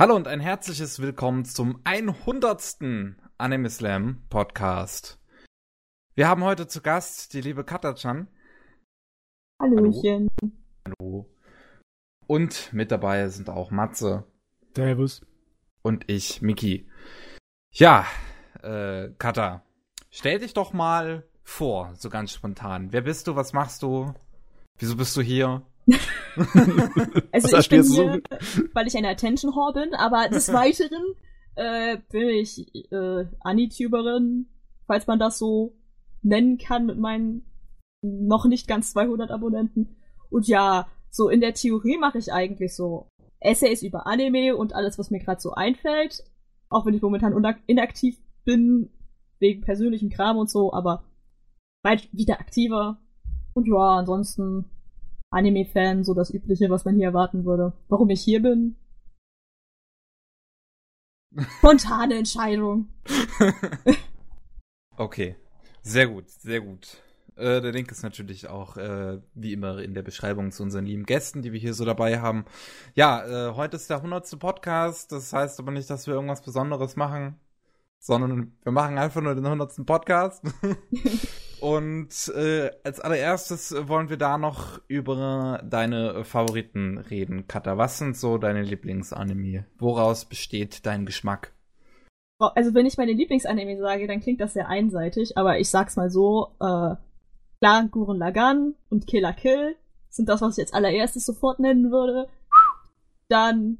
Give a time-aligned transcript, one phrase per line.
[0.00, 2.78] Hallo und ein herzliches Willkommen zum 100.
[3.36, 5.20] Anime Slam Podcast.
[6.14, 8.26] Wir haben heute zu Gast die liebe Katachan.
[9.60, 10.28] Hallöchen.
[10.88, 11.28] Hallo.
[12.26, 14.24] Und mit dabei sind auch Matze.
[14.74, 15.20] Servus.
[15.82, 16.88] Und ich, Miki.
[17.74, 18.06] Ja,
[18.62, 19.66] äh, Kata,
[20.08, 22.90] stell dich doch mal vor, so ganz spontan.
[22.94, 23.36] Wer bist du?
[23.36, 24.14] Was machst du?
[24.78, 25.60] Wieso bist du hier?
[27.32, 28.62] also ich bin hier, so?
[28.72, 31.14] weil ich eine Attention Whore bin, aber des Weiteren
[31.56, 34.46] äh, bin ich äh, Anituberin,
[34.86, 35.76] falls man das so
[36.22, 37.46] nennen kann mit meinen
[38.02, 39.96] noch nicht ganz 200 Abonnenten.
[40.30, 43.08] Und ja, so in der Theorie mache ich eigentlich so
[43.40, 46.22] Essays über Anime und alles, was mir gerade so einfällt.
[46.68, 47.34] Auch wenn ich momentan
[47.66, 48.90] inaktiv bin,
[49.38, 51.04] wegen persönlichem Kram und so, aber
[51.82, 52.98] bald wieder aktiver.
[53.54, 54.70] Und ja, ansonsten
[55.30, 57.72] Anime-Fan, so das Übliche, was man hier erwarten würde.
[57.88, 58.76] Warum ich hier bin?
[61.58, 62.88] Spontane Entscheidung.
[64.96, 65.36] okay.
[65.82, 66.98] Sehr gut, sehr gut.
[67.36, 71.06] Äh, der Link ist natürlich auch äh, wie immer in der Beschreibung zu unseren lieben
[71.06, 72.44] Gästen, die wir hier so dabei haben.
[72.94, 74.38] Ja, äh, heute ist der 100.
[74.38, 75.12] Podcast.
[75.12, 77.40] Das heißt aber nicht, dass wir irgendwas Besonderes machen,
[77.98, 79.86] sondern wir machen einfach nur den 100.
[79.86, 80.44] Podcast.
[81.60, 87.76] Und äh, als allererstes wollen wir da noch über deine Favoriten reden, Kata.
[87.76, 89.66] Was sind so deine Lieblingsanime?
[89.78, 91.52] Woraus besteht dein Geschmack?
[92.38, 96.10] Also wenn ich meine Lieblingsanime sage, dann klingt das sehr einseitig, aber ich sag's mal
[96.10, 96.96] so, äh,
[97.60, 99.76] klar, Gurren Lagann und Killer Kill
[100.08, 102.28] sind das, was ich als allererstes sofort nennen würde.
[103.28, 103.78] Dann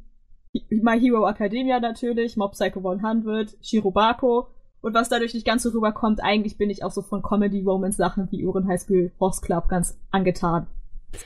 [0.68, 4.48] My Hero Academia natürlich, Mob Psycho 100, Shirobako
[4.80, 8.44] und was dadurch nicht ganz so rüberkommt, eigentlich bin ich auch so von Comedy-Romance-Sachen wie
[8.46, 10.66] Uhren High School Horse Club ganz angetan.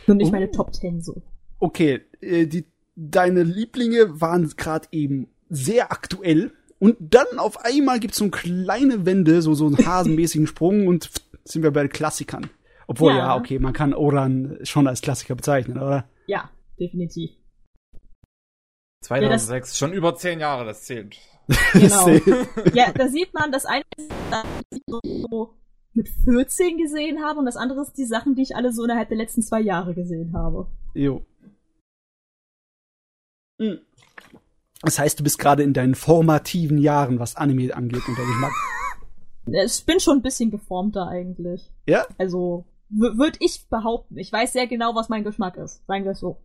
[0.06, 0.32] Nur nicht oh.
[0.32, 1.22] meine Top Ten so.
[1.58, 2.66] Okay, äh, die,
[2.96, 6.52] deine Lieblinge waren gerade eben sehr aktuell.
[6.78, 11.10] Und dann auf einmal gibt's so eine kleine Wende, so, so einen hasenmäßigen Sprung und
[11.44, 12.50] sind wir bei Klassikern.
[12.86, 13.18] Obwohl, ja.
[13.18, 16.08] ja, okay, man kann Oran schon als Klassiker bezeichnen, oder?
[16.26, 17.30] Ja, definitiv.
[19.02, 21.18] 2006, ja, schon über zehn Jahre, das zählt.
[21.72, 22.08] Genau.
[22.74, 25.54] ja, da sieht man, das eine ist, dass ich so
[25.92, 29.08] mit 14 gesehen habe und das andere ist die Sachen, die ich alle so innerhalb
[29.08, 30.66] der letzten zwei Jahre gesehen habe.
[30.94, 31.24] Jo.
[33.60, 33.78] Hm.
[34.82, 38.52] Das heißt, du bist gerade in deinen formativen Jahren, was Anime angeht und der Geschmack.
[39.46, 41.70] Ich bin schon ein bisschen geformter eigentlich.
[41.86, 42.06] Ja?
[42.16, 44.16] Also, würde ich behaupten.
[44.16, 45.86] Ich weiß sehr genau, was mein Geschmack ist.
[45.86, 46.38] Sagen wir es so.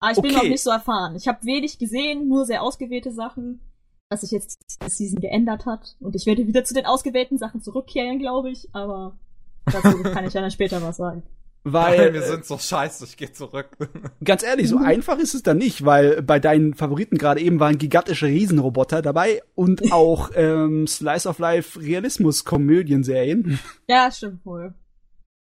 [0.00, 0.28] Aber ich okay.
[0.28, 1.16] bin noch nicht so erfahren.
[1.16, 3.62] Ich habe wenig gesehen, nur sehr ausgewählte Sachen
[4.08, 5.96] was sich jetzt die Season geändert hat.
[6.00, 9.18] Und ich werde wieder zu den ausgewählten Sachen zurückkehren, glaube ich, aber
[9.64, 11.22] dazu kann ich ja dann später was sagen.
[11.68, 13.76] Weil wir sind so scheiße, ich gehe zurück.
[14.24, 17.76] Ganz ehrlich, so einfach ist es dann nicht, weil bei deinen Favoriten gerade eben waren
[17.76, 23.58] gigantische Riesenroboter dabei und auch ähm, Slice of Life Realismus-Komödienserien.
[23.88, 24.74] Ja, stimmt wohl.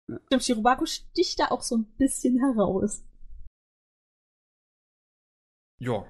[0.10, 0.20] Ja.
[0.26, 3.06] Stimmt, Shirobako sticht da auch so ein bisschen heraus.
[5.80, 6.06] Ja,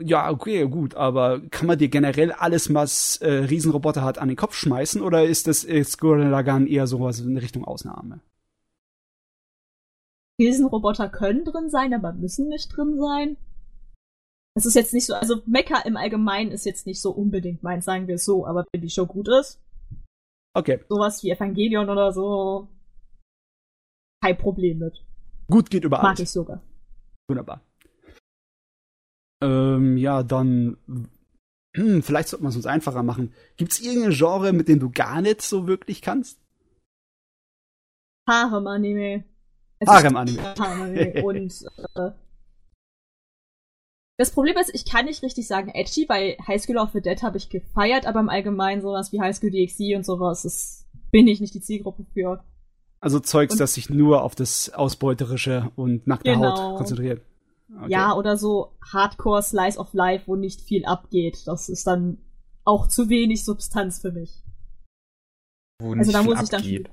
[0.00, 4.36] ja, okay, gut, aber kann man dir generell alles, was äh, Riesenroboter hat, an den
[4.36, 5.66] Kopf schmeißen oder ist das
[5.98, 8.20] Gurren eher sowas in Richtung Ausnahme?
[10.40, 13.36] Riesenroboter können drin sein, aber müssen nicht drin sein.
[14.54, 17.84] Es ist jetzt nicht so, also Mecha im Allgemeinen ist jetzt nicht so unbedingt meins,
[17.84, 19.60] sagen wir es so, aber wenn die Show gut ist.
[20.54, 20.80] Okay.
[20.88, 22.68] Sowas wie Evangelion oder so.
[24.22, 25.02] Kein Problem mit.
[25.48, 26.02] Gut geht überall.
[26.02, 26.60] Mag ich sogar.
[27.28, 27.62] Wunderbar.
[29.42, 30.76] Ähm, ja, dann
[31.74, 33.32] hm, vielleicht sollte man es uns einfacher machen.
[33.56, 36.38] Gibt es irgendein Genre, mit dem du gar nicht so wirklich kannst?
[38.28, 39.24] Harem-Anime.
[39.86, 40.42] Harem-Anime.
[40.58, 41.24] Harem-Anime.
[41.24, 41.64] Und
[41.94, 42.10] äh,
[44.18, 47.22] das Problem ist, ich kann nicht richtig sagen edgy, weil High School of the Dead
[47.22, 51.26] habe ich gefeiert, aber im Allgemeinen sowas wie High School DxD und sowas, das bin
[51.26, 52.44] ich nicht die Zielgruppe für.
[53.00, 56.56] Also Zeugs, und, das sich nur auf das Ausbeuterische und nackte genau.
[56.56, 57.22] Haut konzentriert.
[57.76, 57.90] Okay.
[57.90, 61.46] Ja, oder so Hardcore Slice of Life, wo nicht viel abgeht.
[61.46, 62.18] Das ist dann
[62.64, 64.42] auch zu wenig Substanz für mich.
[65.80, 66.88] Wo also da muss ich dann.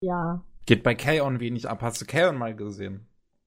[0.00, 0.44] Ja.
[0.66, 1.82] Geht bei Kaon wenig ab.
[1.82, 3.06] Hast du Kaon mal gesehen?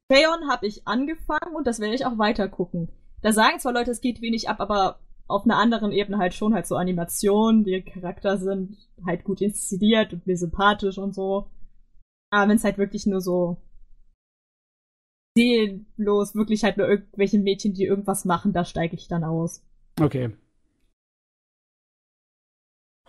[0.10, 2.90] Kaon habe ich angefangen und das werde ich auch weiter gucken.
[3.22, 6.54] Da sagen zwar Leute, es geht wenig ab, aber auf einer anderen Ebene halt schon
[6.54, 11.48] halt so Animationen, die Charakter sind halt gut inszeniert und mir sympathisch und so.
[12.30, 13.58] Aber wenn es halt wirklich nur so
[15.38, 19.64] seelenlos, wirklich halt nur irgendwelche Mädchen, die irgendwas machen, da steige ich dann aus.
[20.00, 20.32] Okay.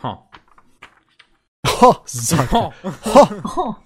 [0.03, 0.31] Ha.
[1.81, 2.53] Ho, sag.
[2.53, 2.73] Ho.
[3.57, 3.77] Ho.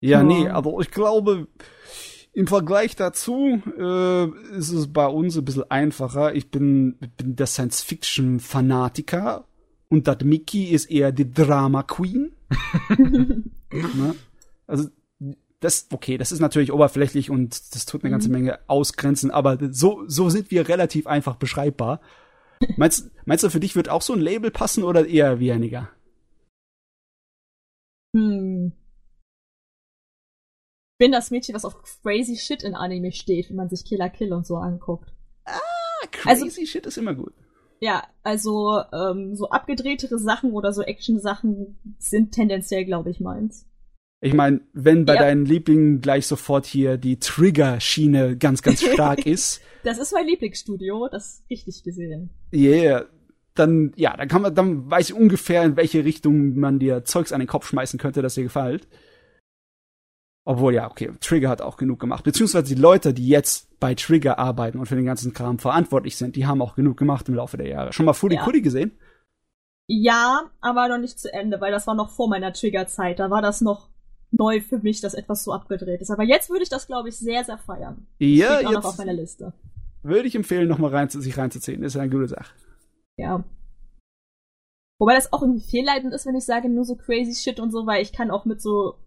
[0.00, 1.48] Ja, nee, aber ich glaube,
[2.36, 4.24] Im Vergleich dazu äh,
[4.56, 6.34] ist es bei uns ein bisschen einfacher.
[6.34, 9.46] Ich bin, bin der Science-Fiction-Fanatiker
[9.88, 12.32] und das Mickey ist eher die Drama-Queen.
[12.98, 14.16] ne?
[14.66, 14.88] Also
[15.60, 18.34] das, okay, das ist natürlich oberflächlich und das tut eine ganze mhm.
[18.34, 22.00] Menge ausgrenzen, aber so, so sind wir relativ einfach beschreibbar.
[22.76, 25.90] Meinst, meinst du, für dich wird auch so ein Label passen oder eher weniger?
[28.14, 28.72] Hm.
[30.92, 34.08] Ich bin das Mädchen, was auf crazy shit in Anime steht, wenn man sich Killer
[34.08, 35.12] Kill und so anguckt.
[35.44, 35.60] Ah,
[36.12, 37.34] crazy also, shit ist immer gut.
[37.80, 43.66] Ja, also ähm, so abgedrehtere Sachen oder so Action-Sachen sind tendenziell, glaube ich, meins.
[44.24, 45.20] Ich meine, wenn bei ja.
[45.20, 49.60] deinen Lieblingen gleich sofort hier die Trigger-Schiene ganz, ganz stark ist.
[49.82, 52.30] Das ist mein Lieblingsstudio, das richtig gesehen.
[52.50, 53.04] Yeah.
[53.52, 57.32] Dann, ja, dann kann man, dann weiß ich ungefähr, in welche Richtung man dir Zeugs
[57.32, 58.88] an den Kopf schmeißen könnte, das dir gefällt.
[60.46, 62.24] Obwohl, ja, okay, Trigger hat auch genug gemacht.
[62.24, 66.34] Beziehungsweise die Leute, die jetzt bei Trigger arbeiten und für den ganzen Kram verantwortlich sind,
[66.36, 67.92] die haben auch genug gemacht im Laufe der Jahre.
[67.92, 68.46] Schon mal Fully ja.
[68.46, 68.98] Gesehen?
[69.86, 73.18] Ja, aber noch nicht zu Ende, weil das war noch vor meiner Trigger-Zeit.
[73.18, 73.90] Da war das noch
[74.36, 76.10] neu für mich, dass etwas so abgedreht ist.
[76.10, 78.06] Aber jetzt würde ich das, glaube ich, sehr, sehr feiern.
[78.18, 79.52] Ja, Steht auch noch auf meiner Liste.
[80.02, 81.82] Würde ich empfehlen, nochmal rein, sich reinzuziehen.
[81.82, 82.52] Das ist eine gute Sache.
[83.16, 83.44] Ja.
[84.98, 87.86] Wobei das auch irgendwie fehlleitend ist, wenn ich sage, nur so crazy shit und so,
[87.86, 88.98] weil ich kann auch mit so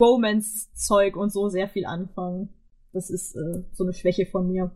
[0.00, 2.50] Romance-Zeug und so sehr viel anfangen.
[2.92, 4.70] Das ist äh, so eine Schwäche von mir.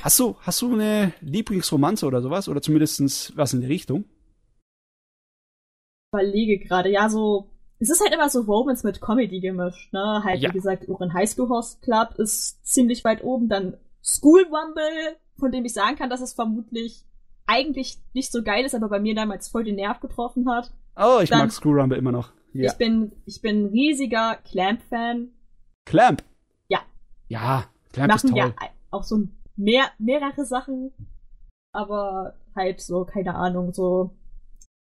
[0.00, 2.48] Hast du, hast du eine Lieblingsromanze oder sowas?
[2.48, 4.04] Oder zumindest was in die Richtung?
[6.04, 7.50] Ich überlege gerade, ja, so.
[7.78, 10.22] Es ist halt immer so Romance mit Comedy gemischt, ne?
[10.24, 10.48] Halt, ja.
[10.48, 13.48] wie gesagt, Urin High School Host Club ist ziemlich weit oben.
[13.48, 17.04] Dann School Rumble, von dem ich sagen kann, dass es vermutlich
[17.46, 20.72] eigentlich nicht so geil ist, aber bei mir damals voll den Nerv getroffen hat.
[20.96, 22.32] Oh, ich Dann, mag School Rumble immer noch.
[22.52, 22.72] Ja.
[22.72, 25.28] Ich bin, ich bin ein riesiger Clamp-Fan.
[25.84, 26.24] Clamp?
[26.68, 26.80] Ja.
[27.28, 28.54] Ja, Clamp Machen ist toll.
[28.60, 30.92] ja auch so mehr, mehrere Sachen,
[31.72, 34.16] aber halt so, keine Ahnung, so,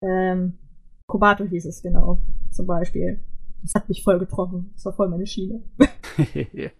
[0.02, 0.58] ähm,
[1.06, 2.20] Kobato hieß es genau,
[2.52, 3.20] zum Beispiel.
[3.62, 4.70] Das hat mich voll getroffen.
[4.74, 5.62] Das war voll meine Schiene.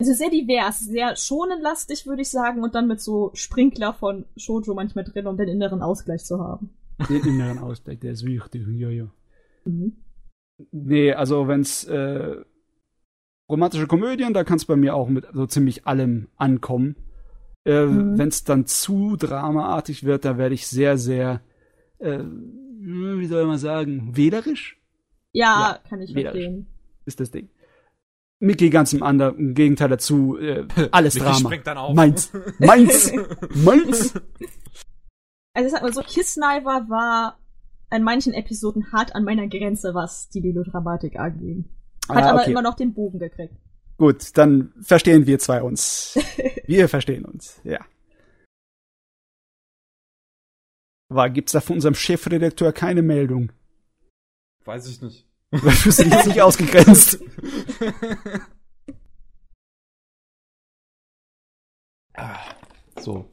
[0.00, 4.72] Also sehr divers, sehr schonenlastig, würde ich sagen, und dann mit so Sprinkler von Shoujo
[4.72, 6.70] manchmal drin, um den inneren Ausgleich zu haben.
[7.10, 9.12] Den inneren Ausgleich, der ist wichtig, ja, ja.
[9.66, 9.96] Mhm.
[10.72, 12.36] Nee, also wenn's äh,
[13.50, 16.96] romantische Komödien, da kann es bei mir auch mit so ziemlich allem ankommen.
[17.66, 18.16] Äh, mhm.
[18.16, 21.42] Wenn es dann zu dramaartig wird, da werde ich sehr, sehr,
[21.98, 22.24] äh,
[22.80, 24.78] wie soll man sagen, wählerisch?
[25.32, 26.66] Ja, ja kann ich verstehen.
[27.04, 27.50] Ist das Ding.
[28.38, 31.38] Mickey ganz im anderen im Gegenteil dazu, äh, alles Mickey Drama.
[31.38, 31.94] Springt dann auf.
[31.94, 33.12] Meins, meins,
[33.54, 34.14] meins.
[35.52, 37.38] Also sag mal so, Kiss Sniper war
[37.90, 41.66] an manchen Episoden hart an meiner Grenze, was die Melodramatik angeht.
[42.08, 43.54] Hat ah, aber immer noch den Bogen gekriegt.
[43.98, 46.18] Gut, dann verstehen wir zwei uns.
[46.66, 47.80] wir verstehen uns, ja.
[51.10, 53.50] War, gibt's da von unserem Chefredakteur keine Meldung?
[54.64, 55.26] Weiß ich nicht.
[55.50, 57.20] Du fühlst dich jetzt nicht ausgegrenzt.
[62.14, 62.38] ah,
[63.00, 63.28] so.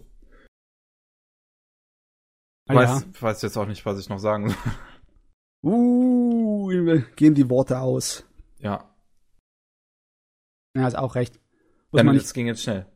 [2.67, 3.21] Ich weiß, ja.
[3.21, 4.57] weiß jetzt auch nicht, was ich noch sagen soll.
[5.63, 8.25] Uh, gehen die Worte aus.
[8.59, 8.95] Ja.
[10.75, 11.39] Ja, ist auch recht.
[11.91, 12.87] Muss ja, man nicht, ging jetzt schnell.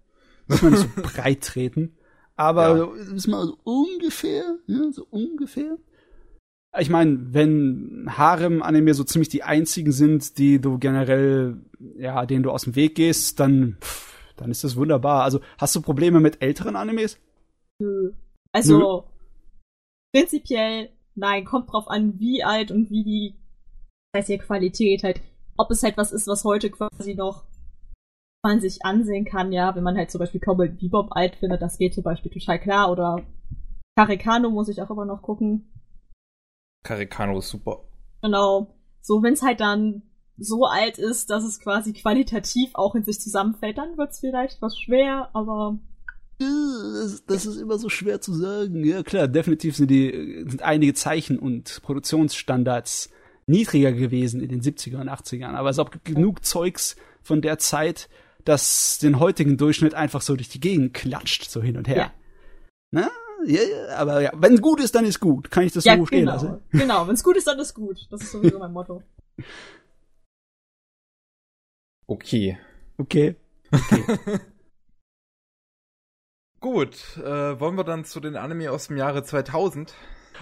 [0.47, 1.95] Muss man nicht so breit treten.
[2.35, 3.13] Aber ja.
[3.13, 5.77] ist mal so ungefähr, ja, so ungefähr.
[6.79, 11.61] Ich meine, wenn Harem-Anime so ziemlich die einzigen sind, die du generell,
[11.97, 15.23] ja, denen du aus dem Weg gehst, dann, pff, dann ist das wunderbar.
[15.23, 17.19] Also, hast du Probleme mit älteren Animes?
[17.79, 18.13] Nö.
[18.53, 19.01] Also, Nö.
[20.13, 23.35] prinzipiell, nein, kommt drauf an, wie alt und wie die,
[24.13, 25.21] das heißt ja Qualität halt
[25.61, 27.43] ob es halt was ist, was heute quasi noch
[28.43, 31.77] man sich ansehen kann, ja, wenn man halt zum Beispiel Cowboy Bebop alt findet, das
[31.77, 33.21] geht zum Beispiel total klar, oder
[33.95, 35.71] Karikano muss ich auch immer noch gucken.
[36.83, 37.83] Karikano ist super.
[38.21, 38.75] Genau.
[39.01, 40.03] So, wenn es halt dann
[40.37, 44.61] so alt ist, dass es quasi qualitativ auch in sich zusammenfällt, dann wird es vielleicht
[44.61, 45.77] was schwer, aber
[46.39, 48.83] das, das, ist immer so schwer zu sagen.
[48.83, 53.11] Ja, klar, definitiv sind die, sind einige Zeichen und Produktionsstandards
[53.45, 55.53] niedriger gewesen in den 70er und 80ern.
[55.53, 58.09] Aber es gibt genug Zeugs von der Zeit,
[58.45, 61.97] das den heutigen Durchschnitt einfach so durch die Gegend klatscht, so hin und her.
[61.97, 62.13] Ja.
[62.91, 63.09] Na?
[63.45, 63.61] Ja,
[63.97, 65.49] aber ja, wenn es gut ist, dann ist gut.
[65.49, 66.33] Kann ich das ja, so stehen genau.
[66.33, 66.61] lassen?
[66.71, 68.07] Genau, wenn es gut ist, dann ist gut.
[68.11, 69.01] Das ist sowieso mein Motto.
[72.05, 72.57] Okay.
[72.97, 73.35] Okay.
[73.71, 74.05] okay.
[76.59, 79.95] gut, äh, wollen wir dann zu den Anime aus dem Jahre 2000?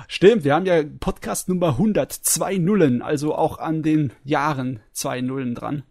[0.07, 5.21] Stimmt, wir haben ja Podcast Nummer 100, zwei Nullen, also auch an den Jahren zwei
[5.21, 5.83] Nullen dran.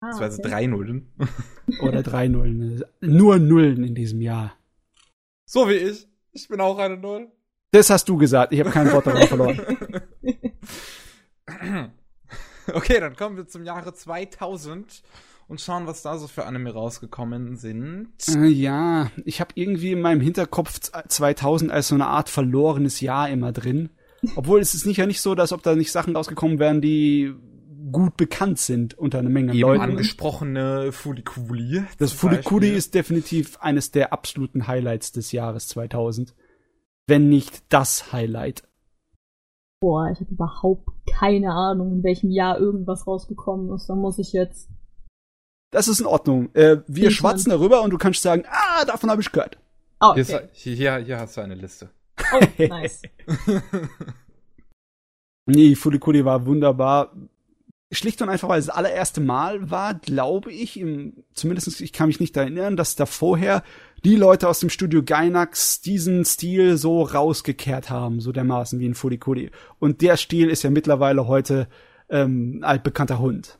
[0.00, 0.42] Ah, das war okay.
[0.42, 1.12] drei Nullen.
[1.80, 2.82] Oder drei Nullen.
[3.00, 4.54] Nur Nullen in diesem Jahr.
[5.44, 6.08] So wie ich.
[6.32, 7.28] Ich bin auch eine Null.
[7.72, 8.52] Das hast du gesagt.
[8.52, 9.60] Ich habe kein Wort darüber verloren.
[12.72, 15.02] Okay, dann kommen wir zum Jahre 2000
[15.48, 18.12] und schauen, was da so für Anime rausgekommen sind.
[18.28, 23.28] Äh, ja, ich habe irgendwie in meinem Hinterkopf 2000 als so eine Art verlorenes Jahr
[23.28, 23.90] immer drin.
[24.36, 27.34] Obwohl es ist nicht ja nicht so, dass ob da nicht Sachen rausgekommen wären, die
[27.90, 29.82] gut bekannt sind unter einer Menge Eben Leuten.
[29.82, 31.84] angesprochene Fulikuli.
[31.98, 36.34] Das Fulikuli ist definitiv eines der absoluten Highlights des Jahres 2000.
[37.06, 38.62] Wenn nicht das Highlight.
[39.80, 43.88] Boah, ich habe überhaupt keine Ahnung, in welchem Jahr irgendwas rausgekommen ist.
[43.88, 44.68] Da muss ich jetzt.
[45.70, 46.54] Das ist in Ordnung.
[46.54, 49.58] Äh, wir ich schwatzen darüber und du kannst sagen, ah, davon habe ich gehört.
[50.00, 50.48] Oh, okay.
[50.52, 51.90] hier, hier, hier hast du eine Liste.
[52.32, 53.02] Oh, nice.
[55.46, 57.12] nee, Fulikuli war wunderbar
[57.92, 62.06] schlicht und einfach, weil es das allererste Mal war, glaube ich, im, zumindest ich kann
[62.06, 63.64] mich nicht erinnern, dass da vorher
[64.04, 68.94] die Leute aus dem Studio Gainax diesen Stil so rausgekehrt haben, so dermaßen wie in
[68.94, 69.50] Furikuri.
[69.78, 71.68] Und der Stil ist ja mittlerweile heute
[72.08, 73.58] ähm, altbekannter Hund.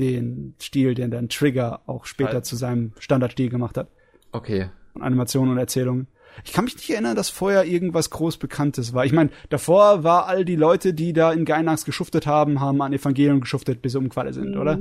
[0.00, 2.46] Den Stil, den dann Trigger auch später halt.
[2.46, 3.88] zu seinem Standardstil gemacht hat.
[4.32, 4.70] Okay.
[4.98, 6.08] Animationen und Erzählungen.
[6.42, 9.04] Ich kann mich nicht erinnern, dass vorher irgendwas groß Bekanntes war.
[9.04, 12.92] Ich meine, davor war all die Leute, die da in Gainax geschuftet haben, haben an
[12.92, 14.60] Evangelium geschuftet, bis sie umgefallen sind, mhm.
[14.60, 14.78] oder?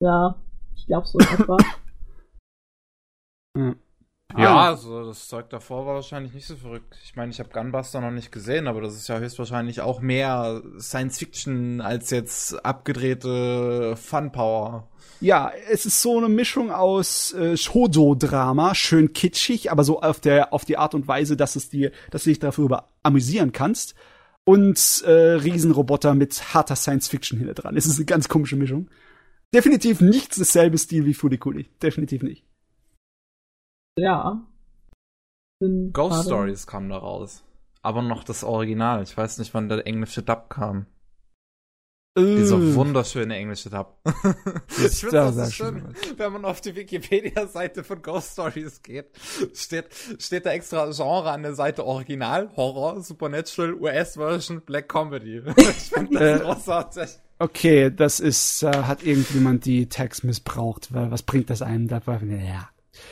[0.00, 0.36] Ja,
[0.76, 1.56] ich glaube so etwa.
[3.56, 3.74] ja.
[4.36, 4.68] Ja, ah.
[4.68, 6.96] also das Zeug davor war wahrscheinlich nicht so verrückt.
[7.04, 10.62] Ich meine, ich habe Gunbuster noch nicht gesehen, aber das ist ja höchstwahrscheinlich auch mehr
[10.78, 14.88] Science Fiction als jetzt abgedrehte Fun Power.
[15.20, 20.52] Ja, es ist so eine Mischung aus äh, Shoujo-Drama, schön kitschig, aber so auf der
[20.52, 23.94] auf die Art und Weise, dass es dir, dass du dich darüber amüsieren kannst.
[24.44, 27.76] Und äh, Riesenroboter mit harter Science Fiction hinter dran.
[27.76, 28.88] Es ist eine ganz komische Mischung.
[29.52, 31.66] Definitiv nicht dasselbe Stil wie Furikuli.
[31.82, 32.45] Definitiv nicht.
[33.98, 34.46] Ja.
[35.58, 37.42] Bin Ghost Stories kam da raus.
[37.82, 39.02] Aber noch das Original.
[39.02, 40.86] Ich weiß nicht, wann der englische Dub kam.
[42.18, 42.74] Dieser äh.
[42.74, 43.98] wunderschöne englische Dub.
[44.70, 49.10] ich finde das so schön, wenn man auf die Wikipedia-Seite von Ghost Stories geht,
[49.54, 49.86] steht,
[50.18, 55.42] steht da extra Genre an der Seite Original, Horror, Supernatural, US-Version, Black Comedy.
[55.56, 57.18] ich finde das äh, großartig.
[57.38, 61.86] Okay, das ist, äh, hat irgendjemand die Tags missbraucht, weil was bringt das einem?
[61.86, 62.70] Da ja.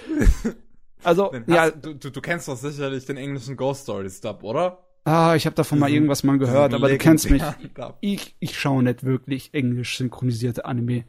[1.04, 1.70] Also, hast, ja.
[1.70, 4.78] Du, du, du kennst doch sicherlich den englischen Ghost Stories Dub, oder?
[5.04, 7.42] Ah, ich habe davon mal irgendwas mal gehört, aber du kennst mich.
[8.00, 11.04] Ich, ich schaue nicht wirklich englisch synchronisierte Anime.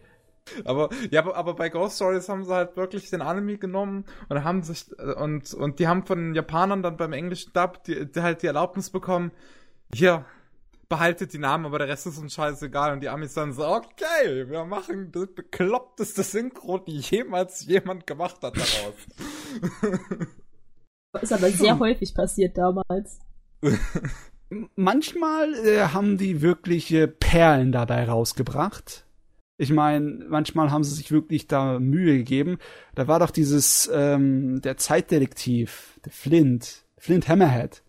[0.63, 4.43] Aber ja, aber, aber bei Ghost Stories haben sie halt wirklich den Anime genommen und
[4.43, 8.21] haben sich und und die haben von den Japanern dann beim englischen Dub die, die
[8.21, 9.31] halt die Erlaubnis bekommen,
[9.93, 10.25] hier
[10.87, 14.47] behaltet die Namen, aber der Rest ist uns scheißegal und die Amis dann so, okay,
[14.47, 18.93] wir machen das bekloppteste Synchro, die jemals jemand gemacht hat daraus.
[21.21, 23.19] ist aber sehr häufig passiert damals.
[24.75, 29.05] Manchmal äh, haben die wirkliche Perlen dabei rausgebracht.
[29.57, 32.57] Ich meine, manchmal haben sie sich wirklich da Mühe gegeben.
[32.93, 37.81] Da war doch dieses, ähm, der Zeitdetektiv, der Flint, Flint Hammerhead.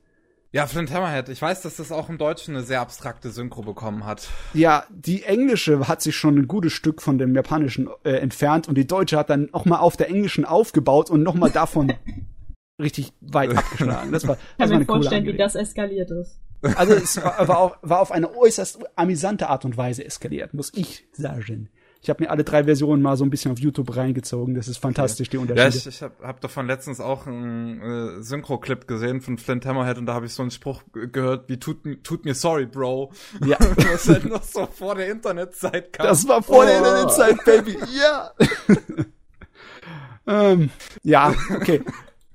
[0.57, 1.29] Ja, Flint Hammerhead.
[1.29, 4.31] Ich weiß, dass das auch im Deutschen eine sehr abstrakte Synchro bekommen hat.
[4.55, 8.79] Ja, die englische hat sich schon ein gutes Stück von dem japanischen äh, entfernt und
[8.79, 11.93] die deutsche hat dann noch mal auf der englischen aufgebaut und noch mal davon
[12.83, 14.13] richtig weit abgeschlagen.
[14.13, 16.41] Das war, das war eine coole vorstellen, wie das eskaliert ist.
[16.63, 20.73] Also es war, war, auf, war auf eine äußerst amüsante Art und Weise eskaliert, muss
[20.75, 21.69] ich sagen.
[22.03, 24.55] Ich habe mir alle drei Versionen mal so ein bisschen auf YouTube reingezogen.
[24.55, 25.63] Das ist fantastisch, die Unterschiede.
[25.63, 29.99] Ja, ich, ich habe hab davon letztens auch einen äh, Synchro-Clip gesehen von Flint Hammerhead
[29.99, 33.13] und da habe ich so einen Spruch gehört wie tut, tut mir sorry, Bro.
[33.45, 33.59] Ja.
[33.93, 36.07] Was halt noch so vor der Internetzeit kam.
[36.07, 36.67] Das war vor oh.
[36.67, 37.77] der Internetzeit, Baby.
[37.97, 38.31] Ja.
[40.27, 40.71] ähm,
[41.03, 41.83] ja, okay.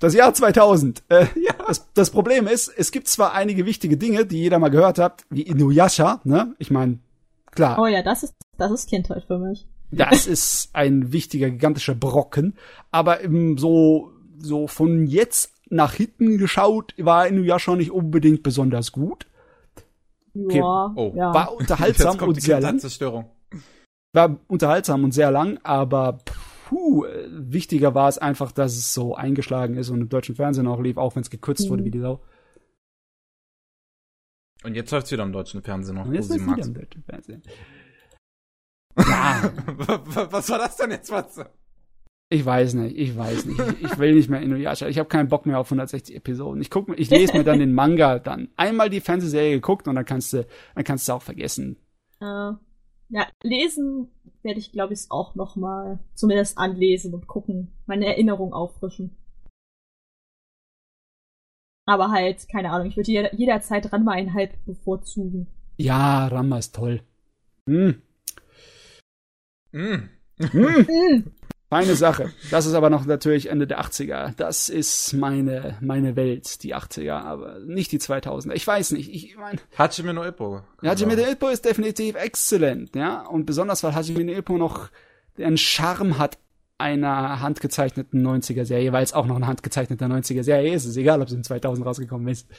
[0.01, 1.03] Das Jahr 2000.
[1.09, 1.53] Äh, ja.
[1.67, 5.23] das, das Problem ist, es gibt zwar einige wichtige Dinge, die jeder mal gehört hat,
[5.29, 6.55] wie Inuyasha, ne?
[6.57, 6.99] Ich meine,
[7.51, 7.77] klar.
[7.79, 9.67] Oh ja, das ist, das ist Kindheit für mich.
[9.91, 12.55] Das ist ein wichtiger, gigantischer Brocken.
[12.91, 19.25] Aber eben so, so von jetzt nach hinten geschaut, war Inuyasha nicht unbedingt besonders gut.
[20.33, 20.59] Okay.
[20.59, 21.13] Ja, oh.
[21.15, 21.33] ja.
[21.33, 22.81] War unterhaltsam und sehr lang.
[24.13, 26.19] War unterhaltsam und sehr lang, aber
[26.65, 30.79] puh, wichtiger war es einfach, dass es so eingeschlagen ist und im deutschen Fernsehen auch
[30.79, 31.69] lief, auch wenn es gekürzt mhm.
[31.69, 32.21] wurde wie die Sau.
[34.63, 36.05] Und jetzt läuft es wieder im deutschen Fernsehen noch.
[36.05, 37.41] Und jetzt läuft wieder im deutschen Fernsehen.
[38.97, 39.51] Ja.
[40.31, 41.39] was war das denn jetzt, was?
[42.33, 43.59] Ich weiß nicht, ich weiß nicht.
[43.81, 44.87] Ich will nicht mehr Inuyasha.
[44.87, 46.61] Ich habe keinen Bock mehr auf 160 Episoden.
[46.61, 48.47] Ich guck ich lese mir dann den Manga dann.
[48.55, 51.75] Einmal die Fernsehserie geguckt und dann kannst du, dann kannst du auch vergessen.
[52.21, 52.55] Uh,
[53.09, 54.09] Ja, lesen
[54.43, 59.17] werde ich, glaube ich, auch noch mal zumindest anlesen und gucken, meine Erinnerung auffrischen.
[61.85, 65.47] Aber halt, keine Ahnung, ich würde jeder, jederzeit Ranma einhalb bevorzugen.
[65.75, 67.01] Ja, Ranma ist toll.
[67.67, 68.01] Hm.
[69.71, 70.09] Mm.
[70.39, 71.25] Hm.
[71.71, 72.33] Feine Sache.
[72.49, 74.33] Das ist aber noch natürlich Ende der 80er.
[74.35, 78.51] Das ist meine, meine Welt, die 80er, aber nicht die 2000er.
[78.51, 79.13] Ich weiß nicht.
[79.13, 79.57] Ich meine.
[79.77, 80.63] Hajime no Ippo.
[80.83, 83.21] Hajime no Ippo ist definitiv exzellent, ja.
[83.21, 84.89] Und besonders, weil Hajime no Ippo noch
[85.37, 86.37] den Charme hat
[86.77, 90.83] einer handgezeichneten 90er-Serie, weil es auch noch eine handgezeichnete 90er-Serie ist.
[90.83, 92.49] Es ist egal, ob sie in 2000 rausgekommen ist.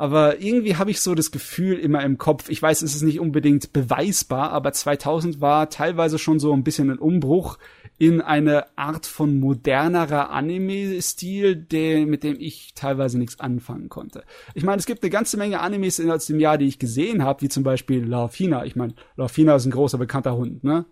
[0.00, 3.20] Aber irgendwie habe ich so das Gefühl immer im Kopf, ich weiß, es ist nicht
[3.20, 7.58] unbedingt beweisbar, aber 2000 war teilweise schon so ein bisschen ein Umbruch
[7.98, 11.66] in eine Art von modernerer Anime-Stil,
[12.06, 14.24] mit dem ich teilweise nichts anfangen konnte.
[14.54, 17.42] Ich meine, es gibt eine ganze Menge Animes aus dem Jahr, die ich gesehen habe,
[17.42, 18.64] wie zum Beispiel Laufina.
[18.64, 20.86] Ich meine, Laufina ist ein großer bekannter Hund, ne?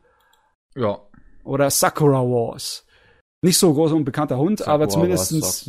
[0.74, 1.00] Ja.
[1.44, 2.84] Oder Sakura Wars.
[3.40, 5.66] Nicht so großer und bekannter Hund, Sakura aber zumindestens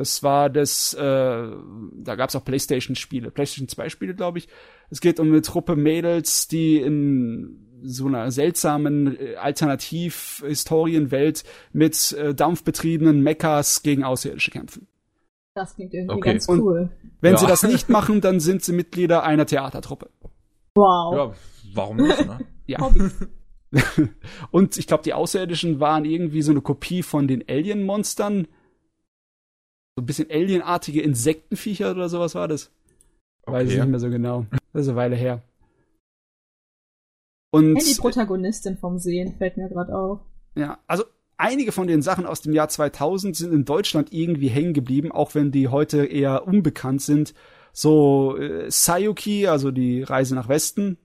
[0.00, 4.48] das war das, äh, da gab es auch Playstation-Spiele, Playstation 2 Spiele, glaube ich.
[4.88, 12.34] Es geht um eine Truppe Mädels, die in so einer seltsamen äh, Alternativ-Historienwelt mit äh,
[12.34, 14.86] dampfbetriebenen Mechas gegen Außerirdische kämpfen.
[15.54, 16.32] Das klingt irgendwie okay.
[16.32, 16.80] ganz cool.
[16.80, 17.38] Und wenn ja.
[17.38, 20.08] sie das nicht machen, dann sind sie Mitglieder einer Theatertruppe.
[20.76, 21.14] Wow.
[21.14, 21.34] Ja,
[21.74, 22.38] warum nicht, ne?
[22.66, 22.90] ja.
[24.50, 28.48] Und ich glaube, die Außerirdischen waren irgendwie so eine Kopie von den Alien-Monstern
[29.96, 32.70] so ein bisschen alienartige Insektenviecher oder sowas war das.
[33.42, 33.52] Okay.
[33.52, 34.46] Weiß ich nicht mehr so genau.
[34.72, 35.42] Das ist eine Weile her.
[37.50, 40.20] Und ja, die Protagonistin vom Sehen fällt mir gerade auf.
[40.54, 41.04] Ja, also
[41.36, 45.34] einige von den Sachen aus dem Jahr 2000 sind in Deutschland irgendwie hängen geblieben, auch
[45.34, 47.34] wenn die heute eher unbekannt sind.
[47.72, 50.98] So äh, Sayuki, also die Reise nach Westen,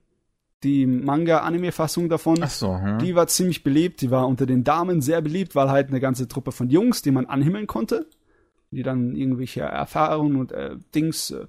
[0.62, 2.98] die Manga-Anime-Fassung davon, Ach so, hm.
[2.98, 4.00] die war ziemlich beliebt.
[4.00, 7.10] Die war unter den Damen sehr beliebt, weil halt eine ganze Truppe von Jungs, die
[7.10, 8.06] man anhimmeln konnte
[8.70, 11.46] die dann irgendwelche Erfahrungen und äh, Dings, äh,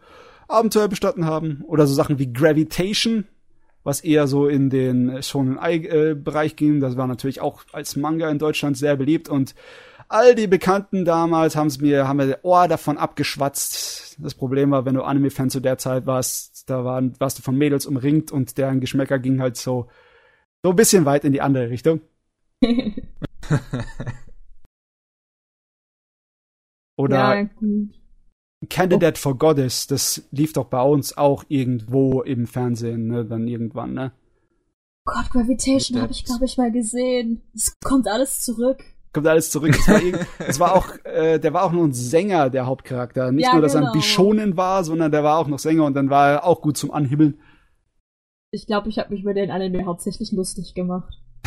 [0.47, 1.63] Abenteuer bestatten haben.
[1.67, 3.25] Oder so Sachen wie Gravitation,
[3.83, 6.79] was eher so in den äh, Bereich ging.
[6.79, 9.55] Das war natürlich auch als Manga in Deutschland sehr beliebt und
[10.09, 14.17] all die Bekannten damals haben es mir, haben mir Ohr davon abgeschwatzt.
[14.19, 17.57] Das Problem war, wenn du Anime-Fan zu der Zeit warst, da waren, warst du von
[17.57, 19.87] Mädels umringt und deren Geschmäcker ging halt so,
[20.63, 22.01] so ein bisschen weit in die andere Richtung.
[26.97, 27.49] Oder ja,
[28.69, 29.21] Candidate oh.
[29.21, 34.11] for Goddess, das lief doch bei uns auch irgendwo im Fernsehen, ne, dann irgendwann, ne?
[35.05, 37.41] Gott, Gravitation habe ich, glaube ich, mal gesehen.
[37.55, 38.83] Es kommt alles zurück.
[39.13, 39.73] Kommt alles zurück.
[39.73, 40.01] Es war,
[40.47, 43.31] es war auch, äh, der war auch nur ein Sänger, der Hauptcharakter.
[43.31, 43.85] Nicht ja, nur, dass genau.
[43.85, 44.03] er ein genau.
[44.03, 46.91] Bishonen war, sondern der war auch noch Sänger und dann war er auch gut zum
[46.91, 47.39] Anhibbeln.
[48.51, 51.21] Ich glaube, ich habe mich über den Anime hauptsächlich lustig gemacht.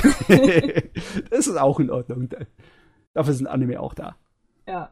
[1.31, 2.31] das ist auch in Ordnung.
[3.13, 4.17] Dafür sind Anime auch da.
[4.67, 4.91] Ja.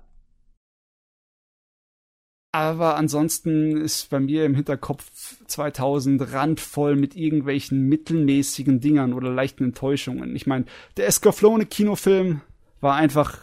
[2.53, 9.65] Aber ansonsten ist bei mir im Hinterkopf 2000 randvoll mit irgendwelchen mittelmäßigen Dingern oder leichten
[9.65, 10.35] Enttäuschungen.
[10.35, 10.65] Ich meine,
[10.97, 12.41] der Escaflowne Kinofilm
[12.81, 13.39] war einfach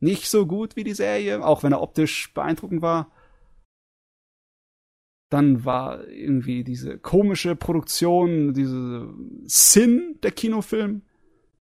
[0.00, 3.10] nicht so gut wie die Serie, auch wenn er optisch beeindruckend war.
[5.30, 9.08] Dann war irgendwie diese komische Produktion, diese
[9.44, 11.02] Sin, der Kinofilm,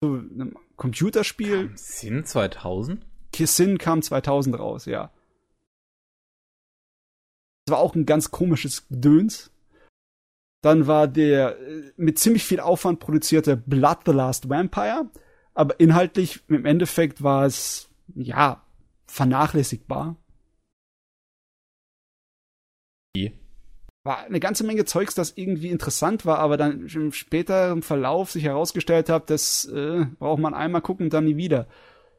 [0.02, 1.72] so einem Computerspiel.
[1.76, 3.06] Sin 2000?
[3.34, 5.12] Sin kam 2000 raus, ja.
[7.66, 9.52] Das war auch ein ganz komisches Döns.
[10.64, 15.10] Dann war der äh, mit ziemlich viel Aufwand produzierte Blood the Last Vampire.
[15.54, 18.64] Aber inhaltlich, im Endeffekt war es, ja,
[19.08, 20.18] vernachlässigbar.
[24.04, 28.44] War eine ganze Menge Zeugs, das irgendwie interessant war, aber dann im späteren Verlauf sich
[28.44, 31.68] herausgestellt hat, das äh, braucht man einmal gucken und dann nie wieder.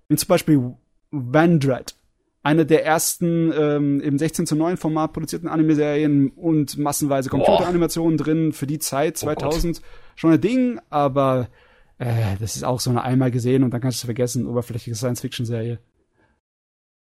[0.09, 0.77] Wie zum Beispiel
[1.11, 1.96] Vandred
[2.47, 8.53] eine der ersten ähm, im 16 zu 9 Format produzierten Anime-Serien und massenweise Computeranimationen drin
[8.53, 11.49] für die Zeit 2000 oh schon ein Ding, aber
[11.99, 14.95] äh, das ist auch so eine einmal gesehen und dann kannst du es vergessen, oberflächliche
[14.95, 15.81] Science-Fiction-Serie.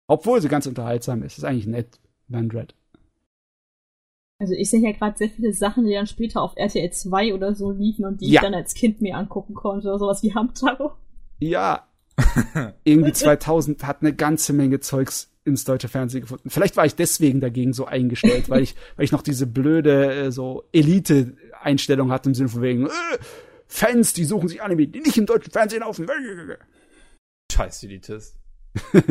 [0.09, 1.39] Obwohl sie ganz unterhaltsam ist.
[1.39, 2.75] Ist eigentlich nett, Vandred.
[4.41, 7.55] Also ich sehe ja gerade sehr viele Sachen, die dann später auf RTL 2 oder
[7.55, 8.41] so liefen und die ja.
[8.41, 9.87] ich dann als Kind mir angucken konnte.
[9.87, 10.91] Oder sowas wie Hamtaro.
[11.39, 11.87] Ja.
[12.85, 16.51] Irgendwie 2000 hat eine ganze Menge Zeugs ins deutsche Fernsehen gefunden.
[16.51, 20.33] Vielleicht war ich deswegen dagegen so eingestellt, weil ich, weil ich noch diese blöde äh,
[20.33, 22.91] so Elite-Einstellung hatte im Sinne von wegen äh,
[23.67, 26.07] Fans, die suchen sich Anime, die nicht im deutschen Fernsehen laufen.
[27.53, 28.37] Scheiß Elitist.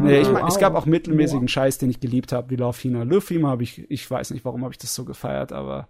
[0.00, 3.04] Nee, ich meine, es gab auch mittelmäßigen Scheiß, den ich geliebt habe, wie Love Hina
[3.04, 5.88] Lufima habe ich, ich weiß nicht, warum habe ich das so gefeiert, aber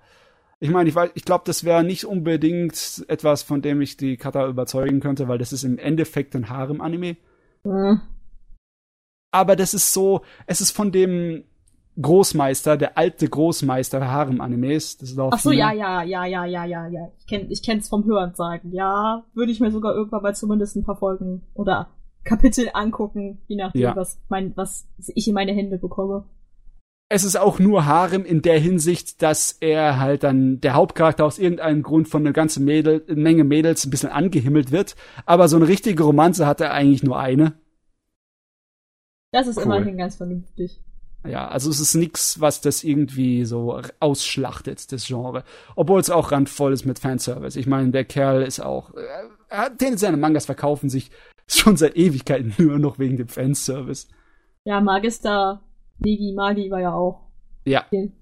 [0.65, 4.49] ich meine, ich, ich glaube, das wäre nicht unbedingt etwas, von dem ich die Kata
[4.49, 7.19] überzeugen könnte, weil das ist im Endeffekt ein Harem-Anime.
[7.65, 8.01] Mhm.
[9.31, 11.45] Aber das ist so, es ist von dem
[12.01, 14.97] Großmeister, der alte Großmeister Harem-Animes.
[15.19, 17.13] Ach so, ja, ja, ja, ja, ja, ja, ja.
[17.19, 18.73] Ich kenn, ich kenn's vom Hören sagen.
[18.73, 21.91] Ja, würde ich mir sogar irgendwann mal zumindest ein paar Folgen oder
[22.25, 23.97] Kapitel angucken, je nachdem, ja.
[23.97, 26.25] was, mein, was ich in meine Hände bekomme.
[27.11, 31.39] Es ist auch nur Harem in der Hinsicht, dass er halt dann der Hauptcharakter aus
[31.39, 34.97] irgendeinem Grund von einer ganzen Mädel, Menge Mädels ein bisschen angehimmelt wird.
[35.27, 37.53] Aber so eine richtige Romanze hat er eigentlich nur eine.
[39.33, 39.65] Das ist cool.
[39.65, 40.81] immerhin ganz vernünftig.
[41.27, 45.45] Ja, also es ist nix, was das irgendwie so ausschlachtet, das Genre.
[45.75, 47.59] Obwohl es auch randvoll ist mit Fanservice.
[47.59, 49.01] Ich meine, der Kerl ist auch, äh,
[49.49, 51.11] er hat seine Mangas verkaufen sich
[51.47, 54.09] schon seit Ewigkeiten nur noch wegen dem Fanservice.
[54.65, 55.63] Ja, Magister
[56.05, 57.21] Negi Magi war ja auch.
[57.65, 57.85] Ja.
[57.87, 58.13] Okay.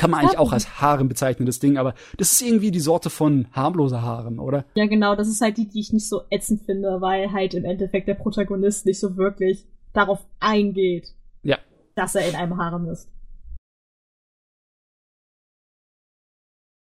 [0.00, 3.10] Kann man eigentlich auch als Haaren bezeichnen, das Ding, aber das ist irgendwie die Sorte
[3.10, 4.64] von harmloser Haaren, oder?
[4.74, 7.66] Ja, genau, das ist halt die, die ich nicht so ätzend finde, weil halt im
[7.66, 11.58] Endeffekt der Protagonist nicht so wirklich darauf eingeht, ja.
[11.96, 13.10] dass er in einem Harem ist.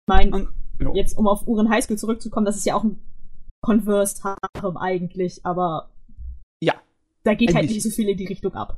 [0.06, 0.48] Ich meine,
[0.94, 3.00] jetzt um auf Uhren Highschool zurückzukommen, das ist ja auch ein
[3.62, 5.90] Conversed Harem eigentlich, aber
[6.62, 6.76] ja.
[7.24, 8.78] Da geht halt nicht so viel in die Richtung ab.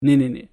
[0.00, 0.48] Nee, nee, nee.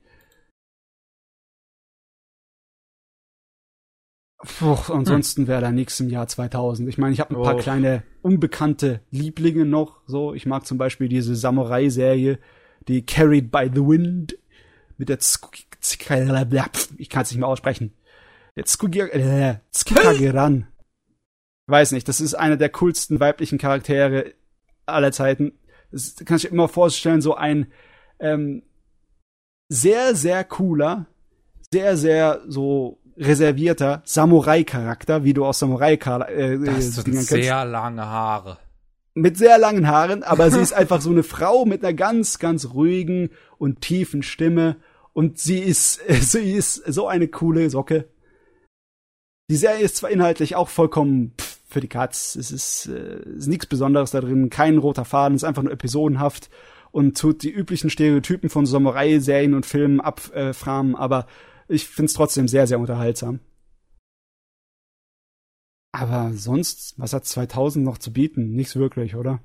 [4.39, 6.87] Puh, ansonsten wäre da nichts im Jahr 2000.
[6.87, 7.43] Ich meine, ich habe ein oh.
[7.43, 10.01] paar kleine unbekannte Lieblinge noch.
[10.05, 12.39] So, ich mag zum Beispiel diese Samurai-Serie,
[12.87, 14.37] die Carried by the Wind
[14.97, 15.19] mit der
[16.97, 17.93] ich kann es nicht mehr aussprechen.
[18.55, 18.65] Der
[19.71, 20.61] Tsukageran.
[20.61, 20.65] Äh,
[21.67, 24.33] Weiß nicht, das ist einer der coolsten weiblichen Charaktere
[24.85, 25.59] aller Zeiten.
[25.91, 27.71] Das kann ich immer vorstellen, so ein
[28.19, 28.63] ähm,
[29.69, 31.05] sehr, sehr cooler,
[31.71, 35.97] sehr, sehr so reservierter Samurai-Charakter, wie du aus Samurai äh,
[36.59, 38.57] Das sind sehr lange Haare.
[39.15, 42.73] Mit sehr langen Haaren, aber sie ist einfach so eine Frau mit einer ganz, ganz
[42.73, 44.77] ruhigen und tiefen Stimme
[45.13, 48.07] und sie ist, sie ist so eine coole Socke.
[49.49, 53.47] Die Serie ist zwar inhaltlich auch vollkommen pff, für die Katz, es ist, äh, ist
[53.47, 56.49] nichts Besonderes da drin, kein roter Faden, ist einfach nur episodenhaft
[56.91, 61.27] und tut die üblichen Stereotypen von Samurai-Serien und Filmen abframen, aber
[61.67, 63.39] ich find's trotzdem sehr, sehr unterhaltsam.
[65.91, 68.53] Aber sonst, was hat 2000 noch zu bieten?
[68.53, 69.41] Nichts wirklich, oder?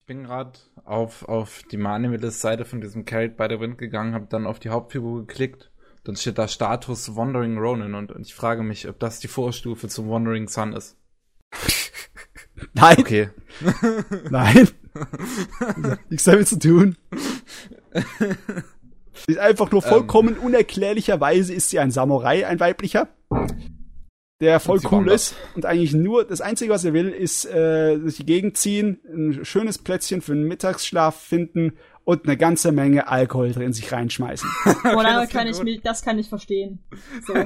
[0.00, 4.26] Ich bin gerade auf, auf die Manimilist-Seite von diesem Carried by the Wind gegangen, habe
[4.28, 5.70] dann auf die Hauptfigur geklickt.
[6.04, 9.88] Dann steht da Status Wandering Ronin und, und ich frage mich, ob das die Vorstufe
[9.88, 10.96] zum Wandering Sun ist.
[12.74, 12.96] Nein.
[12.98, 13.28] Okay.
[14.30, 14.68] Nein.
[16.08, 16.96] Nichts damit zu tun.
[19.26, 19.88] Sie ist einfach nur ähm.
[19.88, 20.42] vollkommen ähm.
[20.42, 23.08] unerklärlicherweise ist sie ein Samurai, ein weiblicher,
[24.40, 28.16] der voll cool ist und eigentlich nur das einzige, was er will, ist äh, durch
[28.16, 33.52] die Gegend ziehen, ein schönes Plätzchen für einen Mittagsschlaf finden und eine ganze Menge Alkohol
[33.52, 34.48] drin sich reinschmeißen.
[34.96, 36.82] Oder kann ich mich, das kann ich verstehen.
[37.26, 37.34] So.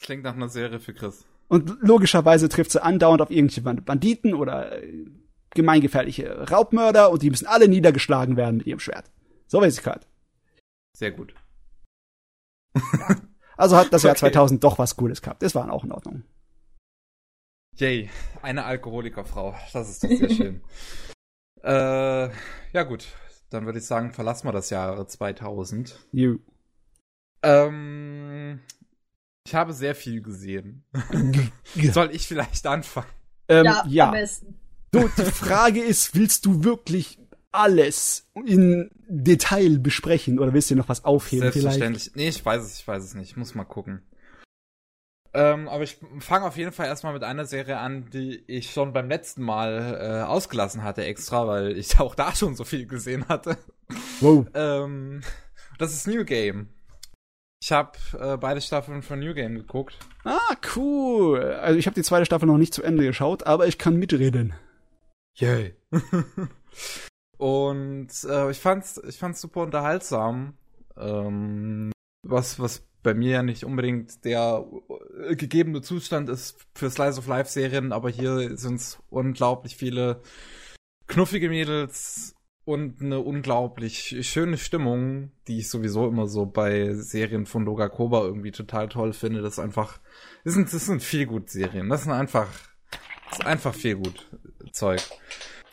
[0.00, 1.24] Klingt nach einer Serie für Chris.
[1.52, 5.04] Und logischerweise trifft sie andauernd auf irgendwelche Banditen oder äh,
[5.50, 9.10] gemeingefährliche Raubmörder und die müssen alle niedergeschlagen werden mit ihrem Schwert.
[9.48, 10.06] So weiß ich gerade.
[10.96, 11.34] Sehr gut.
[13.58, 15.42] Also hat das Jahr 2000 doch was Cooles gehabt.
[15.42, 16.24] Das war auch in Ordnung.
[17.76, 18.08] Yay,
[18.40, 19.54] eine Alkoholikerfrau.
[19.74, 20.62] Das ist doch sehr schön.
[21.62, 22.30] äh,
[22.72, 23.06] ja gut,
[23.50, 25.96] dann würde ich sagen, verlassen wir das Jahr 2000.
[26.12, 26.38] You.
[27.42, 28.60] Ähm,
[29.46, 30.84] ich habe sehr viel gesehen.
[31.92, 33.06] Soll ich vielleicht anfangen?
[33.48, 34.06] Ähm, ja, ja.
[34.06, 34.54] am besten.
[34.94, 37.18] So, die Frage ist, willst du wirklich
[37.50, 42.04] alles in Detail besprechen oder willst du noch was aufheben Selbstverständlich.
[42.04, 42.16] Vielleicht?
[42.16, 43.30] Nee, ich weiß es, ich weiß es nicht.
[43.30, 44.02] Ich muss mal gucken.
[45.34, 48.92] Ähm, aber ich fange auf jeden Fall erstmal mit einer Serie an, die ich schon
[48.92, 53.26] beim letzten Mal äh, ausgelassen hatte extra, weil ich auch da schon so viel gesehen
[53.28, 53.56] hatte.
[54.20, 54.46] Wow.
[54.54, 55.22] ähm,
[55.78, 56.68] das ist New Game.
[57.62, 59.96] Ich habe äh, beide Staffeln von New Game geguckt.
[60.24, 61.40] Ah, cool.
[61.40, 64.52] Also ich habe die zweite Staffel noch nicht zu Ende geschaut, aber ich kann mitreden.
[65.36, 65.76] Yay.
[67.38, 70.54] Und äh, ich fand's, ich fand's super unterhaltsam.
[70.96, 71.92] Ähm,
[72.24, 74.66] was, was bei mir ja nicht unbedingt der
[75.28, 80.20] äh, gegebene Zustand ist für Slice of Life Serien, aber hier sind's unglaublich viele
[81.06, 82.34] knuffige Mädels
[82.72, 88.22] und eine unglaublich schöne Stimmung, die ich sowieso immer so bei Serien von Loga Koba
[88.22, 89.42] irgendwie total toll finde.
[89.42, 90.00] Das ist einfach,
[90.44, 91.88] das sind, das sind viel gut Serien.
[91.88, 92.48] Das sind einfach
[93.32, 94.28] Ist einfach viel gut
[94.72, 95.00] Zeug.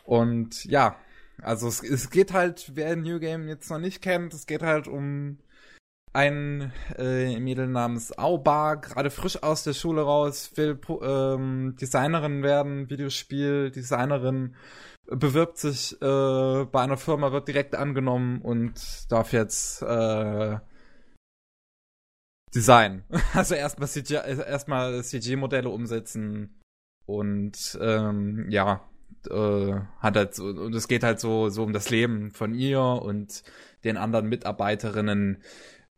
[0.04, 0.96] Und ja,
[1.42, 4.88] also es, es geht halt, wer New Game jetzt noch nicht kennt, es geht halt
[4.88, 5.38] um
[6.12, 12.90] ein äh, Mädel namens Aubar, gerade frisch aus der Schule raus, will ähm, Designerin werden,
[12.90, 14.56] Videospieldesignerin,
[15.06, 20.58] bewirbt sich äh, bei einer Firma, wird direkt angenommen und darf jetzt äh,
[22.54, 23.04] Design.
[23.34, 26.60] Also erstmal CG, erstmal CG-Modelle umsetzen
[27.06, 28.88] und ähm, ja,
[29.28, 32.80] äh, hat halt so, und es geht halt so, so um das Leben von ihr
[32.80, 33.42] und
[33.84, 35.42] den anderen Mitarbeiterinnen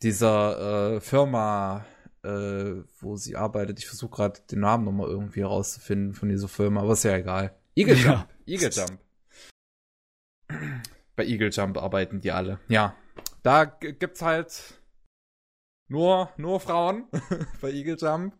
[0.02, 1.84] dieser äh, Firma,
[2.22, 3.78] äh, wo sie arbeitet.
[3.78, 7.54] Ich versuche gerade den Namen nochmal irgendwie herauszufinden von dieser Firma, aber ist ja egal.
[7.74, 8.28] Eagle Jump.
[8.46, 8.54] Ja.
[8.54, 8.98] Eagle Jump.
[11.16, 12.58] Bei Eagle Jump arbeiten die alle.
[12.68, 12.96] Ja.
[13.42, 14.80] Da gibt's halt
[15.88, 17.04] nur, nur Frauen
[17.60, 18.34] bei Eagle Jump.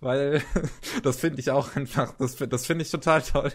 [0.00, 0.42] Weil
[1.02, 3.52] das finde ich auch einfach, das, das finde ich total toll.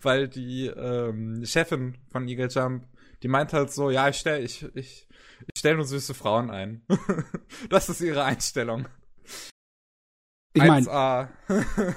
[0.00, 2.86] Weil die ähm, Chefin von Eagle Jump,
[3.22, 5.06] die meint halt so, ja, ich stell, ich, ich,
[5.40, 6.84] ich stell nur süße Frauen ein.
[7.70, 8.86] das ist ihre Einstellung.
[10.54, 11.28] Ich meine,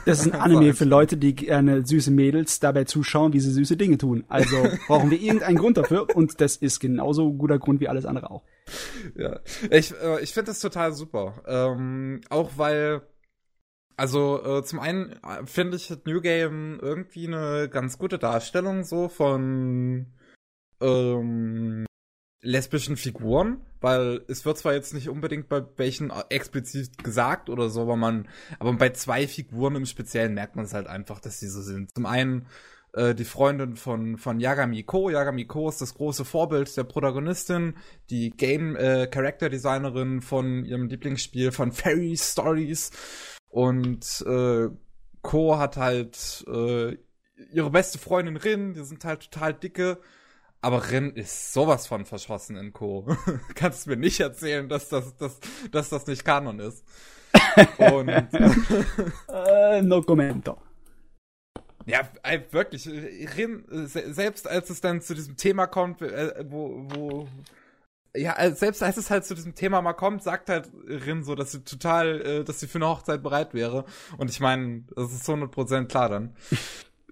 [0.06, 3.76] das ist ein Anime für Leute, die gerne süße Mädels dabei zuschauen, wie sie süße
[3.76, 4.24] Dinge tun.
[4.30, 4.56] Also
[4.88, 8.32] brauchen wir irgendeinen Grund dafür und das ist genauso ein guter Grund wie alles andere
[8.32, 8.44] auch.
[9.16, 9.40] Ja,
[9.70, 11.44] ich, äh, ich finde das total super.
[11.46, 13.02] Ähm, auch weil,
[13.98, 19.10] also äh, zum einen äh, finde ich New Game irgendwie eine ganz gute Darstellung so
[19.10, 20.06] von
[20.80, 21.86] ähm,
[22.46, 27.82] lesbischen Figuren, weil es wird zwar jetzt nicht unbedingt bei welchen explizit gesagt oder so,
[27.82, 28.28] aber man,
[28.60, 31.90] aber bei zwei Figuren im Speziellen merkt man es halt einfach, dass die so sind.
[31.96, 32.46] Zum einen
[32.94, 35.10] äh, die Freundin von von Yagami Ko.
[35.10, 37.76] Yagami Ko ist das große Vorbild der Protagonistin,
[38.10, 42.92] die Game äh, Character Designerin von ihrem Lieblingsspiel von Fairy Stories
[43.50, 44.70] und äh,
[45.24, 46.96] Ko hat halt äh,
[47.52, 49.98] ihre beste Freundin Rin, die sind halt total dicke
[50.66, 53.06] aber Rin ist sowas von verschossen in Co.
[53.54, 55.40] Kannst mir nicht erzählen, dass das, dass,
[55.72, 56.84] dass das nicht Kanon ist.
[57.78, 60.58] Und uh, no commento.
[61.86, 62.10] Ja,
[62.50, 62.88] wirklich.
[62.88, 67.28] Rin, selbst als es dann zu diesem Thema kommt, äh, wo, wo
[68.16, 71.52] ja, selbst als es halt zu diesem Thema mal kommt, sagt halt Rin so, dass
[71.52, 73.86] sie total, äh, dass sie für eine Hochzeit bereit wäre.
[74.18, 76.36] Und ich meine, das ist 100% klar dann.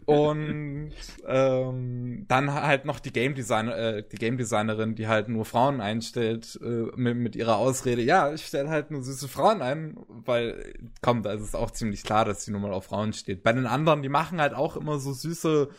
[0.06, 0.92] Und
[1.26, 5.82] ähm, dann halt noch die Game Designer, äh, die Game Designerin, die halt nur Frauen
[5.82, 10.74] einstellt, äh, mit, mit ihrer Ausrede, ja, ich stelle halt nur süße Frauen ein, weil,
[11.02, 13.44] komm, da ist es auch ziemlich klar, dass sie nur mal auf Frauen steht.
[13.44, 15.70] Bei den anderen, die machen halt auch immer so süße,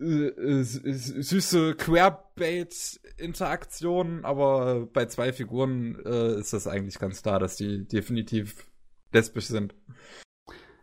[0.00, 7.54] äh, äh, süße Querbait-Interaktionen, aber bei zwei Figuren äh, ist das eigentlich ganz klar, dass
[7.56, 8.66] die definitiv
[9.12, 9.74] lesbisch sind.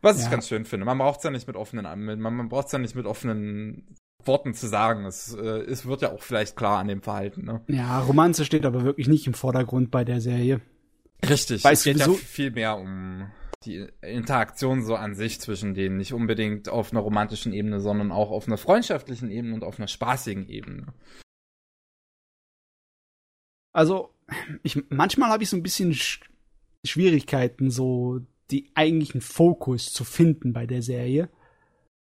[0.01, 0.25] Was ja.
[0.25, 0.85] ich ganz schön finde.
[0.85, 3.95] Man braucht es ja nicht mit offenen, man, man braucht es ja nicht mit offenen
[4.25, 5.05] Worten zu sagen.
[5.05, 7.45] Es, äh, es wird ja auch vielleicht klar an dem Verhalten.
[7.45, 7.61] Ne?
[7.67, 10.61] Ja, Romanze steht aber wirklich nicht im Vordergrund bei der Serie.
[11.27, 11.63] Richtig.
[11.63, 13.31] Weißt es geht ja viel mehr um
[13.63, 15.97] die Interaktion so an sich zwischen denen.
[15.97, 19.87] Nicht unbedingt auf einer romantischen Ebene, sondern auch auf einer freundschaftlichen Ebene und auf einer
[19.87, 20.93] spaßigen Ebene.
[23.71, 24.13] Also,
[24.63, 26.21] ich, manchmal habe ich so ein bisschen Sch
[26.83, 31.29] Schwierigkeiten, so die eigentlichen Fokus zu finden bei der Serie.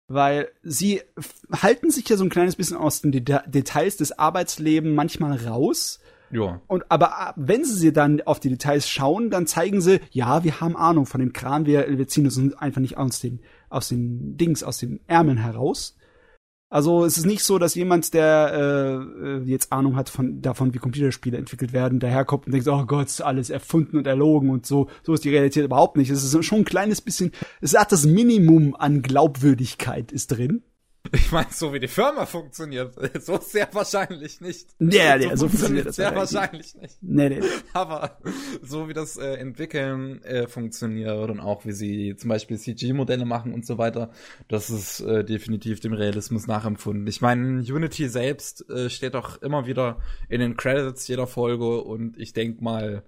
[0.08, 1.02] Weil sie
[1.52, 6.00] halten sich ja so ein kleines bisschen aus den Deta Details des Arbeitslebens manchmal raus.
[6.32, 6.60] Ja.
[6.66, 10.76] Und aber wenn sie dann auf die Details schauen, dann zeigen sie, ja, wir haben
[10.76, 14.62] Ahnung von dem Kran, wir, wir ziehen uns einfach nicht aus den, aus den Dings,
[14.62, 15.96] aus den Ärmeln heraus.
[16.72, 20.72] Also es ist nicht so, dass jemand, der äh, äh, jetzt Ahnung hat von davon,
[20.72, 24.88] wie Computerspiele entwickelt werden, daherkommt und denkt, oh Gott, alles erfunden und erlogen und so.
[25.02, 26.10] So ist die Realität überhaupt nicht.
[26.10, 30.62] Es ist schon ein kleines bisschen, es hat das Minimum an Glaubwürdigkeit ist drin.
[31.12, 34.68] Ich meine, so wie die Firma funktioniert, so sehr wahrscheinlich nicht.
[34.78, 36.98] Nee, nee, so, so funktioniert das sehr wahrscheinlich nicht.
[37.00, 37.40] Nee, nee.
[37.72, 38.18] Aber
[38.62, 43.54] so wie das äh, Entwickeln äh, funktioniert und auch wie sie zum Beispiel CG-Modelle machen
[43.54, 44.10] und so weiter,
[44.48, 47.06] das ist äh, definitiv dem Realismus nachempfunden.
[47.06, 52.18] Ich meine, Unity selbst äh, steht doch immer wieder in den Credits jeder Folge und
[52.18, 53.02] ich denk mal,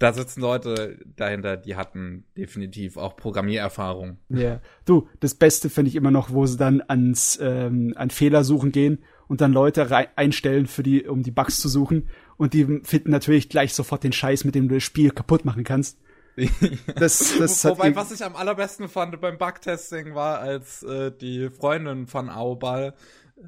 [0.00, 4.16] da sitzen Leute dahinter, die hatten definitiv auch Programmiererfahrung.
[4.30, 4.62] Ja, yeah.
[4.86, 9.04] du, das Beste finde ich immer noch, wo sie dann ans ähm, an Fehlersuchen gehen
[9.28, 12.08] und dann Leute einstellen für die, um die Bugs zu suchen
[12.38, 15.64] und die finden natürlich gleich sofort den Scheiß, mit dem du das Spiel kaputt machen
[15.64, 15.98] kannst.
[16.96, 22.06] das, das Wobei, was ich am allerbesten fand beim Bugtesting war, als äh, die Freundin
[22.06, 22.94] von Aubal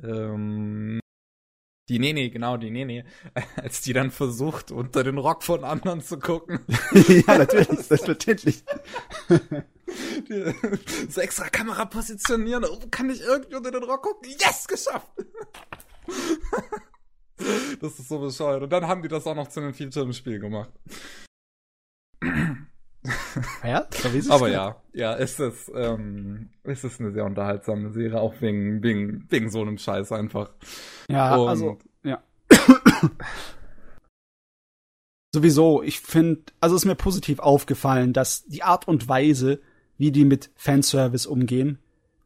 [0.04, 1.00] ähm,
[1.88, 3.04] die Nene, genau, die Nene,
[3.56, 6.60] als die dann versucht, unter den Rock von anderen zu gucken.
[7.26, 8.64] ja, natürlich, selbstverständlich.
[10.28, 12.64] Die, so extra Kamera positionieren.
[12.64, 14.30] Oh, kann ich irgendwie unter den Rock gucken?
[14.30, 15.08] Yes, geschafft!
[17.80, 18.62] das ist so bescheuert.
[18.62, 20.70] Und dann haben die das auch noch zu einem Feature im Spiel gemacht.
[23.64, 23.86] Ja,
[24.28, 29.26] aber ja, ja, ist es, ähm, ist es eine sehr unterhaltsame Serie, auch wegen, wegen,
[29.28, 30.50] wegen so einem Scheiß einfach.
[31.08, 32.22] Ja, Und, also, ja.
[35.34, 39.60] Sowieso, ich finde, also ist mir positiv aufgefallen, dass die Art und Weise,
[39.98, 41.78] wie die mit Fanservice umgehen,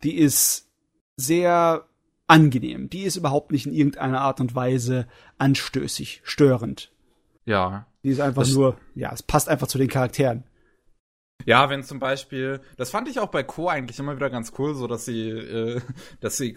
[0.02, 0.68] die ist
[1.16, 1.86] sehr
[2.26, 2.90] angenehm.
[2.90, 5.06] Die ist überhaupt nicht in irgendeiner Art und Weise
[5.38, 6.92] anstößig, störend.
[7.44, 7.86] Ja.
[8.02, 10.44] Die ist einfach nur, ja, es passt einfach zu den Charakteren.
[11.44, 14.74] Ja, wenn zum Beispiel, das fand ich auch bei Co eigentlich immer wieder ganz cool,
[14.74, 15.80] so dass sie, äh,
[16.20, 16.54] dass sie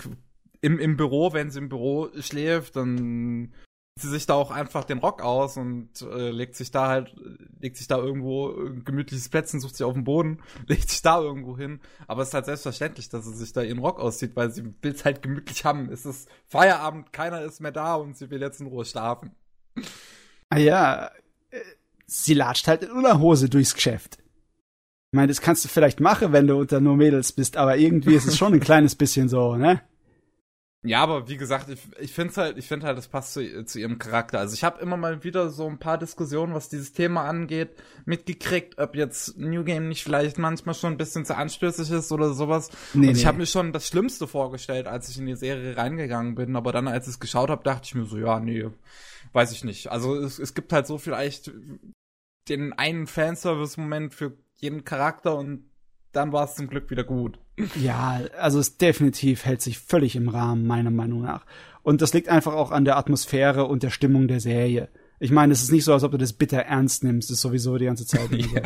[0.62, 3.54] im, im Büro, wenn sie im Büro schläft, dann
[4.02, 7.16] sie sich da auch einfach den Rock aus und äh, legt sich da halt,
[7.60, 11.20] legt sich da irgendwo ein gemütliches Plätzchen, sucht sich auf den Boden, legt sich da
[11.20, 11.80] irgendwo hin.
[12.08, 14.94] Aber es ist halt selbstverständlich, dass sie sich da ihren Rock auszieht, weil sie will
[14.94, 15.92] es halt gemütlich haben.
[15.92, 19.32] Es ist Feierabend, keiner ist mehr da und sie will jetzt in Ruhe schlafen.
[20.50, 21.12] Ah ja,
[21.52, 21.60] äh,
[22.06, 24.19] sie latscht halt in Unterhose durchs Geschäft.
[25.12, 28.14] Ich meine, das kannst du vielleicht machen, wenn du unter nur Mädels bist, aber irgendwie
[28.14, 29.82] ist es schon ein kleines bisschen so, ne?
[30.82, 33.80] Ja, aber wie gesagt, ich, ich finde halt, ich finde halt, das passt zu, zu
[33.80, 34.40] ihrem Charakter.
[34.40, 37.72] Also ich habe immer mal wieder so ein paar Diskussionen, was dieses Thema angeht,
[38.06, 42.34] mitgekriegt, ob jetzt New Game nicht vielleicht manchmal schon ein bisschen zu anstößig ist oder
[42.34, 42.70] sowas.
[42.94, 43.28] Nee, Und ich nee.
[43.28, 46.88] habe mir schon das Schlimmste vorgestellt, als ich in die Serie reingegangen bin, aber dann,
[46.88, 48.66] als ich es geschaut habe, dachte ich mir so, ja, nee,
[49.34, 49.92] weiß ich nicht.
[49.92, 51.52] Also es, es gibt halt so vielleicht
[52.48, 55.66] den einen Fanservice-Moment für jeden Charakter und
[56.12, 57.40] dann war es zum Glück wieder gut.
[57.76, 61.46] Ja, also es definitiv hält sich völlig im Rahmen, meiner Meinung nach.
[61.84, 64.88] Und das liegt einfach auch an der Atmosphäre und der Stimmung der Serie.
[65.20, 67.42] Ich meine, es ist nicht so, als ob du das bitter ernst nimmst, das ist
[67.42, 68.32] sowieso die ganze Zeit.
[68.32, 68.62] ja.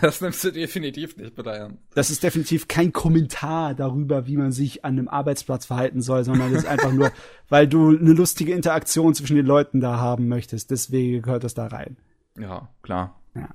[0.00, 1.78] Das nimmst du definitiv nicht bitter ernst.
[1.94, 6.52] Das ist definitiv kein Kommentar darüber, wie man sich an einem Arbeitsplatz verhalten soll, sondern
[6.52, 7.12] es ist einfach nur,
[7.48, 10.70] weil du eine lustige Interaktion zwischen den Leuten da haben möchtest.
[10.70, 11.98] Deswegen gehört das da rein.
[12.38, 13.20] Ja, klar.
[13.34, 13.48] Ja.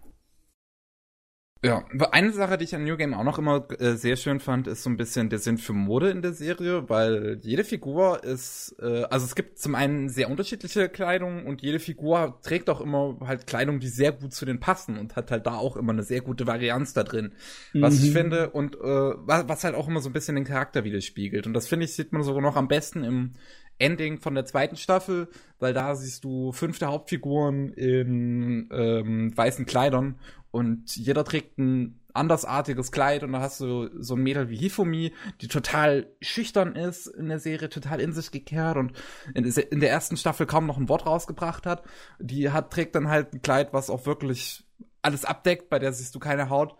[1.62, 4.68] Ja, eine Sache, die ich an New Game auch noch immer äh, sehr schön fand,
[4.68, 8.78] ist so ein bisschen der Sinn für Mode in der Serie, weil jede Figur ist,
[8.82, 13.18] äh, also es gibt zum einen sehr unterschiedliche Kleidung und jede Figur trägt auch immer
[13.26, 16.04] halt Kleidung, die sehr gut zu den passen und hat halt da auch immer eine
[16.04, 17.34] sehr gute Varianz da drin,
[17.74, 18.06] was mhm.
[18.06, 21.46] ich finde und äh, was, was halt auch immer so ein bisschen den Charakter widerspiegelt
[21.46, 23.34] und das finde ich sieht man sogar noch am besten im
[23.80, 29.66] Ending von der zweiten Staffel, weil da siehst du fünf der Hauptfiguren in ähm, weißen
[29.66, 30.20] Kleidern
[30.52, 35.14] und jeder trägt ein andersartiges Kleid und da hast du so ein Mädel wie Hifumi,
[35.42, 38.94] die total schüchtern ist in der Serie, total in sich gekehrt und
[39.34, 41.84] in, der ersten Staffel kaum noch ein Wort rausgebracht hat.
[42.20, 44.66] Die hat, trägt dann halt ein Kleid, was auch wirklich
[45.02, 46.76] alles abdeckt, bei der siehst du keine Haut.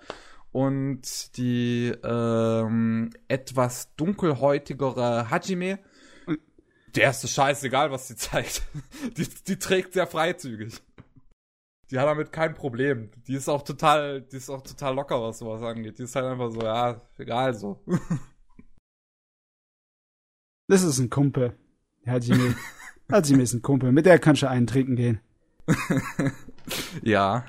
[0.52, 5.78] Und die ähm, etwas dunkelhäutigere Hajime,
[6.96, 8.64] der ist scheißegal, was sie zeigt.
[9.18, 10.82] Die, die trägt sehr freizügig
[11.92, 13.10] die hat damit kein Problem.
[13.28, 15.98] Die ist auch total, die ist auch total locker, was sowas angeht.
[15.98, 17.84] Die ist halt einfach so, ja, egal so.
[20.68, 21.58] Das ist ein Kumpel.
[22.06, 22.56] Hajime.
[23.12, 23.92] Hajime ist ein Kumpel.
[23.92, 25.20] Mit der kannst du einen trinken gehen.
[27.02, 27.44] ja.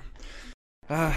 [0.89, 1.13] Ah,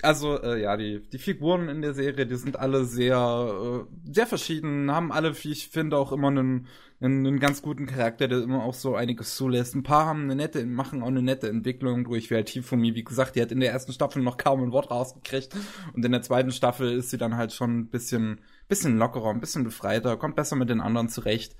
[0.00, 4.26] also, äh, ja, die, die Figuren in der Serie, die sind alle sehr, äh, sehr
[4.26, 6.66] verschieden, haben alle, wie ich finde, auch immer einen,
[7.04, 9.74] einen, einen ganz guten Charakter, der immer auch so einiges zulässt.
[9.74, 13.36] Ein paar haben eine nette, machen auch eine nette Entwicklung durch, wie halt wie gesagt,
[13.36, 15.54] die hat in der ersten Staffel noch kaum ein Wort rausgekriegt
[15.92, 19.40] und in der zweiten Staffel ist sie dann halt schon ein bisschen, bisschen lockerer, ein
[19.40, 21.56] bisschen befreiter, kommt besser mit den anderen zurecht.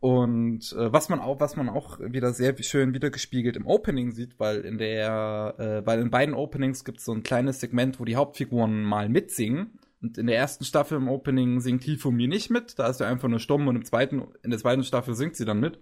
[0.00, 4.40] Und äh, was man auch, was man auch wieder sehr schön wiedergespiegelt im Opening sieht,
[4.40, 8.06] weil in der, äh, weil in beiden Openings gibt es so ein kleines Segment, wo
[8.06, 9.78] die Hauptfiguren mal mitsingen.
[10.02, 13.28] Und in der ersten Staffel im Opening singt Hifumi nicht mit, da ist er einfach
[13.28, 15.78] nur stumm und im zweiten, in der zweiten Staffel singt sie dann mit.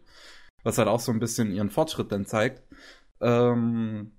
[0.65, 2.63] Was halt auch so ein bisschen ihren Fortschritt dann zeigt.
[3.21, 4.18] Ähm,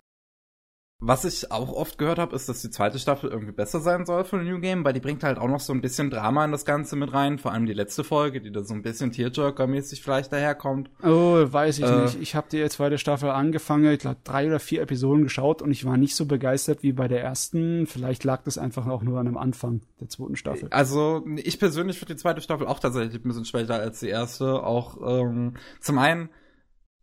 [1.02, 4.26] was ich auch oft gehört habe, ist, dass die zweite Staffel irgendwie besser sein soll
[4.26, 6.66] von New Game, weil die bringt halt auch noch so ein bisschen Drama in das
[6.66, 7.40] Ganze mit rein.
[7.40, 10.92] Vor allem die letzte Folge, die da so ein bisschen Tearjerker-mäßig vielleicht daherkommt.
[11.02, 12.22] Oh, weiß ich äh, nicht.
[12.22, 15.86] Ich habe die zweite Staffel angefangen, ich glaube drei oder vier Episoden geschaut und ich
[15.86, 17.88] war nicht so begeistert wie bei der ersten.
[17.88, 20.68] Vielleicht lag das einfach auch nur an dem Anfang der zweiten Staffel.
[20.72, 24.64] Also ich persönlich finde die zweite Staffel auch tatsächlich ein bisschen schwächer als die erste.
[24.64, 26.30] Auch ähm, zum einen,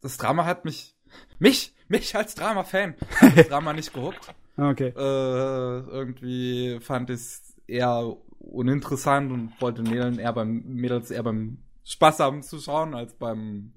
[0.02, 0.94] das Drama hat mich
[1.38, 2.94] mich mich als Drama-Fan
[3.36, 4.34] das Drama nicht gehuckt.
[4.56, 4.88] Okay.
[4.88, 11.58] Äh, irgendwie fand ich es eher uninteressant und wollte Mädels eher beim Mädels eher beim
[11.84, 13.72] Spaß haben zu schauen, als beim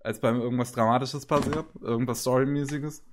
[0.00, 3.04] als beim irgendwas Dramatisches passiert, irgendwas Storymäßiges.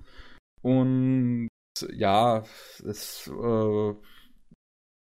[0.61, 1.49] Und
[1.91, 2.43] ja,
[2.85, 3.93] es äh,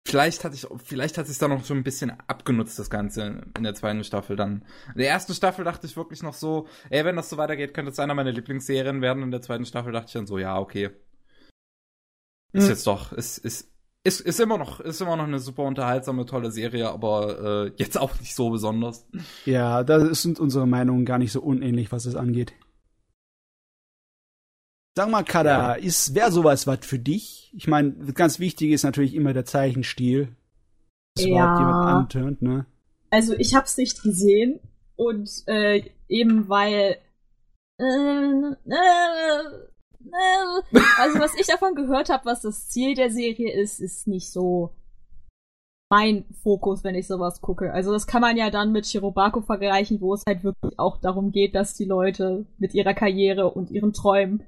[0.05, 3.63] vielleicht hatte ich, vielleicht hat sich da noch schon ein bisschen abgenutzt, das Ganze in
[3.63, 4.63] der zweiten Staffel dann.
[4.93, 7.91] In der ersten Staffel dachte ich wirklich noch so, ey, wenn das so weitergeht, könnte
[7.91, 9.23] es einer meiner Lieblingsserien werden.
[9.23, 10.91] In der zweiten Staffel dachte ich dann so, ja, okay.
[12.51, 12.69] Ist mhm.
[12.69, 13.71] jetzt doch, ist, ist,
[14.03, 17.97] ist, ist immer noch, ist immer noch eine super unterhaltsame, tolle Serie, aber äh, jetzt
[17.97, 19.07] auch nicht so besonders.
[19.45, 22.53] Ja, da sind unsere Meinungen gar nicht so unähnlich, was es angeht.
[24.95, 27.51] Sag mal, Kada, ist wäre sowas was für dich?
[27.55, 30.35] Ich meine, ganz wichtig ist natürlich immer der Zeichenstil.
[31.15, 31.31] Dass ja.
[31.31, 32.65] überhaupt jemand antönt, ne?
[33.09, 34.59] Also ich hab's nicht gesehen
[34.95, 36.97] und äh, eben weil
[37.79, 38.73] äh, äh,
[40.11, 44.31] äh, also was ich davon gehört habe, was das Ziel der Serie ist, ist nicht
[44.31, 44.75] so
[45.89, 47.71] mein Fokus, wenn ich sowas gucke.
[47.71, 51.31] Also das kann man ja dann mit Shirobako vergleichen, wo es halt wirklich auch darum
[51.31, 54.43] geht, dass die Leute mit ihrer Karriere und ihren Träumen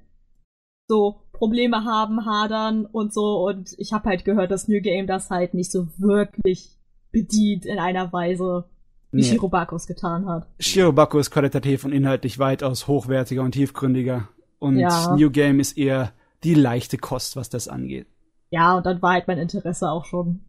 [0.88, 3.46] so Probleme haben, hadern und so.
[3.46, 6.78] Und ich habe halt gehört, dass New Game das halt nicht so wirklich
[7.12, 8.66] bedient in einer Weise,
[9.12, 9.28] wie nee.
[9.28, 10.48] Shirobako getan hat.
[10.60, 14.28] Shirobako ist qualitativ und inhaltlich weitaus hochwertiger und tiefgründiger.
[14.60, 15.16] Und ja.
[15.16, 16.14] New Game ist eher
[16.44, 18.08] die leichte Kost, was das angeht.
[18.50, 20.42] Ja, und dann war halt mein Interesse auch schon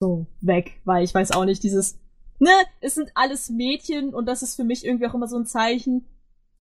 [0.00, 1.98] so weg, weil ich weiß auch nicht, dieses,
[2.38, 5.46] ne, es sind alles Mädchen und das ist für mich irgendwie auch immer so ein
[5.46, 6.04] Zeichen,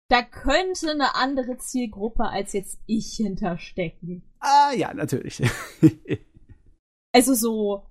[0.09, 4.23] da könnte eine andere Zielgruppe als jetzt ich hinterstecken.
[4.41, 5.43] Ah, ja, natürlich.
[7.13, 7.87] also so.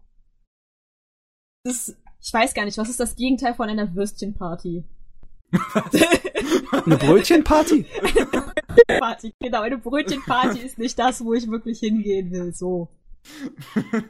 [1.63, 4.83] Das, ich weiß gar nicht, was ist das Gegenteil von einer Würstchenparty?
[6.85, 7.85] eine Brötchenparty?
[8.99, 12.89] Party, genau, eine Brötchenparty ist nicht das, wo ich wirklich hingehen will, so.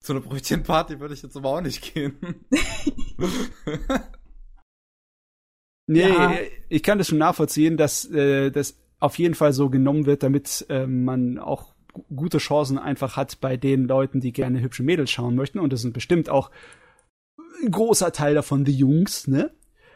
[0.00, 2.44] Zu einer Brötchenparty würde ich jetzt aber auch nicht gehen.
[5.86, 6.34] Nee, ja.
[6.68, 10.64] ich kann das schon nachvollziehen, dass äh, das auf jeden Fall so genommen wird, damit
[10.68, 11.74] äh, man auch
[12.14, 15.58] gute Chancen einfach hat bei den Leuten, die gerne hübsche Mädels schauen möchten.
[15.58, 16.50] Und das sind bestimmt auch
[17.62, 19.50] ein großer Teil davon die Jungs, ne?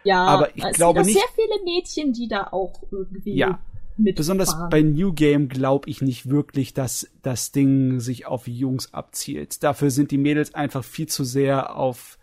[0.04, 1.18] Ja, aber ich es glaube gibt nicht.
[1.18, 3.34] sehr viele Mädchen, die da auch irgendwie.
[3.34, 3.60] Ja.
[3.98, 9.62] Besonders bei New Game glaube ich nicht wirklich, dass das Ding sich auf Jungs abzielt.
[9.62, 12.18] Dafür sind die Mädels einfach viel zu sehr auf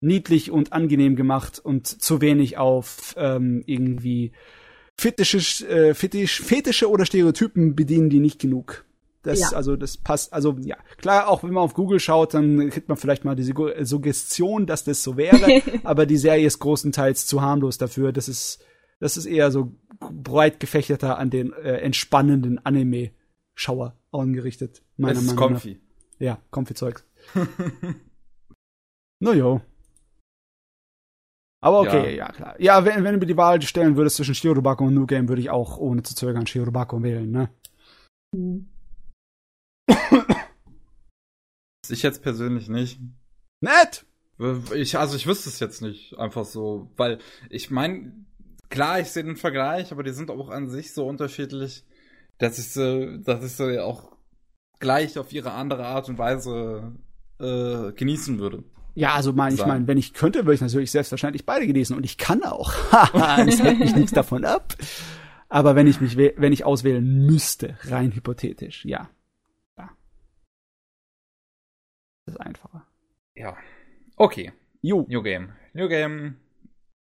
[0.00, 4.32] niedlich und angenehm gemacht und zu wenig auf ähm, irgendwie
[4.96, 8.84] fetische, äh, fetisch, fetische oder Stereotypen bedienen die nicht genug.
[9.22, 9.48] Das, ja.
[9.50, 10.76] also, das passt, also, ja.
[10.96, 14.84] Klar, auch wenn man auf Google schaut, dann kriegt man vielleicht mal diese Suggestion, dass
[14.84, 18.12] das so wäre, aber die Serie ist großenteils zu harmlos dafür.
[18.12, 18.64] Das ist,
[18.98, 25.42] das ist eher so breit gefächerter an den äh, entspannenden Anime-Schauer angerichtet, meiner Meinung nach.
[25.42, 25.78] Comfy.
[26.18, 27.04] Ja, comfy Zeugs.
[29.18, 29.60] naja.
[31.62, 32.60] Aber okay, ja, ja klar.
[32.60, 35.42] Ja, wenn, wenn du mir die Wahl stellen würdest zwischen Shirobako und New Game, würde
[35.42, 37.50] ich auch ohne zu zögern Shirobako wählen, ne?
[41.88, 43.00] Ich jetzt persönlich nicht.
[43.60, 44.06] Nett!
[44.74, 47.18] Ich, also ich wüsste es jetzt nicht, einfach so, weil
[47.50, 48.12] ich meine,
[48.70, 51.84] klar, ich sehe den Vergleich, aber die sind auch an sich so unterschiedlich,
[52.38, 54.16] dass ich sie, dass ich sie auch
[54.78, 56.94] gleich auf ihre andere Art und Weise
[57.38, 58.64] äh, genießen würde.
[58.94, 62.04] Ja, also mein, ich meine, wenn ich könnte, würde ich natürlich selbstverständlich beide genießen und
[62.04, 62.72] ich kann auch.
[63.12, 64.74] das hält mich nichts davon ab.
[65.48, 69.10] Aber wenn ich mich, wenn ich auswählen müsste, rein hypothetisch, ja.
[69.76, 69.90] Ja.
[72.26, 72.86] Das ist einfacher.
[73.34, 73.56] Ja.
[74.16, 74.52] Okay.
[74.80, 75.06] Jo.
[75.08, 75.50] New Game.
[75.72, 76.36] New Game.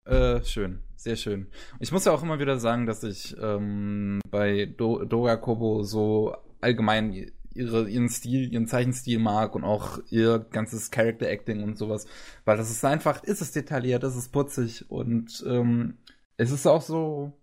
[0.05, 0.79] Äh, schön.
[0.95, 1.47] Sehr schön.
[1.79, 6.35] Ich muss ja auch immer wieder sagen, dass ich ähm, bei Do Doga Kobo so
[6.59, 12.05] allgemein ihre, ihren Stil, ihren Zeichenstil mag und auch ihr ganzes Character Acting und sowas.
[12.45, 15.97] Weil das ist einfach, ist es detailliert, ist es putzig und ähm,
[16.37, 17.33] es ist auch so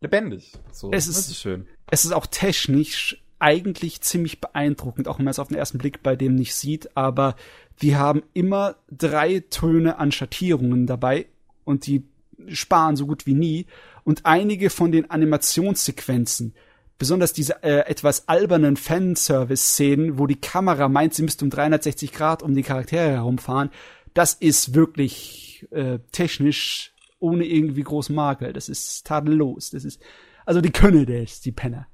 [0.00, 0.52] lebendig.
[0.72, 1.66] So, es ist, ist schön.
[1.90, 6.02] Es ist auch technisch eigentlich ziemlich beeindruckend, auch wenn man es auf den ersten Blick
[6.02, 7.36] bei dem nicht sieht, aber
[7.80, 11.26] die haben immer drei Töne an Schattierungen dabei
[11.64, 12.04] und die
[12.48, 13.66] sparen so gut wie nie.
[14.04, 16.54] Und einige von den Animationssequenzen,
[17.00, 22.42] besonders diese äh, etwas albernen Fanservice-Szenen, wo die Kamera meint, sie müsste um 360 Grad
[22.42, 23.70] um die Charaktere herumfahren,
[24.12, 28.52] das ist wirklich äh, technisch ohne irgendwie großen Makel.
[28.52, 29.70] Das ist tadellos.
[29.70, 30.02] Das ist,
[30.44, 31.86] also die können das, die Penner.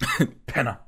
[0.46, 0.86] Penner.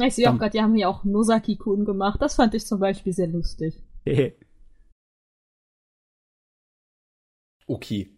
[0.00, 2.22] Ich sehe auch gerade, die haben hier auch Nosaki-Kun gemacht.
[2.22, 3.82] Das fand ich zum Beispiel sehr lustig.
[7.66, 8.16] okay.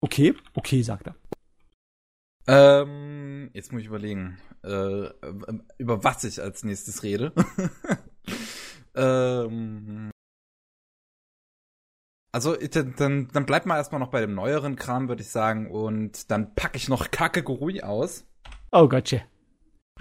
[0.00, 1.16] Okay, okay, sagt er.
[2.48, 5.10] Ähm, jetzt muss ich überlegen, äh,
[5.76, 7.32] über was ich als nächstes rede.
[8.94, 10.10] ähm,
[12.32, 15.70] also, dann, dann bleibt mal erstmal noch bei dem neueren Kram, würde ich sagen.
[15.70, 18.24] Und dann packe ich noch Kakegurui aus.
[18.72, 19.22] Oh Gottche.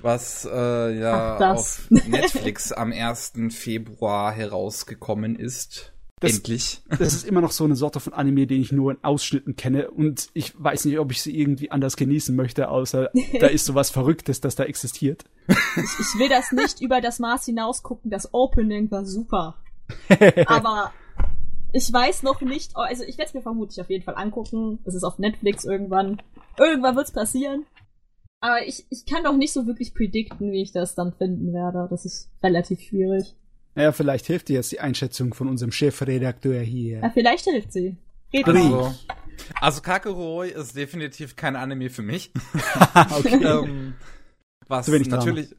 [0.02, 3.34] was äh, ja Ach, auf Netflix am 1.
[3.50, 5.97] Februar herausgekommen ist.
[6.20, 6.82] Das, Endlich.
[6.90, 9.92] Das ist immer noch so eine Sorte von Anime, den ich nur in Ausschnitten kenne
[9.92, 13.92] und ich weiß nicht, ob ich sie irgendwie anders genießen möchte, außer da ist sowas
[13.92, 15.26] Verrücktes, das da existiert.
[15.48, 19.58] Ich, ich will das nicht über das Maß hinaus gucken, das Opening war super.
[20.48, 20.92] Aber
[21.72, 24.80] ich weiß noch nicht, also ich werde es mir vermutlich auf jeden Fall angucken.
[24.86, 26.22] Es ist auf Netflix irgendwann.
[26.58, 27.66] Irgendwann wird's passieren.
[28.40, 31.88] Aber ich, ich kann doch nicht so wirklich predikten, wie ich das dann finden werde.
[31.90, 33.36] Das ist relativ schwierig.
[33.78, 37.00] Naja, vielleicht hilft dir jetzt die Einschätzung von unserem Chefredakteur hier.
[37.00, 37.96] Ja, vielleicht hilft sie.
[38.34, 38.96] Red also,
[39.62, 42.32] also Kakeroi ist definitiv kein Anime für mich.
[43.12, 43.36] okay.
[43.36, 43.94] ähm,
[44.68, 45.56] was natürlich,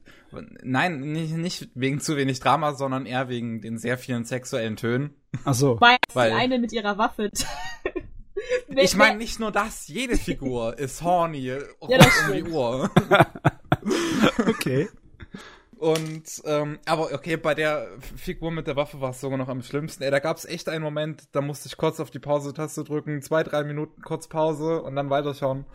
[0.65, 5.15] nein, nicht, nicht wegen zu wenig Drama, sondern eher wegen den sehr vielen sexuellen Tönen.
[5.45, 5.81] Ach so.
[5.81, 7.31] Weil, Weil die eine mit ihrer Waffe.
[8.69, 11.89] ich meine nicht nur das, jede Figur ist horny ja, um
[12.35, 12.91] die Uhr.
[14.39, 14.89] okay.
[15.79, 19.63] Und, ähm, aber okay, bei der Figur mit der Waffe war es sogar noch am
[19.63, 20.03] schlimmsten.
[20.03, 23.23] Ey, da gab es echt einen Moment, da musste ich kurz auf die Pause-Taste drücken,
[23.23, 25.67] zwei, drei Minuten kurz Pause und dann weiterschauen.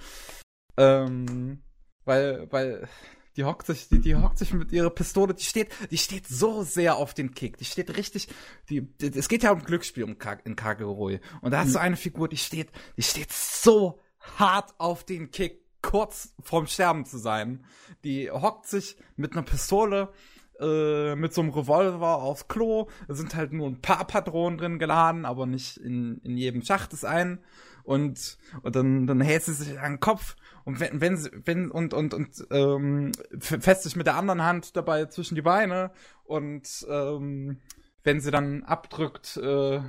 [0.76, 1.64] Ähm,
[2.04, 2.90] weil, weil
[3.38, 6.64] die hockt sich, die, die hockt sich mit ihrer Pistole, die steht, die steht so
[6.64, 7.58] sehr auf den Kick.
[7.58, 8.28] Die steht richtig,
[8.70, 11.22] die, die es geht ja um Glücksspiel um Ka in Kaguroi.
[11.40, 11.74] Und da hast mhm.
[11.74, 14.02] du eine Figur, die steht, die steht so
[14.38, 17.64] hart auf den Kick kurz vorm Sterben zu sein.
[18.04, 20.12] Die hockt sich mit einer Pistole
[20.60, 22.90] äh, mit so einem Revolver aufs Klo.
[23.08, 26.94] Da sind halt nur ein paar Patronen drin geladen, aber nicht in, in jedem Schacht
[26.94, 27.44] ist ein.
[27.84, 31.70] Und, und dann, dann hält sie sich an den Kopf und wenn, wenn sie, wenn,
[31.70, 35.92] und, und, und, ähm, fest sich mit der anderen Hand dabei zwischen die Beine
[36.24, 37.60] und, ähm,
[38.04, 39.82] wenn sie dann abdrückt, äh,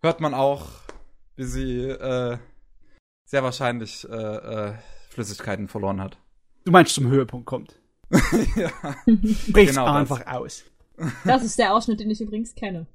[0.00, 0.68] hört man auch,
[1.36, 2.38] wie sie, äh,
[3.24, 4.74] sehr wahrscheinlich, äh, äh,
[5.20, 6.16] Flüssigkeiten verloren hat.
[6.64, 7.78] Du meinst, zum Höhepunkt kommt.
[8.56, 8.70] ja.
[9.52, 10.34] Bricht genau einfach das.
[10.34, 10.64] aus.
[11.26, 12.86] Das ist der Ausschnitt, den ich übrigens kenne.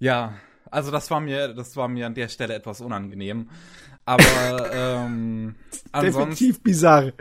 [0.00, 0.34] ja,
[0.68, 3.48] also das war mir, das war mir an der Stelle etwas unangenehm.
[4.04, 4.24] Aber
[4.72, 5.54] ähm,
[5.92, 6.20] ansonsten.
[6.30, 7.12] Definitiv bizarr.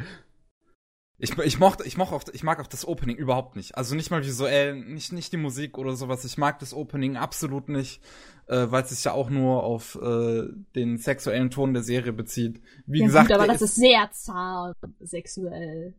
[1.18, 3.78] Ich, ich, mochte, ich, mochte auch, ich mag auch das Opening überhaupt nicht.
[3.78, 6.26] Also nicht mal visuell, nicht, nicht die Musik oder sowas.
[6.26, 8.02] Ich mag das Opening absolut nicht,
[8.48, 10.44] äh, weil es sich ja auch nur auf äh,
[10.76, 12.62] den sexuellen Ton der Serie bezieht.
[12.86, 15.94] Wie ja, gesagt, gut, aber das ist, ist sehr zart sexuell.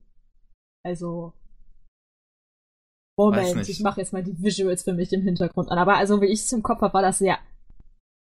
[0.83, 1.33] Also.
[3.19, 5.79] Moment, ich mache jetzt mal die Visuals für mich im Hintergrund an.
[5.79, 7.39] Aber also wie ich es im Kopf habe, war das sehr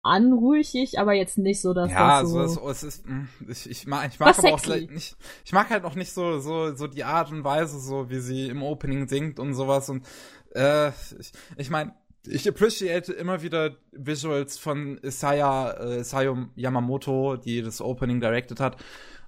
[0.05, 2.39] anrüchig, aber jetzt nicht so, dass ja, das so...
[2.39, 5.69] Ja, so, es ist, hm, ich, ich mag, ich mag aber auch nicht, ich mag
[5.69, 9.07] halt auch nicht so, so, so die Art und Weise, so wie sie im Opening
[9.07, 10.05] singt und sowas und,
[10.53, 11.95] äh, ich, ich meine,
[12.27, 18.77] ich appreciate immer wieder Visuals von Isaya, äh, Isayo Yamamoto, die das Opening directed hat,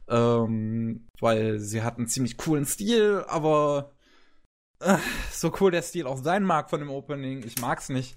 [0.07, 3.93] ähm, weil sie hat einen ziemlich coolen Stil, aber
[4.79, 4.97] äh,
[5.31, 8.15] so cool der Stil auch sein mag von dem Opening, ich mag's nicht.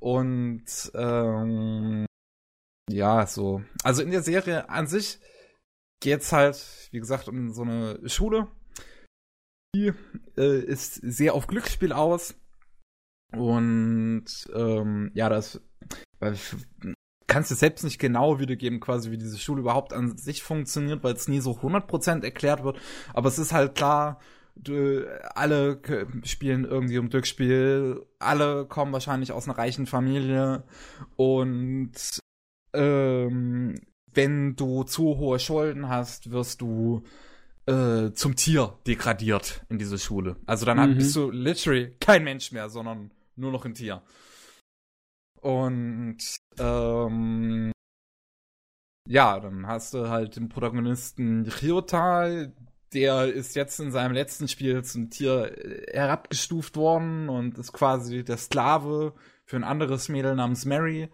[0.00, 2.06] Und ähm,
[2.90, 3.62] ja, so.
[3.82, 5.20] Also in der Serie an sich
[6.00, 8.48] geht's halt, wie gesagt, um so eine Schule.
[9.74, 9.92] Die
[10.36, 12.34] äh, ist sehr auf Glücksspiel aus.
[13.36, 14.24] Und
[14.54, 15.60] ähm, ja, das
[17.26, 21.14] kannst du selbst nicht genau wiedergeben, quasi wie diese Schule überhaupt an sich funktioniert, weil
[21.14, 22.78] es nie so 100% erklärt wird.
[23.12, 24.18] Aber es ist halt klar,
[24.62, 25.80] du, alle
[26.24, 30.64] spielen irgendwie um Glücksspiel, alle kommen wahrscheinlich aus einer reichen Familie
[31.16, 31.92] und
[32.74, 33.74] ähm,
[34.12, 37.02] wenn du zu hohe Schulden hast, wirst du
[37.66, 40.36] äh, zum Tier degradiert in diese Schule.
[40.46, 40.96] Also dann mhm.
[40.96, 44.02] bist du literally kein Mensch mehr, sondern nur noch ein Tier.
[45.40, 46.18] Und
[46.58, 47.72] ähm,
[49.08, 52.48] ja, dann hast du halt den Protagonisten Ryota,
[52.92, 58.24] der ist jetzt in seinem letzten Spiel zum Tier äh, herabgestuft worden und ist quasi
[58.24, 59.14] der Sklave
[59.44, 61.08] für ein anderes Mädel namens Mary.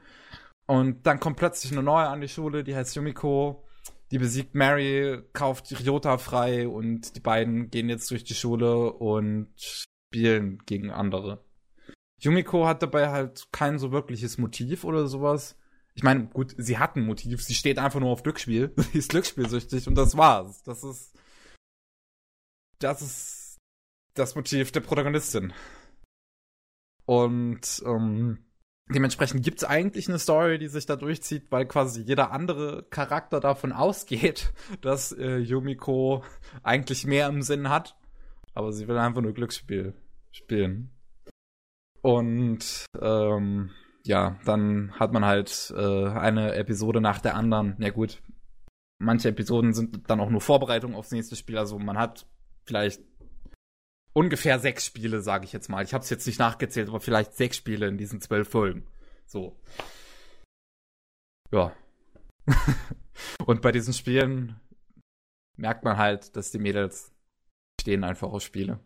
[0.67, 3.65] Und dann kommt plötzlich eine neue an die Schule, die heißt Yumiko.
[4.11, 9.49] Die besiegt Mary, kauft Ryota frei und die beiden gehen jetzt durch die Schule und
[9.57, 11.45] spielen gegen andere.
[12.21, 15.59] Yumiko hat dabei halt kein so wirkliches Motiv oder sowas.
[15.95, 18.73] Ich meine, gut, sie hat ein Motiv, sie steht einfach nur auf Glücksspiel.
[18.93, 20.63] sie ist glücksspielsüchtig und das war's.
[20.63, 21.15] Das ist
[22.79, 23.59] das ist
[24.15, 25.53] das Motiv der Protagonistin.
[27.07, 28.45] Und ähm,
[28.89, 33.41] dementsprechend gibt es eigentlich eine Story, die sich da durchzieht, weil quasi jeder andere Charakter
[33.41, 36.25] davon ausgeht, dass äh, Yumiko
[36.63, 37.97] eigentlich mehr im Sinn hat.
[38.55, 39.95] Aber sie will einfach nur Glücksspiel
[40.31, 40.91] spielen.
[42.03, 43.71] Und ähm,
[44.05, 47.77] ja, dann hat man halt äh, eine Episode nach der anderen.
[47.79, 48.23] Ja gut,
[48.99, 51.59] manche Episoden sind dann auch nur Vorbereitung aufs nächste Spiel.
[51.59, 52.27] Also man hat
[52.65, 53.01] vielleicht
[54.13, 55.85] ungefähr sechs Spiele, sage ich jetzt mal.
[55.85, 58.87] Ich habe es jetzt nicht nachgezählt, aber vielleicht sechs Spiele in diesen zwölf Folgen.
[59.27, 59.61] So.
[61.51, 61.73] Ja.
[63.47, 64.61] Und bei diesen Spielen
[65.57, 67.13] merkt man halt, dass die Mädels
[67.81, 68.81] stehen einfach auf Spiele.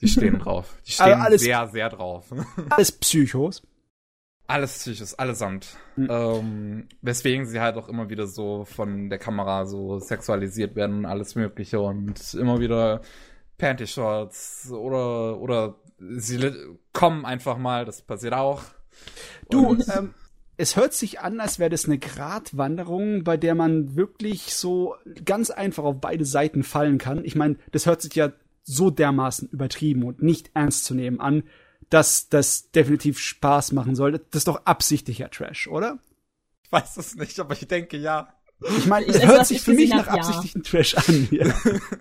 [0.00, 0.78] Die stehen drauf.
[0.86, 2.32] Die stehen alles, sehr, sehr drauf.
[2.70, 3.62] Alles Psychos.
[4.46, 5.76] Alles Psychos, allesamt.
[5.96, 6.08] Mhm.
[6.10, 11.06] Ähm, weswegen sie halt auch immer wieder so von der Kamera so sexualisiert werden und
[11.06, 13.00] alles Mögliche und immer wieder
[13.58, 16.52] Panty-Shorts oder, oder sie
[16.92, 18.62] kommen einfach mal, das passiert auch.
[19.48, 20.14] Du, ähm,
[20.56, 25.50] es hört sich an, als wäre das eine Gratwanderung, bei der man wirklich so ganz
[25.50, 27.24] einfach auf beide Seiten fallen kann.
[27.24, 28.32] Ich meine, das hört sich ja
[28.62, 31.44] so dermaßen übertrieben und nicht ernst zu nehmen an,
[31.94, 34.18] dass das definitiv Spaß machen soll.
[34.18, 36.00] Das ist doch absichtlicher Trash, oder?
[36.64, 38.34] Ich weiß es nicht, aber ich denke ja.
[38.78, 40.14] Ich meine, es hört sich für mich nach ja.
[40.14, 41.28] absichtlichen Trash an.
[41.30, 41.54] Ja.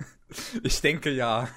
[0.63, 1.47] ich denke ja.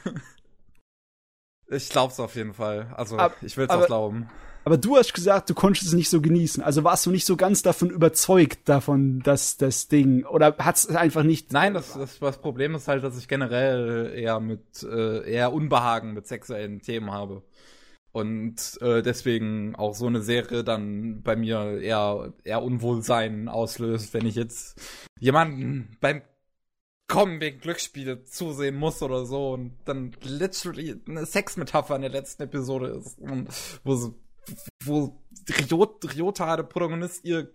[1.68, 2.92] Ich glaub's auf jeden Fall.
[2.94, 4.28] Also, aber, ich will's auch glauben.
[4.64, 6.62] Aber du hast gesagt, du konntest es nicht so genießen.
[6.62, 10.88] Also warst du nicht so ganz davon überzeugt davon, dass das Ding oder hat es
[10.88, 11.54] einfach nicht?
[11.54, 16.12] Nein, das, das, das Problem ist halt, dass ich generell eher mit äh, eher Unbehagen
[16.12, 17.42] mit sexuellen Themen habe
[18.16, 24.24] und äh, deswegen auch so eine Serie dann bei mir eher eher Unwohlsein auslöst, wenn
[24.24, 24.80] ich jetzt
[25.20, 26.22] jemanden beim
[27.08, 32.44] Kommen wegen Glücksspiele zusehen muss oder so und dann literally eine Sexmetapher in der letzten
[32.44, 33.18] Episode ist,
[33.84, 34.14] wo sie
[34.82, 37.52] wo Ryota, Ryota, der Protagonist, ihr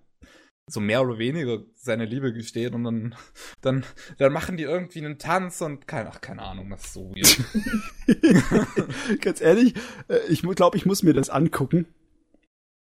[0.67, 3.15] so mehr oder weniger seine Liebe gesteht und dann,
[3.61, 3.83] dann,
[4.17, 7.39] dann machen die irgendwie einen Tanz und keine, ach, keine Ahnung, das ist so weird.
[9.21, 9.73] Ganz ehrlich,
[10.07, 11.87] äh, ich glaube, ich muss mir das angucken.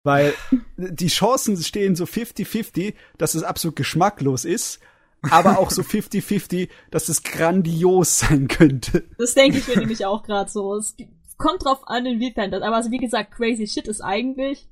[0.04, 0.34] Weil
[0.76, 4.78] die Chancen stehen so 50-50, dass es absolut geschmacklos ist,
[5.22, 9.02] aber auch so 50-50, dass es grandios sein könnte.
[9.18, 10.76] Das denke ich mir nämlich auch gerade so.
[10.76, 10.94] Es
[11.36, 12.62] kommt drauf an, inwiefern das.
[12.62, 14.68] Aber also, wie gesagt, crazy shit ist eigentlich.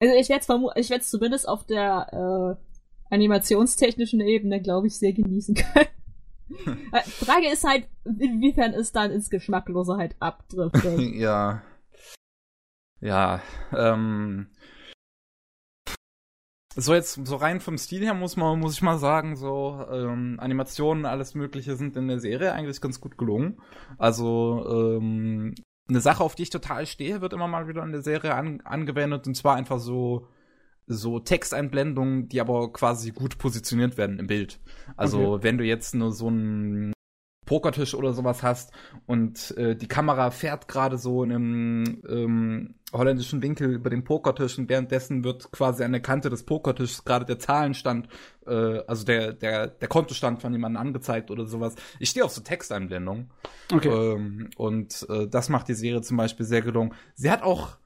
[0.00, 0.44] Also ich werde
[0.74, 5.86] es ich werde zumindest auf der äh, animationstechnischen Ebene, glaube ich, sehr genießen können.
[6.92, 10.98] Äh, Frage ist halt, inwiefern es dann ins Geschmacklose halt abdriftet.
[11.14, 11.62] ja.
[13.00, 13.40] Ja,
[13.72, 14.48] ähm,
[16.74, 20.38] so jetzt, so rein vom Stil her muss man, muss ich mal sagen, so ähm,
[20.40, 23.62] Animationen, alles Mögliche sind in der Serie eigentlich ganz gut gelungen.
[23.96, 25.54] Also ähm,
[25.90, 28.60] eine Sache, auf die ich total stehe, wird immer mal wieder in der Serie an,
[28.62, 30.26] angewendet und zwar einfach so
[30.86, 34.58] so Texteinblendungen, die aber quasi gut positioniert werden im Bild.
[34.96, 35.44] Also okay.
[35.44, 36.92] wenn du jetzt nur so ein
[37.46, 38.72] Pokertisch oder sowas hast
[39.06, 44.58] und äh, die Kamera fährt gerade so in einem ähm, holländischen Winkel über den Pokertisch
[44.58, 48.08] und währenddessen wird quasi an der Kante des Pokertisches gerade der Zahlenstand,
[48.46, 51.74] äh, also der, der, der Kontostand von jemandem angezeigt oder sowas.
[51.98, 53.30] Ich stehe auf so Texteinblendungen.
[53.72, 53.88] Okay.
[53.88, 56.94] Ähm, und äh, das macht die Serie zum Beispiel sehr gelungen.
[57.14, 57.78] Sie hat auch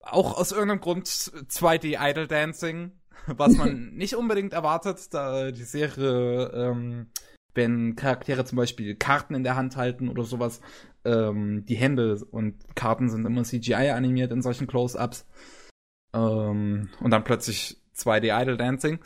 [0.00, 2.92] auch aus irgendeinem Grund 2D Idle Dancing,
[3.26, 7.10] was man nicht unbedingt erwartet, da die Serie ähm,
[7.58, 10.62] wenn Charaktere zum Beispiel Karten in der Hand halten oder sowas,
[11.04, 15.26] ähm, die Hände und Karten sind immer CGI animiert in solchen Close-Ups.
[16.14, 19.00] Ähm, und dann plötzlich 2D Idle Dancing.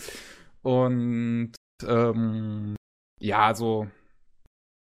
[0.61, 1.53] Und
[1.84, 2.76] ähm,
[3.18, 3.88] ja, so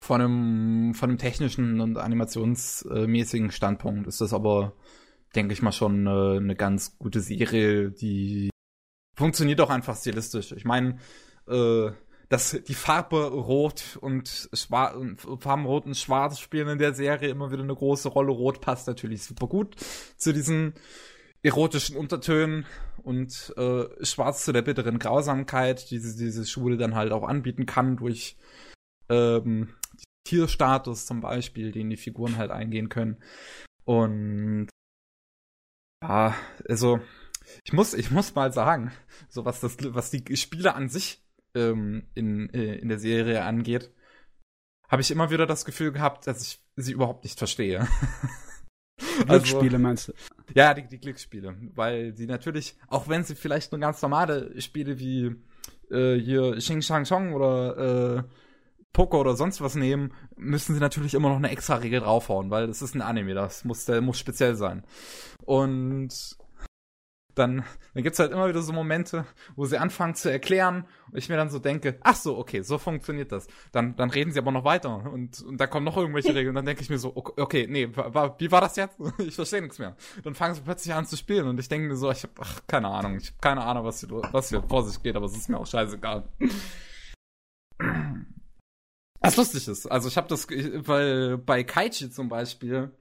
[0.02, 4.74] von einem, von einem technischen und animationsmäßigen Standpunkt ist das aber,
[5.34, 8.50] denke ich mal, schon eine, eine ganz gute Serie, die
[9.16, 10.52] funktioniert auch einfach stilistisch.
[10.52, 10.98] Ich meine,
[11.48, 11.90] äh,
[12.34, 14.96] dass die Farbe Rot und Schwarz,
[15.38, 18.32] Farben Rot und Schwarz spielen in der Serie immer wieder eine große Rolle.
[18.32, 19.76] Rot passt natürlich super gut
[20.16, 20.74] zu diesen
[21.44, 22.66] erotischen Untertönen
[23.04, 27.96] und äh, Schwarz zu der bitteren Grausamkeit, die diese Schule dann halt auch anbieten kann
[27.96, 28.36] durch
[29.08, 29.72] ähm,
[30.24, 33.22] Tierstatus zum Beispiel, den die Figuren halt eingehen können.
[33.84, 34.70] Und
[36.02, 36.34] ja,
[36.68, 36.98] also
[37.64, 38.90] ich muss, ich muss mal sagen,
[39.28, 41.23] so was das, was die Spiele an sich
[41.54, 43.92] ähm, in, äh, in der Serie angeht,
[44.88, 47.86] habe ich immer wieder das Gefühl gehabt, dass ich sie überhaupt nicht verstehe.
[49.26, 50.12] Glücksspiele also, meinst du?
[50.54, 51.56] Ja, die, die Glücksspiele.
[51.74, 55.36] Weil sie natürlich, auch wenn sie vielleicht nur ganz normale Spiele wie
[55.90, 58.22] äh, hier Xing Shang Chong oder äh,
[58.92, 62.68] Poker oder sonst was nehmen, müssen sie natürlich immer noch eine extra Regel draufhauen, weil
[62.68, 64.84] es ist ein Anime, das muss, der muss speziell sein.
[65.44, 66.36] Und
[67.34, 67.64] dann,
[67.94, 69.26] dann gibt's halt immer wieder so Momente,
[69.56, 72.78] wo sie anfangen zu erklären und ich mir dann so denke, ach so, okay, so
[72.78, 73.46] funktioniert das.
[73.72, 76.54] Dann, dann reden sie aber noch weiter und, und da kommen noch irgendwelche Regeln und
[76.56, 78.98] dann denke ich mir so, okay, nee, war, wie war das jetzt?
[79.18, 79.96] Ich verstehe nichts mehr.
[80.22, 82.60] Dann fangen sie plötzlich an zu spielen und ich denke mir so, ich habe ach,
[82.66, 85.36] keine Ahnung, ich habe keine Ahnung, was hier, was hier vor sich geht, aber es
[85.36, 86.28] ist mir auch scheißegal.
[89.20, 92.92] Was lustig ist, also ich habe das, weil bei Kaichi zum Beispiel,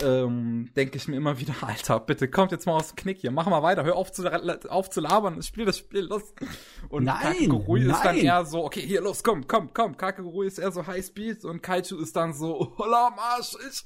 [0.00, 3.30] ähm, denke ich mir immer wieder, Alter, bitte kommt jetzt mal aus dem Knick hier,
[3.30, 4.24] mach mal weiter, hör auf zu,
[4.70, 6.22] auf zu labern, spiel das Spiel, los.
[6.88, 9.96] Und Kakegurui ist dann eher so, okay, hier, los, komm, komm, komm.
[9.96, 13.84] Kakegurui ist eher so High Speed und Kaichu ist dann so, holla, Marsch, ich.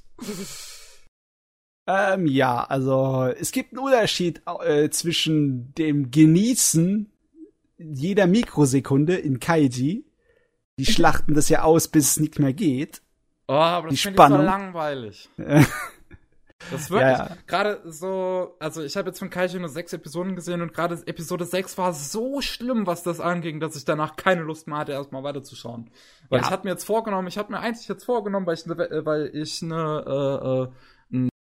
[1.89, 7.11] Ähm, ja, also es gibt einen Unterschied äh, zwischen dem Genießen
[7.77, 10.07] jeder Mikrosekunde in Kaiji
[10.79, 13.01] die schlachten das ja aus, bis es nicht mehr geht.
[13.47, 15.29] Oh, aber das finde ich so langweilig.
[16.71, 17.37] Das ist wirklich, ja, ja.
[17.45, 21.45] gerade so, also ich habe jetzt von Kaiju nur sechs Episoden gesehen und gerade Episode
[21.45, 25.23] 6 war so schlimm, was das anging, dass ich danach keine Lust mehr hatte, erstmal
[25.23, 25.91] weiterzuschauen.
[26.29, 26.45] Weil ja.
[26.45, 29.29] ich hatte mir jetzt vorgenommen, ich hatte mir eigentlich jetzt vorgenommen, weil ich, ne, weil
[29.33, 30.67] ich eine, äh, äh,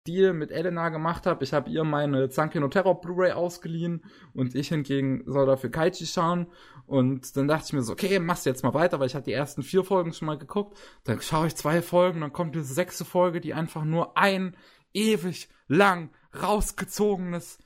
[0.07, 1.45] Deal mit Elena gemacht habe.
[1.45, 4.03] Ich habe ihr meine Zankino Terror Blu-ray ausgeliehen
[4.33, 6.47] und ich hingegen soll dafür Kaichi schauen.
[6.87, 9.27] Und dann dachte ich mir so, okay, machst du jetzt mal weiter, weil ich hatte
[9.27, 10.79] die ersten vier Folgen schon mal geguckt.
[11.05, 14.57] Dann schaue ich zwei Folgen, dann kommt diese sechste Folge, die einfach nur ein
[14.95, 16.11] ewig lang
[16.41, 17.59] rausgezogenes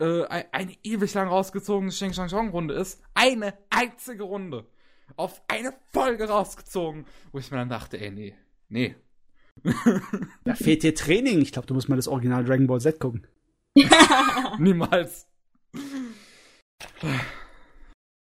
[0.00, 3.02] äh, eine ewig lang rausgezogene Sheng Shang Chong Runde ist.
[3.14, 4.66] Eine einzige Runde.
[5.16, 7.06] Auf eine Folge rausgezogen.
[7.32, 8.34] Wo ich mir dann dachte, ey, nee,
[8.68, 8.94] nee,
[10.44, 11.40] da fehlt dir Training.
[11.40, 13.26] Ich glaube, du musst mal das Original Dragon Ball Z gucken.
[14.58, 15.26] Niemals.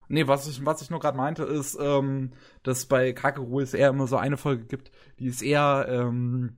[0.07, 2.31] Nee, was ich, was ich nur gerade meinte, ist, ähm,
[2.63, 6.57] dass bei Kakeru es eher immer so eine Folge gibt, die ist eher ähm,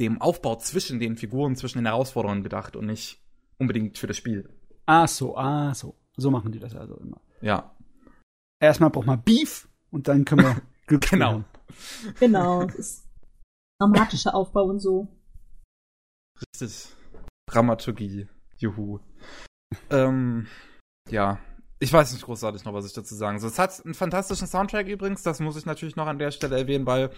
[0.00, 3.22] dem Aufbau zwischen den Figuren, zwischen den Herausforderungen gedacht und nicht
[3.58, 4.48] unbedingt für das Spiel.
[4.86, 5.94] Ah so, ah so.
[6.16, 7.20] So machen die das also immer.
[7.40, 7.76] Ja.
[8.58, 11.44] Erstmal braucht man Beef und dann können wir Glück Genau.
[12.18, 12.64] Genau.
[12.64, 13.06] Das
[13.78, 15.06] dramatischer Aufbau und so.
[16.40, 16.88] Richtig.
[17.46, 18.26] Dramaturgie.
[18.56, 19.00] Juhu.
[19.90, 20.46] ähm,
[21.08, 21.38] ja.
[21.82, 23.48] Ich weiß nicht großartig noch, was ich dazu sagen soll.
[23.48, 26.84] Es hat einen fantastischen Soundtrack übrigens, das muss ich natürlich noch an der Stelle erwähnen,
[26.84, 27.08] weil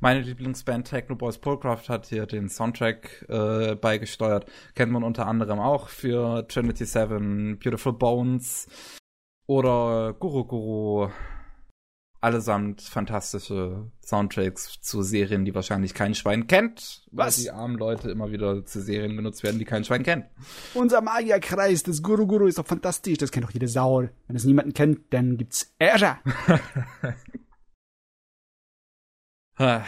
[0.00, 4.50] meine Lieblingsband Techno Boys Polcraft hat hier den Soundtrack äh, beigesteuert.
[4.74, 8.66] Kennt man unter anderem auch für Trinity Seven, Beautiful Bones
[9.46, 11.10] oder Guru Guru
[12.20, 17.06] allesamt fantastische Soundtracks zu Serien, die wahrscheinlich kein Schwein kennt.
[17.12, 17.38] Was?
[17.38, 20.26] Weil die armen Leute immer wieder zu Serien genutzt werden, die kein Schwein kennt.
[20.74, 23.18] Unser Magierkreis des Guru Guru ist doch fantastisch.
[23.18, 24.08] Das kennt doch jede Sau.
[24.26, 26.18] Wenn es niemanden kennt, dann gibt's Ärger.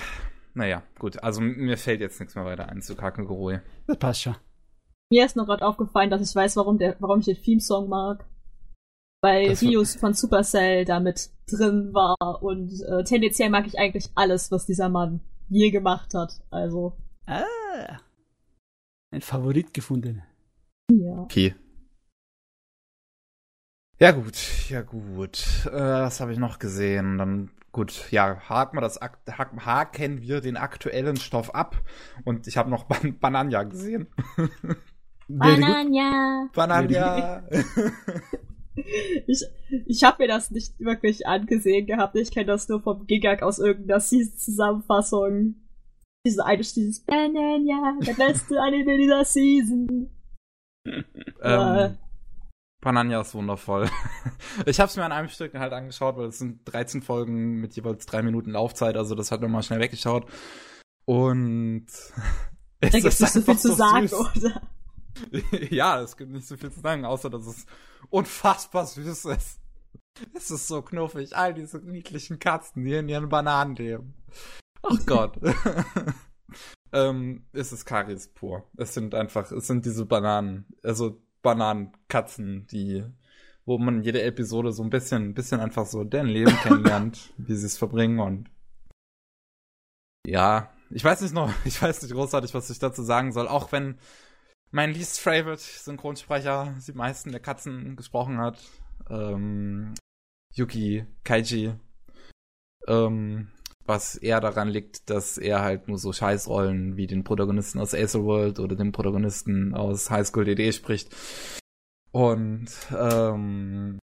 [0.54, 1.22] naja, gut.
[1.22, 3.58] Also mir fällt jetzt nichts mehr weiter ein zu Kakegurui.
[3.86, 4.36] Das passt schon.
[5.12, 8.24] Mir ist noch gerade aufgefallen, dass ich weiß, warum, der, warum ich den Theme-Song mag
[9.20, 14.66] weil Rios von Supercell damit drin war und äh, tendenziell mag ich eigentlich alles, was
[14.66, 16.40] dieser Mann je gemacht hat.
[16.50, 16.96] Also.
[17.26, 17.98] Ah.
[19.12, 20.22] Ein Favorit gefunden.
[20.90, 21.18] Ja.
[21.18, 21.54] Okay.
[23.98, 25.66] Ja gut, ja gut.
[25.66, 27.18] Äh, was habe ich noch gesehen?
[27.18, 31.76] Dann gut, ja, haken wir das haken wir den aktuellen Stoff ab
[32.24, 34.06] und ich habe noch Ban Banania gesehen.
[35.28, 36.48] Banania.
[36.54, 37.42] Banania.
[39.26, 39.44] ich
[39.86, 42.16] ich habe mir das nicht wirklich angesehen gehabt.
[42.16, 45.56] Ich kenne das nur vom Gigak aus irgendeiner Season-Zusammenfassung.
[46.26, 50.10] Diese eine dieses Banania, der beste Anime dieser Season.
[51.42, 51.96] ähm,
[52.80, 53.88] Banania ist wundervoll.
[54.66, 57.74] ich habe es mir an einem Stück halt angeschaut, weil es sind 13 Folgen mit
[57.74, 60.26] jeweils drei Minuten Laufzeit, also das hat mir mal schnell weggeschaut.
[61.04, 61.86] Und
[62.80, 64.36] es da gibt nicht so viel zu sagen, süß.
[64.36, 64.62] oder?
[65.70, 67.66] ja, es gibt nicht so viel zu sagen, außer dass es
[68.10, 69.60] unfassbar süß ist.
[70.34, 71.36] Es ist so knuffig.
[71.36, 74.14] All diese niedlichen Katzen, die in ihren Bananen leben.
[74.82, 75.38] Ach Gott.
[76.92, 78.64] ähm, es ist Karies pur.
[78.76, 83.04] Es sind einfach, es sind diese Bananen, also Bananenkatzen, die,
[83.64, 87.54] wo man jede Episode so ein bisschen, ein bisschen einfach so deren Leben kennenlernt, wie
[87.54, 88.50] sie es verbringen und
[90.26, 93.72] ja, ich weiß nicht noch, ich weiß nicht großartig, was ich dazu sagen soll, auch
[93.72, 93.98] wenn
[94.70, 98.58] mein least favorite Synchronsprecher die meisten der Katzen gesprochen hat.
[99.08, 99.94] Ähm,
[100.54, 101.74] Yuki Kaiji.
[102.86, 103.48] Ähm,
[103.86, 108.24] was eher daran liegt, dass er halt nur so Scheißrollen wie den Protagonisten aus Acer
[108.24, 111.14] World oder den Protagonisten aus High School DD spricht.
[112.12, 113.98] Und ähm,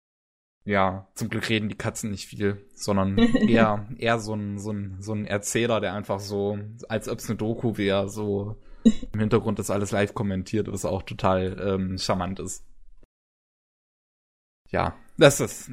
[0.65, 4.97] ja, zum Glück reden die Katzen nicht viel, sondern eher, eher so ein, so ein,
[4.99, 6.59] so ein Erzähler, der einfach so,
[6.89, 8.57] als ob es eine Doku wäre, so
[9.13, 12.65] im Hintergrund das alles live kommentiert, was auch total ähm, charmant ist.
[14.69, 15.71] ja, das ist.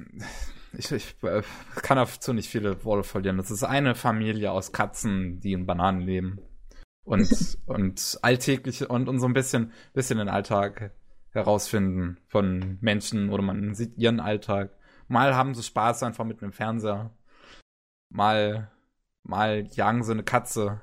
[0.77, 1.43] Ich, ich äh,
[1.83, 3.37] kann dazu nicht viele Worte verlieren.
[3.37, 6.41] Das ist eine Familie aus Katzen, die in Bananen leben.
[7.05, 10.93] Und, und alltäglich und, und so ein bisschen, bisschen den Alltag
[11.31, 14.77] herausfinden von Menschen oder man sieht ihren Alltag.
[15.09, 17.11] Mal haben sie Spaß einfach mit dem Fernseher.
[18.11, 18.71] Mal,
[19.23, 20.81] mal jagen sie eine Katze.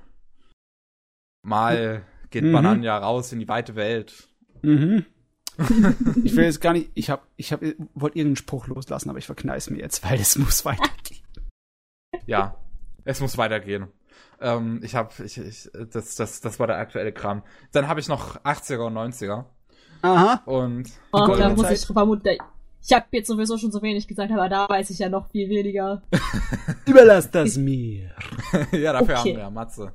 [1.43, 2.53] Mal geht mhm.
[2.53, 4.27] Banania raus in die weite Welt.
[4.61, 5.05] Mhm.
[6.23, 9.25] ich will jetzt gar nicht, ich hab, ich hab, wollte irgendeinen Spruch loslassen, aber ich
[9.25, 11.21] verkneiß mir jetzt, weil es muss weitergehen.
[12.25, 12.55] Ja,
[13.03, 13.87] es muss weitergehen.
[14.39, 17.43] Ähm, ich hab, ich, ich, das, das, das war der aktuelle Kram.
[17.71, 19.45] Dann habe ich noch 80er und 90er.
[20.01, 20.41] Aha.
[20.45, 22.37] Und oh, da muss ich vermuten,
[22.83, 25.49] ich habe jetzt sowieso schon so wenig gesagt, aber da weiß ich ja noch viel
[25.49, 26.01] weniger.
[26.85, 28.11] Überlass das mir.
[28.71, 29.15] ja, dafür okay.
[29.15, 29.93] haben wir ja Matze.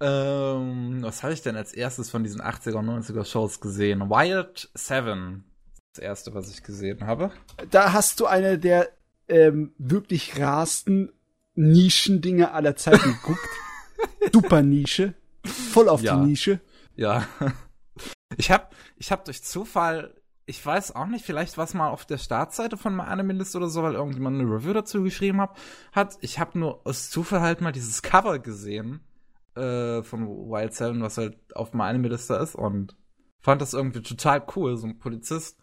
[0.00, 4.08] Ähm, was habe ich denn als erstes von diesen 80er und 90er Shows gesehen?
[4.08, 5.44] Wild Seven.
[5.92, 7.32] Das erste, was ich gesehen habe.
[7.70, 8.88] Da hast du eine der
[9.28, 11.12] ähm, wirklich rasten
[11.54, 13.48] Nischendinge aller Zeiten geguckt.
[14.32, 15.14] Super Nische.
[15.44, 16.16] Voll auf ja.
[16.16, 16.60] die Nische.
[16.96, 17.26] Ja.
[18.36, 20.14] Ich hab, ich hab durch Zufall,
[20.46, 23.68] ich weiß auch nicht, vielleicht was mal auf der Startseite von My Anime List oder
[23.68, 25.58] so, weil irgendjemand eine Review dazu geschrieben hat,
[25.92, 26.16] hat.
[26.20, 29.00] Ich habe nur aus Zufall halt mal dieses Cover gesehen
[29.56, 32.96] äh, von Wild Seven, was halt auf meinem Anime-Liste ist und
[33.40, 34.76] fand das irgendwie total cool.
[34.76, 35.60] So ein Polizist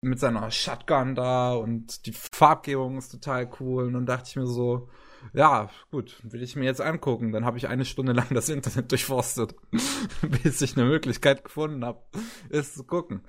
[0.00, 3.86] mit seiner Shotgun da und die Farbgebung ist total cool.
[3.86, 4.88] Und dann dachte ich mir so,
[5.32, 7.32] ja, gut, will ich mir jetzt angucken.
[7.32, 9.54] Dann habe ich eine Stunde lang das Internet durchforstet,
[10.42, 12.02] bis ich eine Möglichkeit gefunden habe,
[12.50, 13.22] es zu gucken.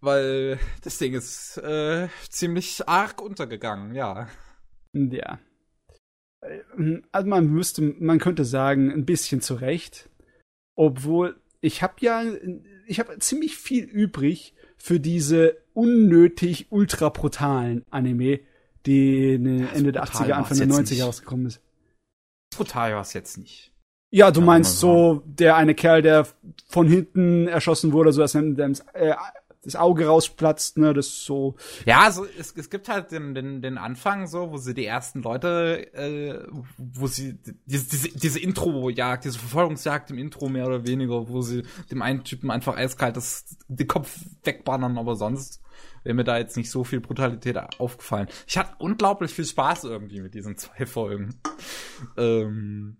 [0.00, 4.28] Weil das Ding ist äh, ziemlich arg untergegangen, ja.
[4.92, 5.38] Ja.
[7.12, 10.08] Also man müsste, man könnte sagen, ein bisschen zurecht.
[10.74, 12.22] Obwohl, ich habe ja,
[12.86, 18.40] ich habe ziemlich viel übrig für diese unnötig ultra brutalen Anime,
[18.84, 21.02] die Ende der 80er, Anfang der 90er nicht.
[21.02, 21.60] rausgekommen ist.
[22.54, 23.72] Brutal war es jetzt nicht.
[24.10, 26.26] Ja, du meinst so, der eine Kerl, der
[26.68, 28.42] von hinten erschossen wurde, so dass er
[28.94, 29.14] äh,
[29.66, 31.56] das Auge rausplatzt, ne, das so.
[31.84, 35.22] Ja, also es, es gibt halt den, den, den Anfang so, wo sie die ersten
[35.22, 36.46] Leute, äh,
[36.78, 41.64] wo sie diese, diese, diese Intro-Jagd, diese Verfolgungsjagd im Intro mehr oder weniger, wo sie
[41.90, 45.60] dem einen Typen einfach eiskalt das, den Kopf wegbannern, aber sonst
[46.04, 48.28] wäre mir da jetzt nicht so viel Brutalität aufgefallen.
[48.46, 51.40] Ich hatte unglaublich viel Spaß irgendwie mit diesen zwei Folgen.
[52.16, 52.98] ähm,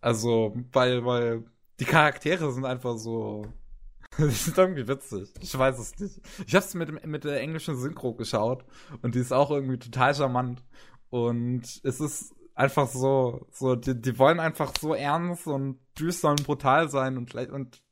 [0.00, 1.44] also, weil, weil
[1.78, 3.46] die Charaktere sind einfach so
[4.18, 5.32] Das ist irgendwie witzig.
[5.40, 6.20] Ich weiß es nicht.
[6.46, 8.64] Ich habe es mit, mit der englischen Synchro geschaut
[9.02, 10.62] und die ist auch irgendwie total charmant.
[11.10, 16.44] Und es ist einfach so, so die, die wollen einfach so ernst und düster und
[16.44, 17.82] brutal sein und, und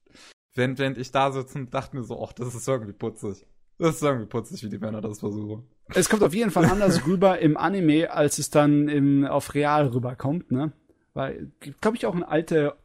[0.54, 3.46] während, während ich da sitze und dachte mir so, ach, das ist irgendwie putzig.
[3.78, 5.66] Das ist irgendwie putzig, wie die Männer das versuchen.
[5.94, 9.86] Es kommt auf jeden Fall anders rüber im Anime, als es dann im, auf Real
[9.86, 10.72] rüberkommt, ne?
[11.14, 11.50] Weil,
[11.80, 12.76] glaube ich, auch eine alte,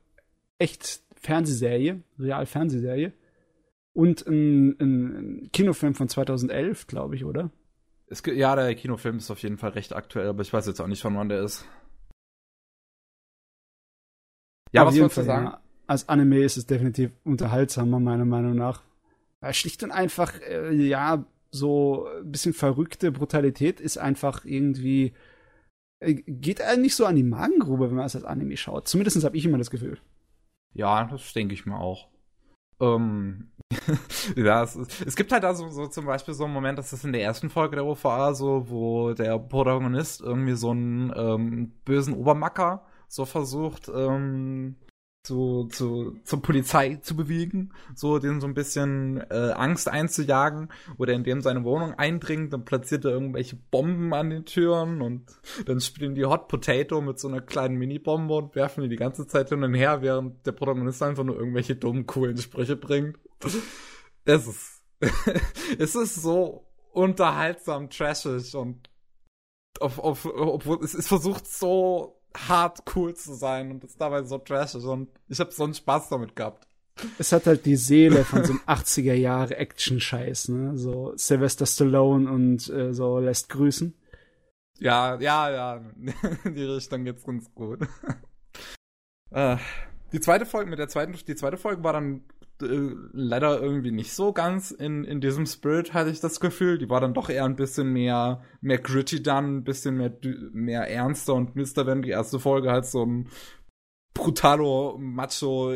[0.57, 3.13] echt Fernsehserie, Real-Fernsehserie
[3.93, 7.51] und ein, ein Kinofilm von 2011, glaube ich, oder?
[8.07, 10.87] Es, ja, der Kinofilm ist auf jeden Fall recht aktuell, aber ich weiß jetzt auch
[10.87, 11.65] nicht, von wann der ist.
[14.71, 15.45] Ja, auf was wolltest du sagen?
[15.45, 15.61] Ja.
[15.85, 18.81] Als Anime ist es definitiv unterhaltsamer, meiner Meinung nach.
[19.41, 25.13] Weil schlicht und einfach, äh, ja, so ein bisschen verrückte Brutalität ist einfach irgendwie
[26.03, 28.87] äh, geht einem nicht so an die Magengrube, wenn man es als Anime schaut.
[28.87, 29.99] Zumindest habe ich immer das Gefühl.
[30.73, 32.09] Ja, das denke ich mir auch.
[32.79, 33.49] Ähm,
[34.35, 37.05] ja, es, es, gibt halt da so, so, zum Beispiel so einen Moment, das ist
[37.05, 42.13] in der ersten Folge der OVA so, wo der Protagonist irgendwie so einen ähm, bösen
[42.13, 44.75] Obermacker so versucht, ähm,
[45.23, 50.67] zu, zu, zur Polizei zu bewegen, so den so ein bisschen äh, Angst einzujagen
[50.97, 55.31] oder indem seine Wohnung eindringt, dann platziert er irgendwelche Bomben an den Türen und
[55.65, 59.25] dann spielen die Hot Potato mit so einer kleinen Mini-Bombe und werfen die die ganze
[59.25, 63.17] Zeit hin und her, während der Protagonist einfach nur irgendwelche dummen, coolen Sprüche bringt.
[64.25, 64.81] Es ist,
[65.79, 68.89] es ist so unterhaltsam, trashig und
[69.79, 74.37] auf, auf, obwohl es, es versucht so hart cool zu sein und ist dabei so
[74.37, 76.67] trashig und ich habe so einen Spaß damit gehabt.
[77.17, 80.77] Es hat halt die Seele von so einem 80er Jahre Action-Scheiß, ne?
[80.77, 83.95] So Sylvester Stallone und äh, so lässt grüßen.
[84.79, 85.81] Ja, ja, ja.
[86.45, 87.79] die Richtung geht's ganz gut.
[89.31, 89.57] äh,
[90.11, 92.23] die zweite Folge, mit der zweiten, die zweite Folge war dann
[92.61, 96.77] äh, leider irgendwie nicht so ganz in, in diesem Spirit, hatte ich das Gefühl.
[96.77, 100.17] Die war dann doch eher ein bisschen mehr, mehr gritty dann, ein bisschen mehr,
[100.51, 101.85] mehr ernster und Mr.
[101.85, 103.29] wenn die erste Folge halt so ein
[104.13, 105.73] brutalo, macho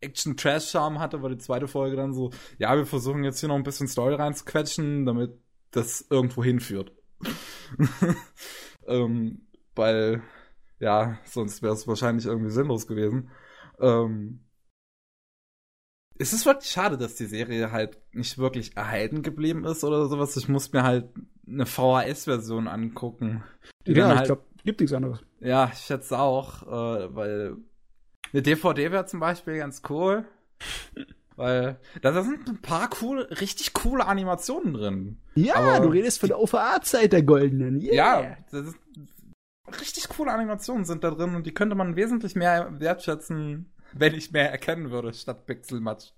[0.00, 3.64] Action-Trash-Charme hatte, war die zweite Folge dann so, ja, wir versuchen jetzt hier noch ein
[3.64, 5.38] bisschen Story reinzuquetschen, damit
[5.70, 6.92] das irgendwo hinführt.
[8.86, 10.22] ähm, weil,
[10.78, 13.30] ja, sonst wäre es wahrscheinlich irgendwie sinnlos gewesen.
[13.80, 14.40] Ähm,
[16.18, 20.36] es ist wirklich schade, dass die Serie halt nicht wirklich erhalten geblieben ist oder sowas.
[20.36, 21.08] Ich muss mir halt
[21.46, 23.42] eine VHS-Version angucken.
[23.86, 25.20] Die ja, halt, ich glaube, gibt nichts anderes.
[25.40, 27.56] Ja, ich schätze auch, äh, weil
[28.32, 30.24] eine DVD wäre zum Beispiel ganz cool.
[31.36, 35.18] Weil da sind ein paar coole, richtig coole Animationen drin.
[35.36, 37.80] Ja, Aber du redest von der OVA-Zeit der Goldenen.
[37.80, 38.22] Yeah.
[38.22, 38.76] Ja, das ist,
[39.80, 44.32] richtig coole Animationen sind da drin und die könnte man wesentlich mehr wertschätzen, wenn ich
[44.32, 46.12] mehr erkennen würde, statt Pixelmatch.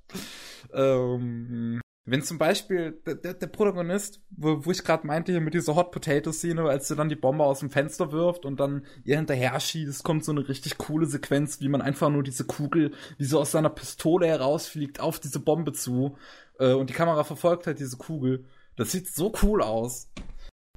[0.73, 5.55] Ähm, wenn zum Beispiel der, der, der Protagonist, wo, wo ich gerade meinte, hier mit
[5.55, 9.17] dieser Hot Potato-Szene, als sie dann die Bombe aus dem Fenster wirft und dann ihr
[9.17, 13.25] hinterher schießt, kommt so eine richtig coole Sequenz, wie man einfach nur diese Kugel, wie
[13.25, 16.17] so aus seiner Pistole herausfliegt, auf diese Bombe zu.
[16.59, 18.45] Äh, und die Kamera verfolgt halt diese Kugel.
[18.77, 20.11] Das sieht so cool aus.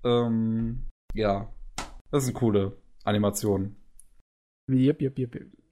[0.03, 0.83] Ähm,
[1.13, 1.51] ja.
[2.11, 3.75] Das ist eine coole Animation.
[4.69, 5.62] Yep, yep, yep, yep.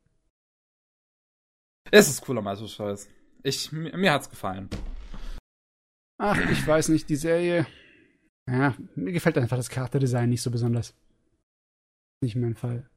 [1.92, 3.10] Es ist cooler Meisterscheiß.
[3.44, 4.70] Ich, mir, mir hat's gefallen.
[6.18, 7.68] Ach, ich weiß nicht, die Serie.
[8.50, 10.96] Ja, mir gefällt einfach das Charakterdesign nicht so besonders.
[12.22, 12.90] Nicht mein Fall.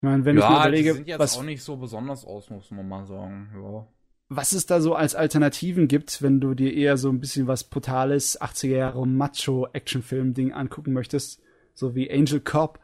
[0.00, 2.24] Ich meine, wenn ja, ich mir überlege, die sind jetzt was auch nicht so besonders
[2.24, 3.50] aus, muss man mal sagen.
[3.54, 3.86] Ja.
[4.30, 7.64] Was es da so als Alternativen gibt, wenn du dir eher so ein bisschen was
[7.64, 11.40] brutales 80er Jahre Macho Actionfilm Ding angucken möchtest,
[11.74, 12.80] so wie Angel Cop,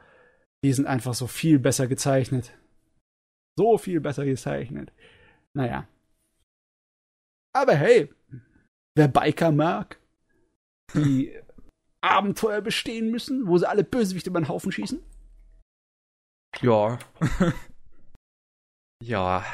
[0.62, 2.56] die sind einfach so viel besser gezeichnet.
[3.56, 4.92] So viel besser gezeichnet.
[5.56, 5.86] Naja.
[7.54, 8.12] Aber hey,
[8.96, 10.00] wer Biker mag,
[10.94, 11.38] die
[12.00, 15.00] Abenteuer bestehen müssen, wo sie alle Bösewichte über den Haufen schießen.
[16.60, 16.98] Ja.
[19.02, 19.44] ja.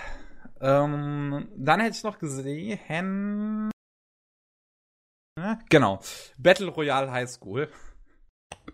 [0.61, 3.71] Ähm, dann hätte ich noch gesehen.
[5.69, 6.01] Genau.
[6.39, 7.71] Battle Royale High School.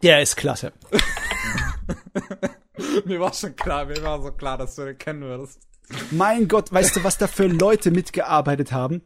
[0.02, 0.72] Der ist klasse.
[3.04, 5.66] mir war schon klar, mir war so klar, dass du den kennen würdest.
[6.10, 9.02] Mein Gott, weißt du, was da für Leute mitgearbeitet haben?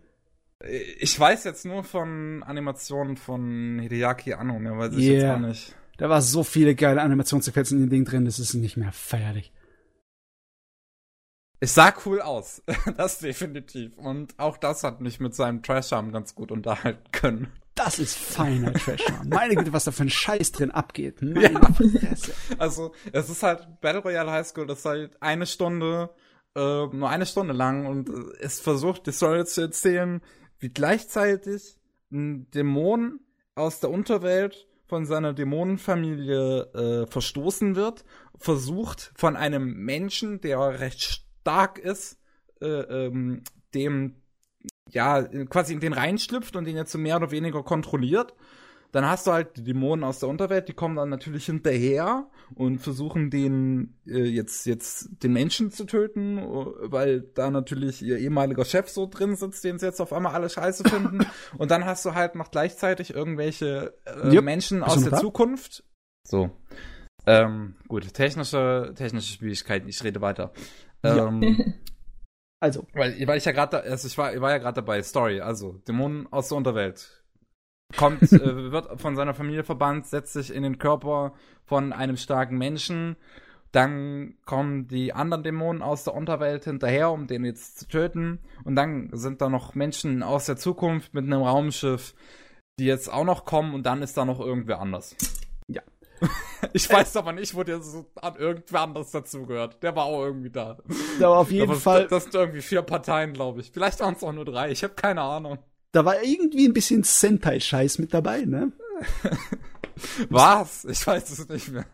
[0.98, 5.14] Ich weiß jetzt nur von Animationen von Hideaki Anno, mehr weiß ich yeah.
[5.14, 5.74] jetzt auch nicht.
[5.96, 9.52] Da war so viele geile Animationssequenzen in dem Ding drin, das ist nicht mehr feierlich.
[11.62, 12.62] Es sah cool aus,
[12.96, 13.96] das definitiv.
[13.98, 17.48] Und auch das hat mich mit seinem Trash-Arm ganz gut unterhalten können.
[17.74, 19.28] Das ist feiner Trash-Arm.
[19.28, 21.20] Meine Güte, was da für ein Scheiß drin abgeht.
[21.22, 21.72] Meine ja.
[21.72, 22.32] Fresse.
[22.58, 26.10] Also, es ist halt Battle Royale High School, das ist halt eine Stunde,
[26.54, 30.20] äh, nur eine Stunde lang und es versucht, die Story zu erzählen,
[30.58, 31.76] wie gleichzeitig
[32.10, 33.20] ein Dämon
[33.54, 38.04] aus der Unterwelt von seiner Dämonenfamilie äh, verstoßen wird,
[38.36, 42.18] versucht von einem Menschen, der recht stark ist,
[42.60, 43.44] äh, ähm,
[43.74, 44.16] dem
[44.90, 48.34] ja quasi in den reinschlüpft und den jetzt so mehr oder weniger kontrolliert.
[48.90, 52.78] Dann hast du halt die Dämonen aus der Unterwelt, die kommen dann natürlich hinterher und
[52.78, 56.42] versuchen den äh, jetzt jetzt den Menschen zu töten, äh,
[56.90, 60.48] weil da natürlich ihr ehemaliger Chef so drin sitzt, den sie jetzt auf einmal alle
[60.48, 61.26] scheiße finden.
[61.58, 64.44] und dann hast du halt noch gleichzeitig irgendwelche äh, yep.
[64.44, 65.84] Menschen aus der Zukunft.
[66.26, 66.50] So.
[67.26, 70.52] Ähm, gut, technische, technische Schwierigkeiten, ich rede weiter.
[71.02, 71.64] Ähm, ja.
[72.60, 72.86] also.
[72.94, 75.78] Weil, weil ich ja gerade, also ich war, ich war ja gerade dabei, Story, also
[75.86, 77.19] Dämonen aus der Unterwelt
[77.96, 81.32] kommt, äh, wird von seiner Familie verbannt, setzt sich in den Körper
[81.64, 83.16] von einem starken Menschen.
[83.72, 88.40] Dann kommen die anderen Dämonen aus der Unterwelt hinterher, um den jetzt zu töten.
[88.64, 92.14] Und dann sind da noch Menschen aus der Zukunft mit einem Raumschiff,
[92.80, 93.74] die jetzt auch noch kommen.
[93.74, 95.16] Und dann ist da noch irgendwer anders.
[95.68, 95.82] Ja.
[96.74, 99.82] Ich weiß aber nicht, wo der so an irgendwer anders dazugehört.
[99.82, 100.76] Der war auch irgendwie da.
[101.18, 102.06] Da war auf jeden das, Fall.
[102.06, 103.70] Das sind irgendwie vier Parteien, glaube ich.
[103.72, 104.70] Vielleicht waren es auch nur drei.
[104.70, 105.58] Ich habe keine Ahnung.
[105.92, 108.72] Da war irgendwie ein bisschen Sentai-Scheiß mit dabei, ne?
[110.28, 110.84] Was?
[110.84, 111.86] Ich weiß es nicht mehr.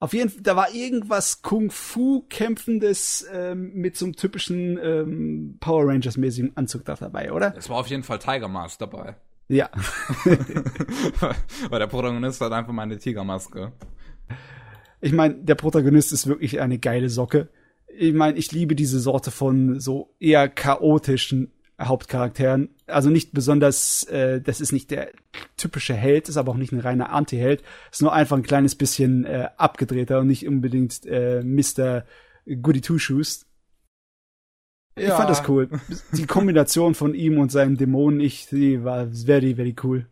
[0.00, 6.56] Auf jeden Fall, da war irgendwas Kung-Fu-kämpfendes ähm, mit so einem typischen ähm, Power Rangers-mäßigen
[6.56, 7.54] Anzug da dabei, oder?
[7.56, 9.16] Es war auf jeden Fall Tiger Mask dabei.
[9.48, 9.70] Ja.
[11.70, 13.72] Weil der Protagonist hat einfach mal eine Tigermaske.
[15.00, 17.48] Ich meine, der Protagonist ist wirklich eine geile Socke.
[17.86, 22.74] Ich meine, ich liebe diese Sorte von so eher chaotischen Hauptcharakteren.
[22.86, 25.10] Also nicht besonders, äh, das ist nicht der
[25.56, 27.62] typische Held, ist aber auch nicht ein reiner Anti-Held.
[27.90, 32.04] Ist nur einfach ein kleines bisschen äh, abgedrehter und nicht unbedingt äh, Mr.
[32.46, 33.46] Goody Two Shoes.
[34.96, 35.08] Ja.
[35.08, 35.68] Ich fand das cool.
[36.12, 40.06] Die Kombination von ihm und seinem Dämonen, ich, die war very, very cool.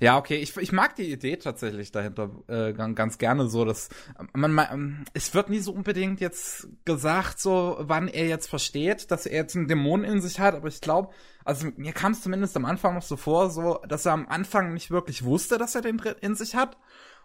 [0.00, 3.90] Ja, okay, ich, ich mag die Idee tatsächlich dahinter äh, ganz gerne so, dass
[4.32, 9.26] man, man es wird nie so unbedingt jetzt gesagt, so wann er jetzt versteht, dass
[9.26, 11.10] er jetzt einen Dämon in sich hat, aber ich glaube,
[11.44, 14.72] also mir kam es zumindest am Anfang noch so vor, so dass er am Anfang
[14.72, 16.78] nicht wirklich wusste, dass er den in sich hat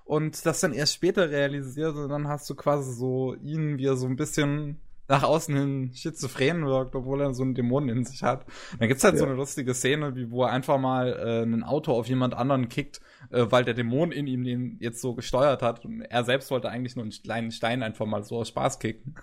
[0.04, 3.96] und das dann erst später realisiert und dann hast du quasi so ihn, wie er
[3.96, 8.24] so ein bisschen nach außen hin schizophren wirkt, obwohl er so einen Dämonen in sich
[8.24, 8.46] hat.
[8.80, 9.20] Dann gibt's halt ja.
[9.20, 12.70] so eine lustige Szene, wie wo er einfach mal äh, ein Auto auf jemand anderen
[12.70, 13.00] kickt,
[13.30, 15.86] äh, weil der Dämon in ihm den jetzt so gesteuert hat.
[15.86, 19.16] Und er selbst wollte eigentlich nur einen kleinen Stein einfach mal so aus Spaß kicken.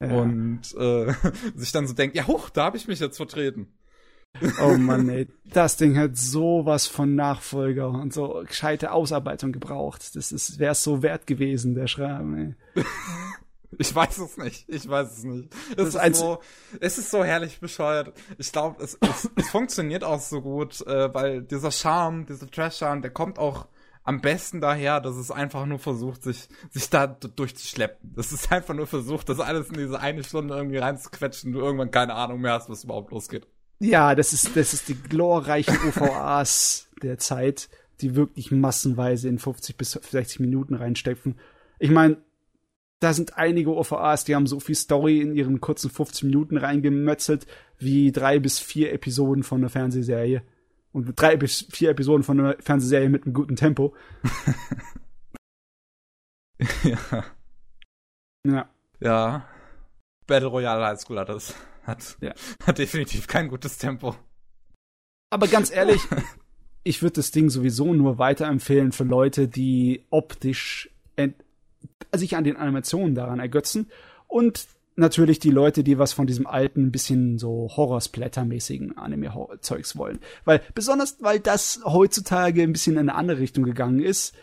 [0.00, 0.12] Ja.
[0.12, 1.12] Und äh,
[1.54, 3.68] sich dann so denkt, ja hoch, da habe ich mich jetzt vertreten.
[4.62, 10.14] Oh Mann, ey, das Ding hat sowas von Nachfolger und so gescheite Ausarbeitung gebraucht.
[10.14, 12.84] Das ist, wäre so wert gewesen, der Schreiben, ey.
[13.78, 14.68] Ich weiß es nicht.
[14.68, 15.48] Ich weiß es nicht.
[15.76, 16.40] Es ist, so,
[16.80, 18.12] es ist so herrlich bescheuert.
[18.38, 23.02] Ich glaube, es, es, es funktioniert auch so gut, äh, weil dieser Charme, dieser Trash-Charme,
[23.02, 23.68] der kommt auch
[24.02, 28.12] am besten daher, dass es einfach nur versucht, sich, sich da durchzuschleppen.
[28.16, 31.64] Das ist einfach nur versucht, das alles in diese eine Stunde irgendwie reinzuquetschen und du
[31.64, 33.46] irgendwann keine Ahnung mehr hast, was überhaupt losgeht.
[33.78, 37.68] Ja, das ist, das ist die glorreichen OVAs der Zeit,
[38.00, 41.38] die wirklich massenweise in 50 bis 60 Minuten reinstecken.
[41.78, 42.18] Ich meine,
[43.00, 47.46] da sind einige OVAs, die haben so viel Story in ihren kurzen 15 Minuten reingemötzelt,
[47.78, 50.42] wie drei bis vier Episoden von einer Fernsehserie.
[50.92, 53.94] Und drei bis vier Episoden von einer Fernsehserie mit einem guten Tempo.
[56.84, 57.24] ja.
[58.46, 58.68] Ja.
[59.00, 59.48] Ja.
[60.26, 61.54] Battle Royale High School hat das.
[61.84, 62.34] Hat, ja.
[62.64, 64.14] hat definitiv kein gutes Tempo.
[65.30, 66.02] Aber ganz ehrlich,
[66.84, 70.90] ich würde das Ding sowieso nur weiterempfehlen für Leute, die optisch
[72.14, 73.90] sich an den Animationen daran ergötzen
[74.26, 74.66] und
[74.96, 80.20] natürlich die Leute, die was von diesem alten, bisschen so Horror-Splatter-mäßigen Anime-Zeugs wollen.
[80.44, 84.34] Weil, besonders, weil das heutzutage ein bisschen in eine andere Richtung gegangen ist.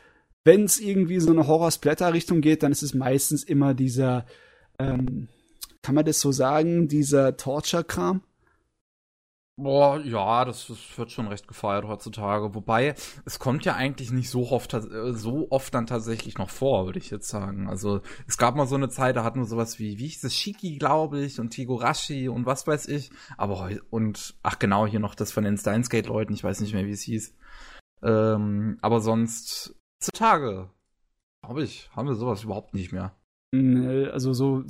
[0.44, 4.26] Wenn es irgendwie so eine Horror-Splatter-Richtung geht, dann ist es meistens immer dieser,
[4.80, 5.28] ähm,
[5.82, 8.22] kann man das so sagen, dieser Torture-Kram.
[9.60, 12.54] Boah, ja, das, das wird schon recht gefeiert heutzutage.
[12.54, 12.94] Wobei,
[13.26, 17.00] es kommt ja eigentlich nicht so oft, äh, so oft dann tatsächlich noch vor, würde
[17.00, 17.68] ich jetzt sagen.
[17.68, 20.36] Also, es gab mal so eine Zeit, da hatten wir sowas wie, wie hieß es,
[20.36, 23.10] Shiki, glaube ich, und Tigorashi und was weiß ich.
[23.36, 26.86] Aber, und, ach genau, hier noch das von den Steins Leuten, ich weiß nicht mehr,
[26.86, 27.36] wie es hieß.
[28.04, 30.70] Ähm, aber sonst, heutzutage,
[31.42, 33.16] glaube ich, haben wir sowas überhaupt nicht mehr.
[34.12, 34.64] Also so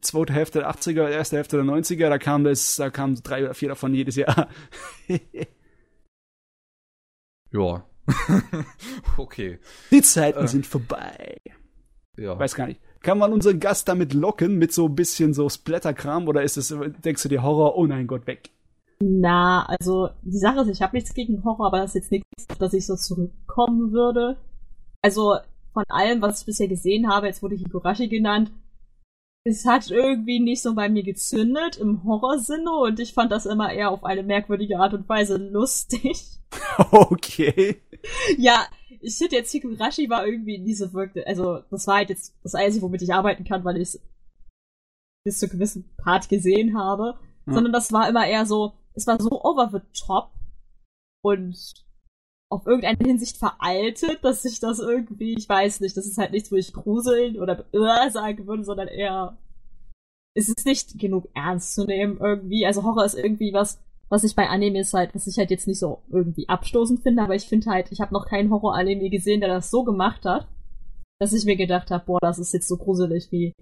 [0.00, 3.54] zweite Hälfte der 80er, erste Hälfte der 90er, da kam es, da kamen drei oder
[3.54, 4.48] vier davon jedes Jahr.
[7.52, 7.84] ja.
[9.16, 9.58] okay.
[9.90, 11.36] Die Zeiten äh, sind vorbei.
[12.16, 12.38] Ja.
[12.38, 12.80] Weiß gar nicht.
[13.02, 16.74] Kann man unseren Gast damit locken, mit so ein bisschen so Splatterkram, oder ist es,
[17.04, 18.50] denkst du dir Horror, oh nein Gott, weg?
[19.02, 22.46] Na, also die Sache ist, ich habe nichts gegen Horror, aber das ist jetzt nichts,
[22.58, 24.36] dass ich so zurückkommen würde.
[25.00, 25.38] Also
[25.72, 28.50] von allem, was ich bisher gesehen habe, jetzt wurde Higurashi genannt,
[29.44, 33.72] es hat irgendwie nicht so bei mir gezündet im Horrorsinne und ich fand das immer
[33.72, 36.36] eher auf eine merkwürdige Art und Weise lustig.
[36.90, 37.80] Okay.
[38.36, 38.66] Ja,
[39.00, 42.56] ich finde jetzt Higurashi war irgendwie nie so wirkte, also das war halt jetzt das
[42.56, 44.02] Einzige, womit ich arbeiten kann, weil ich es
[45.24, 47.54] bis zu gewissen Part gesehen habe, hm.
[47.54, 50.32] sondern das war immer eher so, es war so over the top
[51.22, 51.56] und
[52.50, 56.50] auf irgendeine Hinsicht veraltet, dass sich das irgendwie, ich weiß nicht, das ist halt nichts,
[56.50, 59.38] wo ich gruseln oder äh, sagen würde, sondern eher,
[60.34, 62.66] es ist nicht genug ernst zu nehmen irgendwie.
[62.66, 65.78] Also Horror ist irgendwie was, was ich bei Animes halt, was ich halt jetzt nicht
[65.78, 69.48] so irgendwie abstoßend finde, aber ich finde halt, ich habe noch keinen Horror-Anime gesehen, der
[69.48, 70.48] das so gemacht hat,
[71.20, 73.54] dass ich mir gedacht habe, boah, das ist jetzt so gruselig wie.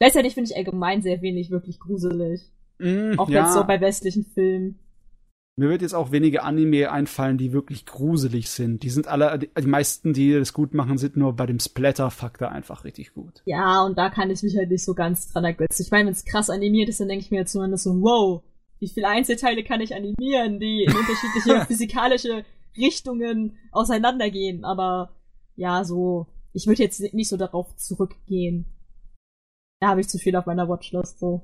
[0.00, 2.50] Gleichzeitig finde ich allgemein sehr wenig wirklich gruselig.
[2.78, 3.44] Mm, auch ja.
[3.44, 4.80] jetzt so bei westlichen Filmen.
[5.56, 8.82] Mir wird jetzt auch wenige Anime einfallen, die wirklich gruselig sind.
[8.82, 12.50] Die sind alle, die, die meisten, die das gut machen, sind nur bei dem Splatter-Faktor
[12.50, 13.42] einfach richtig gut.
[13.44, 15.82] Ja, und da kann ich mich halt nicht so ganz dran ergötzen.
[15.82, 18.42] Ich meine, wenn es krass animiert ist, dann denke ich mir zumindest so, wow,
[18.80, 22.44] wie viele Einzelteile kann ich animieren, die in unterschiedliche physikalische
[22.76, 24.64] Richtungen auseinandergehen.
[24.64, 25.14] Aber
[25.54, 28.66] ja, so, ich würde jetzt nicht so darauf zurückgehen.
[29.80, 31.42] Da habe ich zu viel auf meiner Watchlist so.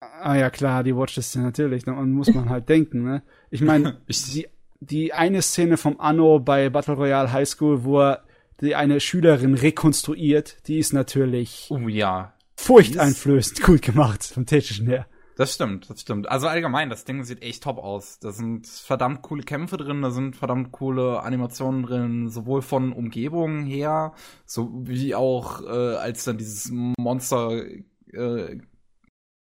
[0.00, 1.86] Ah ja, klar, die Watchliste natürlich?
[1.86, 3.22] Und muss man halt denken, ne?
[3.50, 4.46] Ich meine, die,
[4.80, 8.24] die eine Szene vom Anno bei Battle Royale High School, wo er
[8.60, 12.32] die eine Schülerin rekonstruiert, die ist natürlich oh, ja.
[12.56, 15.06] furchteinflößend gut gemacht vom Technischen her.
[15.36, 16.28] Das stimmt, das stimmt.
[16.28, 18.18] Also allgemein, das Ding sieht echt top aus.
[18.18, 23.64] Da sind verdammt coole Kämpfe drin, da sind verdammt coole Animationen drin, sowohl von Umgebungen
[23.64, 24.12] her,
[24.44, 27.64] so wie auch äh, als dann dieses Monster
[28.12, 28.58] äh,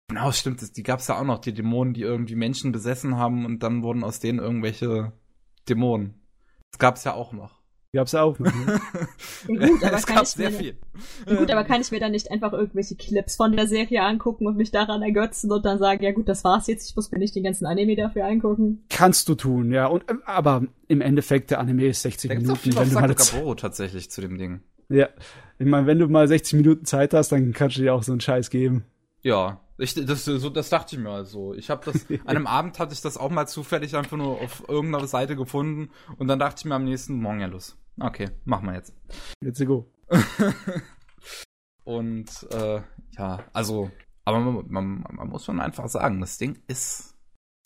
[0.10, 0.78] Genau, stimmt.
[0.78, 3.84] Die gab es ja auch noch, die Dämonen, die irgendwie Menschen besessen haben und dann
[3.84, 5.14] wurden aus denen irgendwelche
[5.70, 6.16] Dämonen.
[6.72, 7.64] Das gab's ja auch noch.
[7.94, 8.52] Gab's auch noch.
[8.52, 8.82] Ne?
[9.48, 10.78] ja, gut, aber es gab ich sehr mir, viel.
[11.28, 14.48] Ja, gut, aber kann ich mir dann nicht einfach irgendwelche Clips von der Serie angucken
[14.48, 17.20] und mich daran ergötzen und dann sagen, ja gut, das war's jetzt, ich muss mir
[17.20, 18.84] nicht den ganzen Anime dafür angucken?
[18.90, 19.86] Kannst du tun, ja.
[19.86, 22.56] Und ähm, aber im Endeffekt der Anime ist 60 da Minuten.
[22.56, 24.62] viel Wenn du mal tatsächlich zu dem Ding.
[24.90, 25.10] ja,
[25.60, 28.12] ich meine, wenn du mal 60 Minuten Zeit hast, dann kannst du dir auch so
[28.12, 28.86] einen Scheiß geben.
[29.22, 31.54] Ja, ich, das, so, das dachte ich mir also.
[31.54, 34.68] Ich habe das, an einem Abend hatte ich das auch mal zufällig einfach nur auf
[34.68, 37.78] irgendeiner Seite gefunden und dann dachte ich mir am nächsten Morgen ja los.
[38.00, 38.94] Okay, machen wir jetzt.
[39.42, 39.92] Let's go.
[41.84, 42.82] und äh,
[43.18, 43.92] ja, also,
[44.26, 47.14] aber man, man, man muss schon einfach sagen, das Ding ist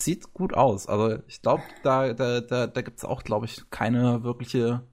[0.00, 0.86] sieht gut aus.
[0.86, 4.86] Also ich glaube, da, da, da, da gibt's auch, glaube ich, keine wirkliche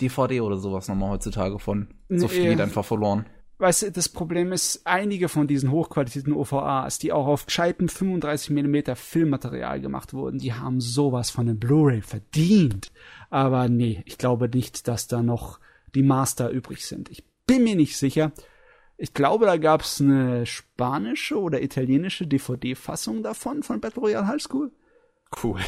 [0.00, 1.94] DVD oder sowas nochmal heutzutage von.
[2.08, 3.26] So viel geht einfach verloren.
[3.60, 8.50] Weißt du, das Problem ist, einige von diesen hochqualitierten OVAs, die auch auf gescheitem 35
[8.50, 12.92] mm Filmmaterial gemacht wurden, die haben sowas von einem Blu-ray verdient.
[13.30, 15.58] Aber nee, ich glaube nicht, dass da noch
[15.96, 17.10] die Master übrig sind.
[17.10, 18.30] Ich bin mir nicht sicher.
[18.96, 24.42] Ich glaube, da gab es eine spanische oder italienische DVD-Fassung davon, von Battle Royale High
[24.42, 24.70] School.
[25.42, 25.60] Cool.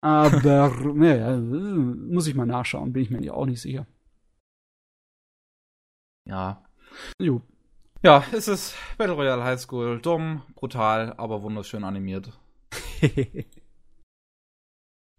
[0.00, 3.86] Aber, naja, muss ich mal nachschauen, bin ich mir auch nicht sicher.
[6.24, 6.63] Ja.
[7.20, 7.40] Jo.
[8.02, 10.00] Ja, es ist Battle Royale High School.
[10.00, 12.30] Dumm, brutal, aber wunderschön animiert.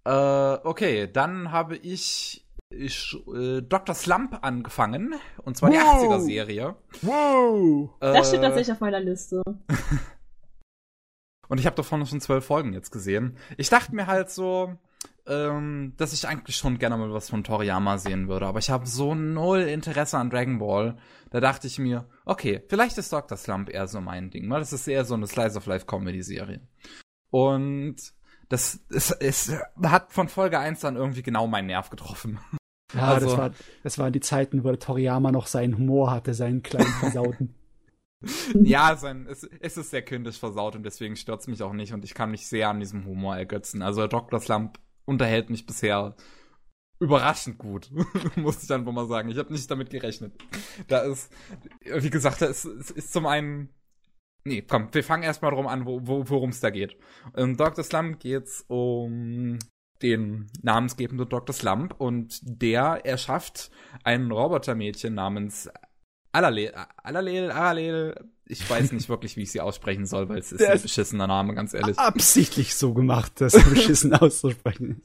[0.08, 3.96] Äh, okay, dann habe ich, ich äh, Dr.
[3.96, 5.16] Slump angefangen.
[5.44, 6.04] Und zwar die Wow.
[6.14, 6.76] 80er-Serie.
[7.02, 7.90] wow!
[8.00, 9.42] Das steht Äh, tatsächlich auf meiner Liste.
[11.48, 13.38] Und ich habe davon schon zwölf Folgen jetzt gesehen.
[13.58, 14.76] Ich dachte mir halt so,
[15.28, 18.46] ähm, dass ich eigentlich schon gerne mal was von Toriyama sehen würde.
[18.46, 20.98] Aber ich habe so null Interesse an Dragon Ball.
[21.32, 23.38] Da dachte ich mir, okay, vielleicht ist Dr.
[23.38, 24.50] Slump eher so mein Ding.
[24.50, 26.62] Weil das ist eher so eine Slice-of-Life-Comedy-Serie.
[27.32, 27.96] Und
[28.50, 29.52] das es, es
[29.84, 32.40] hat von Folge 1 dann irgendwie genau meinen Nerv getroffen.
[32.94, 33.52] Ja, das, Also- war,
[33.84, 37.56] das waren die Zeiten, wo Toriyama noch seinen Humor hatte, seinen kleinen Versauten.
[38.64, 42.04] ja, sein, es, es ist sehr kindisch versaut und deswegen stört's mich auch nicht und
[42.06, 43.82] ich kann mich sehr an diesem Humor ergötzen.
[43.82, 44.40] Also Dr.
[44.40, 46.16] Slump unterhält mich bisher
[47.00, 47.92] überraschend gut,
[48.36, 49.30] muss ich einfach mal sagen.
[49.30, 50.34] Ich habe nicht damit gerechnet.
[50.88, 51.32] Da ist,
[51.84, 53.70] wie gesagt, da ist, es ist zum einen.
[54.48, 56.96] Nee, komm, wir fangen erstmal drum an, wo, wo, worum es da geht.
[57.36, 57.84] In Dr.
[57.84, 59.58] Slump geht's um
[60.04, 61.54] den namensgebenden Dr.
[61.54, 63.72] Slump und der erschafft
[64.04, 65.70] ein Robotermädchen namens
[66.36, 70.62] Alalel, Alalel, Alalel, ich weiß nicht wirklich, wie ich sie aussprechen soll, weil es ist
[70.62, 71.98] ein beschissener Name, ganz ehrlich.
[71.98, 75.02] Absichtlich so gemacht, das beschissen auszusprechen.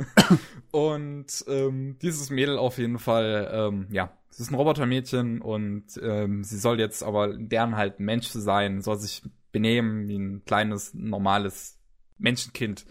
[0.70, 6.42] Und ähm, dieses Mädel auf jeden Fall, ähm, ja, es ist ein Robotermädchen und ähm,
[6.42, 10.42] sie soll jetzt aber lernen halt ein Mensch zu sein, soll sich benehmen wie ein
[10.46, 11.78] kleines, normales
[12.16, 12.86] Menschenkind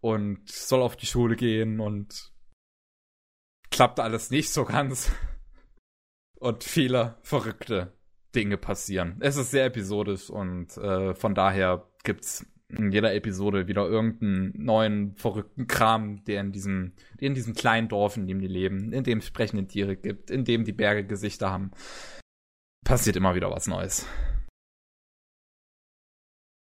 [0.00, 2.32] und soll auf die Schule gehen und
[3.70, 5.12] klappt alles nicht so ganz.
[6.40, 7.92] Und viele verrückte
[8.34, 9.16] Dinge passieren.
[9.20, 15.14] Es ist sehr episodisch und äh, von daher gibt's in jeder Episode wieder irgendeinen neuen
[15.16, 19.04] verrückten Kram, der in diesem, der in diesem kleinen Dorf, in dem die leben, in
[19.04, 21.72] dem es sprechende Tiere gibt, in dem die Berge Gesichter haben.
[22.84, 24.06] Passiert immer wieder was Neues.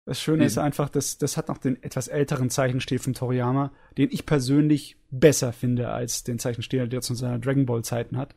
[0.04, 4.08] Das Schöne ist einfach, dass das hat noch den etwas älteren Zeichenstil von Toriyama, den
[4.10, 8.34] ich persönlich besser finde als den Zeichenstil, der zu seiner Dragon Ball Zeiten hat.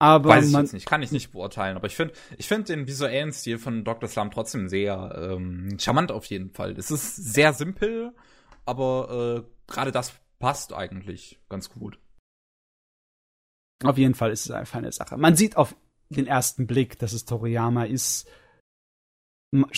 [0.00, 2.68] Aber Weiß ich man, jetzt nicht, kann ich nicht beurteilen, aber ich finde ich find
[2.68, 4.08] den visuellen Stil von Dr.
[4.08, 6.72] Slump trotzdem sehr ähm, charmant auf jeden Fall.
[6.76, 8.12] Es ist sehr simpel,
[8.66, 11.98] aber äh, gerade das passt eigentlich ganz gut.
[13.84, 15.16] auf jeden Fall ist es einfach eine Sache.
[15.16, 15.76] Man sieht auf
[16.10, 18.28] den ersten Blick, dass es Toriyama ist.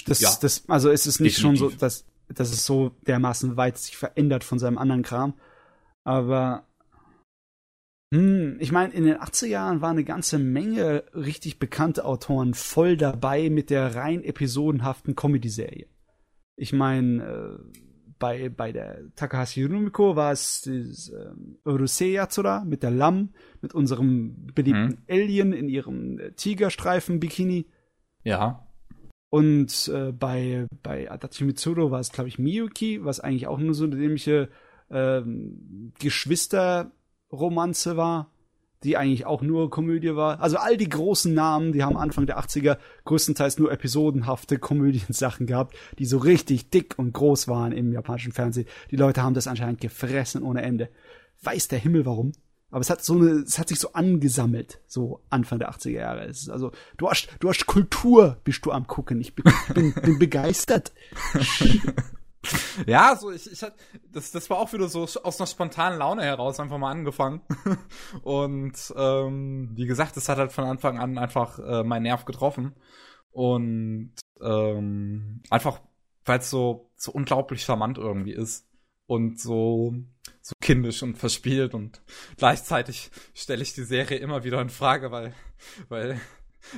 [0.06, 0.36] Das, Ja.
[0.40, 1.80] das, also es ist nicht schon so, Definitiv.
[1.80, 5.34] dass, dass es so dermaßen weit sich verändert von seinem anderen Kram.
[6.04, 6.66] Aber
[8.10, 13.50] ich meine, in den 80er Jahren waren eine ganze Menge richtig bekannte Autoren voll dabei
[13.50, 15.88] mit der rein episodenhaften Comedy-Serie.
[16.56, 17.80] Ich meine, äh,
[18.18, 23.30] bei, bei der Takahashi Rumiko war es dieses, ähm, Urusei Yatsura mit der Lamm,
[23.60, 27.66] mit unserem beliebten Alien in ihrem äh, Tigerstreifen-Bikini.
[28.22, 28.66] Ja.
[29.30, 33.74] Und äh, bei, bei Adachi Mitsuru war es, glaube ich, Miyuki, was eigentlich auch nur
[33.74, 34.48] so eine dämliche
[34.90, 35.92] ähm,
[37.30, 38.30] Geschwisterromanze war,
[38.82, 40.40] die eigentlich auch nur Komödie war.
[40.40, 45.74] Also all die großen Namen, die haben Anfang der 80er größtenteils nur episodenhafte Komödiensachen gehabt,
[45.98, 48.68] die so richtig dick und groß waren im japanischen Fernsehen.
[48.90, 50.90] Die Leute haben das anscheinend gefressen ohne Ende.
[51.42, 52.32] Weiß der Himmel warum.
[52.70, 56.22] Aber es hat so eine, es hat sich so angesammelt, so Anfang der 80er Jahre.
[56.22, 59.20] Also, du hast, du hast Kultur, bist du am gucken.
[59.20, 60.92] Ich bin, bin, bin begeistert.
[62.86, 63.76] ja, so ich, ich hatte,
[64.12, 67.40] das, das war auch wieder so aus einer spontanen Laune heraus einfach mal angefangen.
[68.22, 72.74] Und ähm, wie gesagt, das hat halt von Anfang an einfach äh, meinen Nerv getroffen.
[73.30, 75.80] Und ähm, einfach,
[76.24, 78.66] weil es so, so unglaublich charmant irgendwie ist.
[79.06, 79.94] Und so,
[80.42, 82.02] so kindisch und verspielt und
[82.38, 85.32] gleichzeitig stelle ich die Serie immer wieder in Frage, weil,
[85.88, 86.20] weil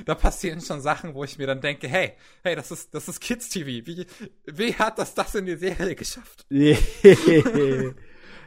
[0.05, 2.13] da passieren schon Sachen, wo ich mir dann denke, hey,
[2.43, 3.85] hey, das ist, das ist Kids TV.
[3.85, 4.05] Wie,
[4.45, 6.45] wie hat das das in die Serie geschafft?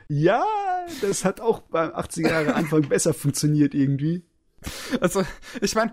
[0.09, 0.45] ja,
[1.01, 4.25] das hat auch beim 80er Jahre Anfang besser funktioniert irgendwie.
[5.01, 5.25] Also,
[5.61, 5.93] ich meine,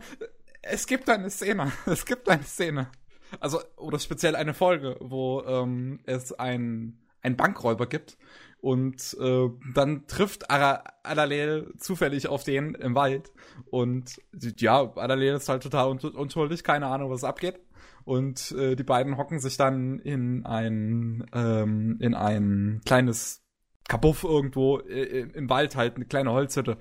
[0.61, 2.91] es gibt eine Szene, es gibt eine Szene.
[3.39, 8.17] Also, oder speziell eine Folge, wo ähm, es ein, ein Bankräuber gibt
[8.61, 13.31] und äh, dann trifft Adalel zufällig auf den im Wald
[13.69, 14.21] und
[14.57, 17.59] ja, Adalel ist halt total un unschuldig, keine Ahnung, was abgeht.
[18.05, 23.43] Und äh, die beiden hocken sich dann in ein ähm, in ein kleines
[23.87, 26.77] Kabuff irgendwo äh, im Wald halt, eine kleine Holzhütte.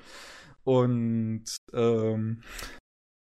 [0.64, 2.42] Und ähm,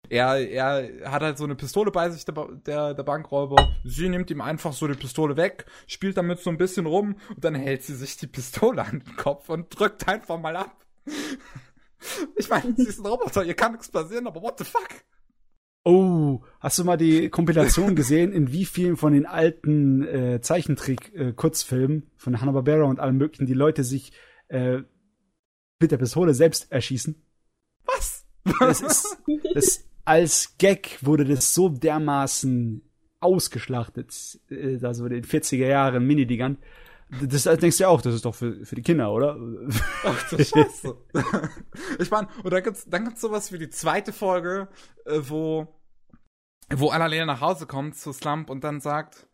[0.08, 3.72] er, er hat halt so eine Pistole bei sich, der, der, der Bankräuber.
[3.84, 7.44] Sie nimmt ihm einfach so die Pistole weg, spielt damit so ein bisschen rum und
[7.44, 10.84] dann hält sie sich die Pistole an den Kopf und drückt einfach mal ab.
[12.36, 15.02] Ich meine, sie ist ein Roboter, ihr kann nichts passieren, aber what the fuck?
[15.82, 22.02] Oh, hast du mal die Kompilation gesehen, in wie vielen von den alten äh, Zeichentrick-Kurzfilmen
[22.02, 24.12] äh, von Hanna-Barbera und allem möglichen die Leute sich
[24.48, 24.78] äh,
[25.78, 27.22] mit der Pistole selbst erschießen?
[27.84, 28.26] Was?
[28.58, 29.18] Das ist,
[29.54, 32.80] das als Gag wurde das so dermaßen
[33.20, 36.58] ausgeschlachtet, äh, also in den 40er Jahren Mini-Digern.
[37.22, 39.38] Das denkst du ja auch, das ist doch für, für die Kinder, oder?
[40.04, 40.96] Ach du Scheiße.
[42.00, 44.68] ich meine, und dann gibt's, dann gibt's sowas wie die zweite Folge,
[45.04, 45.68] äh, wo,
[46.70, 49.28] wo Annalena nach Hause kommt zu Slump und dann sagt,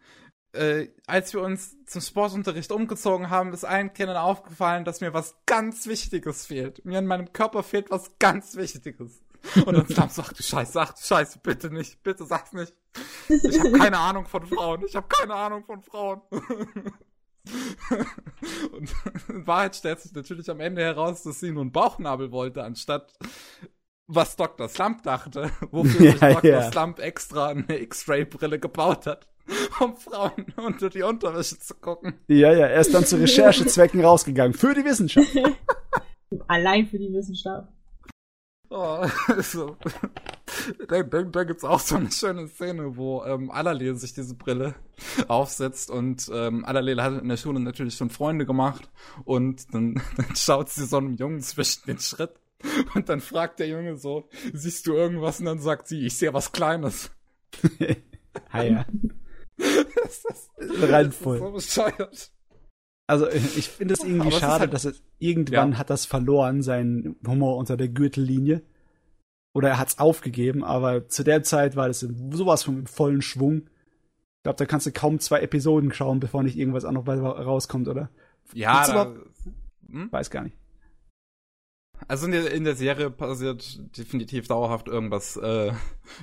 [0.52, 5.34] äh, als wir uns zum Sportunterricht umgezogen haben, ist allen Kindern aufgefallen, dass mir was
[5.46, 6.84] ganz Wichtiges fehlt.
[6.84, 9.22] Mir in meinem Körper fehlt was ganz Wichtiges.
[9.66, 12.74] Und dann Slum sagt, du Scheiße, sag du Scheiße, bitte nicht, bitte sag's nicht.
[13.28, 16.20] Ich habe keine Ahnung von Frauen, ich habe keine Ahnung von Frauen.
[18.72, 18.94] Und
[19.28, 23.12] in Wahrheit stellt sich natürlich am Ende heraus, dass sie nur einen Bauchnabel wollte, anstatt
[24.06, 24.68] was Dr.
[24.68, 26.50] Slump dachte, wofür ja, sich Dr.
[26.50, 26.70] Ja.
[26.70, 29.26] Slump extra eine X-Ray-Brille gebaut hat,
[29.80, 32.14] um Frauen unter die Unterwäsche zu gucken.
[32.28, 34.54] Ja, ja, er ist dann zu Recherchezwecken rausgegangen.
[34.54, 35.28] Für die Wissenschaft.
[36.46, 37.68] Allein für die Wissenschaft.
[38.74, 39.06] Oh,
[39.42, 39.76] so.
[40.88, 44.74] da, da, da gibt's auch so eine schöne Szene, wo ähm, Alalel sich diese Brille
[45.28, 48.88] aufsetzt und ähm, Alalel hat in der Schule natürlich schon Freunde gemacht
[49.24, 52.32] und dann, dann schaut sie so einem Jungen zwischen den Schritt
[52.94, 55.40] und dann fragt der Junge so, siehst du irgendwas?
[55.40, 57.10] Und dann sagt sie, ich sehe was Kleines.
[58.50, 58.86] ah ja.
[59.58, 62.32] das ist, das ist so bescheuert.
[63.12, 65.78] Also ich finde es irgendwie schade, halt, dass es irgendwann ja.
[65.78, 68.62] hat das verloren, sein Humor unter der Gürtellinie.
[69.52, 73.64] Oder er hat es aufgegeben, aber zu der Zeit war das sowas von vollen Schwung.
[74.38, 77.86] Ich glaube, da kannst du kaum zwei Episoden schauen, bevor nicht irgendwas auch noch rauskommt,
[77.86, 78.08] oder?
[78.54, 79.14] Ja, da,
[79.90, 80.10] hm?
[80.10, 80.56] weiß gar nicht.
[82.08, 85.72] Also in der, in der Serie passiert definitiv dauerhaft irgendwas äh,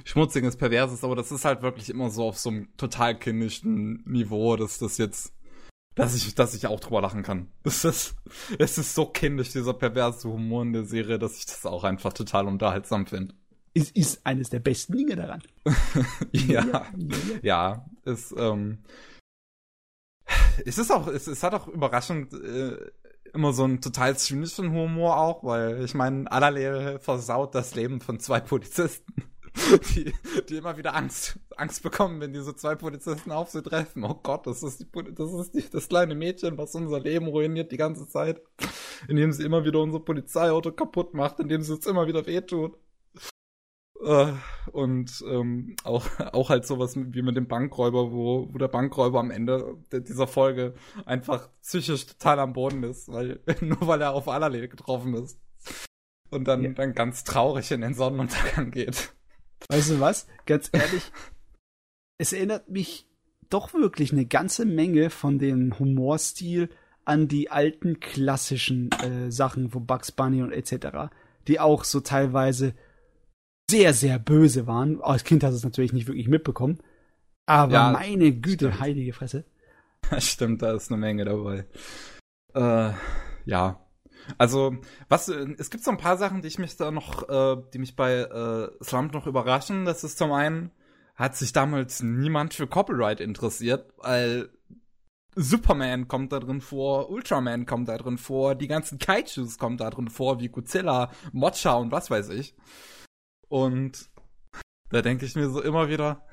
[0.06, 4.56] Schmutziges, Perverses, aber das ist halt wirklich immer so auf so einem total kindischen Niveau,
[4.56, 5.34] dass das jetzt
[6.00, 7.48] dass ich, dass ich auch drüber lachen kann.
[7.64, 8.16] Das ist,
[8.58, 12.14] es ist so kindisch, dieser perverse Humor in der Serie, dass ich das auch einfach
[12.14, 13.36] total unterhaltsam finde.
[13.74, 15.44] Es ist eines der besten Dinge daran.
[16.32, 16.86] ja, ja,
[17.42, 18.80] ja, es, ähm,
[20.66, 22.78] es ist auch, es, es hat auch überraschend äh,
[23.34, 28.20] immer so einen total zynischen Humor auch, weil ich meine, Adalel versaut das Leben von
[28.20, 29.29] zwei Polizisten.
[29.96, 30.14] die,
[30.48, 34.04] die immer wieder Angst, Angst bekommen, wenn diese zwei Polizisten auf sie treffen.
[34.04, 37.72] Oh Gott, das ist, die, das ist die, das kleine Mädchen, was unser Leben ruiniert
[37.72, 38.42] die ganze Zeit.
[39.08, 42.78] Indem sie immer wieder unser Polizeiauto kaputt macht, indem sie uns immer wieder wehtut.
[44.02, 44.34] Uh,
[44.72, 49.30] und ähm, auch, auch halt sowas wie mit dem Bankräuber, wo, wo der Bankräuber am
[49.30, 50.74] Ende dieser Folge
[51.06, 55.38] einfach psychisch total am Boden ist, weil nur weil er auf Allerlei getroffen ist.
[56.30, 56.70] Und dann, ja.
[56.72, 59.14] dann ganz traurig in den Sonnenuntergang geht.
[59.68, 60.28] Weißt du was?
[60.46, 61.12] Ganz ehrlich,
[62.18, 63.08] es erinnert mich
[63.50, 66.70] doch wirklich eine ganze Menge von dem Humorstil
[67.06, 71.12] an die alten klassischen äh, Sachen von Bugs Bunny und etc.,
[71.48, 72.76] die auch so teilweise
[73.70, 75.02] sehr, sehr böse waren.
[75.02, 76.80] Als Kind hast du es natürlich nicht wirklich mitbekommen.
[77.48, 78.80] Aber ja, meine Güte, stimmt.
[78.80, 79.46] heilige Fresse.
[80.20, 81.66] Stimmt, da ist eine Menge dabei.
[82.54, 82.94] Äh,
[83.46, 83.80] ja,
[84.38, 84.78] also,
[85.08, 87.96] was, es gibt so ein paar Sachen, die ich mich da noch, äh, die mich
[87.96, 89.86] bei äh, Slump noch überraschen.
[89.86, 90.72] Das ist zum einen,
[91.16, 94.50] hat sich damals niemand für Copyright interessiert, weil
[95.36, 99.90] Superman kommt da drin vor, Ultraman kommt da drin vor, die ganzen Kaijus kommen da
[99.90, 102.56] drin vor, wie Godzilla, Mocha und was weiß ich.
[103.48, 104.10] Und
[104.90, 106.26] da denke ich mir so immer wieder,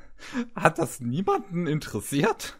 [0.54, 2.58] hat das niemanden interessiert?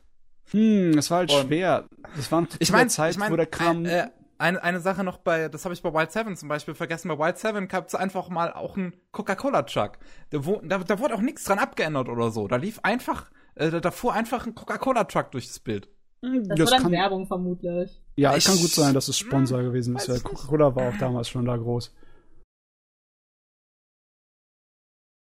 [0.51, 1.89] Hm, es war halt und schwer.
[2.17, 3.85] Das war eine ich mein, Zeit, ich mein, wo der Kram.
[3.85, 4.09] Äh,
[4.39, 7.09] eine, eine Sache noch bei, das habe ich bei Wild Seven zum Beispiel vergessen.
[7.09, 9.99] Bei Wild Seven gab es einfach mal auch einen Coca-Cola-Truck.
[10.31, 12.49] Da, da, da wurde auch nichts dran abgeändert oder so.
[12.49, 15.89] Da lief einfach, äh, da, da fuhr einfach ein Coca-Cola-Truck durchs Bild.
[16.23, 18.01] Hm, das, das war dann kann, Werbung vermutlich.
[18.17, 20.25] Ja, es kann gut sein, dass es Sponsor hm, gewesen ist.
[20.25, 21.95] Coca-Cola war auch damals schon da groß.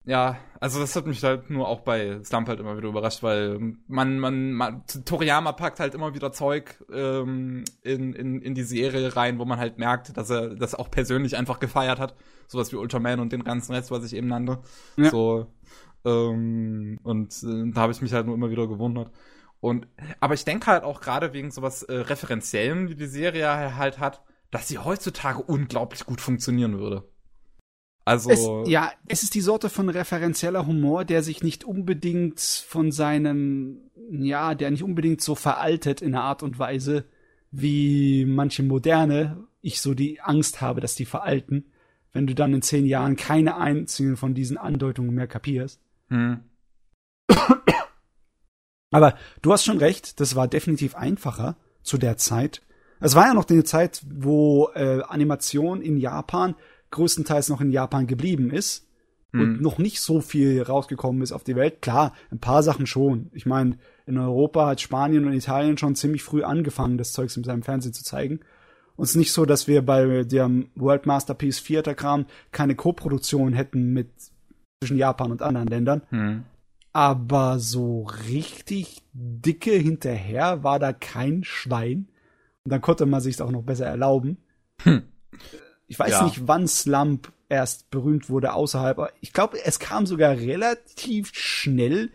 [0.06, 3.78] Ja, also das hat mich halt nur auch bei Slump halt immer wieder überrascht, weil
[3.88, 9.16] man, man, man Toriyama packt halt immer wieder Zeug ähm, in, in, in die Serie
[9.16, 12.16] rein, wo man halt merkt, dass er das auch persönlich einfach gefeiert hat.
[12.48, 14.60] Sowas wie Ultraman und den ganzen Rest, was ich eben nannte.
[14.98, 15.10] Ja.
[15.10, 15.48] So,
[16.06, 19.12] ähm, und äh, da habe ich mich halt nur immer wieder gewundert.
[19.60, 19.88] Und,
[20.20, 24.22] aber ich denke halt auch gerade wegen sowas äh, Referenziellen, wie die Serie halt hat,
[24.52, 27.08] dass sie heutzutage unglaublich gut funktionieren würde.
[28.06, 28.30] Also.
[28.30, 33.80] Es, ja, es ist die Sorte von referenzieller Humor, der sich nicht unbedingt von seinem,
[34.12, 37.06] ja, der nicht unbedingt so veraltet in einer Art und Weise,
[37.52, 41.72] wie manche moderne, ich so die Angst habe, dass die veralten,
[42.12, 45.80] wenn du dann in zehn Jahren keine einzigen von diesen Andeutungen mehr kapierst.
[46.10, 46.42] Hm.
[48.92, 52.62] Aber du hast schon recht, das war definitiv einfacher zu der Zeit.
[53.00, 56.56] Es war ja noch die Zeit, wo äh, Animation in Japan
[56.94, 58.88] größtenteils noch in Japan geblieben ist
[59.32, 59.41] hm.
[59.41, 61.82] und noch nicht so viel rausgekommen ist auf die Welt.
[61.82, 63.30] Klar, ein paar Sachen schon.
[63.34, 67.44] Ich meine, in Europa hat Spanien und Italien schon ziemlich früh angefangen, das Zeugs in
[67.44, 68.40] seinem Fernsehen zu zeigen.
[68.95, 73.53] Und es ist nicht so, dass wir bei dem World Masterpiece Theater Kram keine Co-Produktion
[73.53, 74.10] hätten mit
[74.82, 76.02] zwischen Japan und anderen Ländern.
[76.10, 76.44] Hm.
[76.91, 82.10] Aber so richtig dicke hinterher war da kein Schwein.
[82.64, 84.38] Und dann konnte man sich auch noch besser erlauben.
[84.84, 85.02] Hm.
[85.94, 86.24] Ich weiß ja.
[86.24, 88.98] nicht, wann Slump erst berühmt wurde außerhalb.
[88.98, 92.10] Aber ich glaube, es kam sogar relativ schnell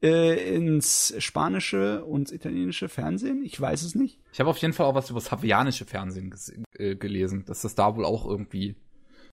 [0.00, 3.42] äh, ins spanische und italienische Fernsehen.
[3.42, 4.20] Ich weiß es nicht.
[4.32, 6.32] Ich habe auf jeden Fall auch was über das hawaiianische Fernsehen
[6.74, 8.76] äh, gelesen, dass das da wohl auch irgendwie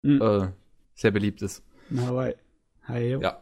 [0.02, 0.22] mhm.
[0.22, 0.48] äh,
[0.94, 1.64] sehr beliebt ist.
[1.96, 2.36] Hawaii.
[2.90, 3.18] Hi.
[3.22, 3.42] Ja.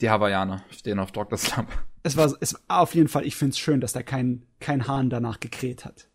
[0.00, 1.36] Die Hawaiianer stehen auf Dr.
[1.36, 1.68] Slump.
[2.02, 5.10] Es war, es auf jeden Fall, ich finde es schön, dass da kein, kein Hahn
[5.10, 6.08] danach gekräht hat.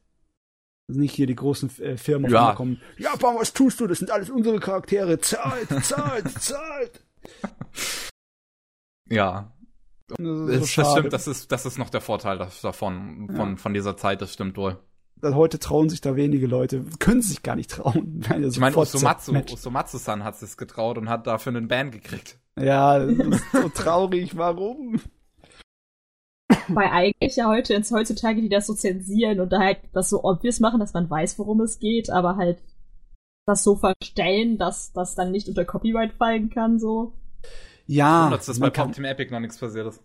[0.92, 2.54] Nicht hier die großen äh, Firmen ja.
[2.54, 2.82] kommen.
[2.98, 3.88] Japan, was tust du?
[3.88, 5.20] Das sind alles unsere Charaktere.
[5.20, 7.02] Zeit, Zeit, Zeit.
[9.10, 9.52] Ja.
[10.08, 13.56] Das, das, so das stimmt, das ist, das ist noch der Vorteil davon, von, ja.
[13.56, 14.78] von dieser Zeit, das stimmt wohl.
[15.24, 18.26] Heute trauen sich da wenige Leute, können sich gar nicht trauen.
[18.42, 22.40] ich meine, Osomatsu, Osomatsu-san hat es getraut und hat dafür einen Ban gekriegt.
[22.60, 24.36] Ja, das ist so traurig.
[24.36, 25.00] Warum?
[26.76, 30.60] Weil eigentlich ja heute, heutzutage, die das so zensieren und da halt das so obvious
[30.60, 32.60] machen, dass man weiß, worum es geht, aber halt
[33.46, 37.14] das so verstellen, dass das dann nicht unter Copyright fallen kann, so.
[37.88, 38.26] Ja.
[38.26, 40.02] Und dass bei Pop Team Epic noch nichts passiert ist.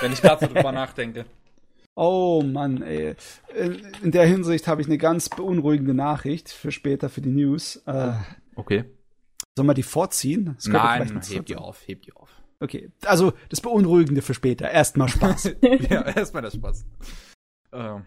[0.00, 1.24] Wenn ich gerade so drüber nachdenke.
[1.94, 3.16] Oh Mann, ey.
[4.02, 7.76] In der Hinsicht habe ich eine ganz beunruhigende Nachricht für später für die News.
[7.86, 8.12] Äh,
[8.54, 8.84] okay.
[9.56, 10.56] Sollen wir die vorziehen?
[10.66, 12.25] Nein, heb die auf, heb die auf.
[12.60, 14.70] Okay, also das Beunruhigende für später.
[14.70, 15.56] Erstmal Spaß.
[15.90, 16.86] ja, erstmal der Spaß.
[17.72, 18.00] Äh,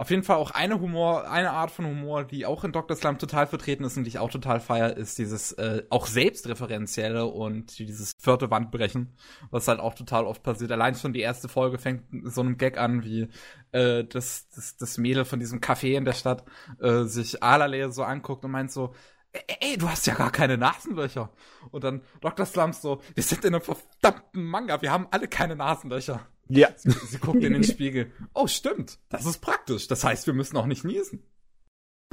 [0.00, 2.96] auf jeden Fall auch eine Humor, eine Art von Humor, die auch in Dr.
[2.96, 7.26] Slump total vertreten ist und die ich auch total feier, ist dieses äh, auch selbstreferenzielle
[7.26, 9.16] und dieses vierte Wandbrechen,
[9.50, 10.70] was halt auch total oft passiert.
[10.70, 13.28] Allein schon die erste Folge fängt so einem Gag an, wie
[13.72, 16.44] äh, das, das, das Mädel von diesem Café in der Stadt
[16.80, 18.94] äh, sich Alale so anguckt und meint so,
[19.32, 21.30] ey, du hast ja gar keine Nasenlöcher.
[21.70, 22.46] Und dann Dr.
[22.46, 26.26] Slumps so, wir sind in einem verdammten Manga, wir haben alle keine Nasenlöcher.
[26.48, 26.68] Ja.
[26.76, 28.10] Sie, sie guckt in den Spiegel.
[28.34, 28.98] Oh, stimmt.
[29.10, 29.86] Das ist praktisch.
[29.86, 31.22] Das heißt, wir müssen auch nicht niesen.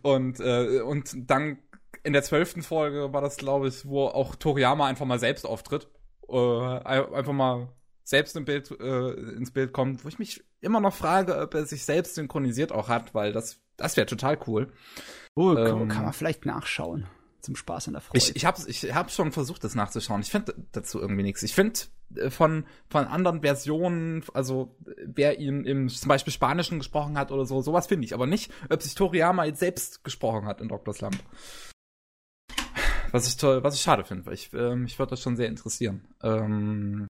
[0.03, 1.59] und, äh, und dann
[2.03, 5.89] in der zwölften Folge war das, glaube ich, wo auch Toriyama einfach mal selbst auftritt.
[6.29, 7.73] Äh, einfach mal
[8.05, 11.67] selbst im Bild, äh, ins Bild kommt, wo ich mich immer noch frage, ob er
[11.67, 14.73] sich selbst synchronisiert auch hat, weil das, das wäre total cool.
[15.39, 17.07] Oh, ähm, kann, man vielleicht nachschauen.
[17.41, 18.19] Zum Spaß und der Freude.
[18.19, 20.21] Ich, ich habe ich hab schon versucht, das nachzuschauen.
[20.21, 21.45] Ich finde dazu irgendwie nichts.
[21.45, 21.79] Ich finde
[22.17, 24.75] äh, von, von anderen Versionen, also
[25.07, 28.15] wer ihn im zum Beispiel Spanischen gesprochen hat oder so, sowas finde ich.
[28.15, 30.93] Aber nicht, ob sich Toriyama jetzt selbst gesprochen hat in Dr.
[30.93, 31.19] Slump.
[33.13, 35.47] Was ich toll, was ich schade finde, weil ich, ähm, ich würde das schon sehr
[35.47, 36.09] interessieren.
[36.21, 37.07] Ähm,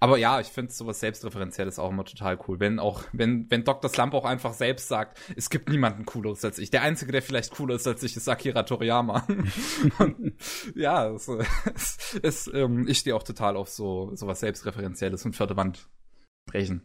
[0.00, 2.60] aber ja, ich finde sowas Selbstreferenzielles auch immer total cool.
[2.60, 3.90] Wenn auch, wenn, wenn Dr.
[3.90, 6.70] Slump auch einfach selbst sagt, es gibt niemanden cooleres als ich.
[6.70, 9.26] Der Einzige, der vielleicht cooler ist als ich, ist Akira Toriyama.
[9.98, 10.34] und,
[10.76, 15.56] ja, es, es, es, ähm, ich stehe auch total auf so sowas Selbstreferenzielles und vierte
[15.56, 15.88] Wand
[16.48, 16.82] sprechen.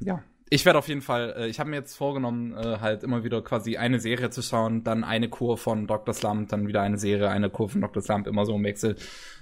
[0.00, 3.24] Ja, ich werde auf jeden Fall, äh, ich habe mir jetzt vorgenommen, äh, halt immer
[3.24, 6.14] wieder quasi eine Serie zu schauen, dann eine Kur von Dr.
[6.14, 8.02] Slump, dann wieder eine Serie, eine Kur von Dr.
[8.02, 8.96] Slump, immer so im Wechsel,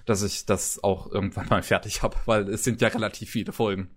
[0.05, 3.91] dass ich das auch irgendwann mal fertig habe, weil es sind ja relativ viele Folgen.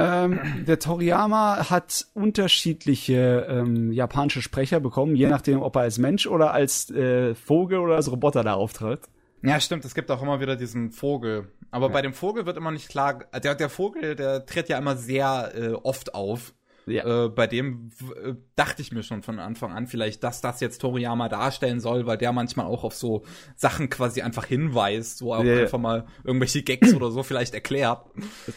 [0.00, 6.28] Ähm, der Toriyama hat unterschiedliche ähm, japanische Sprecher bekommen, je nachdem, ob er als Mensch
[6.28, 9.00] oder als äh, Vogel oder als Roboter da auftritt.
[9.42, 11.48] Ja, stimmt, es gibt auch immer wieder diesen Vogel.
[11.70, 11.92] Aber ja.
[11.92, 15.52] bei dem Vogel wird immer nicht klar, der, der Vogel, der tritt ja immer sehr
[15.54, 16.54] äh, oft auf.
[16.86, 17.26] Ja.
[17.26, 17.90] Äh, bei dem
[18.22, 22.06] äh, dachte ich mir schon von Anfang an vielleicht, dass das jetzt Toriyama darstellen soll,
[22.06, 23.24] weil der manchmal auch auf so
[23.56, 28.06] Sachen quasi einfach hinweist, wo er ja, einfach mal irgendwelche Gags oder so vielleicht erklärt.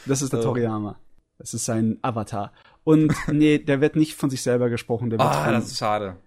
[0.05, 0.97] Das ist der äh, Toriyama.
[1.37, 2.53] Das ist sein Avatar.
[2.83, 5.09] Und nee, der wird nicht von sich selber gesprochen.
[5.09, 6.17] Der wird ah, von, das ist schade.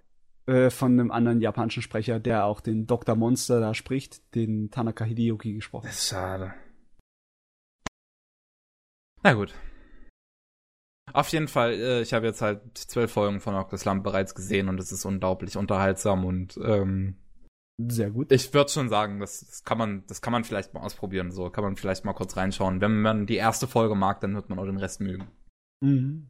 [0.46, 3.16] Äh, von einem anderen japanischen Sprecher, der auch den Dr.
[3.16, 5.86] Monster da spricht, den Tanaka Hideyoki gesprochen.
[5.86, 6.52] Das ist schade.
[9.24, 9.52] Na gut.
[11.12, 13.78] Auf jeden Fall, äh, ich habe jetzt halt zwölf Folgen von Dr.
[13.78, 17.16] Slump bereits gesehen und es ist unglaublich unterhaltsam und ähm,
[17.78, 18.30] sehr gut.
[18.30, 21.32] Ich würde schon sagen, das, das kann man, das kann man vielleicht mal ausprobieren.
[21.32, 22.80] So kann man vielleicht mal kurz reinschauen.
[22.80, 25.28] Wenn man die erste Folge mag, dann wird man auch den Rest mögen.
[25.80, 26.28] Mhm.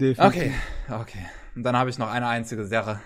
[0.00, 0.24] Definitiv.
[0.24, 0.54] Okay,
[1.00, 1.26] okay.
[1.54, 3.00] Und dann habe ich noch eine einzige Sache.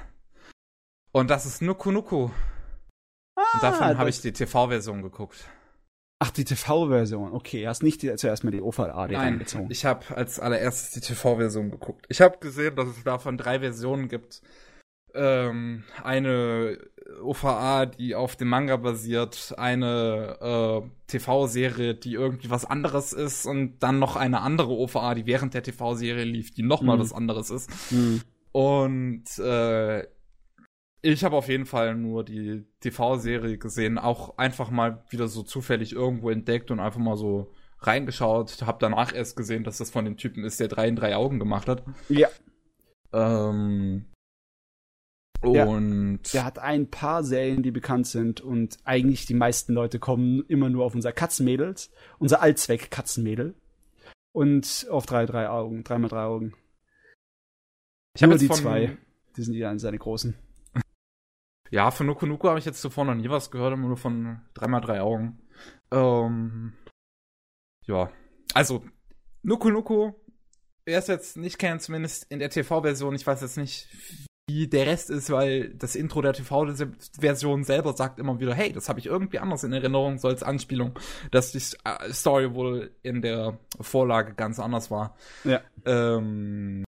[1.13, 2.31] Und das ist Nuku Nuku.
[3.37, 5.49] Ah, und davon habe ich die TV-Version geguckt.
[6.23, 7.33] Ach, die TV-Version.
[7.33, 9.71] Okay, hast nicht die, zuerst mal die OVA Nein, reingezogen.
[9.71, 12.05] Ich habe als allererstes die TV-Version geguckt.
[12.11, 14.43] Ich habe gesehen, dass es davon drei Versionen gibt.
[15.15, 16.79] Ähm, eine
[17.23, 20.37] OVA, die auf dem Manga basiert, eine
[20.85, 25.55] äh, TV-Serie, die irgendwie was anderes ist und dann noch eine andere OVA, die während
[25.55, 27.01] der TV-Serie lief, die nochmal mhm.
[27.01, 27.71] was anderes ist.
[27.91, 28.21] Mhm.
[28.53, 30.07] Und äh,
[31.03, 35.93] ich habe auf jeden Fall nur die TV-Serie gesehen, auch einfach mal wieder so zufällig
[35.93, 38.63] irgendwo entdeckt und einfach mal so reingeschaut.
[38.67, 41.39] Hab danach erst gesehen, dass das von dem Typen ist, der drei in drei Augen
[41.39, 41.85] gemacht hat.
[42.09, 42.29] Ja.
[43.13, 44.07] Ähm,
[45.43, 50.45] und der, hat ein paar Serien, die bekannt sind und eigentlich die meisten Leute kommen
[50.49, 53.55] immer nur auf unser Katzenmädels, unser Allzweck Katzenmädel
[54.33, 56.53] und auf drei drei Augen, dreimal drei Augen.
[58.15, 58.99] Ich habe die zwei,
[59.37, 60.35] die sind ja seine großen.
[61.71, 64.41] Ja, von Nuku Nuku habe ich jetzt zuvor noch nie was gehört, immer nur von
[64.55, 65.39] 3x3 Augen.
[65.93, 66.73] Ähm,
[67.87, 68.11] ja,
[68.55, 68.85] also
[69.43, 70.13] Nuku Nuku,
[70.85, 73.89] wer es jetzt nicht kennt, zumindest in der TV-Version, ich weiß jetzt nicht,
[74.49, 78.89] wie der Rest ist, weil das Intro der TV-Version selber sagt immer wieder, hey, das
[78.89, 80.99] habe ich irgendwie anders in Erinnerung, so als Anspielung,
[81.31, 85.17] dass die äh, Story wohl in der Vorlage ganz anders war.
[85.45, 85.61] Ja.
[85.85, 86.85] Ähm,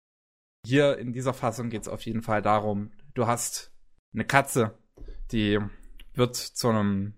[0.66, 3.73] hier in dieser Fassung geht es auf jeden Fall darum, du hast
[4.16, 4.76] eine Katze,
[5.30, 5.59] die
[6.14, 7.14] wird zu einem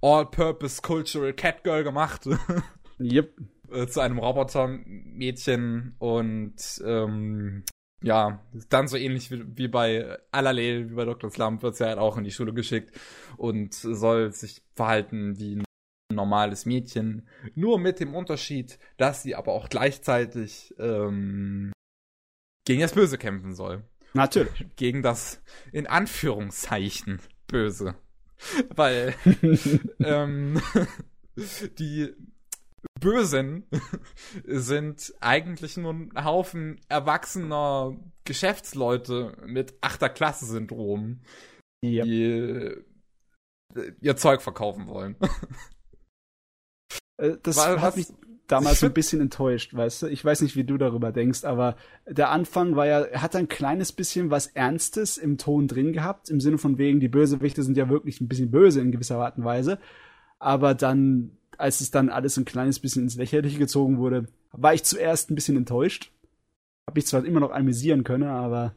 [0.00, 2.28] All-Purpose Cultural Catgirl gemacht.
[3.00, 3.34] yep.
[3.70, 7.64] Äh, zu einem Robotermädchen und ähm,
[8.02, 11.30] ja, dann so ähnlich wie, wie bei Alalel, wie bei Dr.
[11.30, 12.98] Slump, wird sie halt auch in die Schule geschickt
[13.36, 15.64] und soll sich verhalten wie ein
[16.14, 17.26] normales Mädchen.
[17.54, 21.72] Nur mit dem Unterschied, dass sie aber auch gleichzeitig ähm,
[22.64, 23.82] gegen das Böse kämpfen soll.
[24.14, 24.66] Natürlich.
[24.76, 25.40] Gegen das
[25.72, 27.94] in Anführungszeichen Böse.
[28.74, 29.14] Weil
[30.00, 30.60] ähm,
[31.78, 32.14] die
[33.00, 33.66] Bösen
[34.44, 41.20] sind eigentlich nur ein Haufen erwachsener Geschäftsleute mit Achterklasse-Syndrom,
[41.84, 42.04] yep.
[42.04, 42.82] die äh,
[44.00, 45.16] ihr Zeug verkaufen wollen.
[47.18, 48.08] Äh, das Weil, hat mich
[48.48, 50.06] damals so ein bisschen enttäuscht, weißt du?
[50.08, 51.76] Ich weiß nicht, wie du darüber denkst, aber
[52.06, 56.28] der Anfang war ja, er hat ein kleines bisschen was Ernstes im Ton drin gehabt,
[56.28, 59.38] im Sinne von wegen, die Bösewichte sind ja wirklich ein bisschen böse in gewisser Art
[59.38, 59.78] und Weise.
[60.38, 64.84] Aber dann, als es dann alles ein kleines bisschen ins Lächerliche gezogen wurde, war ich
[64.84, 66.12] zuerst ein bisschen enttäuscht.
[66.86, 68.74] Hab ich zwar immer noch amüsieren können, aber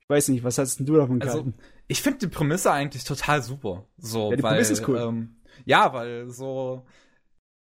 [0.00, 1.54] ich weiß nicht, was hast denn du davon also, gehalten?
[1.86, 3.86] Ich finde die Prämisse eigentlich total super.
[3.98, 4.98] So, ja, die weil, Prämisse ist cool.
[4.98, 6.86] Ähm, ja, weil so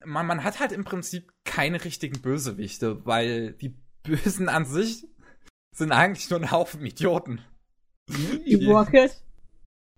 [0.05, 5.07] man, man hat halt im Prinzip keine richtigen Bösewichte, weil die Bösen an sich
[5.75, 7.41] sind eigentlich nur ein Haufen Idioten.
[8.45, 9.23] Team Rocket.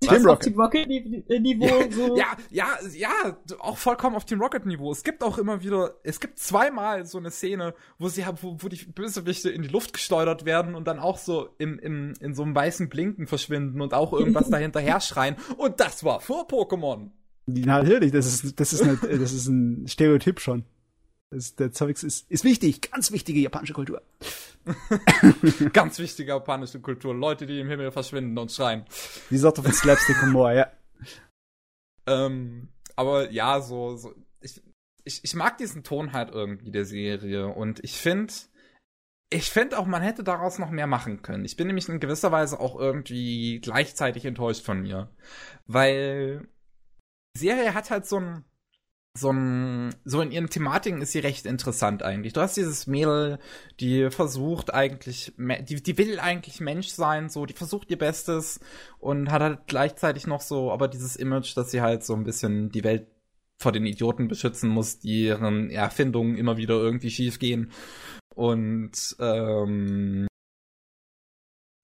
[0.01, 0.43] Team Rocket.
[0.44, 2.16] Team Rocket Niveau ja, so.
[2.16, 4.93] Ja, ja, ja, auch vollkommen auf Team Rocket Niveau.
[4.93, 8.68] Es gibt auch immer wieder, es gibt zweimal so eine Szene, wo sie wo, wo
[8.68, 12.43] die Bösewichte in die Luft gesteuert werden und dann auch so im, im, in so
[12.43, 15.36] einem weißen Blinken verschwinden und auch irgendwas dahinter schreien.
[15.56, 17.10] Und das war vor Pokémon.
[17.47, 20.65] Natürlich, das ist, das ist, eine, das ist ein Stereotyp schon.
[21.31, 24.03] Das, der Zeugs ist, ist wichtig, ganz wichtige japanische Kultur.
[25.73, 27.15] ganz wichtige japanische Kultur.
[27.15, 28.85] Leute, die im Himmel verschwinden und schreien.
[29.31, 30.71] Die Sorte von Slapstick-Humor, ja.
[32.07, 34.62] Ähm, aber ja, so, so ich,
[35.05, 38.33] ich, ich mag diesen Ton halt irgendwie der Serie und ich finde,
[39.31, 41.45] ich finde auch, man hätte daraus noch mehr machen können.
[41.45, 45.11] Ich bin nämlich in gewisser Weise auch irgendwie gleichzeitig enttäuscht von mir.
[45.66, 46.47] Weil
[47.36, 48.44] Serie hat halt so ein,
[49.16, 52.32] so ein, so in ihren Thematiken ist sie recht interessant eigentlich.
[52.32, 53.39] Du hast dieses Mädel,
[53.81, 58.61] die versucht eigentlich, die, die will eigentlich Mensch sein, so, die versucht ihr Bestes
[58.98, 62.70] und hat halt gleichzeitig noch so, aber dieses Image, dass sie halt so ein bisschen
[62.70, 63.06] die Welt
[63.61, 67.70] vor den Idioten beschützen muss, die ihren Erfindungen immer wieder irgendwie schief gehen.
[68.35, 70.27] Und ähm,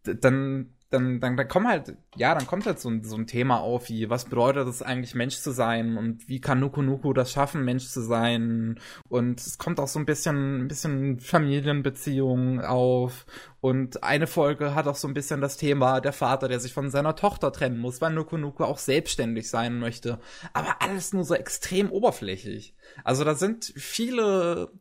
[0.02, 3.60] dann dann, dann, dann kommt halt, ja, dann kommt halt so ein, so ein Thema
[3.60, 5.96] auf, wie, was bedeutet es eigentlich, Mensch zu sein?
[5.96, 8.80] Und wie kann Nuku Nuku das schaffen, Mensch zu sein?
[9.08, 13.24] Und es kommt auch so ein bisschen, ein bisschen Familienbeziehungen auf.
[13.60, 16.90] Und eine Folge hat auch so ein bisschen das Thema der Vater, der sich von
[16.90, 20.18] seiner Tochter trennen muss, weil Nuku Nuku auch selbstständig sein möchte,
[20.54, 22.74] aber alles nur so extrem oberflächlich.
[23.04, 24.72] Also da sind viele,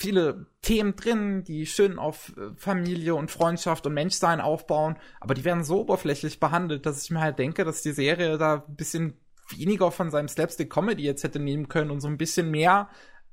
[0.00, 5.44] viele Themen drin, die schön auf äh, Familie und Freundschaft und Menschsein aufbauen, aber die
[5.44, 9.20] werden so oberflächlich behandelt, dass ich mir halt denke, dass die Serie da ein bisschen
[9.50, 12.88] weniger von seinem Slapstick-Comedy jetzt hätte nehmen können und so ein bisschen mehr,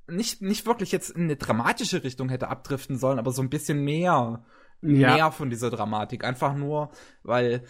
[0.07, 3.85] nicht, nicht wirklich jetzt in eine dramatische Richtung hätte abdriften sollen, aber so ein bisschen
[3.85, 4.43] mehr,
[4.81, 5.13] ja.
[5.13, 6.25] mehr von dieser Dramatik.
[6.25, 6.91] Einfach nur,
[7.23, 7.63] weil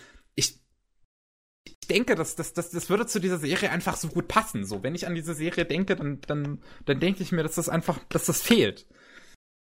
[1.68, 4.66] ich, denke, dass das, das, das würde zu dieser Serie einfach so gut passen.
[4.66, 7.70] So, wenn ich an diese Serie denke, dann, dann, dann denke ich mir, dass das
[7.70, 8.86] einfach, dass das fehlt.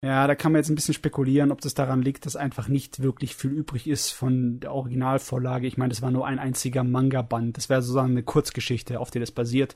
[0.02, 3.02] Ja, da kann man jetzt ein bisschen spekulieren, ob das daran liegt, dass einfach nicht
[3.02, 5.66] wirklich viel übrig ist von der Originalvorlage.
[5.66, 7.56] Ich meine, das war nur ein einziger Manga-Band.
[7.56, 9.74] Das wäre sozusagen eine Kurzgeschichte, auf der das basiert.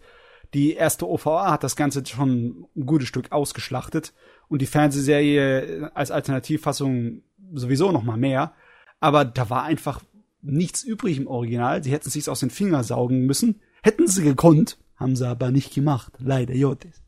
[0.52, 4.12] Die erste OVA hat das Ganze schon ein gutes Stück ausgeschlachtet
[4.48, 7.22] und die Fernsehserie als Alternativfassung
[7.54, 8.52] sowieso noch mal mehr.
[9.00, 10.02] Aber da war einfach
[10.42, 11.82] nichts übrig im Original.
[11.82, 13.60] Sie hätten es sich aus den Fingern saugen müssen.
[13.82, 16.12] Hätten sie gekonnt, haben sie aber nicht gemacht.
[16.18, 17.02] Leider Jotis.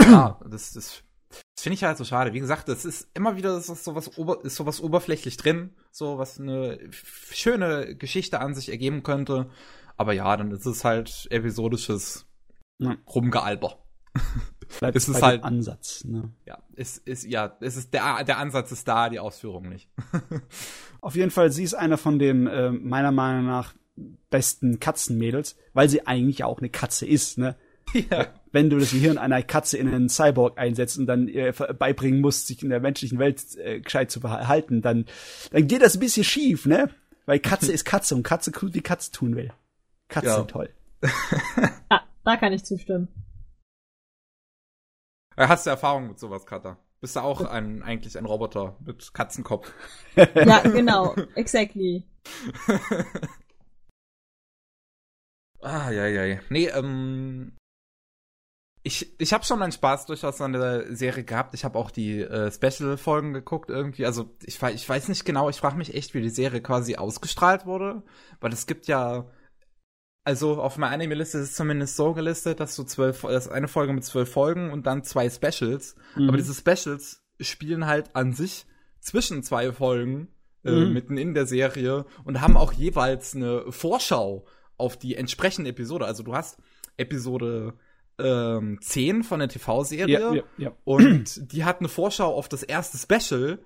[0.00, 2.32] Ja, das, das, das finde ich halt so schade.
[2.32, 6.18] Wie gesagt, das ist immer wieder das ist sowas, ober, ist sowas oberflächlich drin, so
[6.18, 9.50] was eine schöne Geschichte an sich ergeben könnte.
[9.96, 12.26] Aber ja, dann ist es halt episodisches
[12.78, 12.96] ja.
[13.06, 13.84] Rumgealber.
[14.78, 16.04] Bleibt es ist halt Ansatz.
[16.04, 16.30] Ne?
[16.46, 19.88] Ja, es ist ja, es ist der der Ansatz ist da, die Ausführung nicht.
[21.00, 23.74] Auf jeden Fall, sie ist einer von den äh, meiner Meinung nach
[24.30, 27.38] besten Katzenmädels, weil sie eigentlich auch eine Katze ist.
[27.38, 27.56] Ne?
[28.10, 28.26] Ja.
[28.52, 32.46] Wenn du das Gehirn einer Katze in einen Cyborg einsetzt und dann ihr beibringen musst,
[32.46, 35.06] sich in der menschlichen Welt äh, gescheit zu verhalten, dann,
[35.50, 36.90] dann geht das ein bisschen schief, ne?
[37.26, 39.52] Weil Katze ist Katze und Katze tut, wie Katze tun will.
[40.08, 40.36] Katze ja.
[40.36, 40.70] sind toll.
[41.88, 43.08] ah, da kann ich zustimmen.
[45.38, 46.78] Hast du Erfahrung mit sowas, Katha?
[47.00, 49.72] Bist du auch ein, eigentlich ein Roboter mit Katzenkopf?
[50.16, 51.14] ja, genau.
[51.36, 52.04] Exactly.
[55.60, 56.38] ah, ja, ja, ja.
[56.48, 57.56] Nee, ähm,
[58.82, 61.54] ich, ich habe schon meinen Spaß durchaus an der Serie gehabt.
[61.54, 64.06] Ich habe auch die äh, Special-Folgen geguckt irgendwie.
[64.06, 67.64] Also ich, ich weiß nicht genau, ich frage mich echt, wie die Serie quasi ausgestrahlt
[67.64, 68.02] wurde.
[68.40, 69.30] Weil es gibt ja
[70.28, 73.66] also auf meiner Anime-Liste ist es zumindest so gelistet, dass du zwölf, das ist eine
[73.66, 75.96] Folge mit zwölf Folgen und dann zwei Specials.
[76.16, 76.28] Mhm.
[76.28, 78.66] Aber diese Specials spielen halt an sich
[79.00, 80.28] zwischen zwei Folgen
[80.64, 80.92] äh, mhm.
[80.92, 84.44] mitten in der Serie und haben auch jeweils eine Vorschau
[84.76, 86.04] auf die entsprechende Episode.
[86.04, 86.58] Also du hast
[86.98, 87.72] Episode
[88.18, 90.72] ähm, 10 von der TV-Serie ja, ja, ja.
[90.84, 93.60] und die hat eine Vorschau auf das erste Special,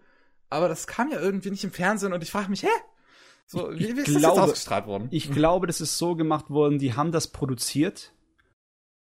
[0.49, 2.69] aber das kam ja irgendwie nicht im Fernsehen und ich frage mich, hä?
[3.53, 5.09] So, wie, wie ist glaube, das jetzt ausgestrahlt worden?
[5.11, 8.13] Ich glaube, das ist so gemacht worden, die haben das produziert,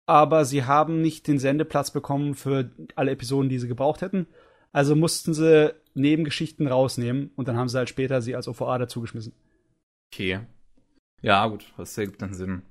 [0.06, 4.26] aber sie haben nicht den Sendeplatz bekommen für alle Episoden, die sie gebraucht hätten.
[4.72, 9.34] Also mussten sie Nebengeschichten rausnehmen und dann haben sie halt später sie als OVA dazugeschmissen.
[10.12, 10.40] Okay.
[11.22, 12.62] Ja, gut, das ergibt dann Sinn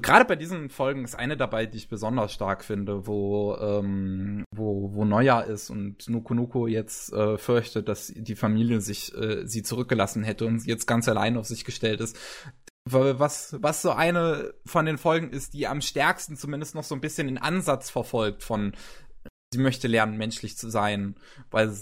[0.00, 4.94] gerade bei diesen Folgen ist eine dabei, die ich besonders stark finde, wo, ähm, wo,
[4.94, 10.24] wo Neujahr ist und Nuku jetzt äh, fürchtet, dass die Familie sich äh, sie zurückgelassen
[10.24, 12.16] hätte und jetzt ganz allein auf sich gestellt ist.
[12.86, 17.00] Was, was so eine von den Folgen ist, die am stärksten zumindest noch so ein
[17.00, 18.72] bisschen den Ansatz verfolgt von
[19.54, 21.14] sie möchte lernen, menschlich zu sein,
[21.50, 21.72] weil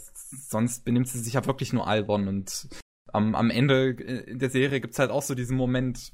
[0.49, 2.69] sonst benimmt sie sich ja wirklich nur albern und
[3.13, 6.13] am, am Ende in der Serie gibt's halt auch so diesen Moment,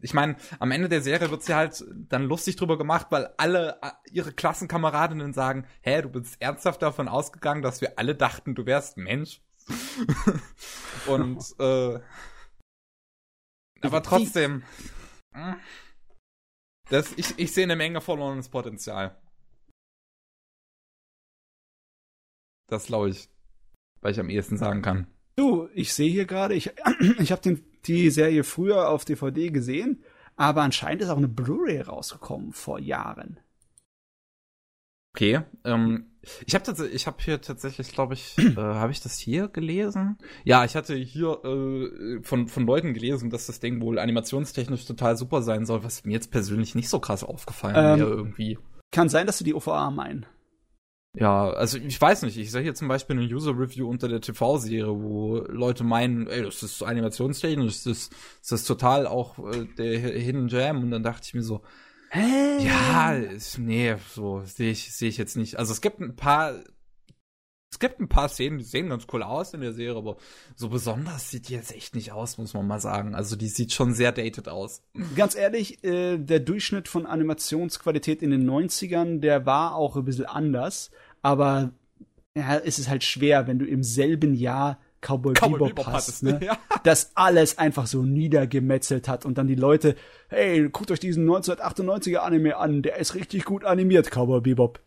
[0.00, 3.78] ich meine, am Ende der Serie wird sie halt dann lustig drüber gemacht, weil alle
[3.82, 8.66] äh, ihre Klassenkameradinnen sagen, hä, du bist ernsthaft davon ausgegangen, dass wir alle dachten, du
[8.66, 9.42] wärst Mensch.
[11.06, 12.00] Und äh,
[13.82, 14.62] aber trotzdem,
[16.88, 19.20] das, ich, ich sehe eine Menge verlorenes Potenzial.
[22.66, 23.28] Das glaube ich,
[24.00, 25.13] weil ich am ehesten sagen kann.
[25.36, 26.70] Du, ich sehe hier gerade, ich,
[27.18, 30.02] ich habe die Serie früher auf DVD gesehen,
[30.36, 33.38] Aber anscheinend ist auch eine Blu-ray rausgekommen vor Jahren.
[35.14, 36.06] Okay, ähm,
[36.44, 40.18] ich habe ich habe hier tatsächlich, glaube ich, äh, habe ich das hier gelesen?
[40.42, 45.16] Ja, ich hatte hier äh, von von Leuten gelesen, dass das Ding wohl animationstechnisch total
[45.16, 48.58] super sein soll, was mir jetzt persönlich nicht so krass aufgefallen ähm, wäre irgendwie.
[48.90, 50.26] Kann sein, dass du die OVA meinen.
[51.16, 52.36] Ja, also ich weiß nicht.
[52.36, 56.62] Ich sehe hier zum Beispiel eine User-Review unter der TV-Serie, wo Leute meinen, ey, das
[56.62, 60.82] ist animationstechnisch, das ist, das ist total auch äh, der Hidden Jam.
[60.82, 61.62] Und dann dachte ich mir so,
[62.10, 62.64] Hä?
[62.64, 63.12] Ja,
[63.58, 65.58] nee, so sehe ich, sehe ich jetzt nicht.
[65.58, 66.54] Also es gibt ein paar,
[67.74, 70.16] es gibt ein paar Szenen, die sehen ganz cool aus in der Serie, aber
[70.54, 73.14] so besonders sieht die jetzt echt nicht aus, muss man mal sagen.
[73.14, 74.82] Also die sieht schon sehr dated aus.
[75.16, 80.26] Ganz ehrlich, äh, der Durchschnitt von Animationsqualität in den 90ern, der war auch ein bisschen
[80.26, 80.90] anders
[81.24, 81.72] aber
[82.36, 86.22] ja, es ist halt schwer, wenn du im selben Jahr Cowboy, Cowboy Bebop, Bebop hast,
[86.22, 86.38] ne?
[86.44, 86.58] ja.
[86.82, 89.96] das alles einfach so niedergemetzelt hat und dann die Leute,
[90.28, 94.80] hey, guckt euch diesen 1998er Anime an, der ist richtig gut animiert, Cowboy Bebop.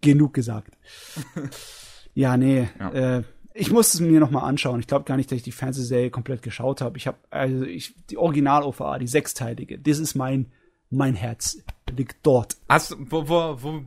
[0.00, 0.76] Genug gesagt.
[2.20, 2.90] ja, nee, ja.
[2.90, 3.22] Äh,
[3.54, 4.80] ich muss es mir noch mal anschauen.
[4.80, 6.98] Ich glaube gar nicht, dass ich die Fernsehserie komplett geschaut habe.
[6.98, 9.78] Ich habe also ich die Original OVA, die sechsteilige.
[9.78, 10.52] Das ist mein
[10.90, 11.58] mein Herz
[11.96, 12.58] liegt dort.
[12.68, 13.84] Hast wo wo wo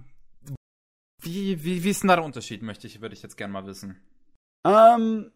[1.21, 3.65] wie, wie, wie ist denn da der Unterschied, möchte ich, würde ich jetzt gerne mal
[3.65, 3.95] wissen.
[4.65, 5.31] Ähm,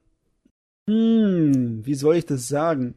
[0.89, 2.95] hm, wie soll ich das sagen?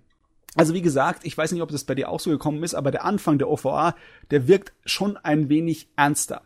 [0.56, 2.90] Also wie gesagt, ich weiß nicht, ob das bei dir auch so gekommen ist, aber
[2.90, 3.94] der Anfang der OVA,
[4.32, 6.42] der wirkt schon ein wenig ernster.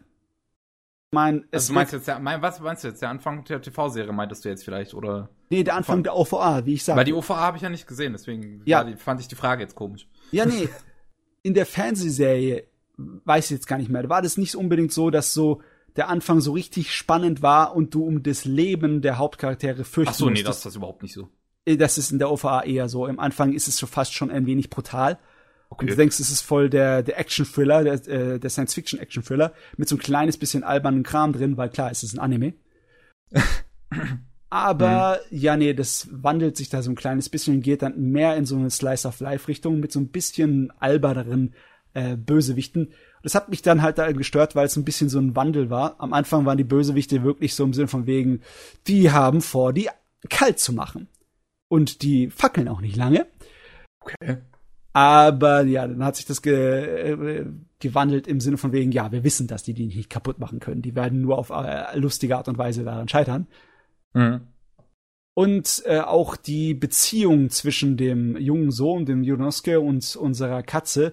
[1.15, 3.01] Mein, es also meinst du jetzt der, mein, was meinst du jetzt?
[3.01, 5.31] Der Anfang der TV-Serie meintest du jetzt vielleicht, oder?
[5.49, 6.99] Nee, der Anfang der OVA, wie ich sage.
[6.99, 8.85] Weil die OVA habe ich ja nicht gesehen, deswegen ja.
[8.85, 10.09] die, fand ich die Frage jetzt komisch.
[10.31, 10.69] Ja, nee.
[11.43, 12.65] In der Fernsehserie
[12.97, 14.03] weiß ich jetzt gar nicht mehr.
[14.03, 15.61] Da war das nicht unbedingt so, dass so
[15.97, 20.19] der Anfang so richtig spannend war und du um das Leben der Hauptcharaktere fürchten Ach
[20.19, 21.29] so, nee, das ist das überhaupt nicht so.
[21.65, 23.07] Äh, das ist in der OVA eher so.
[23.07, 25.19] Im Anfang ist es so fast schon ein wenig brutal.
[25.71, 25.83] Okay.
[25.85, 29.97] Und du denkst, es ist voll der, der Action-Thriller, der, äh, der Science-Fiction-Action-Thriller, mit so
[29.97, 32.55] ein kleines bisschen albernen Kram drin, weil klar, es ist ein Anime.
[34.51, 35.39] Aber mhm.
[35.39, 38.47] ja, nee, das wandelt sich da so ein kleines bisschen und geht dann mehr in
[38.47, 41.55] so eine Slice-of-Life-Richtung mit so ein bisschen alberneren
[41.95, 42.93] äh, Bösewichten.
[43.25, 45.97] Das hat mich dann halt da gestört, weil es ein bisschen so ein Wandel war.
[45.99, 48.43] Am Anfang waren die Bösewichte wirklich so im Sinne von wegen,
[48.87, 49.89] die haben vor, die
[50.29, 51.09] kalt zu machen.
[51.69, 53.27] Und die fackeln auch nicht lange.
[54.01, 54.37] Okay.
[54.95, 57.47] Aber ja, dann hat sich das ge äh,
[57.81, 60.83] gewandelt im Sinne von wegen, ja, wir wissen, dass die die nicht kaputt machen können.
[60.83, 63.49] Die werden nur auf äh, lustige Art und Weise daran scheitern.
[64.13, 64.43] Mhm.
[65.35, 71.13] Und äh, auch die Beziehung zwischen dem jungen Sohn, dem Junosuke und unserer Katze,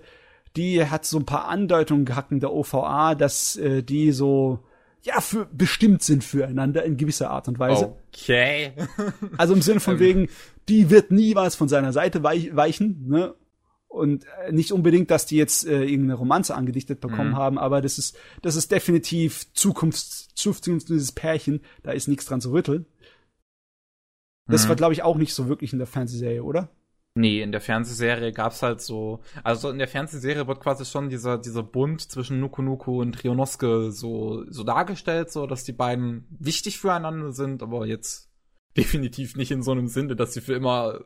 [0.55, 4.59] die hat so ein paar Andeutungen gehabt in der OVA, dass äh, die so
[5.01, 7.95] ja für bestimmt sind füreinander in gewisser Art und Weise.
[8.13, 8.73] Okay.
[9.37, 10.29] also im Sinne von wegen,
[10.69, 13.33] die wird nie was von seiner Seite weich, weichen, ne?
[13.91, 17.35] Und äh, nicht unbedingt, dass die jetzt äh, irgendeine Romanze angedichtet bekommen mhm.
[17.35, 22.53] haben, aber das ist das ist definitiv Zukunfts zukünftiges Pärchen, da ist nichts dran zu
[22.53, 22.85] rütteln.
[24.47, 24.69] Das mhm.
[24.69, 26.69] war glaube ich auch nicht so wirklich in der Fernsehserie, oder?
[27.13, 31.37] Nee, in der Fernsehserie gab's halt so, also in der Fernsehserie wird quasi schon dieser,
[31.37, 36.79] dieser Bund zwischen Nuku Nuku und Rionosuke so, so dargestellt, so dass die beiden wichtig
[36.79, 38.29] füreinander sind, aber jetzt
[38.77, 41.01] definitiv nicht in so einem Sinne, dass sie für immer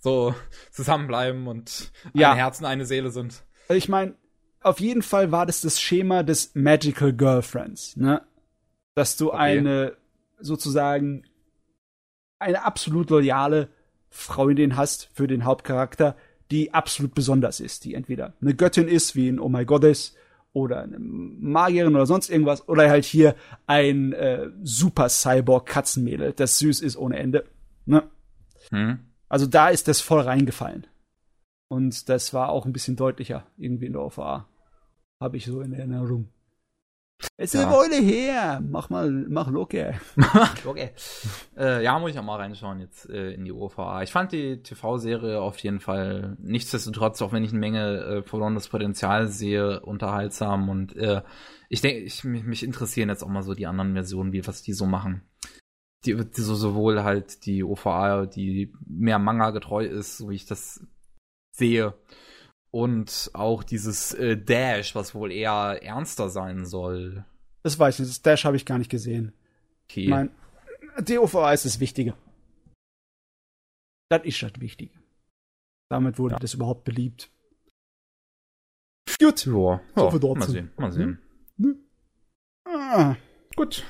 [0.00, 0.34] so
[0.70, 2.32] zusammenbleiben und ja.
[2.32, 3.42] ein Herz und eine Seele sind.
[3.68, 4.14] Also ich meine,
[4.62, 8.22] auf jeden Fall war das das Schema des Magical Girlfriends, ne?
[8.94, 9.38] Dass du okay.
[9.38, 9.96] eine,
[10.40, 11.24] sozusagen,
[12.38, 13.68] eine absolut loyale
[14.08, 16.16] Freundin hast für den Hauptcharakter,
[16.50, 20.16] die absolut besonders ist, die entweder eine Göttin ist, wie in Oh My Goddess,
[20.52, 23.36] oder eine Magierin oder sonst irgendwas, oder halt hier
[23.66, 27.44] ein äh, super Cyborg-Katzenmädel, das süß ist ohne Ende.
[27.86, 28.02] Ne?
[28.70, 28.98] Hm.
[29.30, 30.86] Also da ist das voll reingefallen.
[31.68, 34.48] Und das war auch ein bisschen deutlicher irgendwie in der OVA.
[35.20, 36.28] Habe ich so in Erinnerung.
[37.36, 37.68] Es ist ja.
[37.68, 38.60] eine Weile her.
[38.66, 39.94] Mach mal, mach locker.
[40.16, 40.90] Mach locker.
[41.56, 44.02] Äh, ja, muss ich auch mal reinschauen jetzt äh, in die OVA.
[44.02, 48.68] Ich fand die TV-Serie auf jeden Fall nichtsdestotrotz, auch wenn ich eine Menge äh, verlorenes
[48.68, 51.22] Potenzial sehe, unterhaltsam und äh,
[51.68, 54.62] ich denke, ich, mich, mich interessieren jetzt auch mal so die anderen Versionen, wie was
[54.62, 55.22] die so machen.
[56.04, 60.46] Die, die so sowohl halt die OVA, die mehr Manga getreu ist, so wie ich
[60.46, 60.84] das
[61.54, 61.94] sehe,
[62.70, 67.24] und auch dieses äh, Dash, was wohl eher ernster sein soll.
[67.62, 69.34] Das weiß ich, das Dash habe ich gar nicht gesehen.
[69.84, 70.08] Okay.
[70.08, 70.30] Mein
[71.04, 72.14] DOVA ist das Wichtige.
[74.08, 74.98] Das ist das Wichtige.
[75.90, 76.38] Damit wurde ja.
[76.38, 77.30] das überhaupt beliebt.
[79.18, 79.44] Gut.
[79.44, 81.18] Ja, so ja, mal sehen, mal sehen.
[81.58, 81.84] Hm?
[82.64, 83.16] Ah,
[83.56, 83.84] gut.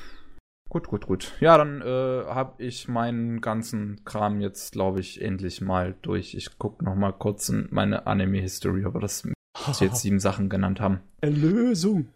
[0.71, 1.33] Gut, gut, gut.
[1.41, 6.33] Ja, dann äh, habe ich meinen ganzen Kram jetzt, glaube ich, endlich mal durch.
[6.33, 9.27] Ich gucke noch mal kurz in meine Anime-History, aber das
[9.65, 11.01] dass wir jetzt sieben Sachen genannt haben.
[11.19, 12.07] Erlösung.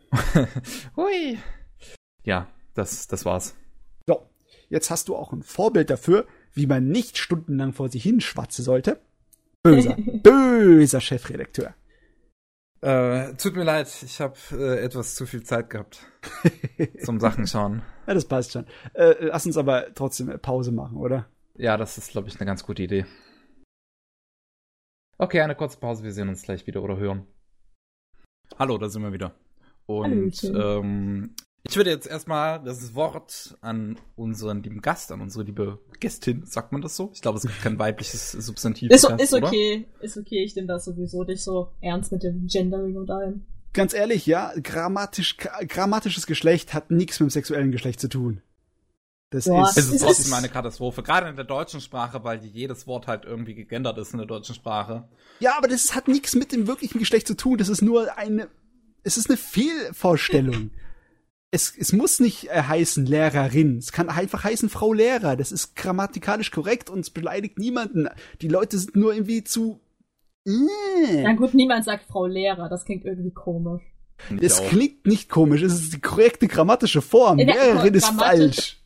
[0.96, 1.38] Hui.
[2.24, 3.56] Ja, das, das war's.
[4.08, 4.22] So,
[4.70, 8.64] jetzt hast du auch ein Vorbild dafür, wie man nicht stundenlang vor sich hin schwatzen
[8.64, 9.02] sollte.
[9.64, 11.74] Böser, böser Chefredakteur.
[12.82, 16.06] Äh, tut mir leid, ich habe äh, etwas zu viel Zeit gehabt
[17.04, 17.82] zum Sachen schauen.
[18.06, 18.66] Ja, das passt schon.
[18.94, 21.28] Äh, lass uns aber trotzdem Pause machen, oder?
[21.56, 23.06] Ja, das ist, glaube ich, eine ganz gute Idee.
[25.18, 27.26] Okay, eine kurze Pause, wir sehen uns gleich wieder oder hören.
[28.60, 29.34] Hallo, da sind wir wieder.
[29.86, 31.36] Und ähm,
[31.68, 36.72] ich würde jetzt erstmal das Wort an unseren lieben Gast, an unsere liebe Gästin, sagt
[36.72, 37.12] man das so?
[37.14, 38.92] Ich glaube, es gibt kein weibliches Substantiv.
[38.92, 40.04] Ist, Gast, ist okay, oder?
[40.04, 43.46] ist okay, ich nehme das sowieso nicht so ernst mit dem Gendering und allem.
[43.74, 48.42] Ganz ehrlich, ja, grammatisch, grammatisches Geschlecht hat nichts mit dem sexuellen Geschlecht zu tun.
[49.32, 51.04] Das Boah, ist, es ist trotzdem eine Katastrophe.
[51.04, 54.56] Gerade in der deutschen Sprache, weil jedes Wort halt irgendwie gegendert ist in der deutschen
[54.56, 55.10] Sprache.
[55.40, 57.58] Ja, aber das hat nichts mit dem wirklichen Geschlecht zu tun.
[57.58, 58.48] Das ist nur eine,
[59.04, 60.70] es ist eine Fehlvorstellung.
[61.56, 63.78] es, es muss nicht äh, heißen Lehrerin.
[63.78, 65.36] Es kann einfach heißen Frau Lehrer.
[65.38, 68.10] Das ist grammatikalisch korrekt und es beleidigt niemanden.
[68.42, 69.80] Die Leute sind nur irgendwie zu.
[70.46, 71.24] Äh.
[71.24, 72.70] Na gut, niemand sagt Frau Lehrer.
[72.70, 73.82] Das klingt irgendwie komisch.
[74.40, 75.62] Das klingt nicht komisch.
[75.62, 77.38] Es ist die korrekte grammatische Form.
[77.38, 78.82] Lehrerin ist falsch.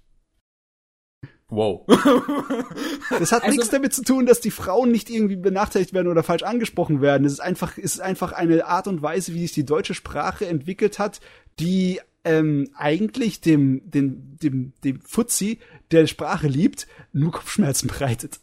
[1.52, 1.86] Wow.
[3.10, 6.22] das hat also, nichts damit zu tun, dass die Frauen nicht irgendwie benachteiligt werden oder
[6.22, 7.26] falsch angesprochen werden.
[7.26, 10.46] Es ist einfach, es ist einfach eine Art und Weise, wie sich die deutsche Sprache
[10.46, 11.20] entwickelt hat,
[11.60, 12.00] die
[12.30, 18.40] ähm, eigentlich dem, dem, dem, dem Fuzzi, der Sprache liebt, nur Kopfschmerzen bereitet.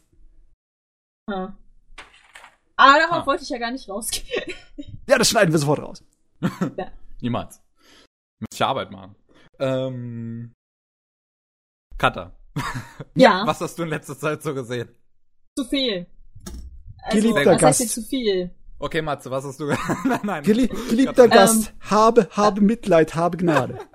[1.28, 1.56] Ah,
[2.76, 3.26] ah darauf ah.
[3.26, 4.54] wollte ich ja gar nicht rausgehen.
[5.08, 6.04] ja, das schneiden wir sofort raus.
[6.76, 6.90] ja.
[7.20, 7.62] Niemals.
[8.40, 9.14] Muss ich Arbeit machen.
[9.58, 10.52] Ähm.
[11.96, 12.36] Cutter.
[13.14, 13.46] Ja.
[13.46, 14.90] Was hast du in letzter Zeit so gesehen?
[15.58, 16.06] Zu viel.
[17.02, 17.80] Also, Geliebter was Gast.
[17.80, 18.50] heißt zu viel?
[18.78, 19.66] Okay, Matze, was hast du
[20.04, 20.42] nein, nein.
[20.42, 23.78] Gelie geliebter Gast, ähm, habe, habe Mitleid, habe Gnade.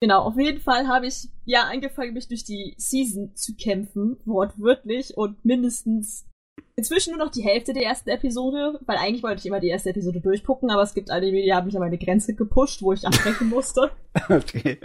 [0.00, 5.16] Genau, auf jeden Fall habe ich ja angefangen, mich durch die Season zu kämpfen, wortwörtlich,
[5.16, 6.26] und mindestens
[6.74, 9.90] inzwischen nur noch die Hälfte der ersten Episode, weil eigentlich wollte ich immer die erste
[9.90, 13.06] Episode durchgucken, aber es gibt Anime, die haben mich an meine Grenze gepusht, wo ich
[13.06, 13.92] abbrechen musste.
[14.28, 14.80] okay.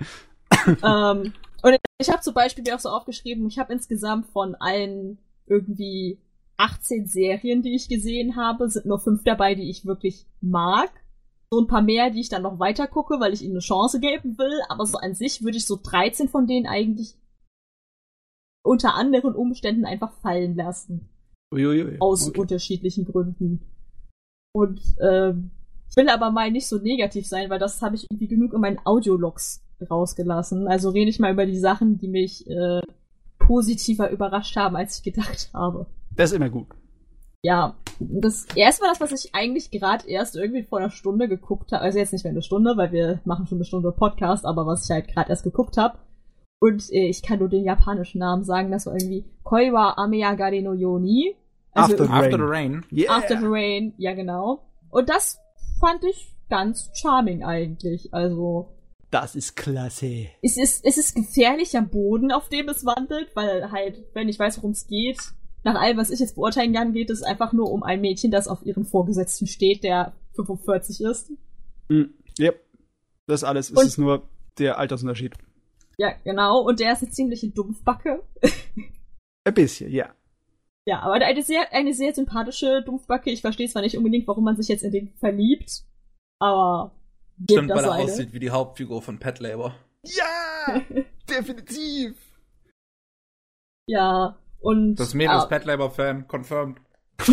[0.83, 1.33] ähm,
[1.63, 5.17] und ich habe zum Beispiel mir auch so aufgeschrieben, ich habe insgesamt von allen
[5.47, 6.19] irgendwie
[6.57, 10.89] 18 Serien, die ich gesehen habe, sind nur fünf dabei, die ich wirklich mag.
[11.51, 13.99] So ein paar mehr, die ich dann noch weiter gucke, weil ich ihnen eine Chance
[13.99, 14.59] geben will.
[14.69, 17.15] Aber so an sich würde ich so 13 von denen eigentlich
[18.63, 21.09] unter anderen Umständen einfach fallen lassen.
[21.53, 21.97] Uiuiui.
[21.99, 22.41] Aus okay.
[22.41, 23.61] unterschiedlichen Gründen.
[24.53, 25.51] Und ähm,
[25.89, 28.61] ich will aber mal nicht so negativ sein, weil das habe ich irgendwie genug in
[28.61, 30.67] meinen Audiologs rausgelassen.
[30.67, 32.81] Also rede ich mal über die Sachen, die mich äh,
[33.39, 35.87] positiver überrascht haben, als ich gedacht habe.
[36.17, 36.67] Das ist immer gut.
[37.43, 41.71] Ja, das erste war das, was ich eigentlich gerade erst irgendwie vor einer Stunde geguckt
[41.71, 41.83] habe.
[41.83, 44.85] Also jetzt nicht mehr eine Stunde, weil wir machen schon eine Stunde Podcast, aber was
[44.85, 45.99] ich halt gerade erst geguckt habe.
[46.59, 50.73] Und äh, ich kann nur den japanischen Namen sagen, das war irgendwie Koiwa Ameyagari no
[50.73, 51.35] Yoni.
[51.71, 52.85] Also After, the After the Rain.
[52.91, 53.15] Yeah.
[53.15, 54.63] After the Rain, ja genau.
[54.89, 55.39] Und das
[55.79, 58.13] fand ich ganz charming eigentlich.
[58.13, 58.73] Also
[59.11, 60.27] das ist klasse.
[60.41, 64.57] Es ist, es ist gefährlicher Boden, auf dem es wandelt, weil halt, wenn ich weiß,
[64.57, 65.17] worum es geht,
[65.63, 68.47] nach allem, was ich jetzt beurteilen kann, geht es einfach nur um ein Mädchen, das
[68.47, 71.31] auf ihren Vorgesetzten steht, der 45 ist.
[71.89, 72.03] Mm,
[72.39, 72.63] yep.
[73.25, 73.71] Das alles.
[73.71, 74.27] Und, es ist nur
[74.57, 75.33] der Altersunterschied.
[75.97, 76.61] Ja, genau.
[76.61, 78.23] Und der ist eine ziemliche Dumpfbacke.
[79.43, 80.13] ein bisschen, ja.
[80.85, 83.29] Ja, aber eine sehr, eine sehr sympathische Dumpfbacke.
[83.29, 85.83] Ich verstehe zwar nicht unbedingt, warum man sich jetzt in den verliebt,
[86.39, 86.95] aber
[87.43, 88.03] Stimmt, weil er eine.
[88.05, 89.75] aussieht wie die Hauptfigur von Pet Labor.
[90.03, 90.81] Ja!
[91.29, 92.15] definitiv!
[93.89, 94.95] Ja, und.
[94.95, 96.79] Das Mädel ist Pet Labor Fan, confirmed.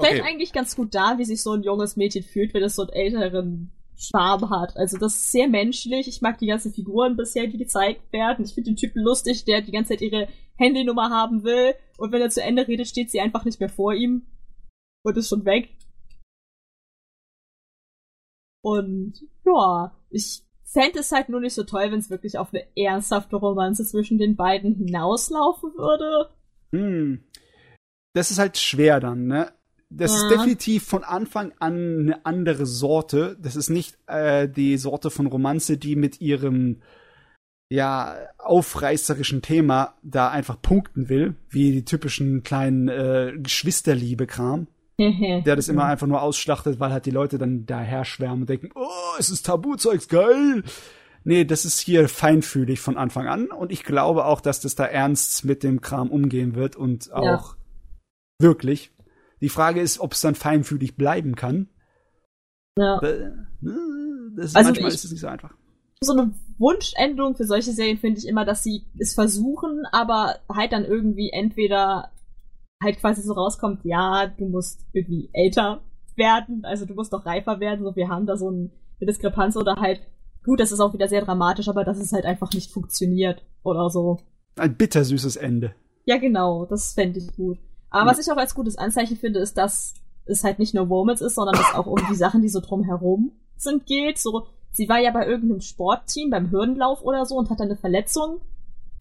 [0.00, 0.22] Fällt okay.
[0.22, 2.92] eigentlich ganz gut da, wie sich so ein junges Mädchen fühlt, wenn es so einen
[2.92, 4.76] älteren Charme hat.
[4.76, 6.08] Also das ist sehr menschlich.
[6.08, 8.44] Ich mag die ganzen Figuren bisher, die gezeigt werden.
[8.44, 11.74] Ich finde den Typen lustig, der die ganze Zeit ihre Handynummer haben will.
[11.98, 14.26] Und wenn er zu Ende redet, steht sie einfach nicht mehr vor ihm.
[15.04, 15.68] Und ist schon weg.
[18.64, 20.42] Und ja, ich
[20.72, 24.18] fände es halt nur nicht so toll, wenn es wirklich auf eine ernsthafte Romanze zwischen
[24.18, 26.30] den beiden hinauslaufen würde.
[26.72, 27.24] Hm.
[28.14, 29.52] Das ist halt schwer dann, ne?
[29.90, 30.18] Das ja.
[30.18, 33.36] ist definitiv von Anfang an eine andere Sorte.
[33.40, 36.80] Das ist nicht äh, die Sorte von Romanze, die mit ihrem
[37.70, 44.66] ja aufreißerischen Thema da einfach punkten will, wie die typischen kleinen äh, Geschwisterliebe-Kram.
[45.44, 48.70] der das immer einfach nur ausschlachtet, weil halt die Leute dann daher schwärmen und denken,
[48.74, 50.62] oh, es ist Tabuzeugs, geil.
[51.24, 54.84] nee, das ist hier feinfühlig von Anfang an und ich glaube auch, dass das da
[54.84, 57.44] ernst mit dem Kram umgehen wird und auch ja.
[58.40, 58.92] wirklich.
[59.40, 61.68] Die Frage ist, ob es dann feinfühlig bleiben kann.
[62.78, 63.00] Ja.
[63.00, 63.46] Ne,
[64.36, 65.54] ist, also manchmal ich, ist es nicht so einfach.
[66.00, 70.72] So eine Wunschendung für solche Serien finde ich immer, dass sie es versuchen, aber halt
[70.72, 72.12] dann irgendwie entweder
[72.82, 75.82] halt quasi so rauskommt, ja, du musst irgendwie älter
[76.16, 79.76] werden, also du musst doch reifer werden, so wir haben da so eine Diskrepanz oder
[79.76, 80.00] halt,
[80.44, 83.88] gut, das ist auch wieder sehr dramatisch, aber dass es halt einfach nicht funktioniert oder
[83.90, 84.18] so.
[84.56, 85.74] Ein bittersüßes Ende.
[86.04, 87.58] Ja, genau, das fände ich gut.
[87.90, 88.10] Aber ja.
[88.10, 89.94] was ich auch als gutes Anzeichen finde, ist, dass
[90.24, 93.32] es halt nicht nur Romance ist, sondern es auch um die Sachen, die so drumherum
[93.56, 94.18] sind, geht.
[94.18, 97.76] So, sie war ja bei irgendeinem Sportteam, beim Hürdenlauf oder so und hat dann eine
[97.76, 98.40] Verletzung.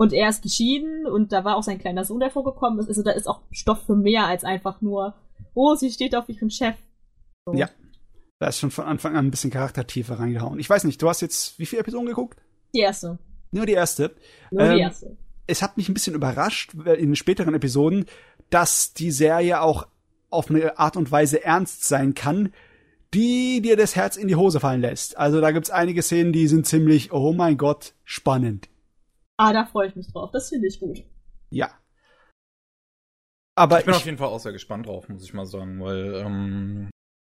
[0.01, 2.87] Und er ist geschieden und da war auch sein kleiner Sohn, der vorgekommen ist.
[2.87, 5.13] Also da ist auch Stoff für mehr als einfach nur,
[5.53, 6.73] oh, sie steht auf ihren Chef.
[7.45, 7.53] So.
[7.53, 7.69] Ja.
[8.39, 10.59] Da ist schon von Anfang an ein bisschen Charaktertiefe reingehauen.
[10.59, 12.39] Ich weiß nicht, du hast jetzt wie viele Episoden geguckt?
[12.73, 13.19] Die erste.
[13.51, 14.15] Nur die erste.
[14.49, 15.17] Nur ähm, die erste.
[15.45, 18.05] Es hat mich ein bisschen überrascht in den späteren Episoden,
[18.49, 19.87] dass die Serie auch
[20.31, 22.51] auf eine Art und Weise ernst sein kann,
[23.13, 25.15] die dir das Herz in die Hose fallen lässt.
[25.15, 28.70] Also da gibt's einige Szenen, die sind ziemlich, oh mein Gott, spannend.
[29.37, 30.31] Ah, da freue ich mich drauf.
[30.31, 31.03] Das finde ich gut.
[31.49, 31.71] Ja.
[33.55, 35.81] Aber ich bin ich, auf jeden Fall auch sehr gespannt drauf, muss ich mal sagen,
[35.81, 36.89] weil ähm,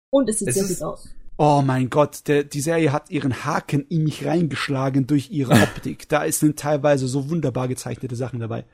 [0.10, 1.14] und es sieht es sehr gut aus.
[1.38, 6.10] Oh mein Gott, der, die Serie hat ihren Haken in mich reingeschlagen durch ihre Optik.
[6.10, 8.66] da sind teilweise so wunderbar gezeichnete Sachen dabei.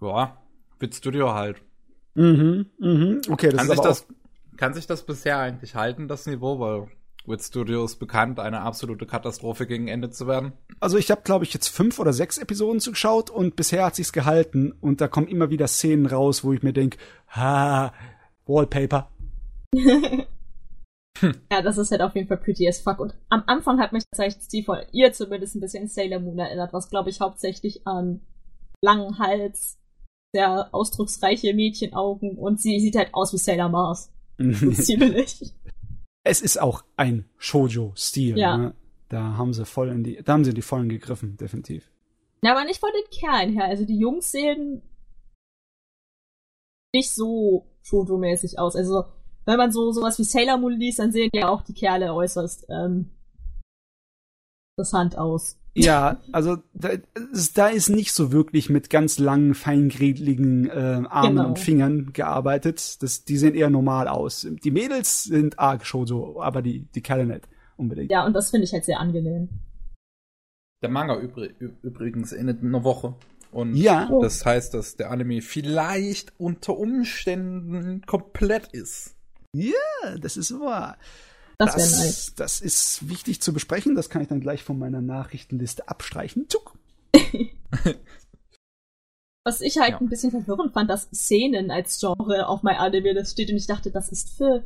[0.00, 0.40] Ja,
[0.78, 1.60] Bit Studio halt.
[2.14, 3.20] Mhm, mhm.
[3.28, 4.06] Okay, das kann ist sich das,
[4.56, 6.88] kann sich das bisher eigentlich halten, das Niveau, weil
[7.26, 10.52] Wit Studio ist bekannt, eine absolute Katastrophe gegen Ende zu werden.
[10.80, 14.12] Also ich habe, glaube ich, jetzt fünf oder sechs Episoden zugeschaut und bisher hat sich's
[14.12, 16.96] gehalten und da kommen immer wieder Szenen raus, wo ich mir denk,
[17.28, 17.92] ha,
[18.46, 19.10] Wallpaper.
[21.50, 23.00] Ja, das ist halt auf jeden Fall pretty as fuck.
[23.00, 26.72] Und am Anfang hat mich tatsächlich Steve von ihr zumindest ein bisschen Sailor Moon erinnert,
[26.72, 28.20] was glaube ich hauptsächlich an
[28.82, 29.78] langen Hals,
[30.32, 34.12] sehr ausdrucksreiche Mädchenaugen und sie sieht halt aus wie Sailor Mars.
[34.38, 35.54] Ziemlich.
[36.28, 38.38] Es ist auch ein Shoujo-Stil.
[38.38, 38.56] Ja.
[38.56, 38.74] Ne?
[39.08, 41.90] Da haben sie voll in die, da haben sie in die vollen gegriffen, definitiv.
[42.42, 43.64] Ja, aber nicht von den Kerlen her.
[43.64, 44.82] Also die Jungs sehen
[46.94, 48.76] nicht so Shoujo-mäßig aus.
[48.76, 49.04] Also
[49.46, 52.66] wenn man so sowas wie Sailor Moon liest, dann sehen ja auch die Kerle äußerst
[52.68, 53.10] ähm,
[54.76, 55.58] interessant aus.
[55.84, 56.90] Ja, also da
[57.32, 61.48] ist, da ist nicht so wirklich mit ganz langen, feingrädligen äh, Armen genau.
[61.48, 63.02] und Fingern gearbeitet.
[63.02, 64.46] Das, die sehen eher normal aus.
[64.64, 68.10] Die Mädels sind arg schon so, aber die, die Kerle nicht unbedingt.
[68.10, 69.48] Ja, und das finde ich halt sehr angenehm.
[70.82, 71.48] Der Manga übr
[71.82, 73.14] übrigens endet in einer Woche.
[73.50, 74.10] Und ja.
[74.20, 79.16] das heißt, dass der Anime vielleicht unter Umständen komplett ist.
[79.52, 79.72] Ja,
[80.20, 80.98] das ist wahr.
[81.58, 82.34] Das, das wäre nice.
[82.36, 83.96] Das ist wichtig zu besprechen.
[83.96, 86.48] Das kann ich dann gleich von meiner Nachrichtenliste abstreichen.
[86.48, 86.78] Zuck.
[89.44, 89.98] Was ich halt ja.
[89.98, 93.66] ein bisschen verwirrend fand, dass Szenen als Genre auf My Anime das steht und ich
[93.66, 94.62] dachte, das ist für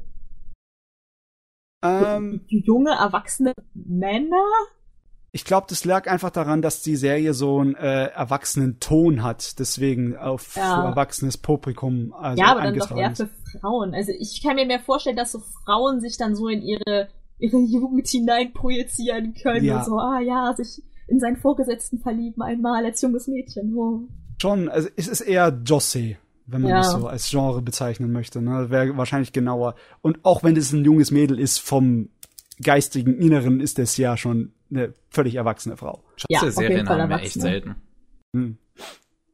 [1.82, 4.44] ähm, junge, erwachsene Männer?
[5.34, 9.58] Ich glaube, das lag einfach daran, dass die Serie so einen äh, erwachsenen Ton hat,
[9.58, 10.90] deswegen auf ja.
[10.90, 13.94] erwachsenes Publikum also Ja, aber dann doch eher für Frauen.
[13.94, 17.08] Also ich kann mir mehr vorstellen, dass so Frauen sich dann so in ihre
[17.42, 19.78] ihre Jugend hinein projizieren können ja.
[19.78, 23.76] und so, ah ja, sich in seinen Vorgesetzten verlieben einmal als junges Mädchen.
[23.76, 24.02] Oh.
[24.40, 26.76] Schon, also es ist eher Josse, wenn man ja.
[26.78, 28.40] das so als Genre bezeichnen möchte.
[28.40, 28.70] Ne?
[28.70, 29.74] Wäre wahrscheinlich genauer.
[30.00, 32.10] Und auch wenn es ein junges Mädel ist, vom
[32.62, 36.04] geistigen Inneren ist es ja schon eine völlig erwachsene Frau.
[36.28, 37.76] Josse-Serien haben wir echt selten.
[38.34, 38.58] Hm.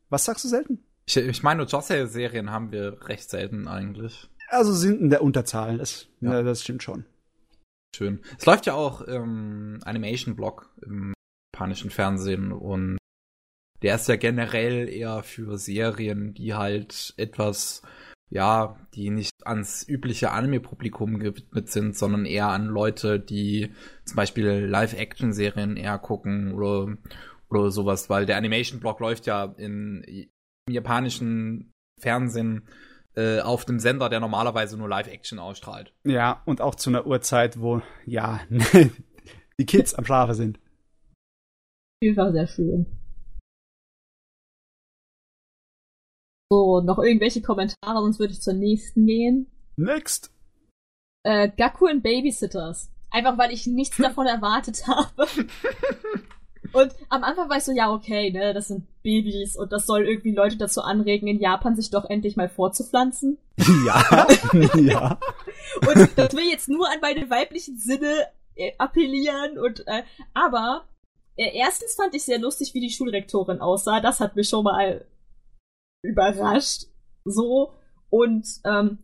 [0.09, 0.85] Was sagst du selten?
[1.06, 4.28] Ich, ich meine, Josse-Serien haben wir recht selten eigentlich.
[4.48, 6.35] Also sind in der Unterzahl, das, ja.
[6.35, 7.05] ja das stimmt schon.
[7.94, 8.20] Schön.
[8.39, 11.15] Es läuft ja auch ähm, Animation-Blog im
[11.55, 12.98] japanischen Fernsehen und
[13.82, 17.82] der ist ja generell eher für Serien, die halt etwas
[18.31, 23.71] ja, die nicht ans übliche Anime-Publikum gewidmet sind, sondern eher an Leute, die
[24.05, 26.97] zum Beispiel Live-Action-Serien eher gucken oder,
[27.49, 30.29] oder sowas, weil der Animation-Blog läuft ja in, im
[30.73, 32.69] japanischen Fernsehen
[33.17, 35.95] äh, auf dem Sender, der normalerweise nur Live-Action ausstrahlt.
[36.05, 38.41] Ja, und auch zu einer Uhrzeit, wo, ja,
[39.59, 40.61] die Kids am Schlafen sind.
[42.15, 42.98] War sehr schön.
[46.51, 49.47] So, noch irgendwelche Kommentare, sonst würde ich zur nächsten gehen.
[49.77, 50.33] Next!
[51.23, 52.91] Äh, Gaku und Babysitters.
[53.11, 55.27] Einfach weil ich nichts davon erwartet habe.
[56.73, 60.07] Und am Anfang war ich so, ja, okay, ne, das sind Babys und das soll
[60.07, 63.39] irgendwie Leute dazu anregen, in Japan sich doch endlich mal vorzupflanzen.
[63.87, 64.27] Ja,
[64.77, 65.19] ja.
[65.81, 70.85] Und das will jetzt nur an meine weiblichen Sinne äh, appellieren und äh, aber
[71.37, 74.01] äh, erstens fand ich sehr lustig, wie die Schulrektorin aussah.
[74.01, 75.05] Das hat mich schon mal
[76.03, 76.87] überrascht.
[77.25, 77.73] So.
[78.11, 78.99] Und ähm,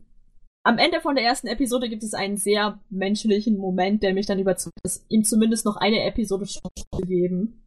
[0.62, 4.39] am Ende von der ersten Episode gibt es einen sehr menschlichen Moment, der mich dann
[4.39, 6.61] überzeugt, dass ihm zumindest noch eine Episode zu
[7.07, 7.62] geben.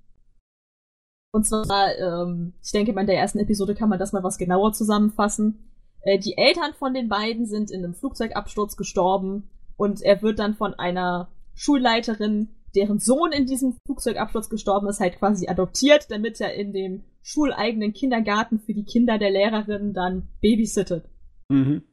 [1.32, 4.74] Und zwar, ähm, ich denke, bei der ersten Episode kann man das mal was genauer
[4.74, 5.70] zusammenfassen.
[6.02, 10.56] Äh, die Eltern von den beiden sind in einem Flugzeugabsturz gestorben und er wird dann
[10.56, 16.56] von einer Schulleiterin, deren Sohn in diesem Flugzeugabsturz gestorben ist, halt quasi adoptiert, damit er
[16.56, 21.10] in dem schuleigenen Kindergarten für die Kinder der Lehrerin dann babysittet.
[21.50, 21.84] Mhm.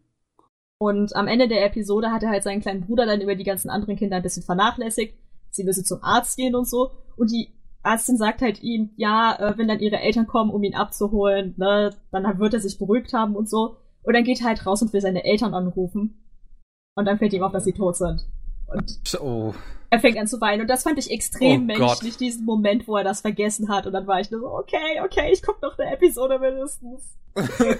[0.78, 3.69] Und am Ende der Episode hat er halt seinen kleinen Bruder dann über die ganzen
[3.69, 5.19] anderen Kinder ein bisschen vernachlässigt.
[5.51, 6.93] Sie müsse zum Arzt gehen und so.
[7.16, 7.48] Und die
[7.82, 11.90] Ärztin sagt halt ihm, ja, äh, wenn dann ihre Eltern kommen, um ihn abzuholen, ne,
[12.12, 13.77] dann wird er sich beruhigt haben und so.
[14.05, 16.23] Und dann geht er halt raus und will seine Eltern anrufen.
[16.94, 18.24] Und dann fällt ihm auf, dass sie tot sind.
[18.69, 19.52] Und oh.
[19.95, 20.62] Er fängt an zu weinen.
[20.62, 22.21] Und das fand ich extrem oh menschlich, Gott.
[22.21, 23.87] diesen Moment, wo er das vergessen hat.
[23.87, 27.16] Und dann war ich nur so, okay, okay, ich guck noch eine Episode mindestens.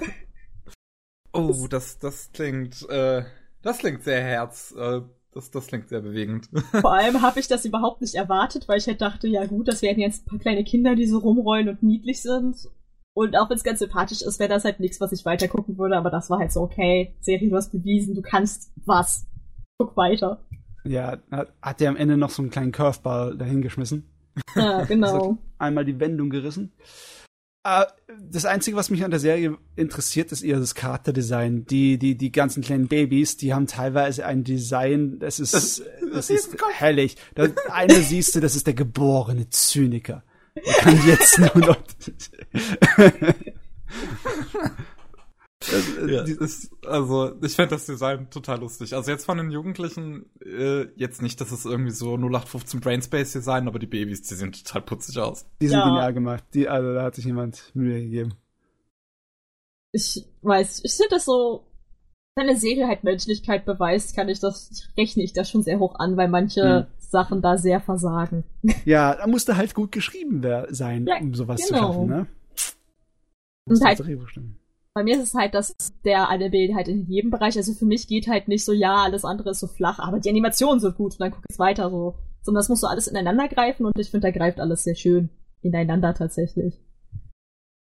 [1.33, 3.25] oh, das, das klingt, äh,
[3.63, 5.01] das klingt sehr herz, äh,
[5.33, 6.49] das, das klingt sehr bewegend.
[6.81, 9.83] Vor allem habe ich das überhaupt nicht erwartet, weil ich halt dachte, ja gut, das
[9.83, 12.69] werden jetzt ein paar kleine Kinder, die so rumrollen und niedlich sind.
[13.17, 15.79] Und auch wenn es ganz sympathisch ist, wäre das halt nichts, was ich weiter gucken
[15.79, 19.27] würde, aber das war halt so, okay, Serie, du hast bewiesen, du kannst was.
[19.79, 20.45] Guck weiter.
[20.85, 24.09] Ja, hat, hat der am Ende noch so einen kleinen Curveball dahingeschmissen.
[24.55, 25.39] Ja, genau.
[25.59, 26.73] einmal die Wendung gerissen.
[27.67, 27.85] Uh,
[28.31, 31.65] das Einzige, was mich an der Serie interessiert, ist eher das Charakterdesign.
[31.65, 35.83] Die, die, die ganzen kleinen Babys, die haben teilweise ein Design, das ist, das,
[36.13, 37.17] das ist herrlich.
[37.35, 40.23] Das eine siehst du, das ist der geborene Zyniker.
[40.55, 41.79] Er kann jetzt nur noch.
[45.73, 48.95] Äh, ja, ist, also, ich fände das Design total lustig.
[48.95, 53.69] Also jetzt von den Jugendlichen, äh, jetzt nicht, dass es irgendwie so 0815 Brainspace Design,
[53.69, 55.47] aber die Babys, die sehen total putzig aus.
[55.61, 55.85] Die sind ja.
[55.85, 56.45] genial gemacht.
[56.55, 58.35] Die, also da hat sich jemand Mühe gegeben.
[59.93, 61.67] Ich weiß, ich finde das so,
[62.37, 65.79] wenn eine Serie halt Menschlichkeit beweist, kann ich das, ich rechne ich das schon sehr
[65.79, 66.87] hoch an, weil manche hm.
[66.99, 68.45] Sachen da sehr versagen.
[68.85, 71.79] Ja, da musste halt gut geschrieben sein, ja, um sowas genau.
[71.79, 72.27] zu schaffen, ne?
[73.67, 74.01] Und halt,
[74.95, 77.85] bei mir ist es halt, dass der eine Bild halt in jedem Bereich, also für
[77.85, 80.93] mich geht halt nicht so, ja, alles andere ist so flach, aber die Animation so
[80.93, 82.15] gut und dann guck ich weiter so.
[82.43, 85.31] Sondern das muss so alles ineinander greifen und ich finde, da greift alles sehr schön
[85.63, 86.79] ineinander tatsächlich.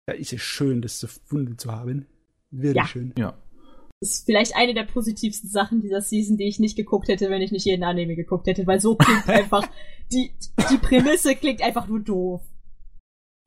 [0.08, 2.06] Ja, ist es schön, das gefunden zu haben.
[2.52, 2.86] Wirklich ja.
[2.86, 3.14] schön.
[3.18, 3.38] Ja.
[4.02, 7.42] Das ist vielleicht eine der positivsten Sachen dieser Season, die ich nicht geguckt hätte, wenn
[7.42, 9.68] ich nicht jeden Anime geguckt hätte, weil so klingt einfach,
[10.12, 10.32] die,
[10.72, 12.42] die Prämisse klingt einfach nur doof.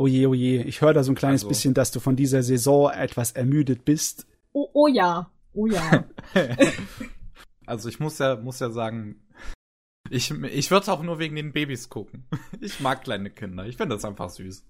[0.03, 1.49] Oje, oje, ich höre da so ein kleines also.
[1.49, 4.27] bisschen, dass du von dieser Saison etwas ermüdet bist.
[4.53, 6.05] Oh, oh ja, oh ja.
[7.67, 9.25] also ich muss ja, muss ja sagen,
[10.11, 12.25] ich, ich würde auch nur wegen den Babys gucken.
[12.61, 13.65] Ich mag kleine Kinder.
[13.67, 14.67] Ich finde das einfach süß.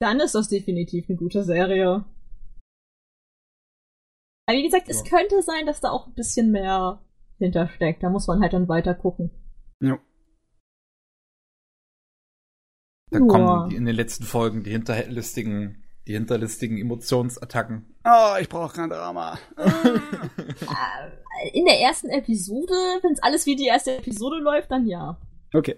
[0.00, 2.04] Dann ist das definitiv eine gute Serie.
[4.46, 4.94] Aber wie gesagt, ja.
[4.94, 7.02] es könnte sein, dass da auch ein bisschen mehr
[7.38, 8.04] hintersteckt.
[8.04, 9.32] Da muss man halt dann weiter gucken.
[9.80, 9.98] Ja.
[13.12, 13.28] Da Boah.
[13.28, 17.84] kommen in den letzten Folgen die hinterlistigen, die hinterlistigen Emotionsattacken.
[18.04, 19.38] Oh, ich brauche kein Drama.
[21.44, 22.72] Äh, in der ersten Episode,
[23.02, 25.18] wenn es alles wie die erste Episode läuft, dann ja.
[25.52, 25.76] Okay.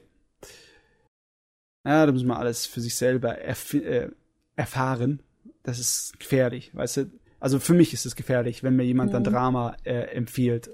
[1.84, 4.10] Ja, da muss man alles für sich selber erf äh,
[4.56, 5.22] erfahren.
[5.62, 7.10] Das ist gefährlich, weißt du?
[7.40, 10.70] Also für mich ist es gefährlich, wenn mir jemand dann Drama äh, empfiehlt.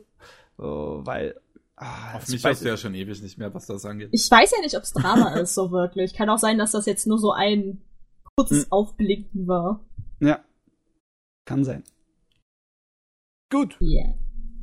[0.58, 1.40] Oh, weil
[1.82, 4.10] Ah, Auf mich hast du ja schon ewig nicht mehr, was das angeht.
[4.12, 6.12] Ich weiß ja nicht, ob es Drama ist, so wirklich.
[6.12, 7.82] Kann auch sein, dass das jetzt nur so ein
[8.36, 8.72] kurzes hm.
[8.72, 9.80] Aufblinken war.
[10.20, 10.44] Ja.
[11.46, 11.82] Kann sein.
[13.50, 13.80] Gut.
[13.80, 14.14] Yeah.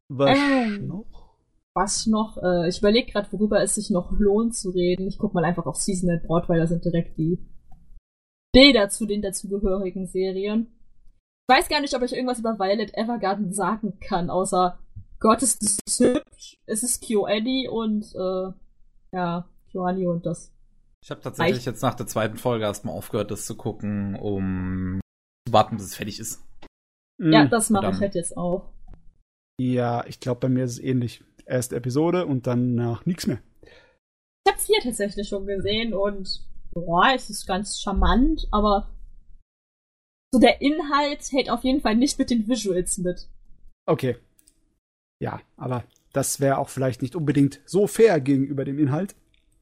[0.09, 1.35] Was ähm, noch?
[1.73, 2.37] Was noch?
[2.37, 5.07] Äh, ich überlege gerade, worüber es sich noch lohnt zu reden.
[5.07, 7.39] Ich guck mal einfach auf Seasonal Broad, weil da sind direkt die
[8.53, 10.67] Bilder zu den dazugehörigen Serien.
[11.49, 14.77] Ich weiß gar nicht, ob ich irgendwas über Violet Evergarden sagen kann, außer
[15.19, 16.57] Gott, ist das hübsch.
[16.65, 18.51] Es ist KyoAni und äh,
[19.13, 20.51] ja, KyoAni und das.
[21.03, 24.99] Ich habe tatsächlich jetzt nach der zweiten Folge erstmal aufgehört, das zu gucken, um
[25.47, 26.43] zu warten, bis es fertig ist.
[27.17, 27.33] Mhm.
[27.33, 28.69] Ja, das mache ich halt jetzt auch.
[29.59, 31.23] Ja, ich glaube, bei mir ist es ähnlich.
[31.45, 33.39] Erste Episode und dann nach nichts mehr.
[33.63, 38.89] Ich habe vier tatsächlich schon gesehen und boah, es ist ganz charmant, aber
[40.33, 43.29] so der Inhalt hält auf jeden Fall nicht mit den Visuals mit.
[43.85, 44.17] Okay,
[45.19, 45.83] ja, aber
[46.13, 49.15] das wäre auch vielleicht nicht unbedingt so fair gegenüber dem Inhalt.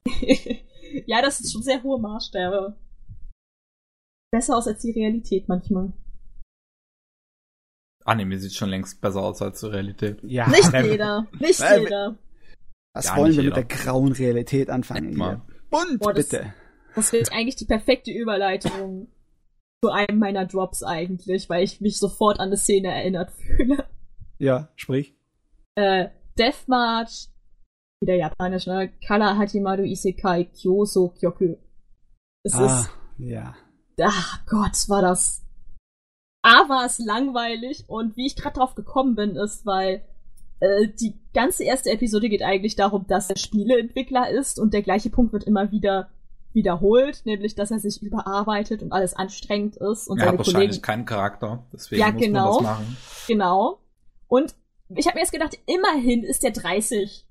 [1.05, 2.75] ja, das ist schon sehr hohe Maßstäbe.
[4.31, 5.93] Besser aus als die Realität manchmal.
[8.03, 10.19] Anime sieht schon längst besser aus als die Realität.
[10.23, 11.27] Ja, nicht jeder.
[11.39, 12.17] Nicht jeder.
[12.93, 13.57] Was wollen wir jeder.
[13.57, 15.17] mit der grauen Realität anfangen?
[15.69, 16.53] Bunt, Boah, das, bitte.
[16.93, 19.07] Das wird eigentlich die perfekte Überleitung
[19.83, 23.85] zu einem meiner Drops eigentlich, weil ich mich sofort an eine Szene erinnert fühle.
[24.37, 25.15] Ja, sprich.
[25.75, 27.27] Äh, Death March,
[28.01, 28.91] wieder japanisch, ne?
[29.05, 31.55] Kala Hajimaru Isekai Kyoso Kyoku.
[32.43, 32.89] Es ah, ist.
[33.17, 33.55] Ja.
[34.01, 35.43] Ach Gott, war das.
[36.43, 40.05] A war es langweilig und wie ich gerade drauf gekommen bin, ist, weil
[40.59, 45.09] äh, die ganze erste Episode geht eigentlich darum, dass er Spieleentwickler ist und der gleiche
[45.09, 46.09] Punkt wird immer wieder
[46.53, 50.69] wiederholt, nämlich dass er sich überarbeitet und alles anstrengend ist und er seine hat wahrscheinlich
[50.69, 52.97] Kollegen keinen Charakter, deswegen ja, muss genau, man das machen.
[53.27, 53.79] Genau.
[54.27, 54.55] Und
[54.89, 57.25] ich habe mir jetzt gedacht, immerhin ist er 30.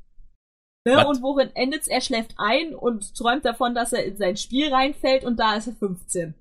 [0.87, 1.07] Ne?
[1.07, 1.89] Und worin endet's?
[1.89, 5.67] Er schläft ein und träumt davon, dass er in sein Spiel reinfällt und da ist
[5.67, 6.35] er 15.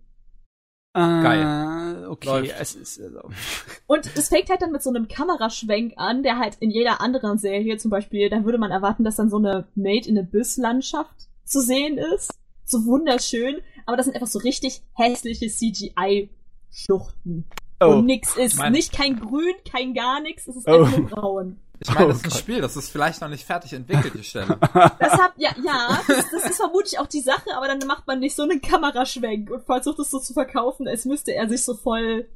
[0.95, 2.05] Geil.
[2.07, 3.31] Okay, es ist also.
[3.87, 7.39] Und es fängt halt dann mit so einem Kameraschwenk an, der halt in jeder anderen
[7.39, 11.61] Serie zum Beispiel, dann würde man erwarten, dass dann so eine Made in Abyss-Landschaft zu
[11.61, 12.31] sehen ist.
[12.63, 17.45] So wunderschön, aber das sind einfach so richtig hässliche CGI-Schluchten.
[17.87, 17.97] Oh.
[17.97, 18.57] Und nix ist.
[18.57, 18.71] Mein...
[18.71, 20.83] Nicht kein Grün, kein gar nichts, es ist oh.
[20.83, 21.59] einfach nur braun.
[21.79, 24.23] Ich meine, das ist ein oh Spiel, das ist vielleicht noch nicht fertig entwickelt, die
[24.23, 24.57] Stelle.
[24.73, 28.19] Das hat, ja, ja, das, das, ist vermutlich auch die Sache, aber dann macht man
[28.19, 31.75] nicht so einen Kameraschwenk und versucht es so zu verkaufen, als müsste er sich so
[31.75, 32.29] voll,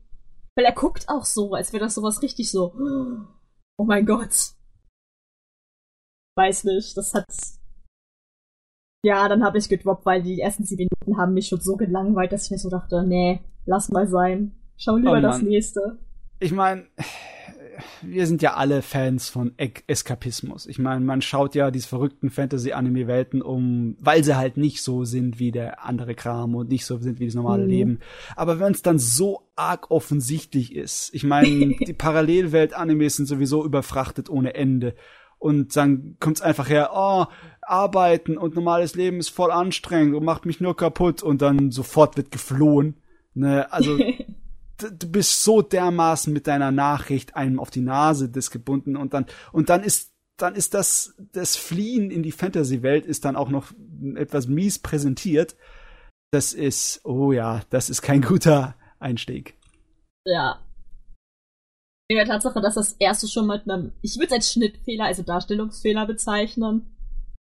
[0.56, 2.74] weil er guckt auch so, als wäre das sowas richtig so,
[3.78, 4.54] oh mein Gott.
[6.36, 7.26] Weiß nicht, das hat,
[9.04, 12.32] ja, dann habe ich gedroppt, weil die ersten sieben Minuten haben mich schon so gelangweilt,
[12.34, 14.56] dass ich mir so dachte, nee, lass mal sein.
[14.78, 15.98] Schau lieber oh das nächste.
[16.40, 16.86] Ich meine,
[18.02, 20.68] wir sind ja alle Fans von e Eskapismus.
[20.68, 25.40] Ich meine, man schaut ja diese verrückten Fantasy-Anime-Welten um, weil sie halt nicht so sind
[25.40, 27.70] wie der andere Kram und nicht so sind wie das normale mhm.
[27.70, 28.00] Leben.
[28.36, 34.30] Aber wenn es dann so arg offensichtlich ist, ich meine, die Parallelwelt-Animes sind sowieso überfrachtet
[34.30, 34.96] ohne Ende.
[35.40, 37.26] Und dann kommt's einfach her, oh,
[37.62, 42.18] arbeiten und normales Leben ist voll anstrengend und macht mich nur kaputt und dann sofort
[42.18, 42.96] wird geflohen.
[43.36, 44.00] Ne, also
[44.78, 49.26] du bist so dermaßen mit deiner Nachricht einem auf die Nase des gebunden und dann
[49.52, 53.72] und dann ist dann ist das das Fliehen in die Fantasy-Welt ist dann auch noch
[54.16, 55.56] etwas mies präsentiert.
[56.32, 59.56] Das ist oh ja, das ist kein guter Einstieg.
[60.26, 60.60] Ja.
[62.10, 65.24] In der Tatsache, dass das erste schon mit einem, ich würde es als Schnittfehler, also
[65.24, 66.96] Darstellungsfehler bezeichnen,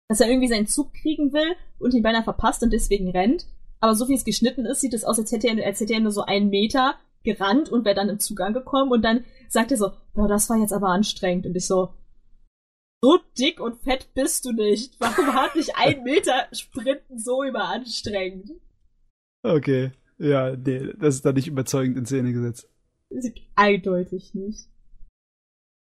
[0.08, 3.46] dass er irgendwie seinen Zug kriegen will und ihn beinahe verpasst und deswegen rennt.
[3.80, 6.00] Aber so wie es geschnitten ist, sieht es aus, als hätte er, als hätte er
[6.00, 9.76] nur so einen Meter gerannt und wäre dann im Zug angekommen und dann sagt er
[9.76, 11.46] so, boah, das war jetzt aber anstrengend.
[11.46, 11.94] Und ich so,
[13.02, 14.94] so dick und fett bist du nicht.
[15.00, 18.52] Warum hat dich ein Meter Sprinten so überanstrengend?
[19.42, 19.92] Okay.
[20.18, 22.68] Ja, nee, das ist da nicht überzeugend in Szene gesetzt.
[23.56, 24.68] Eindeutig nicht.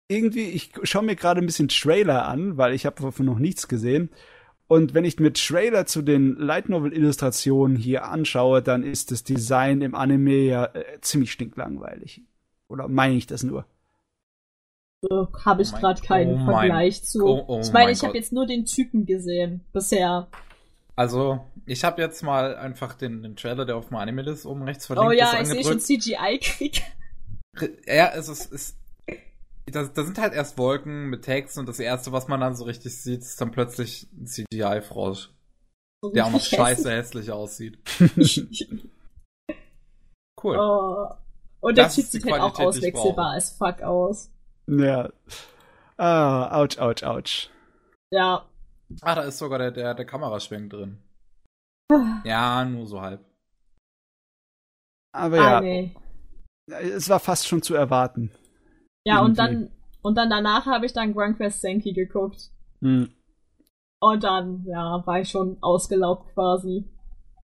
[0.09, 3.69] Irgendwie, ich schaue mir gerade ein bisschen Trailer an, weil ich habe davon noch nichts
[3.69, 4.11] gesehen.
[4.73, 9.23] Und wenn ich mir Trailer zu den Light Novel Illustrationen hier anschaue, dann ist das
[9.23, 12.23] Design im Anime ja äh, ziemlich stinklangweilig.
[12.69, 13.67] Oder meine ich das nur?
[15.03, 17.23] So, habe ich oh gerade keinen oh Vergleich zu.
[17.23, 20.29] Oh, oh ich meine, ich habe jetzt nur den Typen gesehen bisher.
[20.97, 24.63] Also, ich habe jetzt mal einfach den, den Trailer, der auf dem Anime ist, oben
[24.63, 25.07] rechts verlinkt.
[25.07, 26.81] Oh ja, ich sehe schon CGI-Krieg.
[27.87, 28.77] Ja, es ist, es
[29.67, 32.65] da, da sind halt erst Wolken mit Text und das erste, was man dann so
[32.65, 35.31] richtig sieht, ist dann plötzlich ein CGI-Frosch.
[36.15, 37.79] der auch noch scheiße hässlich aussieht.
[40.43, 40.59] cool.
[40.59, 41.09] Oh.
[41.61, 44.31] Und der Typ sieht halt auch auswechselbar als fuck aus.
[44.67, 45.11] Ja.
[45.97, 47.51] Ah, ouch, ouch, ouch.
[48.11, 48.45] Ja.
[49.01, 50.99] Ah, da ist sogar der, der, der Kameraschwenk drin.
[52.25, 53.25] ja, nur so halb.
[55.15, 55.59] Aber ja.
[55.59, 55.95] Ah, nee.
[56.69, 58.33] Es war fast schon zu erwarten.
[59.05, 59.71] Ja, und dann,
[60.03, 62.51] und dann danach habe ich dann Grand Quest Senki geguckt.
[62.81, 63.11] Hm.
[64.01, 66.85] Und dann, ja, war ich schon ausgelaugt quasi.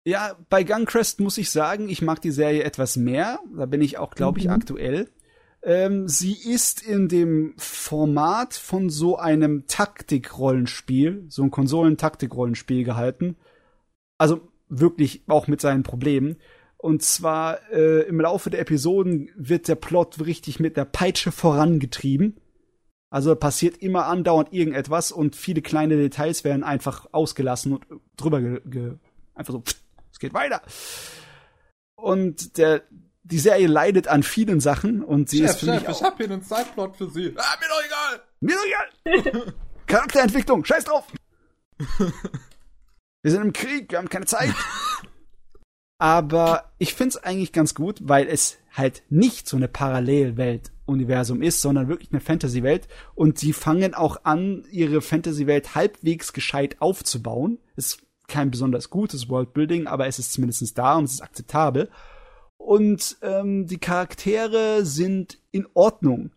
[0.05, 3.39] Ja, bei Gunquest muss ich sagen, ich mag die Serie etwas mehr.
[3.55, 4.51] Da bin ich auch, glaube ich, mhm.
[4.51, 5.09] aktuell.
[5.61, 13.37] Ähm, sie ist in dem Format von so einem Taktikrollenspiel, so ein Konsolen-Taktikrollenspiel gehalten.
[14.17, 16.35] Also wirklich auch mit seinen Problemen.
[16.83, 22.41] Und zwar äh, im Laufe der Episoden wird der Plot richtig mit der Peitsche vorangetrieben.
[23.09, 27.85] Also passiert immer andauernd irgendetwas und viele kleine Details werden einfach ausgelassen und
[28.17, 28.93] drüber ge, ge
[29.33, 29.75] einfach so, pff,
[30.11, 30.61] es geht weiter.
[31.95, 32.81] Und der
[33.23, 36.03] die Serie leidet an vielen Sachen und sie Chef, ist für Chef, mich auch, ich
[36.03, 37.33] hab hier einen Sideplot für Sie.
[37.37, 38.21] Ah, mir doch egal.
[38.41, 39.53] Mir doch egal.
[39.87, 41.07] Charakterentwicklung, scheiß drauf.
[43.21, 44.53] wir sind im Krieg, wir haben keine Zeit.
[46.03, 51.61] Aber ich find's eigentlich ganz gut, weil es halt nicht so eine Parallelwelt Universum ist,
[51.61, 52.89] sondern wirklich eine Fantasy-Welt.
[53.15, 57.57] Und sie fangen auch an, ihre Fantasy-Welt halbwegs gescheit aufzubauen.
[57.77, 61.89] Ist kein besonders gutes Worldbuilding, aber es ist zumindest da und es ist akzeptabel.
[62.57, 66.31] Und ähm, die Charaktere sind in Ordnung.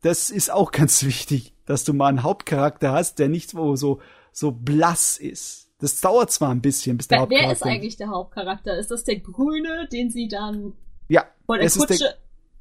[0.00, 4.00] Das ist auch ganz wichtig, dass du mal einen Hauptcharakter hast, der nicht so, so,
[4.30, 5.67] so blass ist.
[5.80, 7.48] Das dauert zwar ein bisschen, bis der Wer, Hauptcharakter.
[7.48, 8.76] wer ist eigentlich der Hauptcharakter?
[8.78, 10.72] Ist das der Grüne, den sie dann
[11.08, 11.96] Ja, vor der Kutsche.
[11.98, 12.14] der,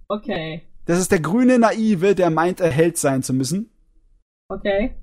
[0.07, 0.61] okay.
[0.85, 3.71] das ist der grüne Naive, der meint, er Held sein zu müssen.
[4.49, 4.95] Okay.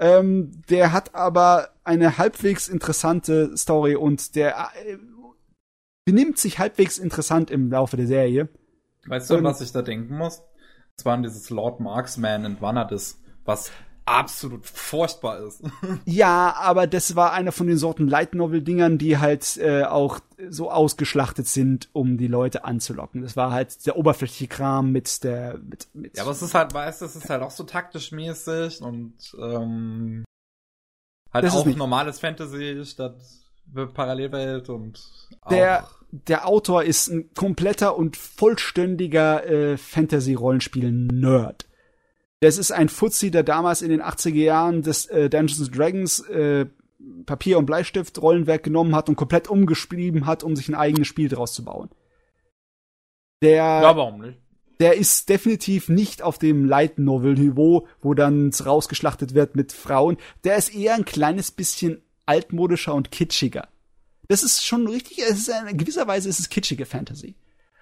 [0.00, 4.96] Ähm, der hat aber eine halbwegs interessante Story und der äh,
[6.06, 8.48] benimmt sich halbwegs interessant im Laufe der Serie.
[9.06, 10.42] Weißt du, an Und- was ich da denken muss?
[10.96, 13.70] Das war an dieses Lord Marksman in Vanadis, was
[14.04, 15.62] absolut furchtbar ist.
[16.04, 20.20] Ja, aber das war einer von den Sorten Light Novel Dingern, die halt äh, auch
[20.48, 23.22] so ausgeschlachtet sind, um die Leute anzulocken.
[23.22, 26.74] Das war halt der oberflächliche Kram mit der mit, mit Ja, aber es ist halt,
[26.74, 30.24] weißt du, es ist halt auch so taktisch mäßig und ähm,
[31.32, 33.16] halt Das auch normales Fantasy statt
[33.94, 35.00] Parallelwelt und
[35.48, 41.66] der auch, der Autor ist ein kompletter und vollständiger äh, Fantasy Rollenspiel Nerd.
[42.40, 46.20] Das ist ein Fuzzi, der damals in den 80er Jahren des äh, Dungeons and Dragons
[46.20, 46.66] äh,
[47.26, 51.28] Papier und Bleistift Rollenwerk genommen hat und komplett umgeschrieben hat, um sich ein eigenes Spiel
[51.28, 51.90] draus zu bauen.
[53.42, 54.38] Der ja, warum nicht?
[54.80, 60.16] der ist definitiv nicht auf dem Light Novel Niveau, wo dann rausgeschlachtet wird mit Frauen.
[60.42, 63.68] Der ist eher ein kleines bisschen altmodischer und kitschiger.
[64.28, 67.34] Das ist schon richtig, es ist in gewisser Weise ist es kitschige Fantasy.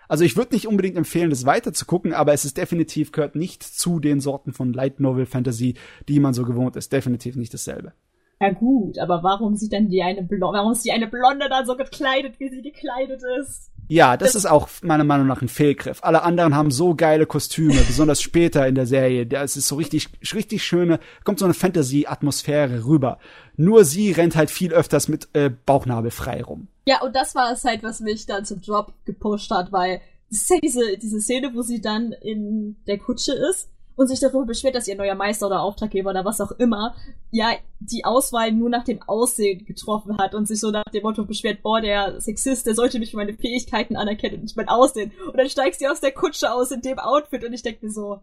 [0.08, 3.36] Also ich würde nicht unbedingt empfehlen, das weiter zu gucken, aber es ist definitiv gehört
[3.36, 5.74] nicht zu den Sorten von Light Novel Fantasy,
[6.08, 6.92] die man so gewohnt ist.
[6.92, 7.92] Definitiv nicht dasselbe.
[8.40, 11.66] Ja gut, aber warum sieht dann die eine Blonde, warum ist die eine Blonde dann
[11.66, 13.72] so gekleidet, wie sie gekleidet ist?
[13.88, 16.00] Ja, das ist auch meiner Meinung nach ein Fehlgriff.
[16.02, 19.26] Alle anderen haben so geile Kostüme, besonders später in der Serie.
[19.26, 23.18] Da ist es so richtig, richtig schöne, kommt so eine Fantasy-Atmosphäre rüber.
[23.56, 26.68] Nur sie rennt halt viel öfters mit äh, Bauchnabel frei rum.
[26.86, 30.00] Ja, und das war es halt, was mich dann zum Job gepusht hat, weil
[30.30, 34.20] es ist ja diese, diese Szene, wo sie dann in der Kutsche ist und sich
[34.20, 36.94] darüber beschwert, dass ihr neuer Meister oder Auftraggeber oder was auch immer,
[37.32, 37.50] ja,
[37.80, 41.62] die Auswahl nur nach dem Aussehen getroffen hat und sich so nach dem Motto beschwert,
[41.62, 45.10] boah, der Sexist, der sollte mich für meine Fähigkeiten anerkennen und nicht mein Aussehen.
[45.26, 47.90] Und dann steigst du aus der Kutsche aus in dem Outfit und ich denk mir
[47.90, 48.20] so,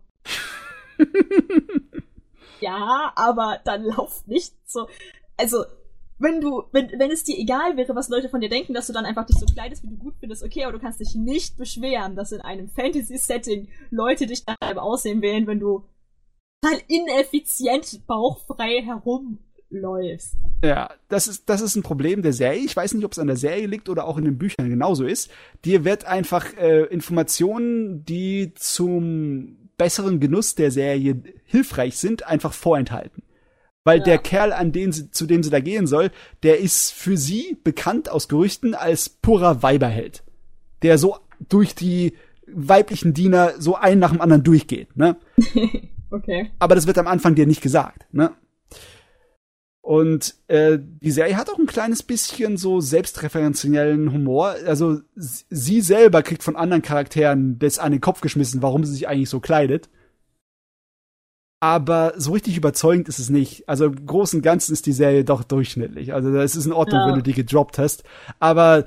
[2.62, 4.88] ja, aber dann lauf nicht so.
[5.36, 5.66] Also,
[6.18, 8.94] wenn du, wenn, wenn es dir egal wäre, was Leute von dir denken, dass du
[8.94, 11.58] dann einfach dich so kleidest, wie du gut findest, okay, aber du kannst dich nicht
[11.58, 15.84] beschweren, dass in einem Fantasy-Setting Leute dich nach deinem Aussehen wählen, wenn du
[16.62, 20.36] total ineffizient bauchfrei herumläufst.
[20.64, 22.64] Ja, das ist, das ist ein Problem der Serie.
[22.64, 25.06] Ich weiß nicht, ob es an der Serie liegt oder auch in den Büchern genauso
[25.06, 25.30] ist.
[25.66, 33.24] Dir wird einfach äh, Informationen, die zum besseren Genuss der Serie hilfreich sind, einfach vorenthalten.
[33.86, 34.04] Weil Ja.
[34.04, 36.12] der Kerl, an den sie, zu dem sie da gehen soll,
[36.44, 40.24] der ist für sie bekannt aus Gerüchten als purer Weiberheld.
[40.82, 41.18] Der so
[41.48, 42.14] durch die
[42.48, 45.16] weiblichen Diener so einen nach dem anderen durchgeht, ne?
[46.12, 46.52] okay.
[46.60, 48.32] aber das wird am Anfang dir nicht gesagt, ne?
[49.82, 54.56] Und äh, die Serie hat auch ein kleines bisschen so selbstreferenziellen Humor.
[54.66, 59.08] Also sie selber kriegt von anderen Charakteren das an den Kopf geschmissen, warum sie sich
[59.08, 59.90] eigentlich so kleidet.
[61.66, 63.68] Aber so richtig überzeugend ist es nicht.
[63.68, 66.14] Also im Großen und Ganzen ist die Serie doch durchschnittlich.
[66.14, 67.08] Also es ist in Ordnung, Ja.
[67.08, 68.04] wenn du die gedroppt hast.
[68.40, 68.86] Aber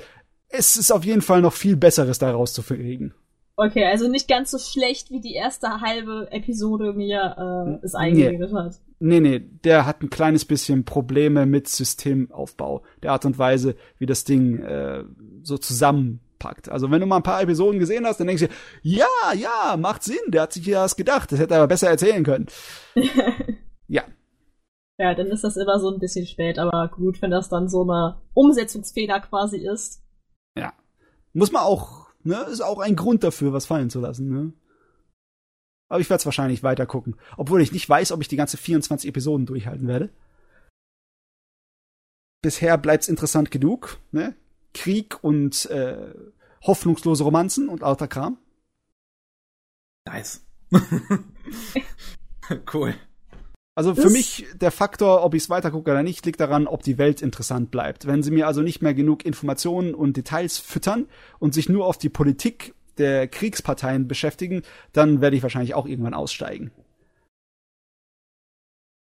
[0.49, 3.15] es ist auf jeden Fall noch viel Besseres da rauszukriegen.
[3.57, 7.99] Okay, also nicht ganz so schlecht, wie die erste halbe Episode mir äh, es Nee.
[7.99, 8.77] eingeredet hat.
[9.01, 14.07] Nee, nee, der hat ein kleines bisschen Probleme mit Systemaufbau, der Art und Weise, wie
[14.07, 15.03] das Ding äh,
[15.43, 15.57] so
[16.39, 16.69] zusammenpackt.
[16.69, 19.77] Also wenn du mal ein paar Episoden gesehen hast, dann denkst du dir, ja, ja,
[19.77, 22.47] macht Sinn, der hat sich ja das gedacht, das hätte er aber besser erzählen können.
[23.89, 24.05] ja,
[24.99, 27.83] Ja, dann ist das immer so ein bisschen spät, aber gut, wenn das dann so
[27.83, 30.03] eine Umsetzungsfehler quasi ist.
[30.57, 30.73] ja.
[31.35, 34.53] Muss man auch, ne, ist auch ein Grund dafür, was fallen zu lassen, ne.
[35.91, 38.59] Aber ich werde es wahrscheinlich weiter gucken, obwohl ich nicht weiß, ob ich die ganze
[38.59, 40.11] 24 Episoden durchhalten werde.
[42.43, 44.35] Bisher bleibt's interessant genug, ne?
[44.75, 46.15] Krieg und äh,
[46.63, 48.39] hoffnungslose Romanzen und lauter Kram.
[50.07, 50.45] Nice.
[52.73, 52.95] cool.
[53.75, 56.83] Also für Das- mich der Faktor, ob ich es weitergucke oder nicht, liegt daran, ob
[56.83, 58.07] die Welt interessant bleibt.
[58.07, 61.07] Wenn sie mir also nicht mehr genug Informationen und Details füttern
[61.39, 64.63] und sich nur auf die Politik der Kriegsparteien beschäftigen,
[64.93, 66.73] dann werde ich wahrscheinlich auch irgendwann aussteigen.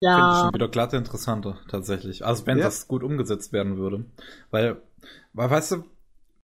[0.02, 2.24] Finde ich Ja, schon wieder glatt interessanter, tatsächlich.
[2.24, 2.64] Also wenn Ja.
[2.64, 4.04] das gut umgesetzt werden würde.
[4.50, 4.80] Weil,
[5.32, 5.84] weil weißt du,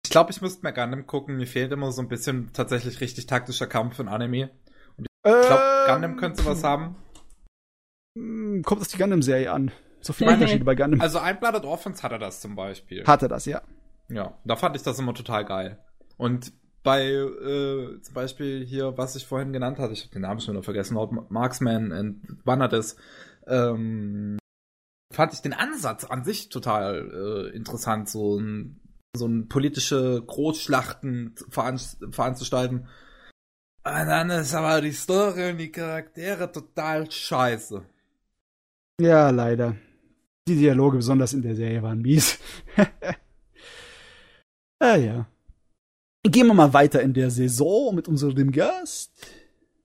[0.05, 1.37] ich glaube, ich müsste mehr Gundam gucken.
[1.37, 4.51] Mir fehlt immer so ein bisschen tatsächlich richtig taktischer Kampf in Anime.
[4.97, 6.97] Und ich glaube, ähm, Gundam könnte was haben.
[8.16, 9.71] Hm, kommt auf die Gundam-Serie an.
[10.01, 11.01] So viele Unterschiede bei Gundam.
[11.01, 13.05] Also ein Blooded Orphans hat er das zum Beispiel.
[13.05, 13.62] Hat er das, ja.
[14.09, 15.79] Ja, da fand ich das immer total geil.
[16.19, 16.53] Und
[16.83, 20.55] bei äh, zum Beispiel hier, was ich vorhin genannt hatte, ich habe den Namen schon
[20.55, 20.99] wieder vergessen,
[21.31, 22.97] Marksman and Vanades,
[23.47, 24.39] ähm,
[25.15, 28.81] fand ich den Ansatz an sich total äh, interessant, so ein
[29.16, 32.89] so ein politische Großschlachten veranstalten.
[33.86, 37.82] Und dann ist aber die Story und die Charaktere total scheiße.
[39.01, 39.77] Ja, leider.
[40.49, 42.39] Die Dialoge, besonders in der Serie, waren mies.
[44.81, 45.27] ah ja.
[46.23, 49.12] Gehen wir mal weiter in der Saison mit unserem Gast.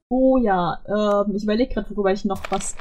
[0.10, 2.76] Oh ja, ähm, ich überlege gerade, worüber ich noch was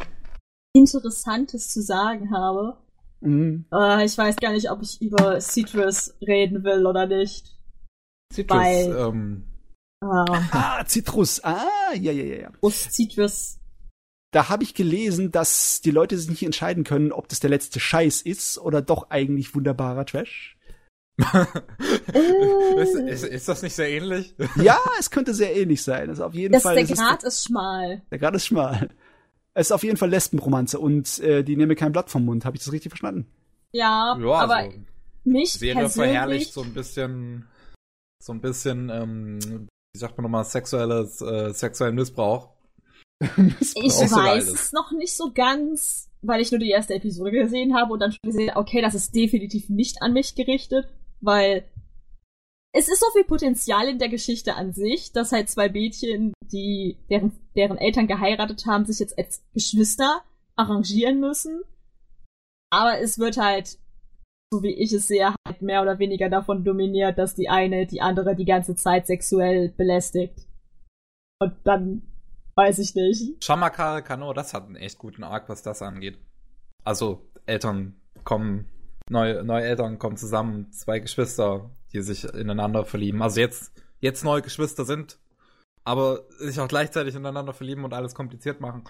[0.78, 2.76] Interessantes zu sagen habe.
[3.20, 3.66] Mhm.
[3.72, 7.56] Äh, ich weiß gar nicht, ob ich über Citrus reden will oder nicht.
[8.32, 9.44] Citrus, Weil, ähm.
[10.02, 12.70] Äh, ah, Citrus, ah, ja, ja, ja.
[12.70, 13.58] Citrus.
[14.30, 17.80] Da habe ich gelesen, dass die Leute sich nicht entscheiden können, ob das der letzte
[17.80, 20.56] Scheiß ist oder doch eigentlich wunderbarer Trash.
[21.18, 24.36] äh, ist, ist, ist, das nicht sehr ähnlich?
[24.56, 26.10] ja, es könnte sehr ähnlich sein.
[26.10, 26.76] Also auf jeden das, Fall.
[26.76, 28.02] Der Grad ist, ist schmal.
[28.10, 28.90] Der Grad ist schmal.
[29.58, 32.44] Es ist auf jeden Fall Lesbenromanze und äh, die nehme kein Blatt vom Mund.
[32.44, 33.26] Habe ich das richtig verstanden?
[33.72, 34.78] Ja, ja aber also,
[35.24, 37.48] mich Serie persönlich verherrlicht so ein bisschen,
[38.22, 39.40] so ein bisschen, ähm,
[39.92, 42.50] wie sagt man nochmal, sexuelles, äh, sexuellen Missbrauch.
[43.36, 43.82] Missbrauch.
[43.84, 47.92] Ich weiß es noch nicht so ganz, weil ich nur die erste Episode gesehen habe
[47.92, 50.86] und dann schon gesehen, okay, das ist definitiv nicht an mich gerichtet,
[51.20, 51.64] weil
[52.78, 56.96] es ist so viel Potenzial in der Geschichte an sich, dass halt zwei Mädchen, die
[57.10, 60.22] deren, deren Eltern geheiratet haben, sich jetzt als Geschwister
[60.54, 61.62] arrangieren müssen.
[62.70, 63.78] Aber es wird halt,
[64.52, 68.00] so wie ich es sehe, halt mehr oder weniger davon dominiert, dass die eine die
[68.00, 70.46] andere die ganze Zeit sexuell belästigt.
[71.40, 72.02] Und dann
[72.54, 73.42] weiß ich nicht.
[73.42, 76.18] Shamakare Kano, das hat einen echt guten Arc, was das angeht.
[76.84, 78.66] Also, Eltern kommen,
[79.10, 83.22] neue, neue Eltern kommen zusammen, zwei Geschwister, die sich ineinander verlieben.
[83.22, 85.18] Also jetzt, jetzt neue Geschwister sind,
[85.84, 88.84] aber sich auch gleichzeitig ineinander verlieben und alles kompliziert machen.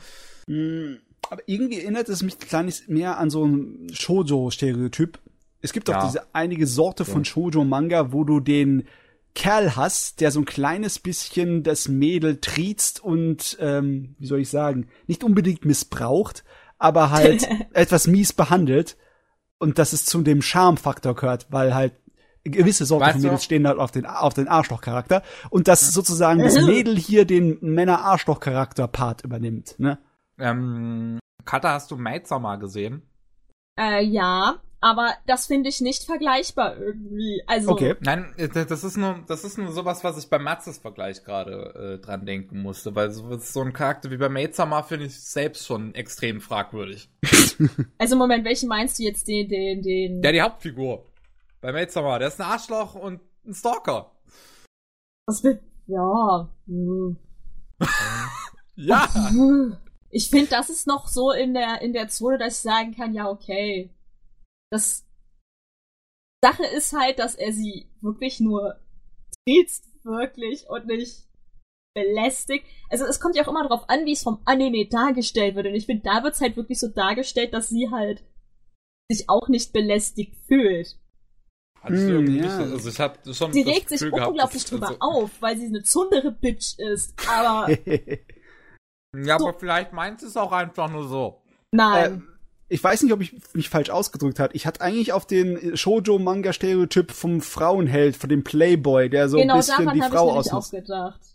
[0.46, 0.98] Hm,
[1.30, 5.18] aber irgendwie erinnert es mich ein kleines mehr an so ein Shoujo-Stereotyp.
[5.60, 6.06] Es gibt doch ja.
[6.06, 8.86] diese einige Sorte von Shoujo-Manga, wo du den
[9.34, 14.48] Kerl hast, der so ein kleines bisschen das Mädel triezt und, ähm, wie soll ich
[14.48, 16.44] sagen, nicht unbedingt missbraucht,
[16.78, 18.96] aber halt etwas mies behandelt.
[19.58, 21.92] Und dass es zu dem Charmfaktor gehört, weil halt
[22.44, 26.40] gewisse Sorten weißt von Mädels stehen halt auf den, auf den Arschloch-Charakter und dass sozusagen
[26.40, 29.98] das Mädel hier den Männer-Arschloch-Charakter-Part übernimmt, ne?
[30.38, 33.02] Ähm, Katha, hast du Maidsommer gesehen?
[33.78, 37.42] Äh, ja, aber das finde ich nicht vergleichbar irgendwie.
[37.46, 37.96] Also okay.
[38.00, 42.04] Nein, das ist nur, das ist nur sowas, was ich beim Matzes Vergleich gerade äh,
[42.04, 45.94] dran denken musste, weil so, so ein Charakter wie bei Maidsommer finde ich selbst schon
[45.94, 47.10] extrem fragwürdig.
[47.98, 50.22] also Moment, welchen meinst du jetzt den, den, den?
[50.22, 51.04] Ja, die Hauptfigur.
[51.60, 52.18] Bei Maidsomer.
[52.18, 54.12] Der ist ein Arschloch und ein Stalker.
[55.26, 55.60] Was will.
[55.86, 56.48] Ja.
[56.66, 57.16] Hm.
[58.76, 59.08] ja.
[60.10, 63.12] Ich finde, das ist noch so in der, in der Zone, dass ich sagen kann,
[63.12, 63.94] ja, okay.
[64.70, 65.06] Das
[66.42, 68.80] Sache ist halt, dass er sie wirklich nur
[69.46, 71.28] triezt, wirklich, und nicht
[71.94, 72.64] belästigt.
[72.88, 75.66] Also es kommt ja auch immer darauf an, wie es vom Anime dargestellt wird.
[75.66, 78.24] Und ich finde, da wird es halt wirklich so dargestellt, dass sie halt
[79.10, 80.98] sich auch nicht belästigt fühlt.
[81.84, 82.42] Hm, ja.
[82.42, 85.66] nicht, also ich hab schon sie regt sich gehabt, unglaublich drüber also auf, weil sie
[85.66, 87.70] eine zundere Bitch ist, aber.
[89.16, 89.48] ja, so.
[89.48, 91.42] aber vielleicht meint es auch einfach nur so.
[91.70, 92.14] Nein.
[92.14, 92.38] Äh,
[92.70, 94.54] ich weiß nicht, ob ich mich falsch ausgedrückt hat.
[94.54, 99.60] Ich hatte eigentlich auf den Shoujo-Manga-Stereotyp vom Frauenheld, von dem Playboy, der so genau, ein
[99.60, 100.74] bisschen die Frau ausmacht.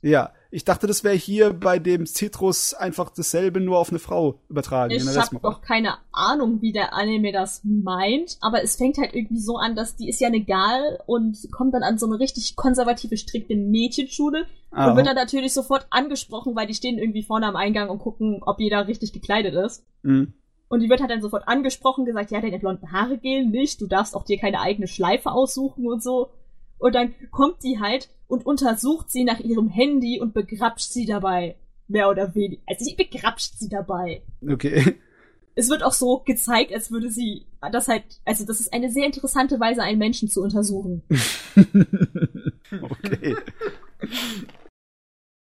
[0.04, 4.40] Ja, ich dachte, das wäre hier bei dem Citrus einfach dasselbe, nur auf eine Frau
[4.50, 4.94] übertragen.
[4.94, 9.40] Ich habe doch keine Ahnung, wie der Anime das meint, aber es fängt halt irgendwie
[9.40, 12.56] so an, dass die ist ja eine Gal und kommt dann an so eine richtig
[12.56, 14.92] konservative, strikte Mädchenschule Aha.
[14.92, 18.44] und wird dann natürlich sofort angesprochen, weil die stehen irgendwie vorne am Eingang und gucken,
[18.46, 19.84] ob jeder richtig gekleidet ist.
[20.04, 20.34] Mhm.
[20.70, 23.88] Und die wird halt dann sofort angesprochen, gesagt, ja, deine blonden Haare gehen nicht, du
[23.88, 26.30] darfst auch dir keine eigene Schleife aussuchen und so.
[26.84, 31.56] Und dann kommt die halt und untersucht sie nach ihrem Handy und begrapscht sie dabei.
[31.88, 32.62] Mehr oder weniger.
[32.68, 34.22] Also sie begrapscht sie dabei.
[34.46, 34.98] Okay.
[35.56, 39.06] Es wird auch so gezeigt, als würde sie das halt, also das ist eine sehr
[39.06, 41.04] interessante Weise, einen Menschen zu untersuchen.
[42.82, 43.36] okay.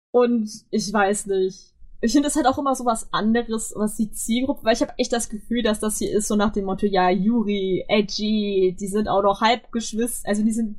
[0.10, 4.12] Und ich weiß nicht ich finde es halt auch immer so was anderes, was die
[4.12, 6.86] Zielgruppe, weil ich habe echt das Gefühl, dass das hier ist so nach dem Motto,
[6.86, 10.78] ja, Yuri, Edgy, die sind auch noch Halbgeschwister, also die sind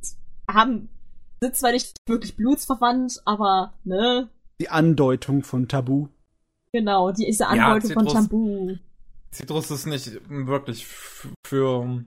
[0.53, 0.89] haben,
[1.41, 4.29] sind zwar nicht wirklich blutsverwandt, aber, ne?
[4.59, 6.07] Die Andeutung von Tabu.
[6.71, 8.75] Genau, diese Andeutung ja, von Tabu.
[9.33, 10.85] Citrus ist nicht wirklich
[11.45, 12.03] für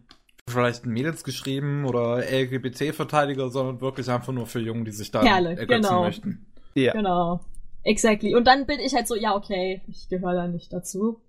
[0.49, 5.55] vielleicht Mädels geschrieben oder LGBT-Verteidiger, sondern wirklich einfach nur für Jungen, die sich da Kerle,
[5.67, 6.03] genau.
[6.03, 6.47] möchten.
[6.75, 6.93] Ja.
[6.93, 7.41] Genau.
[7.83, 8.35] Exactly.
[8.35, 11.21] Und dann bin ich halt so, ja, okay, ich gehöre da nicht dazu.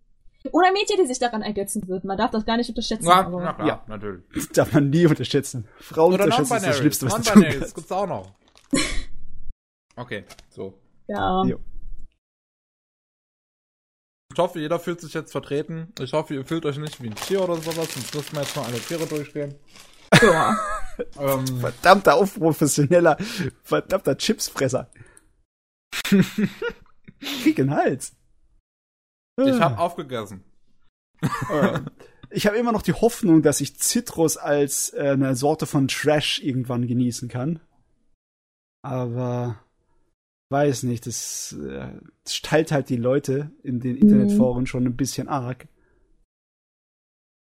[0.52, 2.08] Oder Mädchen, die sich daran ergötzen würden.
[2.08, 3.08] Man darf das gar nicht unterschätzen.
[3.08, 3.84] Ja, na klar, ja.
[3.88, 4.24] natürlich.
[4.34, 5.68] Das darf man nie unterschätzen.
[5.80, 7.62] Frauen Oder unterschätzen ist das Schlimmste, was du tun kannst.
[7.62, 8.32] Das gibt's auch noch.
[9.98, 10.78] Okay, so.
[11.08, 11.46] Ja.
[11.46, 11.58] Jo.
[14.34, 15.94] Ich hoffe, jeder fühlt sich jetzt vertreten.
[16.00, 18.56] Ich hoffe, ihr fühlt euch nicht wie ein Tier oder sowas, sonst müssen wir jetzt
[18.58, 19.56] mal alle Tiere durchgehen.
[20.22, 20.60] Ja.
[21.20, 23.18] ähm, verdammter unprofessioneller,
[23.64, 24.90] verdammter Chipsfresser.
[27.20, 28.14] Krieg in Hals.
[29.38, 30.44] Ich habe aufgegessen.
[32.30, 36.41] ich habe immer noch die Hoffnung, dass ich Zitrus als äh, eine Sorte von Trash
[36.41, 37.60] irgendwann genießen kann.
[38.82, 39.60] Aber
[40.52, 44.68] weiß nicht, das, äh, das teilt halt die Leute in den Internetforen mhm.
[44.68, 45.68] schon ein bisschen arg.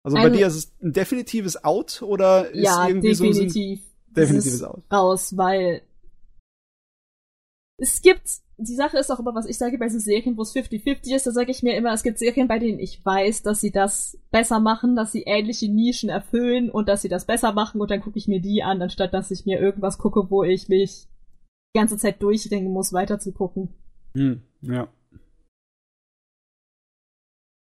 [0.03, 3.81] Also, also bei dir ist es ein definitives Out oder ist ja, irgendwie definitiv.
[3.81, 4.83] so ein definitives Out?
[4.91, 5.81] Raus, weil
[7.77, 10.55] es gibt, die Sache ist auch immer, was ich sage bei so Serien, wo es
[10.55, 13.59] 50-50 ist, da sage ich mir immer, es gibt Serien, bei denen ich weiß, dass
[13.59, 17.79] sie das besser machen, dass sie ähnliche Nischen erfüllen und dass sie das besser machen
[17.79, 20.69] und dann gucke ich mir die an, anstatt dass ich mir irgendwas gucke, wo ich
[20.69, 21.07] mich
[21.75, 23.75] die ganze Zeit durchdenken muss, weiter zu gucken.
[24.15, 24.87] Hm, ja.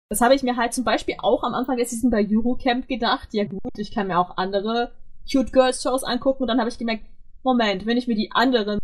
[0.10, 3.30] Das habe ich mir halt zum Beispiel auch am Anfang der Season bei Eurocamp gedacht.
[3.34, 4.92] Ja gut, ich kann mir auch andere
[5.32, 7.06] Cute Girls Shows angucken und dann habe ich gemerkt,
[7.44, 8.80] Moment, wenn ich mir die anderen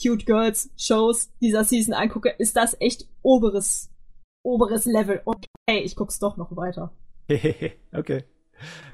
[0.00, 3.90] Cute Girls Shows dieser Season angucke, ist das echt oberes,
[4.42, 5.22] oberes Level.
[5.68, 6.92] Hey, ich guck's doch noch weiter.
[7.92, 8.24] okay.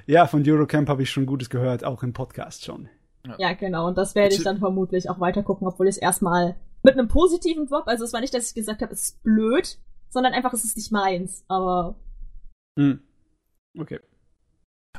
[0.06, 2.88] Ja, von Eurocamp habe ich schon Gutes gehört, auch im Podcast schon.
[3.26, 3.34] Ja.
[3.38, 3.88] ja, genau.
[3.88, 7.08] Und das werde ich dann vermutlich auch weiter gucken, obwohl ich es erstmal mit einem
[7.08, 9.78] positiven Drop, also es war nicht, dass ich gesagt habe, es ist blöd,
[10.10, 11.96] sondern einfach, es ist nicht meins, aber.
[12.78, 13.00] Hm.
[13.78, 13.98] Okay.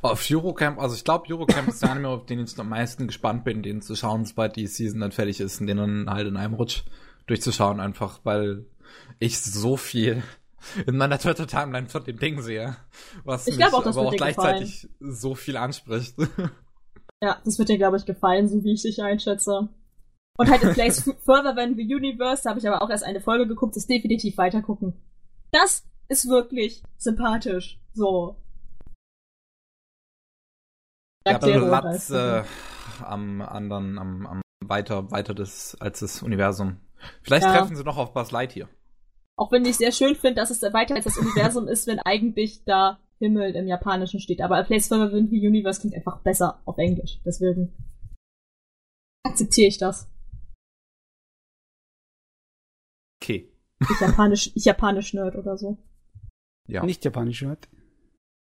[0.01, 3.43] Auf Eurocamp, also ich glaube, Eurocamp ist der Anime, auf den ich am meisten gespannt
[3.43, 6.37] bin, den zu schauen, sobald die Season dann fertig ist und den dann halt in
[6.37, 6.83] einem Rutsch
[7.27, 8.65] durchzuschauen, einfach weil
[9.19, 10.23] ich so viel
[10.85, 12.77] in meiner Twitter-Timeline von dem Ding sehe,
[13.23, 15.13] was ich mich auch, aber auch gleichzeitig gefallen.
[15.13, 16.15] so viel anspricht.
[17.21, 19.69] Ja, das wird dir, glaube ich, gefallen, so wie ich dich einschätze.
[20.37, 23.21] Und halt in Place Further Than the Universe, da habe ich aber auch erst eine
[23.21, 24.93] Folge geguckt, ist definitiv weitergucken.
[25.51, 27.79] Das ist wirklich sympathisch.
[27.93, 28.35] So.
[31.31, 32.43] Ja, Latz äh,
[33.03, 36.77] am anderen, am, am weiter, weiter des, als das Universum.
[37.21, 37.55] Vielleicht ja.
[37.57, 38.69] treffen sie noch auf Buzz Lightyear.
[39.35, 42.63] Auch wenn ich sehr schön finde, dass es weiter als das Universum ist, wenn eigentlich
[42.65, 44.41] da Himmel im Japanischen steht.
[44.41, 47.19] Aber A Place Than the Universe klingt einfach besser auf Englisch.
[47.25, 47.73] Deswegen
[49.23, 50.09] akzeptiere ich das.
[53.21, 53.51] Okay.
[53.79, 55.77] Ich japanisch, ich japanisch Nerd oder so.
[56.67, 56.83] Ja.
[56.83, 57.67] Nicht japanisch Nerd.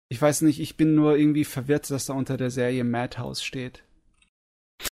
[0.10, 3.84] Ich weiß nicht, ich bin nur irgendwie verwirrt, dass da unter der Serie Madhouse steht.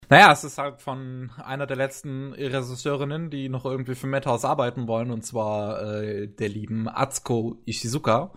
[0.08, 4.86] Naja, es ist halt von einer der letzten Regisseurinnen, die noch irgendwie für Madhouse arbeiten
[4.86, 8.32] wollen, und zwar äh, der lieben Atsuko Ishizuka,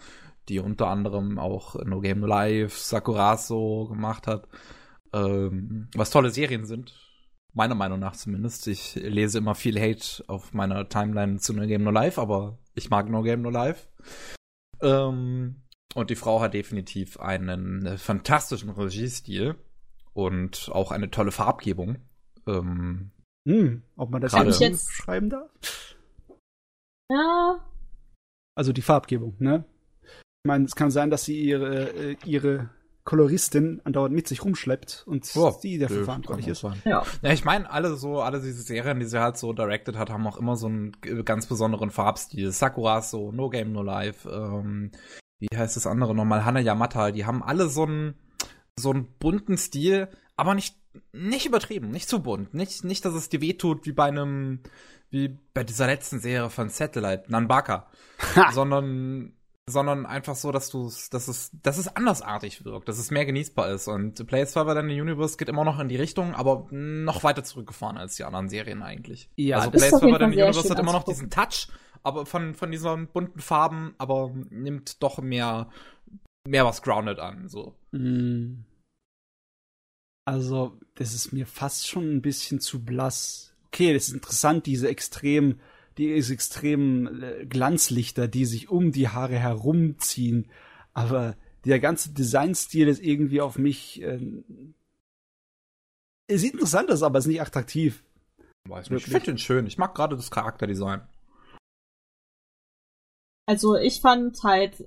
[0.49, 4.47] die unter anderem auch No Game No Life, Sakurazo gemacht hat,
[5.14, 6.93] ähm, was tolle Serien sind.
[7.53, 8.68] Meiner Meinung nach zumindest.
[8.68, 12.89] Ich lese immer viel Hate auf meiner Timeline zu No Game No Life, aber ich
[12.89, 13.88] mag No Game No Life.
[14.81, 19.55] Ähm, und die Frau hat definitiv einen fantastischen Regiestil
[20.13, 21.97] und auch eine tolle Farbgebung.
[22.47, 23.11] Ähm,
[23.47, 25.49] hm, ob man das jetzt schreiben darf?
[27.11, 27.59] Ja.
[28.55, 29.65] Also die Farbgebung, ne?
[30.03, 32.69] Ich meine, es kann sein, dass sie ihre, äh, ihre
[33.03, 36.63] Koloristin andauernd mit sich rumschleppt und oh, die dafür nö, verantwortlich ist.
[36.63, 37.03] Ja.
[37.21, 40.25] ja, ich meine, alle so, alle diese Serien, die sie halt so directed hat, haben
[40.25, 40.91] auch immer so einen
[41.23, 42.51] ganz besonderen Farbstil.
[42.51, 44.91] Sakura so, No Game No Life, ähm,
[45.39, 48.15] wie heißt das andere nochmal, Hana Yamata, die haben alle so einen,
[48.75, 50.75] so einen bunten Stil, aber nicht,
[51.11, 54.61] nicht übertrieben, nicht zu bunt, nicht, nicht, dass es dir wehtut wie bei einem,
[55.09, 57.87] wie bei dieser letzten Serie von Satellite, Nanbaka,
[58.51, 59.33] sondern
[59.67, 63.71] sondern einfach so, dass du dass es, dass es andersartig wirkt, dass es mehr genießbar
[63.71, 63.87] ist.
[63.87, 67.97] Und Play Survivor the Universe geht immer noch in die Richtung, aber noch weiter zurückgefahren
[67.97, 69.29] als die anderen Serien eigentlich.
[69.35, 71.67] Ja, also Play Survivor the Universe hat immer noch diesen Touch,
[72.06, 75.69] aber von, von diesen bunten Farben, aber nimmt doch mehr,
[76.48, 77.76] mehr was grounded an, so.
[77.91, 78.64] Mm.
[80.27, 83.53] Also, das ist mir fast schon ein bisschen zu blass.
[83.68, 85.60] Okay, das ist interessant, diese extrem
[85.98, 90.49] die ist extrem äh, Glanzlichter, die sich um die Haare herumziehen.
[90.94, 94.19] Aber der ganze Designstil ist irgendwie auf mich äh,
[96.30, 98.03] sieht interessant aus, aber ist nicht attraktiv.
[98.68, 99.06] Weiß nicht.
[99.06, 99.68] Ich finde ihn schön.
[99.68, 101.02] Ich mag gerade das Charakterdesign.
[103.47, 104.85] Also ich fand halt äh,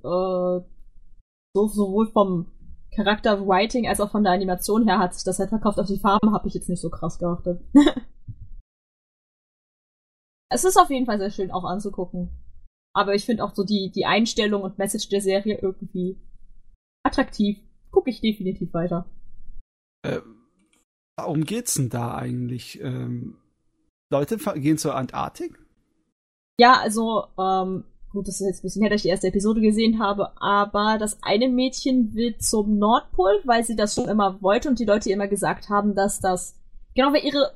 [1.54, 2.50] so, sowohl vom
[2.94, 5.78] Charakterwriting als auch von der Animation her hat sich das halt verkauft.
[5.78, 7.62] Auf die Farben habe ich jetzt nicht so krass geachtet.
[10.50, 12.30] es ist auf jeden Fall sehr schön auch anzugucken.
[12.94, 16.18] Aber ich finde auch so die, die Einstellung und Message der Serie irgendwie
[17.04, 17.60] attraktiv.
[17.92, 19.06] Gucke ich definitiv weiter.
[20.02, 20.20] Äh,
[21.16, 22.80] warum geht's denn da eigentlich?
[22.80, 23.38] Ähm,
[24.10, 25.58] Leute gehen zur Antarktik?
[26.60, 29.60] Ja, also, ähm, gut, das ist jetzt ein bisschen her, dass ich die erste Episode
[29.60, 34.68] gesehen habe, aber das eine Mädchen will zum Nordpol, weil sie das schon immer wollte
[34.68, 36.56] und die Leute immer gesagt haben, dass das,
[36.94, 37.52] genau, weil ihre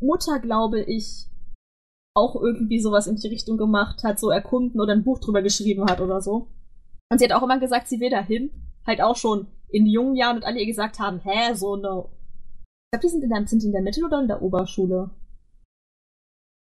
[0.00, 1.26] Mutter, glaube ich,
[2.14, 5.84] auch irgendwie sowas in die Richtung gemacht hat, so erkunden oder ein Buch drüber geschrieben
[5.86, 6.46] hat oder so.
[7.10, 8.50] Und sie hat auch immer gesagt, sie will dahin.
[8.86, 12.04] Halt auch schon in jungen Jahren und alle ihr gesagt haben, hä, so eine.
[12.92, 15.10] Ich glaube, die sind in der, sind die in der Mittel- oder in der Oberschule?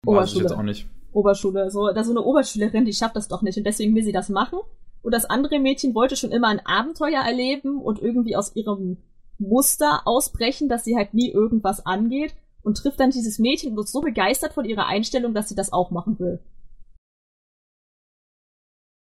[0.04, 0.86] Weiß ich jetzt auch nicht.
[1.18, 1.70] Oberschule.
[1.70, 4.28] So, da so eine Oberschülerin, die schafft das doch nicht und deswegen will sie das
[4.28, 4.60] machen.
[5.02, 8.98] Und das andere Mädchen wollte schon immer ein Abenteuer erleben und irgendwie aus ihrem
[9.38, 13.92] Muster ausbrechen, dass sie halt nie irgendwas angeht und trifft dann dieses Mädchen und ist
[13.92, 16.40] so begeistert von ihrer Einstellung, dass sie das auch machen will.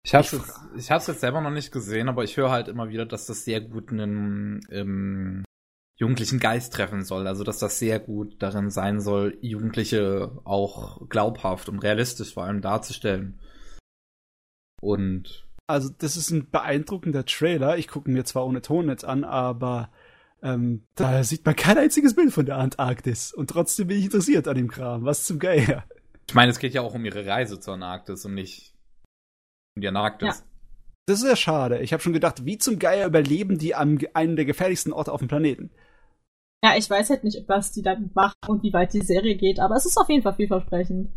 [0.04, 0.26] Ich habe
[0.78, 3.60] es jetzt selber noch nicht gesehen, aber ich höre halt immer wieder, dass das sehr
[3.60, 5.44] gut einen ähm,
[5.98, 7.28] jugendlichen Geist treffen soll.
[7.28, 12.62] Also dass das sehr gut darin sein soll, Jugendliche auch glaubhaft und realistisch vor allem
[12.62, 13.40] darzustellen.
[14.80, 17.78] Und also das ist ein beeindruckender Trailer.
[17.78, 19.90] Ich gucke mir zwar ohne Ton jetzt an, aber
[20.42, 23.34] ähm, da sieht man kein einziges Bild von der Antarktis.
[23.34, 25.04] Und trotzdem bin ich interessiert an dem Kram.
[25.04, 25.84] Was zum Geier.
[26.28, 28.76] Ich meine, es geht ja auch um ihre Reise zur Antarktis und nicht
[29.76, 30.40] um die Antarktis.
[30.40, 30.46] Ja.
[31.08, 31.80] Das ist ja schade.
[31.80, 35.20] Ich habe schon gedacht, wie zum Geier überleben die an einem der gefährlichsten Orte auf
[35.20, 35.72] dem Planeten.
[36.64, 39.60] Ja, ich weiß halt nicht, was die dann machen und wie weit die Serie geht,
[39.60, 41.12] aber es ist auf jeden Fall vielversprechend.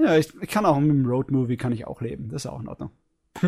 [0.00, 2.28] Ja, ich, ich kann auch mit dem Roadmovie kann ich auch leben.
[2.28, 2.90] Das ist auch in Ordnung.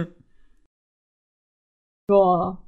[2.11, 2.59] ja.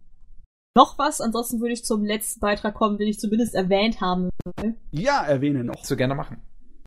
[0.77, 1.21] Noch was?
[1.21, 4.75] Ansonsten würde ich zum letzten Beitrag kommen, den ich zumindest erwähnt haben will.
[4.91, 5.83] Ja, erwähne noch.
[5.83, 6.43] Zu gerne machen.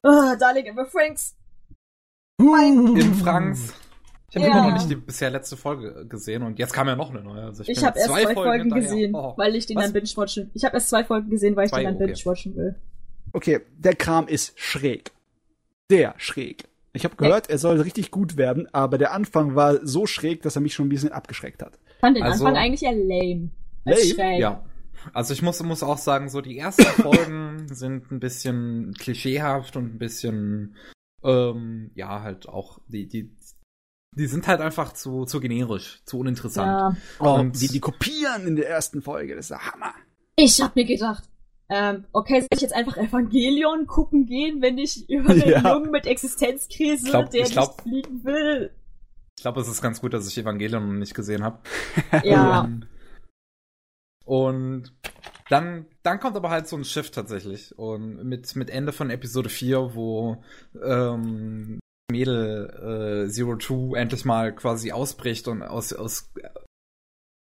[0.06, 1.36] Uh, Darling Ever Franks.
[2.40, 2.96] Uh.
[2.96, 3.74] In Franks.
[4.30, 4.52] Ich habe ja.
[4.52, 7.44] immer noch nicht die bisher letzte Folge gesehen und jetzt kam ja noch eine neue.
[7.44, 9.34] Also ich ich habe erst zwei Folgen, Folgen gesehen, oh.
[9.38, 9.86] weil ich den Was?
[9.86, 10.52] dann binge-watchen.
[10.54, 12.06] Ich habe erst zwei Folgen gesehen, weil ich zwei, den dann okay.
[12.14, 12.76] binge-watchen will.
[13.34, 15.12] Okay, der Kram ist schräg.
[15.90, 16.66] Sehr schräg.
[16.94, 17.54] Ich habe gehört, ja.
[17.54, 20.88] er soll richtig gut werden, aber der Anfang war so schräg, dass er mich schon
[20.88, 21.80] ein bisschen abgeschreckt hat.
[21.88, 23.50] Ich fand den also, Anfang eigentlich eher lame.
[23.86, 24.02] Lame?
[24.02, 24.40] Schräg.
[24.40, 24.64] Ja.
[25.14, 29.96] Also ich muss, muss auch sagen, so die ersten Folgen sind ein bisschen klischeehaft und
[29.96, 30.76] ein bisschen
[31.24, 33.32] ähm, ja, halt auch die, die
[34.16, 36.68] die sind halt einfach zu, zu generisch, zu uninteressant.
[36.68, 36.98] Ja.
[37.20, 39.94] Oh, und die, die kopieren in der ersten Folge, das ist der Hammer.
[40.36, 41.24] Ich hab mir gedacht,
[41.70, 45.74] ähm, okay, soll ich jetzt einfach Evangelion gucken gehen, wenn ich über den ja.
[45.74, 48.72] Jungen mit Existenzkrise, glaub, der glaub, nicht fliegen will?
[49.38, 51.60] Ich glaube, es ist ganz gut, dass ich Evangelion noch nicht gesehen habe.
[52.24, 52.68] Ja.
[54.26, 54.94] und
[55.50, 57.78] dann, dann kommt aber halt so ein Shift tatsächlich.
[57.78, 60.44] Und mit, mit Ende von Episode 4, wo
[60.84, 61.80] ähm,
[62.12, 66.32] Mädel äh, Zero Two endlich mal quasi ausbricht und aus, aus,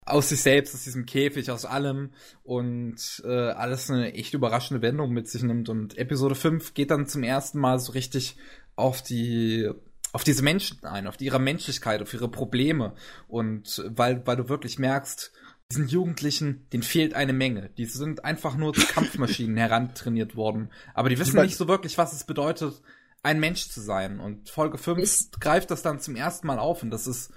[0.06, 2.10] aus sich selbst, aus diesem Käfig, aus allem
[2.42, 5.68] und äh, alles eine echt überraschende Wendung mit sich nimmt.
[5.68, 8.36] Und Episode 5 geht dann zum ersten Mal so richtig
[8.76, 9.70] auf die
[10.12, 12.94] auf diese Menschen ein, auf ihre Menschlichkeit, auf ihre Probleme.
[13.28, 15.32] Und weil, weil du wirklich merkst,
[15.70, 17.70] diesen Jugendlichen, denen fehlt eine Menge.
[17.78, 20.70] Die sind einfach nur zu Kampfmaschinen herantrainiert worden.
[20.94, 22.82] Aber die wissen nicht so wirklich, was es bedeutet,
[23.22, 24.20] ein Mensch zu sein.
[24.20, 27.32] Und Folge 5 ich greift das dann zum ersten Mal auf und das ist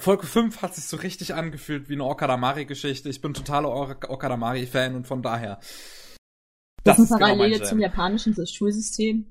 [0.00, 3.08] Folge 5 hat sich so richtig angefühlt wie eine Okadamari-Geschichte.
[3.08, 5.60] Ich bin totaler Okadamari-Fan und von daher.
[6.82, 9.26] Das, das ist eine Parallele genau zum japanischen Schulsystem.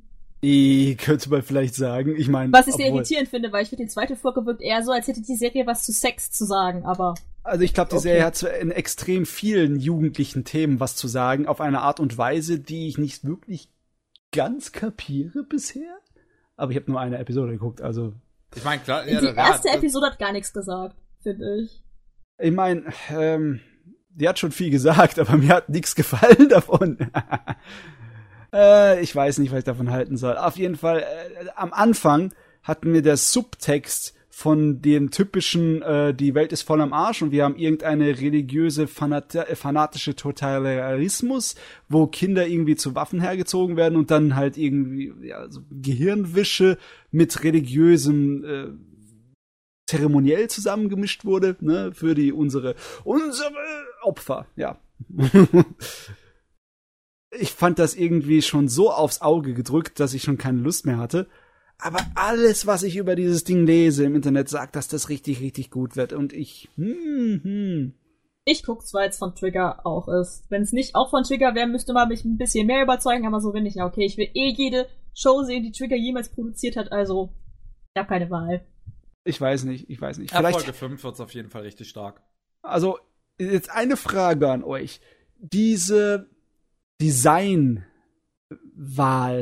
[0.46, 2.16] Ich könnte man vielleicht sagen.
[2.18, 2.52] Ich meine.
[2.52, 5.08] Was ich sehr irritierend finde, weil ich finde, die zweite Folge wirkt eher so, als
[5.08, 7.14] hätte die Serie was zu Sex zu sagen, aber.
[7.44, 8.04] Also ich glaube, die okay.
[8.04, 12.60] Serie hat in extrem vielen jugendlichen Themen was zu sagen, auf eine Art und Weise,
[12.60, 13.70] die ich nicht wirklich
[14.34, 15.98] ganz kapiere bisher.
[16.58, 18.14] Aber ich habe nur eine Episode geguckt, also.
[18.56, 21.82] Ich meine, klar, ja, Die erste hat, Episode hat gar nichts gesagt, finde ich.
[22.38, 23.62] Ich meine, ähm,
[24.10, 26.98] die hat schon viel gesagt, aber mir hat nichts gefallen davon.
[28.54, 30.38] äh, ich weiß nicht, was ich davon halten soll.
[30.38, 36.34] Auf jeden Fall, äh, am Anfang hat mir der Subtext von dem typischen, äh, die
[36.34, 41.54] Welt ist voll am Arsch und wir haben irgendeine religiöse, fanat äh, fanatische Totalitarismus,
[41.88, 46.80] wo Kinder irgendwie zu Waffen hergezogen werden und dann halt irgendwie ja, so Gehirnwische
[47.12, 48.68] mit religiösem äh,
[49.88, 53.54] zeremoniell zusammengemischt wurde, ne, für die unsere unsere
[54.02, 54.80] Opfer, ja.
[57.40, 60.98] ich fand das irgendwie schon so aufs Auge gedrückt, dass ich schon keine Lust mehr
[60.98, 61.28] hatte.
[61.80, 65.70] Aber alles, was ich über dieses Ding lese im Internet, sagt, dass das richtig, richtig
[65.70, 66.14] gut wird.
[66.14, 67.94] Und ich, hm, hm.
[68.46, 70.46] Ich guck's, weil es von Trigger auch ist.
[70.50, 73.40] Wenn es nicht auch von Trigger wäre, müsste man mich ein bisschen mehr überzeugen, aber
[73.40, 74.06] so bin ich ja okay.
[74.06, 77.34] Ich will eh jede Show sehen, die Trigger jemals produziert hat, also
[77.94, 78.66] ich habe keine Wahl.
[79.24, 80.36] Ich weiß nicht, ich weiß nicht.
[80.36, 82.22] Vielleicht, Folge 5 wird's auf jeden Fall richtig stark.
[82.62, 82.98] Also,
[83.38, 85.00] jetzt eine Frage an euch.
[85.38, 86.30] Diese
[87.00, 87.86] Designwahl,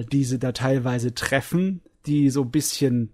[0.06, 3.14] die sie da teilweise treffen, die so ein bisschen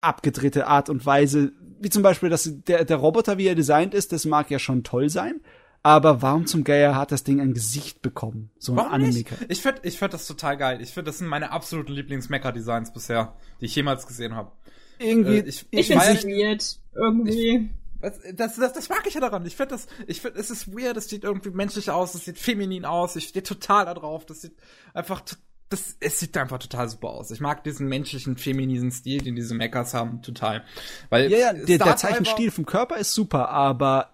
[0.00, 4.12] abgedrehte Art und Weise, wie zum Beispiel, dass der, der Roboter, wie er designt ist,
[4.12, 5.40] das mag ja schon toll sein.
[5.82, 8.50] Aber warum zum Geier hat das Ding ein Gesicht bekommen?
[8.58, 9.24] So ein Anime.
[9.48, 10.80] Ich finde ich find das total geil.
[10.80, 14.50] Ich finde, das sind meine absoluten Lieblings-Mecha-Designs bisher, die ich jemals gesehen habe.
[14.98, 15.38] Irgendwie.
[15.38, 16.78] Äh, ich ich, ich finde es weird.
[16.94, 17.70] Irgendwie.
[18.02, 19.44] Ich, das, das, das mag ich ja daran.
[19.44, 22.38] Ich finde das, ich finde, es ist weird, es sieht irgendwie menschlich aus, es sieht
[22.38, 24.54] feminin aus, ich stehe total da drauf, das sieht
[24.94, 25.22] einfach
[25.68, 27.30] das, es sieht einfach total super aus.
[27.30, 30.64] Ich mag diesen menschlichen, femininen Stil, den diese Mechas haben, total.
[31.10, 34.10] Weil ja, ja, der, der Zeichenstil vom Körper ist super, aber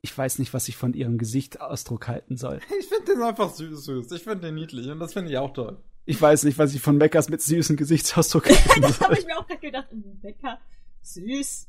[0.00, 2.60] ich weiß nicht, was ich von ihrem Gesichtsausdruck halten soll.
[2.78, 4.12] Ich finde den einfach süß, süß.
[4.12, 5.78] Ich finde den niedlich und das finde ich auch toll.
[6.04, 8.80] Ich weiß nicht, was ich von Mechas mit süßem Gesichtsausdruck halten soll.
[8.80, 9.88] das habe ich mir auch gerade gedacht.
[10.22, 10.58] Mecha,
[11.02, 11.66] süß.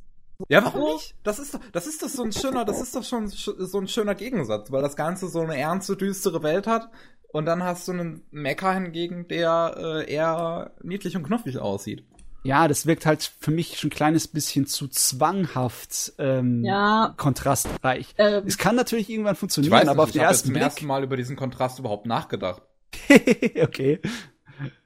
[0.47, 1.15] Ja, warum nicht?
[1.23, 3.89] Das ist doch, das ist doch so ein schöner, das ist doch schon so ein
[3.89, 6.89] schöner Gegensatz, weil das Ganze so eine ernste, düstere Welt hat
[7.31, 12.03] und dann hast du einen Mecha hingegen, der äh, eher niedlich und knuffig aussieht.
[12.43, 17.13] Ja, das wirkt halt für mich schon ein kleines bisschen zu zwanghaft ähm, ja.
[17.17, 18.15] kontrastreich.
[18.17, 20.57] Ähm, es kann natürlich irgendwann funktionieren, ich weiß aber auf den ersten Blick.
[20.57, 22.61] Ich habe zum ersten Mal über diesen Kontrast überhaupt nachgedacht.
[23.61, 23.99] okay.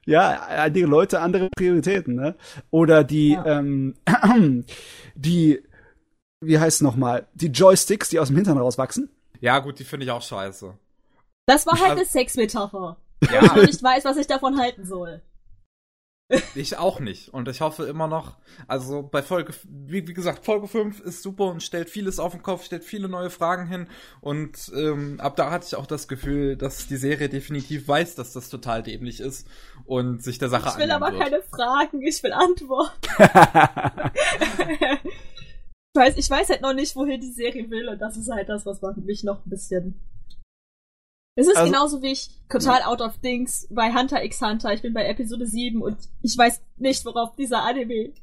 [0.06, 2.36] Ja, einige Leute andere Prioritäten, ne?
[2.72, 3.60] Oder die, ja.
[3.60, 3.96] ähm,
[5.16, 5.62] die,
[6.42, 9.10] wie heißt es nochmal, die Joysticks, die aus dem Hintern rauswachsen.
[9.40, 10.74] Ja, gut, die finde ich auch scheiße.
[11.46, 12.98] Das war halt eine Sexmetapher.
[13.32, 13.58] Ja.
[13.58, 15.22] Ich nicht weiß, was ich davon halten soll.
[16.56, 17.30] Ich auch nicht.
[17.34, 21.46] Und ich hoffe immer noch, also bei Folge, wie, wie, gesagt, Folge 5 ist super
[21.46, 23.88] und stellt vieles auf den Kopf, stellt viele neue Fragen hin.
[24.22, 28.34] Und ähm, ab da hatte ich auch das Gefühl, dass die Serie definitiv weiß, dass
[28.34, 29.48] das total dämlich ist
[29.86, 31.22] und sich der Sache Ich will aber wird.
[31.22, 32.94] keine Fragen, ich will Antworten.
[35.94, 38.50] ich, weiß, ich weiß halt noch nicht, wohin die Serie will und das ist halt
[38.50, 40.00] das, was mich noch ein bisschen
[41.36, 44.74] es ist also, genauso wie ich total out of things bei Hunter x Hunter.
[44.74, 48.14] Ich bin bei Episode 7 und ich weiß nicht, worauf dieser Anime.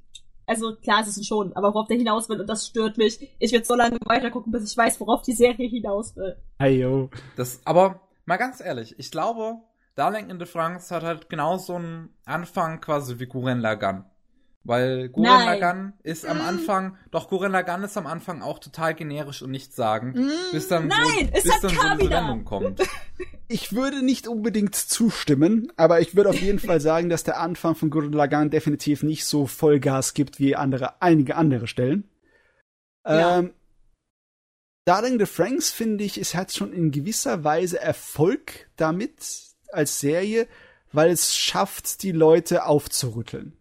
[0.47, 3.31] Also klar, es ist ein schon, aber worauf der hinaus will und das stört mich.
[3.39, 6.37] Ich werde so lange weitergucken, bis ich weiß, worauf die Serie hinaus will.
[6.59, 7.11] Hey yo.
[7.37, 9.59] Das, aber mal ganz ehrlich, ich glaube,
[9.95, 14.10] Darling in the France hat halt genauso einen Anfang quasi wie Guren Lagan.
[14.63, 16.43] Weil Gurren Lagann ist am mm.
[16.43, 20.31] Anfang, doch Gurren Lagann ist am Anfang auch total generisch und nichtssagend, mm.
[20.53, 22.83] bis dann, Nein, so, bis dann so eine Wendung kommt.
[23.53, 27.75] Ich würde nicht unbedingt zustimmen, aber ich würde auf jeden Fall sagen, dass der Anfang
[27.75, 32.09] von Gurren Lagann definitiv nicht so Vollgas gibt wie andere, einige andere Stellen.
[33.05, 33.41] Ja.
[33.41, 33.53] Ähm,
[34.85, 39.15] Darling the Franks finde ich, es hat schon in gewisser Weise Erfolg damit
[39.73, 40.47] als Serie,
[40.93, 43.57] weil es schafft, die Leute aufzurütteln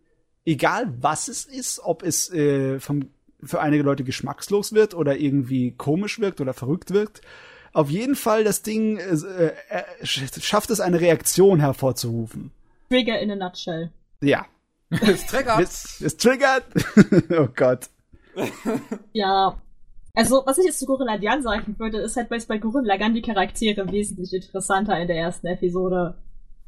[0.49, 3.09] egal was es ist, ob es äh, vom,
[3.43, 7.21] für einige Leute geschmackslos wird oder irgendwie komisch wirkt oder verrückt wirkt,
[7.71, 12.51] auf jeden Fall das Ding äh, äh, schafft es eine Reaktion hervorzurufen.
[12.89, 13.91] Trigger in a nutshell.
[14.21, 14.47] Ja.
[14.89, 15.59] es triggert.
[15.59, 16.65] Es, es triggert.
[17.37, 17.89] oh Gott.
[19.13, 19.61] ja.
[20.15, 23.13] Also, was ich jetzt zu Gurren Lagann sagen würde, ist halt, weil bei Gurren Lagann
[23.13, 26.15] die Charaktere wesentlich interessanter in der ersten Episode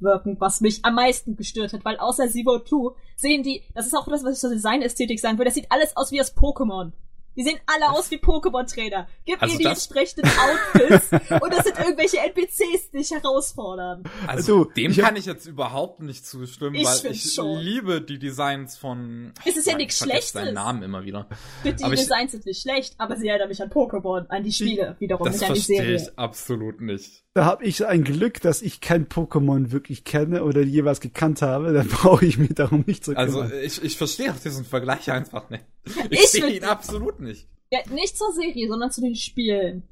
[0.01, 3.95] wirken, was mich am meisten gestört hat, weil außer Zero 2 sehen die, das ist
[3.95, 6.91] auch das, was ich zur Designästhetik sagen würde, das sieht alles aus wie das Pokémon.
[7.35, 9.07] Die sehen alle aus wie Pokémon-Trainer.
[9.25, 14.03] Gib also mir die entsprechenden Outfits und das sind irgendwelche NPCs, die dich herausfordern.
[14.27, 17.59] Also, also dem ich kann ich jetzt überhaupt nicht zustimmen, ich weil ich schon.
[17.59, 19.33] liebe die Designs von.
[19.45, 20.33] Es ist ja nichts Schlechtes.
[20.33, 21.27] seinen Namen immer wieder.
[21.63, 24.97] Die aber Designs sind nicht schlecht, aber sie erinnern mich an Pokémon, an die Spiele
[24.99, 25.93] wiederum, nicht an die Serie.
[25.93, 27.23] Das verstehe ich absolut nicht.
[27.33, 31.71] Da habe ich ein Glück, dass ich kein Pokémon wirklich kenne oder jeweils gekannt habe.
[31.71, 33.53] Dann brauche ich mich darum nicht zu also, kümmern.
[33.53, 35.65] Also ich, ich verstehe auch diesen Vergleich einfach nicht.
[36.09, 37.47] Ich, ich sehe ihn absolut nicht.
[37.71, 39.83] Ja, nicht zur Serie, sondern zu den Spielen.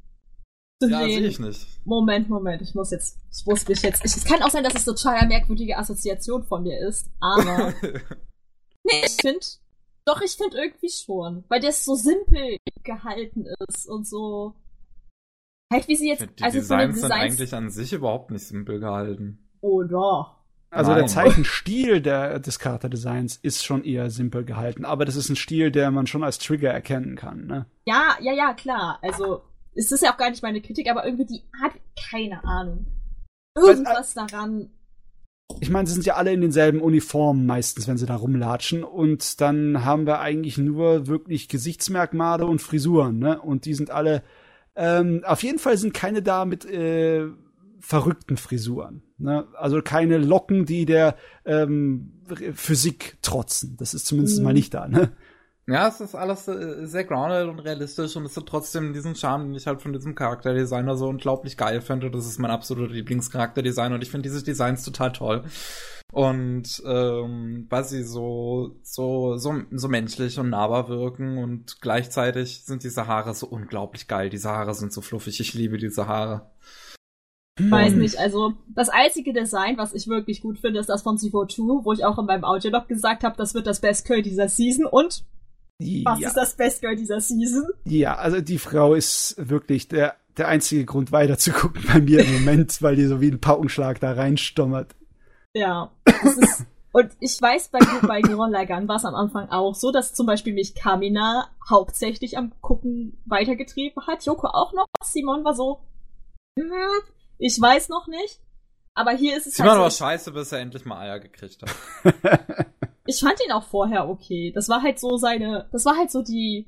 [0.82, 1.66] Zu ja, sehe ich nicht.
[1.86, 4.76] Moment, Moment, ich muss jetzt, ich muss mich jetzt, ich, es kann auch sein, dass
[4.76, 7.74] es eine total merkwürdige Assoziation von mir ist, aber,
[8.84, 9.46] nee, ich finde,
[10.06, 14.56] doch, ich finde irgendwie schon, weil der so simpel gehalten ist und so,
[15.72, 18.80] halt wie sie jetzt, die also Designs, Designs sind eigentlich an sich überhaupt nicht simpel
[18.80, 19.40] gehalten.
[19.62, 20.36] Oh doch.
[20.72, 21.00] Also Nein.
[21.00, 25.72] der Zeichenstil der, des Charakterdesigns ist schon eher simpel gehalten, aber das ist ein Stil,
[25.72, 27.66] der man schon als Trigger erkennen kann, ne?
[27.86, 29.00] Ja, ja, ja, klar.
[29.02, 29.42] Also
[29.76, 31.74] es ist ja auch gar nicht meine Kritik, aber irgendwie die Art,
[32.10, 32.86] keine Ahnung.
[33.56, 34.70] irgendwas Weil, daran.
[35.60, 38.84] Ich meine, sie sind ja alle in denselben Uniformen meistens, wenn sie da rumlatschen.
[38.84, 43.42] Und dann haben wir eigentlich nur wirklich Gesichtsmerkmale und Frisuren, ne?
[43.42, 44.22] Und die sind alle.
[44.82, 47.28] Ähm, auf jeden Fall sind keine da mit äh,
[47.82, 49.04] verrückten Frisuren.
[49.18, 49.46] Ne?
[49.58, 52.14] Also keine Locken, die der ähm,
[52.54, 53.76] Physik trotzen.
[53.78, 54.46] Das ist zumindest mhm.
[54.46, 54.88] mal nicht da.
[54.88, 55.12] Ne?
[55.68, 59.48] Ja, es ist alles äh, sehr grounded und realistisch und es hat trotzdem diesen Charme,
[59.48, 62.10] den ich halt von diesem Charakterdesigner so unglaublich geil finde.
[62.10, 65.44] Das ist mein absoluter Lieblingscharakterdesign und ich finde diese Designs total toll.
[66.12, 72.84] Und ähm, weil sie so, so, so, so menschlich und nahbar wirken und gleichzeitig sind
[72.84, 74.30] diese Haare so unglaublich geil.
[74.30, 75.40] Diese Haare sind so fluffig.
[75.40, 76.50] Ich liebe diese Haare.
[77.60, 81.84] Weiß nicht, also das einzige Design, was ich wirklich gut finde, ist das von Sivo2,
[81.84, 84.86] wo ich auch in meinem Audiolog gesagt habe, das wird das Best Girl dieser Season
[84.86, 85.26] und
[86.04, 87.66] was ist das Best Girl dieser Season?
[87.86, 92.20] Ja, also die Frau ist wirklich der, der einzige Grund weiter zu gucken bei mir
[92.20, 94.96] im Moment, weil die so wie ein Paukenschlag da reinstommert.
[95.56, 99.92] Ja, ist, und ich weiß, bei, bei Gurren Lagann war es am Anfang auch so,
[99.92, 104.26] dass zum Beispiel mich Kamina hauptsächlich am Gucken weitergetrieben hat.
[104.26, 104.86] Joko auch noch.
[105.04, 105.80] Simon war so,
[106.58, 106.72] hm,
[107.38, 108.40] ich weiß noch nicht.
[108.94, 111.62] Aber hier ist es Simon halt so, war scheiße, bis er endlich mal Eier gekriegt
[111.62, 111.70] hat.
[113.06, 114.52] ich fand ihn auch vorher okay.
[114.54, 116.68] Das war halt so seine, das war halt so die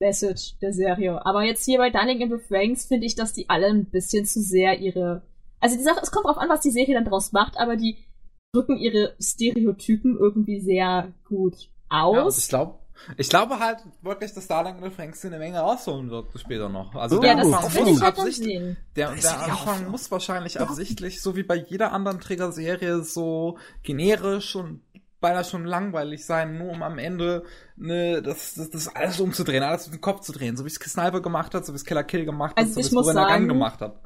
[0.00, 1.24] Message der Serie.
[1.24, 4.26] Aber jetzt hier bei Dining in the Franks finde ich, dass die alle ein bisschen
[4.26, 5.22] zu sehr ihre,
[5.60, 7.96] also die Sache, es kommt drauf an, was die Serie dann draus macht, aber die
[8.52, 12.36] drücken ihre Stereotypen irgendwie sehr gut aus.
[12.36, 12.78] Ja, ich glaube,
[13.16, 16.94] ich glaube halt wirklich, dass Darling und Franks eine Menge rausholen wird später noch.
[16.94, 21.56] Also der Anfang, muss, halt absichtlich, der, der Anfang muss wahrscheinlich absichtlich, so wie bei
[21.56, 24.80] jeder anderen Trägerserie, so generisch und
[25.26, 27.42] beinahe schon langweilig sein, nur um am Ende
[27.76, 30.74] ne, das, das, das alles umzudrehen, alles auf den Kopf zu drehen, so wie es
[30.76, 33.48] Sniper gemacht hat, so wie es Killer Kill gemacht also hat, so wie es Gun
[33.48, 34.00] gemacht hat.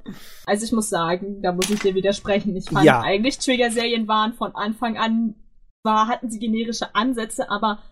[0.46, 2.56] Also ich muss sagen, da muss ich dir widersprechen.
[2.56, 3.02] Ich fand ja.
[3.02, 5.34] eigentlich Trigger-Serien waren von Anfang an,
[5.82, 7.82] war, hatten sie generische Ansätze, aber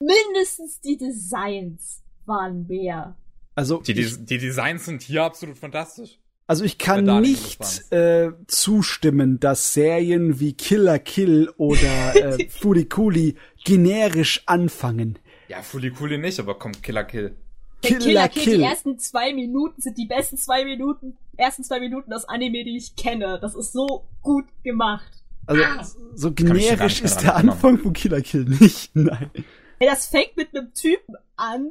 [0.00, 3.16] mindestens die Designs waren mehr.
[3.54, 6.18] Also die, die, die Designs sind hier absolut fantastisch.
[6.46, 14.42] Also ich kann nicht äh, zustimmen, dass Serien wie Killer Kill oder äh, Furikuli generisch
[14.46, 15.18] anfangen.
[15.48, 17.36] Ja, Furikuli nicht, aber kommt Killer Kill.
[17.82, 18.58] Killer, Killer Kill, Kill.
[18.58, 22.76] Die ersten zwei Minuten sind die besten zwei Minuten, ersten zwei Minuten aus Anime, die
[22.76, 23.38] ich kenne.
[23.40, 25.22] Das ist so gut gemacht.
[25.46, 25.86] Also ah.
[26.14, 28.90] so generisch ist der Anfang von Killer Kill nicht.
[28.94, 29.30] Nein.
[29.78, 31.70] Ey, das fängt mit einem Typen an,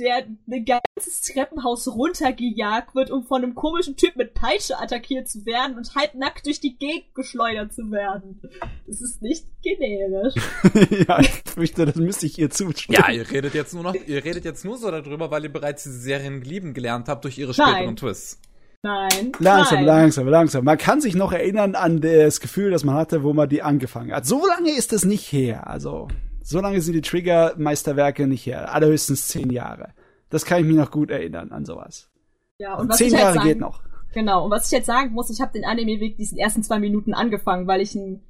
[0.00, 5.44] der ein ganzes Treppenhaus runtergejagt wird, um von einem komischen Typ mit Peitsche attackiert zu
[5.46, 8.40] werden und halbnackt durch die Gegend geschleudert zu werden.
[8.86, 10.34] Das ist nicht generisch.
[11.08, 12.98] ja, ich fürchte, das müsste ich ihr zustimmen.
[12.98, 15.84] Ja, ihr redet jetzt nur noch, ihr redet jetzt nur so darüber, weil ihr bereits
[15.84, 17.96] diese Serien lieben gelernt habt durch ihre späteren Nein.
[17.96, 18.40] Twists.
[18.82, 19.32] Nein.
[19.38, 19.86] Langsam, nein.
[19.86, 20.64] langsam, langsam.
[20.64, 24.12] Man kann sich noch erinnern an das Gefühl, das man hatte, wo man die angefangen
[24.12, 24.24] hat.
[24.24, 25.66] So lange ist es nicht her.
[25.66, 26.08] Also,
[26.50, 28.74] so lange sind die Trigger-Meisterwerke nicht her.
[28.74, 29.94] Allerhöchstens zehn Jahre.
[30.30, 32.10] Das kann ich mich noch gut erinnern an sowas.
[32.58, 33.82] Ja, und was zehn ich halt Jahre sagen, geht noch.
[34.12, 37.14] Genau, und was ich jetzt sagen muss, ich habe den Anime-Weg diesen ersten zwei Minuten
[37.14, 38.24] angefangen, weil ich einen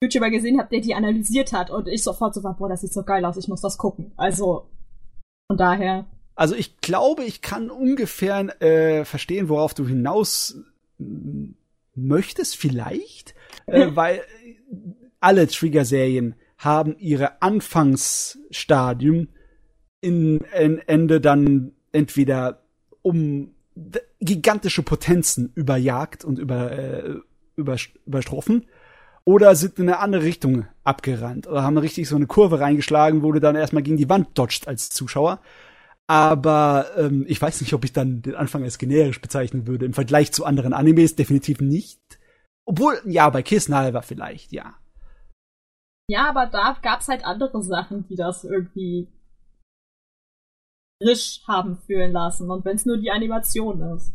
[0.00, 2.94] YouTuber gesehen habe, der die analysiert hat und ich sofort so war, boah, das sieht
[2.94, 4.12] so geil aus, ich muss das gucken.
[4.16, 4.70] Also,
[5.48, 6.06] von daher.
[6.34, 10.56] Also ich glaube, ich kann ungefähr äh, verstehen, worauf du hinaus
[11.94, 13.34] möchtest, vielleicht,
[13.66, 14.22] äh, weil
[15.20, 19.28] alle Trigger-Serien haben ihre Anfangsstadium
[20.00, 22.62] in, in Ende dann entweder
[23.02, 23.54] um
[24.20, 27.14] gigantische Potenzen überjagt und über, äh,
[27.56, 28.66] über, überstroffen
[29.24, 33.30] oder sind in eine andere Richtung abgerannt oder haben richtig so eine Kurve reingeschlagen, wo
[33.30, 35.40] du dann erstmal gegen die Wand dodgst als Zuschauer.
[36.06, 39.84] Aber ähm, ich weiß nicht, ob ich dann den Anfang als generisch bezeichnen würde.
[39.84, 42.00] Im Vergleich zu anderen Animes definitiv nicht.
[42.64, 44.74] Obwohl, ja, bei Kiss war vielleicht, ja.
[46.10, 49.08] Ja, aber da gab's halt andere Sachen, die das irgendwie
[51.02, 52.50] frisch haben fühlen lassen.
[52.50, 54.12] Und wenn es nur die Animation ist.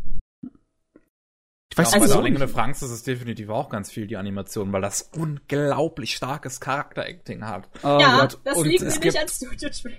[1.71, 4.81] Ich weiß, also, bei der Franks ist es definitiv auch ganz viel die Animation, weil
[4.81, 7.67] das unglaublich starkes Charakteracting hat.
[7.83, 8.39] Oh ja, Gott.
[8.43, 9.97] das Und liegt nämlich an Studio Trigger.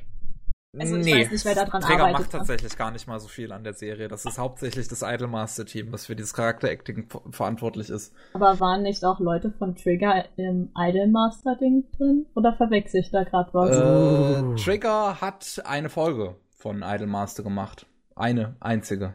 [0.78, 2.20] Also ich nee, weiß nicht, wer da dran Träger arbeitet.
[2.20, 4.08] macht tatsächlich gar nicht mal so viel an der Serie.
[4.08, 8.12] Das ist hauptsächlich das Idolmaster-Team, was für dieses Charakteracting verantwortlich ist.
[8.32, 12.26] Aber waren nicht auch Leute von Trigger im Idolmaster-Ding drin?
[12.34, 13.70] Oder verwechsel ich da gerade was?
[13.70, 14.54] Äh, oh.
[14.56, 17.86] Trigger hat eine Folge von Idolmaster gemacht.
[18.16, 19.14] Eine einzige.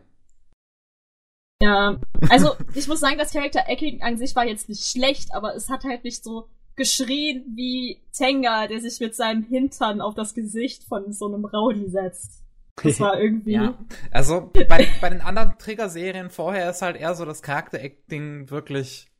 [1.62, 1.98] Ja,
[2.30, 5.70] also ich muss sagen, das Character Acting an sich war jetzt nicht schlecht, aber es
[5.70, 6.48] hat halt nicht so
[6.80, 11.90] geschrien wie Tenga, der sich mit seinem Hintern auf das Gesicht von so einem Rowdy
[11.90, 12.44] setzt.
[12.82, 13.52] Das war irgendwie.
[13.52, 13.78] Ja.
[14.10, 19.12] Also bei, bei den anderen Trigger-Serien vorher ist halt eher so das Charakter-Acting wirklich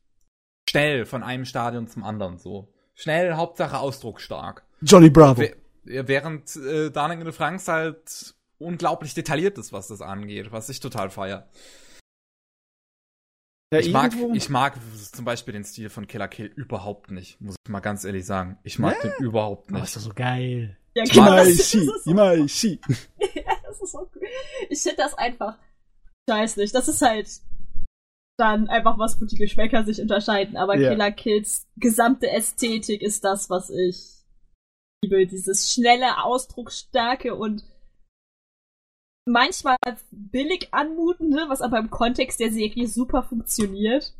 [0.68, 2.72] schnell von einem Stadion zum anderen so.
[2.94, 4.64] Schnell, Hauptsache ausdrucksstark.
[4.82, 5.44] Johnny Bravo.
[5.84, 10.80] Während äh, Darling in the Franks halt unglaublich detailliert ist, was das angeht, was ich
[10.80, 11.48] total feier.
[13.72, 14.74] Ja, ich, mag, ich mag
[15.12, 18.58] zum Beispiel den Stil von Killer Kill überhaupt nicht, muss ich mal ganz ehrlich sagen.
[18.64, 19.10] Ich mag ja?
[19.10, 19.80] den überhaupt nicht.
[19.80, 20.76] Oh, ist doch so geil.
[20.94, 21.26] Ja, genau.
[21.26, 22.80] Imaishi, Imaishi.
[23.18, 24.22] ja, das ist so cool.
[24.68, 25.56] Ich finde das einfach
[26.28, 26.74] scheiß nicht.
[26.74, 27.28] Das ist halt
[28.38, 30.56] dann einfach was, wo die Geschmäcker sich unterscheiden.
[30.56, 30.90] Aber ja.
[30.90, 34.24] Killer Kills gesamte Ästhetik ist das, was ich
[35.04, 35.28] liebe.
[35.28, 37.62] Dieses schnelle, ausdrucksstarke und
[39.26, 39.76] manchmal
[40.10, 44.14] billig anmutende, was aber im Kontext der Serie super funktioniert.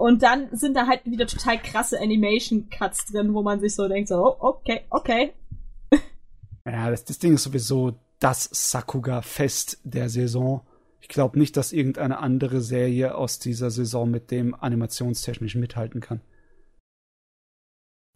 [0.00, 4.08] Und dann sind da halt wieder total krasse Animation-Cuts drin, wo man sich so denkt,
[4.08, 5.32] so, oh, okay, okay.
[6.64, 10.60] Ja, das, das Ding ist sowieso das Sakuga-Fest der Saison.
[11.00, 16.20] Ich glaube nicht, dass irgendeine andere Serie aus dieser Saison mit dem animationstechnisch mithalten kann.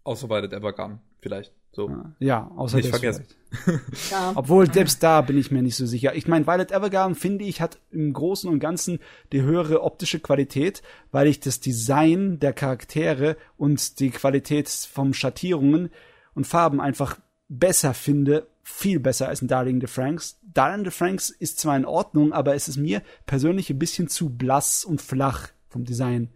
[0.05, 1.53] Außer bei The Evergun, vielleicht.
[1.75, 1.91] So.
[2.19, 3.27] Ja, außer Nicht vergessen.
[4.11, 4.33] ja.
[4.35, 6.15] Obwohl, selbst da bin ich mir nicht so sicher.
[6.15, 8.99] Ich meine, Violet Evergarden, finde ich, hat im Großen und Ganzen
[9.33, 15.89] die höhere optische Qualität, weil ich das Design der Charaktere und die Qualität von Schattierungen
[16.35, 17.19] und Farben einfach
[17.49, 20.39] besser finde, viel besser als in Darling the Franks.
[20.43, 24.29] Darling the Franks ist zwar in Ordnung, aber es ist mir persönlich ein bisschen zu
[24.29, 26.31] blass und flach vom Design.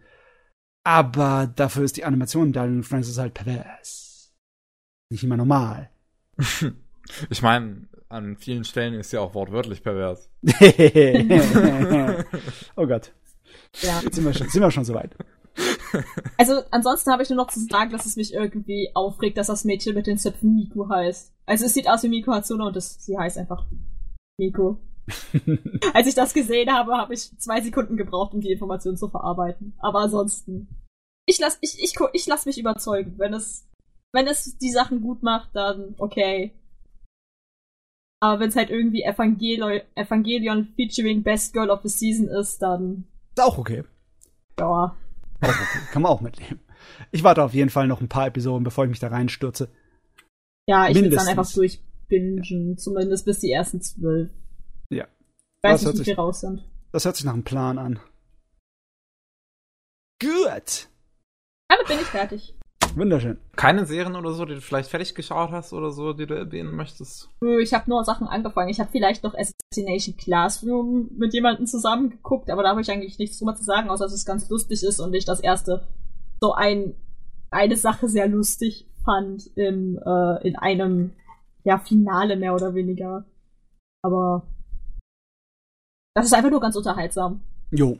[0.83, 4.06] Aber dafür ist die Animation in Darling the Franks halt pervers
[5.09, 5.89] nicht immer normal.
[7.29, 10.29] ich meine, an vielen Stellen ist ja auch wortwörtlich pervers.
[12.75, 13.11] oh Gott.
[13.81, 13.99] Ja.
[14.01, 15.15] Jetzt sind wir schon, sind wir schon so weit.
[16.37, 19.65] Also, ansonsten habe ich nur noch zu sagen, dass es mich irgendwie aufregt, dass das
[19.65, 21.33] Mädchen mit den Zöpfen Miku heißt.
[21.45, 23.65] Also, es sieht aus wie Miku Hatsune und das, sie heißt einfach
[24.37, 24.77] Miku.
[25.93, 29.73] Als ich das gesehen habe, habe ich zwei Sekunden gebraucht, um die Information zu verarbeiten.
[29.79, 30.67] Aber ansonsten,
[31.25, 33.15] ich lass, ich, ich, ich lass mich überzeugen.
[33.17, 33.66] Wenn es
[34.17, 36.51] wenn es die Sachen gut macht, dann okay.
[38.19, 43.05] Aber wenn es halt irgendwie Evangelion, Evangelion featuring Best Girl of the Season ist, dann.
[43.37, 43.83] Ist auch okay.
[44.59, 44.65] Ja.
[44.65, 44.95] Auch
[45.41, 45.79] okay.
[45.91, 46.59] Kann man auch mitleben.
[47.11, 49.69] Ich warte auf jeden Fall noch ein paar Episoden, bevor ich mich da reinstürze.
[50.67, 52.77] Ja, ich will dann einfach durchbingen, ja.
[52.77, 54.31] zumindest bis die ersten zwölf.
[54.89, 55.07] Ja.
[55.61, 56.67] Weiß das nicht, wie viel raus sind.
[56.91, 57.99] Das hört sich nach einem Plan an.
[60.19, 60.89] Gut.
[61.67, 62.56] Damit bin ich fertig.
[62.97, 63.37] Wunderschön.
[63.55, 66.75] Keine Serien oder so, die du vielleicht fertig geschaut hast oder so, die du erwähnen
[66.75, 67.29] möchtest?
[67.61, 68.69] Ich habe nur Sachen angefangen.
[68.69, 73.19] Ich habe vielleicht noch Assassination Classroom mit jemandem zusammen geguckt, aber da habe ich eigentlich
[73.19, 75.87] nichts drüber zu sagen, außer dass es ganz lustig ist und ich das erste
[76.41, 76.95] so ein
[77.51, 81.11] eine Sache sehr lustig fand im äh, in einem
[81.63, 83.25] ja Finale mehr oder weniger.
[84.01, 84.47] Aber
[86.15, 87.41] das ist einfach nur ganz unterhaltsam.
[87.69, 87.97] Jo,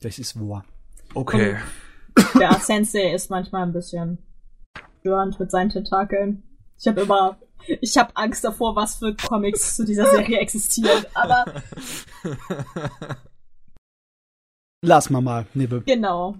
[0.00, 0.64] das ist wahr.
[1.12, 1.52] Okay.
[1.52, 1.58] Und
[2.38, 4.18] der Sensei ist manchmal ein bisschen
[5.00, 6.42] störend mit seinen Tentakeln.
[6.78, 7.36] Ich habe immer,
[7.80, 11.04] ich habe Angst davor, was für Comics zu dieser Serie existieren.
[11.14, 11.44] Aber
[14.82, 15.82] lass mal mal, Nibbe.
[15.82, 16.36] Genau.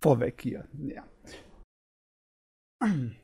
[0.00, 0.64] Vorweg hier.
[0.78, 1.02] Ja.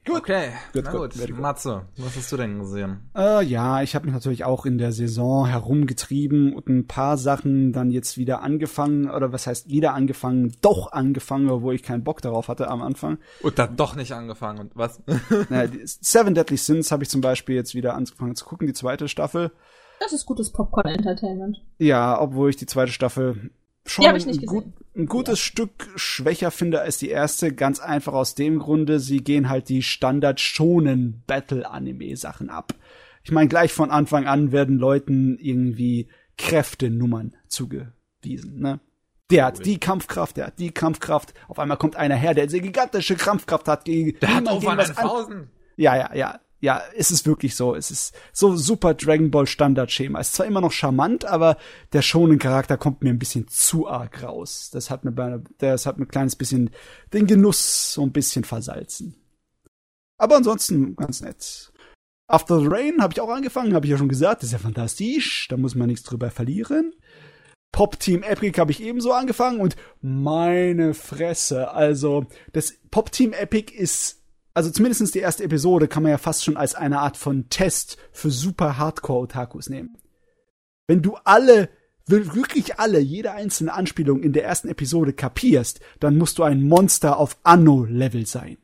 [0.04, 0.16] Gut.
[0.18, 1.14] Okay, gut, Na gut.
[1.14, 1.38] gut.
[1.38, 3.10] Matze, was hast du denn gesehen?
[3.16, 7.72] Äh, ja, ich habe mich natürlich auch in der Saison herumgetrieben und ein paar Sachen
[7.72, 12.22] dann jetzt wieder angefangen, oder was heißt wieder angefangen, doch angefangen, obwohl ich keinen Bock
[12.22, 13.18] darauf hatte am Anfang.
[13.42, 15.02] Und dann doch nicht angefangen und was?
[15.48, 19.08] Na, Seven Deadly Sins habe ich zum Beispiel jetzt wieder angefangen zu gucken, die zweite
[19.08, 19.50] Staffel.
[20.00, 21.58] Das ist gutes Popcorn-Entertainment.
[21.78, 23.50] Ja, obwohl ich die zweite Staffel
[23.90, 24.64] schon ein, gut,
[24.96, 25.44] ein, gutes ja.
[25.44, 29.82] Stück schwächer finde als die erste, ganz einfach aus dem Grunde, sie gehen halt die
[29.82, 32.74] Standard schonen Battle Anime Sachen ab.
[33.24, 38.80] Ich meine, gleich von Anfang an werden Leuten irgendwie Kräftenummern zugewiesen, ne?
[39.30, 41.34] Der hat die Kampfkraft, der hat die Kampfkraft.
[41.48, 44.18] Auf einmal kommt einer her, der eine gigantische Kampfkraft hat gegen.
[44.20, 45.50] Der hat over was an.
[45.76, 47.74] Ja, ja, ja ja, es ist wirklich so.
[47.74, 50.20] Es ist so super Dragon Ball Standardschema.
[50.20, 51.56] Ist zwar immer noch charmant, aber
[51.92, 54.70] der schonen Charakter kommt mir ein bisschen zu arg raus.
[54.72, 56.70] Das hat mir das hat mir ein kleines bisschen
[57.12, 59.14] den Genuss so ein bisschen versalzen.
[60.18, 61.72] Aber ansonsten ganz nett.
[62.26, 65.46] After the Rain habe ich auch angefangen, habe ich ja schon gesagt, ist ja fantastisch,
[65.48, 66.92] da muss man nichts drüber verlieren.
[67.72, 73.72] Pop Team Epic habe ich ebenso angefangen und meine Fresse, also das Pop Team Epic
[73.72, 74.17] ist
[74.58, 77.96] also zumindest die erste Episode kann man ja fast schon als eine Art von Test
[78.10, 79.96] für super Hardcore-Otakus nehmen.
[80.88, 81.68] Wenn du alle,
[82.06, 87.18] wirklich alle, jede einzelne Anspielung in der ersten Episode kapierst, dann musst du ein Monster
[87.18, 88.58] auf Anno-Level sein.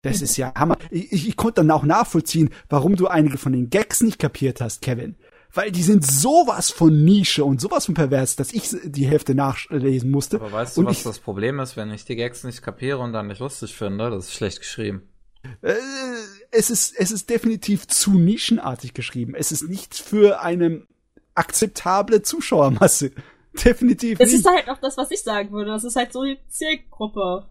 [0.00, 0.78] Das ist ja Hammer.
[0.90, 4.62] Ich, ich, ich konnte dann auch nachvollziehen, warum du einige von den Gags nicht kapiert
[4.62, 5.16] hast, Kevin.
[5.54, 10.10] Weil die sind sowas von Nische und sowas von pervers, dass ich die Hälfte nachlesen
[10.10, 10.36] musste.
[10.36, 12.98] Aber weißt du, und was ich, das Problem ist, wenn ich die Gags nicht kapiere
[12.98, 14.10] und dann nicht lustig finde?
[14.10, 15.08] Das ist schlecht geschrieben.
[15.62, 15.74] Äh,
[16.50, 19.34] es ist, es ist definitiv zu nischenartig geschrieben.
[19.36, 20.82] Es ist nicht für eine
[21.34, 23.12] akzeptable Zuschauermasse.
[23.64, 24.40] Definitiv Das nicht.
[24.40, 25.70] ist halt auch das, was ich sagen würde.
[25.70, 27.46] Das ist halt so die Zielgruppe.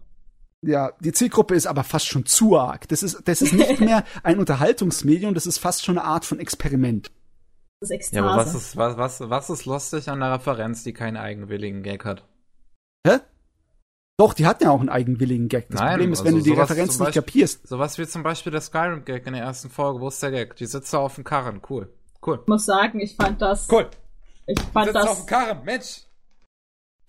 [0.60, 2.88] Ja, die Zielgruppe ist aber fast schon zu arg.
[2.88, 6.40] Das ist, das ist nicht mehr ein Unterhaltungsmedium, das ist fast schon eine Art von
[6.40, 7.10] Experiment.
[7.84, 8.16] Das ist Ekstase.
[8.24, 11.82] Ja, aber was ist, was, was, was ist lustig an der Referenz, die keinen eigenwilligen
[11.82, 12.24] Gag hat?
[13.06, 13.18] Hä?
[14.18, 15.68] Doch, die hat ja auch einen eigenwilligen Gag.
[15.68, 17.66] Das Nein, Problem ist, wenn also du die Referenz nicht Beispiel- kapierst.
[17.66, 20.00] Sowas wie zum Beispiel der Skyrim-Gag in der ersten Folge.
[20.00, 20.56] Wo ist der Gag?
[20.56, 21.60] Die sitzt da auf dem Karren.
[21.68, 21.92] Cool.
[22.24, 22.38] Cool.
[22.42, 23.68] Ich muss sagen, ich fand das.
[23.70, 23.90] Cool.
[24.46, 25.18] Ich fand Sitzt auf das.
[25.18, 25.84] dem Karren, Mensch.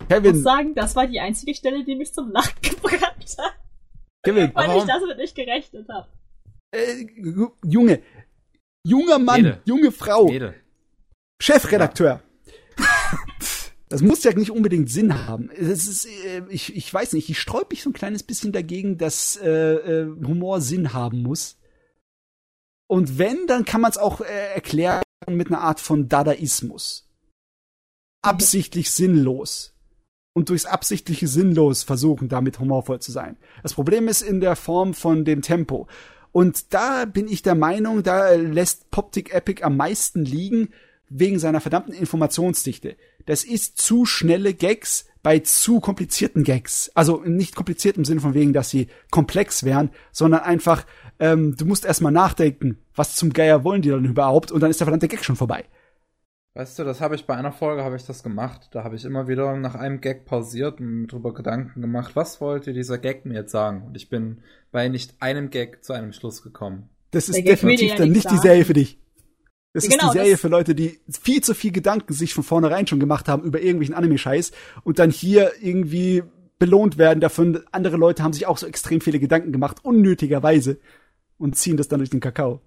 [0.00, 3.54] muss Kevin, sagen, das war die einzige Stelle, die mich zum Lachen gebracht hat.
[4.24, 4.80] Kevin, Weil Warum?
[4.82, 6.08] ich damit nicht gerechnet habe.
[6.72, 7.06] äh,
[7.64, 8.02] Junge,
[8.84, 9.62] junger Mann, Mädel.
[9.64, 10.54] junge Frau, Mädel.
[11.40, 12.22] Chefredakteur.
[13.88, 15.48] Das muss ja nicht unbedingt Sinn haben.
[15.56, 18.98] Das ist, äh, ich, ich weiß nicht, ich sträub mich so ein kleines bisschen dagegen,
[18.98, 21.56] dass äh, äh, Humor Sinn haben muss.
[22.88, 27.08] Und wenn, dann kann man es auch äh, erklären mit einer Art von Dadaismus.
[28.22, 29.74] Absichtlich sinnlos.
[30.34, 33.38] Und durchs absichtliche Sinnlos versuchen, damit humorvoll zu sein.
[33.62, 35.86] Das Problem ist in der Form von dem Tempo.
[36.32, 40.74] Und da bin ich der Meinung, da lässt Poptic Epic am meisten liegen,
[41.08, 42.96] wegen seiner verdammten Informationsdichte.
[43.26, 46.90] Das ist zu schnelle Gags bei zu komplizierten Gags.
[46.94, 50.86] Also nicht kompliziert im Sinne von wegen, dass sie komplex wären, sondern einfach,
[51.18, 54.80] ähm, du musst erstmal nachdenken, was zum Geier wollen die dann überhaupt und dann ist
[54.80, 55.64] der verdammte Gag schon vorbei.
[56.54, 58.68] Weißt du, das habe ich bei einer Folge habe ich das gemacht.
[58.70, 62.40] Da habe ich immer wieder nach einem Gag pausiert und mir drüber Gedanken gemacht, was
[62.40, 63.82] wollte dieser Gag mir jetzt sagen?
[63.82, 64.38] Und ich bin
[64.72, 66.88] bei nicht einem Gag zu einem Schluss gekommen.
[67.10, 68.38] Das ist definitiv dann nicht die.
[68.38, 68.98] Serie für dich.
[69.76, 72.86] Das ist Genau, die Serie für Leute, die viel zu viel Gedanken sich von vornherein
[72.86, 74.52] schon gemacht haben über irgendwelchen Anime-Scheiß
[74.84, 76.22] und dann hier irgendwie
[76.58, 77.62] belohnt werden davon.
[77.72, 80.80] Andere Leute haben sich auch so extrem viele Gedanken gemacht, unnötigerweise,
[81.36, 82.62] und ziehen das dann durch den Kakao.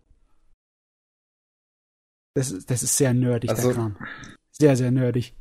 [2.36, 3.98] Das ist, das ist sehr nerdig, Also- der Kram.
[4.52, 5.36] Sehr, sehr nerdig.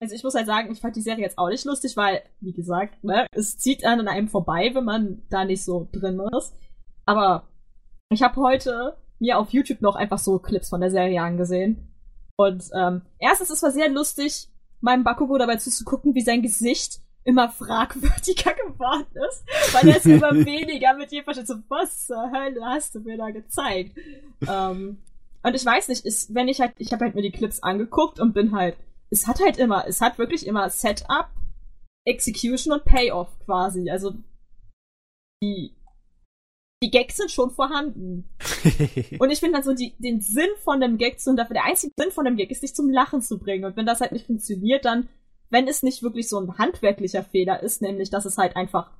[0.00, 2.52] Also ich muss halt sagen, ich fand die Serie jetzt auch nicht lustig, weil, wie
[2.52, 6.54] gesagt, ne, es zieht an einem vorbei, wenn man da nicht so drin ist.
[7.04, 7.48] Aber
[8.10, 11.94] ich habe heute mir auf YouTube noch einfach so Clips von der Serie angesehen.
[12.36, 14.48] Und ähm, erstens, es war sehr lustig,
[14.80, 20.32] meinem Bakugo dabei zuzugucken, wie sein Gesicht immer fragwürdiger geworden ist, weil er es immer
[20.46, 21.46] weniger mit jedem versteht.
[21.46, 23.96] So, was zur Hölle hast du mir da gezeigt?
[24.48, 24.98] ähm,
[25.42, 28.20] und ich weiß nicht, ist, wenn ich halt, ich habe halt mir die Clips angeguckt
[28.20, 28.76] und bin halt,
[29.10, 31.28] es hat halt immer, es hat wirklich immer Setup,
[32.06, 33.90] Execution und Payoff quasi.
[33.90, 34.14] Also
[35.42, 35.74] die,
[36.82, 38.28] die Gags sind schon vorhanden.
[39.18, 41.92] Und ich finde dann so die, den Sinn von dem Gag zu dafür, der einzige
[41.96, 43.64] Sinn von dem Gag ist, dich zum Lachen zu bringen.
[43.64, 45.08] Und wenn das halt nicht funktioniert, dann,
[45.50, 48.90] wenn es nicht wirklich so ein handwerklicher Fehler ist, nämlich, dass es halt einfach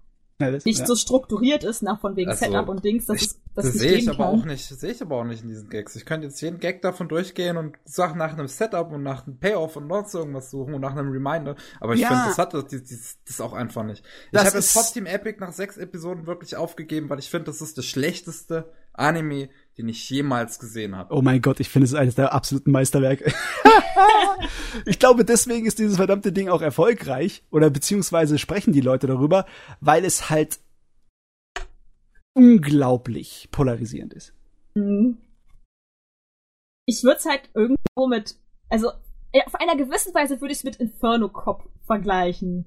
[0.41, 0.86] Ja, das- nicht ja.
[0.86, 3.75] so strukturiert ist, nach von wegen Also, Setup und Dings, dass ich- es das Das
[3.75, 4.41] nicht sehe ich aber kann.
[4.41, 5.94] auch nicht, sehe ich aber auch nicht in diesen Gags.
[5.97, 9.39] Ich könnte jetzt jeden Gag davon durchgehen und Sachen nach einem Setup und nach einem
[9.39, 11.57] Payoff und sonst irgendwas suchen und nach einem Reminder.
[11.81, 12.09] Aber ich Ja.
[12.09, 14.05] finde, das hat das, das, das auch einfach nicht.
[14.31, 17.47] Ich habe jetzt ist- Top Team Epic nach sechs Episoden wirklich aufgegeben, weil ich finde,
[17.47, 21.15] das ist das schlechteste Anime, den ich jemals gesehen habe.
[21.15, 23.32] Oh mein Gott, ich finde es eines der absoluten Meisterwerke.
[24.86, 29.47] ich glaube, deswegen ist dieses verdammte Ding auch erfolgreich oder beziehungsweise sprechen die Leute darüber,
[29.81, 30.58] weil es halt
[32.34, 34.32] unglaublich polarisierend ist.
[34.74, 35.18] Mhm.
[36.86, 38.36] Ich würde es halt irgendwo mit,
[38.68, 42.65] also auf einer gewissen Weise würde ich es mit Inferno Cop vergleichen.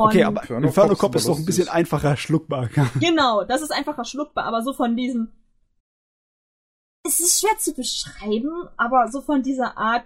[0.00, 2.68] Von- Okay, aber Inferno Inferno Cop ist doch ein bisschen einfacher schluckbar.
[3.00, 5.32] Genau, das ist einfach verschluckbar, aber so von diesem.
[7.08, 10.04] Es ist schwer zu beschreiben, aber so von dieser Art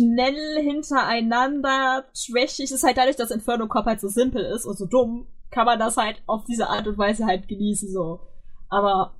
[0.00, 4.76] schnell hintereinander, schwächig, es ist halt dadurch, dass Inferno Cop halt so simpel ist und
[4.76, 8.18] so dumm, kann man das halt auf diese Art und Weise halt genießen, so.
[8.68, 9.14] Aber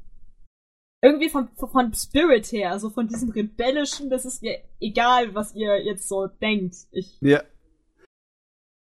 [1.00, 5.80] irgendwie von, von Spirit her, so von diesem rebellischen, das ist mir egal, was ihr
[5.84, 6.74] jetzt so denkt.
[6.90, 7.42] Ich ja.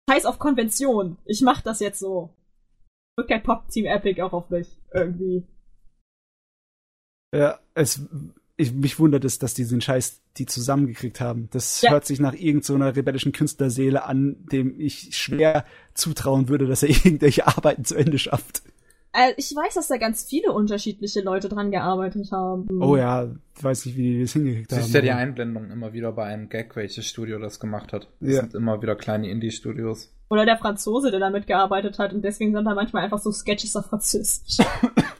[0.09, 1.17] scheiß auf Konvention.
[1.25, 2.33] Ich mach das jetzt so.
[3.15, 4.67] Wirkt kein Pop-Team Epic auch auf mich.
[4.91, 5.45] Irgendwie.
[7.33, 8.01] Ja, es,
[8.57, 11.49] ich, mich wundert es, dass die den Scheiß die zusammengekriegt haben.
[11.51, 11.91] Das Ja.
[11.91, 16.89] hört sich nach irgendeiner so rebellischen Künstlerseele an, dem ich schwer zutrauen würde, dass er
[17.05, 18.61] irgendwelche Arbeiten zu Ende schafft.
[19.11, 22.67] Äh, ich weiß, dass da ganz viele unterschiedliche Leute dran gearbeitet haben.
[22.81, 23.27] Oh ja,
[23.57, 24.81] ich weiß nicht, wie die das hingekriegt haben.
[24.83, 28.07] Siehst ja die Einblendung immer wieder bei einem Gag, welches Studio das gemacht hat.
[28.19, 28.41] Das Ja.
[28.41, 30.13] sind immer wieder kleine Indie-Studios.
[30.29, 33.75] Oder der Franzose, der damit gearbeitet hat und deswegen sind da manchmal einfach so Sketches
[33.75, 34.57] auf Französisch.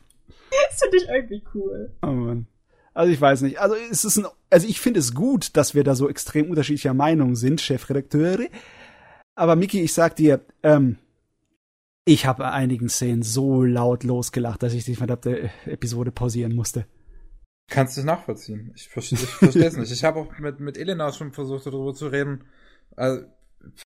[0.70, 1.92] das finde ich irgendwie cool.
[2.02, 2.48] Oh Mann.
[2.94, 3.60] Also ich weiß nicht.
[3.60, 6.94] Also es ist ein, also ich finde es gut, dass wir da so extrem unterschiedlicher
[6.94, 8.48] Meinung sind, Chefredakteure.
[9.36, 10.98] Aber Miki, ich sag dir, ähm,
[12.06, 16.86] ich habe bei einigen Szenen so laut losgelacht, dass ich die verdammte Episode pausieren musste.
[17.70, 18.72] Kannst du nachvollziehen.
[18.76, 19.92] Ich verstehe ich verstehe es nicht.
[19.92, 22.46] Ich habe auch mit, mit Elena schon versucht, darüber zu reden.
[22.96, 23.26] Also,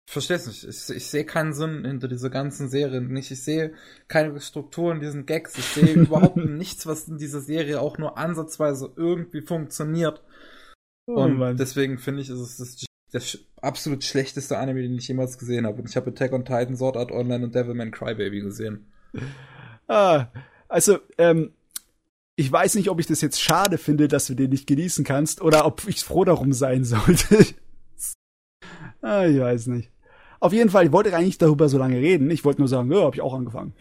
[0.07, 0.65] verstehe es nicht.
[0.65, 3.31] Ich, ich sehe keinen Sinn hinter dieser ganzen Serie nicht.
[3.31, 3.73] Ich sehe
[4.09, 5.57] keine Struktur in diesen Gags.
[5.59, 10.23] Ich sehe überhaupt nichts, was in dieser Serie auch nur ansatzweise irgendwie funktioniert.
[11.07, 11.57] Oh Und Mann.
[11.57, 15.67] deswegen finde ich, ist es das, der sch- absolut schlechteste Anime, den ich jemals gesehen
[15.67, 15.79] habe.
[15.81, 18.87] Und ich habe Attack on Titan, Sword Art Online und Devilman Crybaby gesehen.
[19.89, 20.27] Ah,
[20.69, 21.53] also, ähm,
[22.37, 25.43] ich weiß nicht, ob ich das jetzt schade finde, dass du den nicht genießen kannst,
[25.43, 27.45] oder ob ich froh darum sein sollte.
[29.03, 29.91] Ah, ich weiß nicht.
[30.41, 32.31] Auf jeden Fall, ich wollte eigentlich darüber so lange reden.
[32.31, 33.75] Ich wollte nur sagen, ja, hab ich auch angefangen.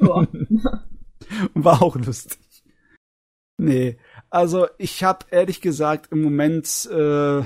[0.00, 0.12] Ja.
[0.12, 0.64] Und
[1.54, 2.38] war auch lustig.
[3.58, 3.96] Nee,
[4.28, 7.42] also ich habe ehrlich gesagt im Moment, äh,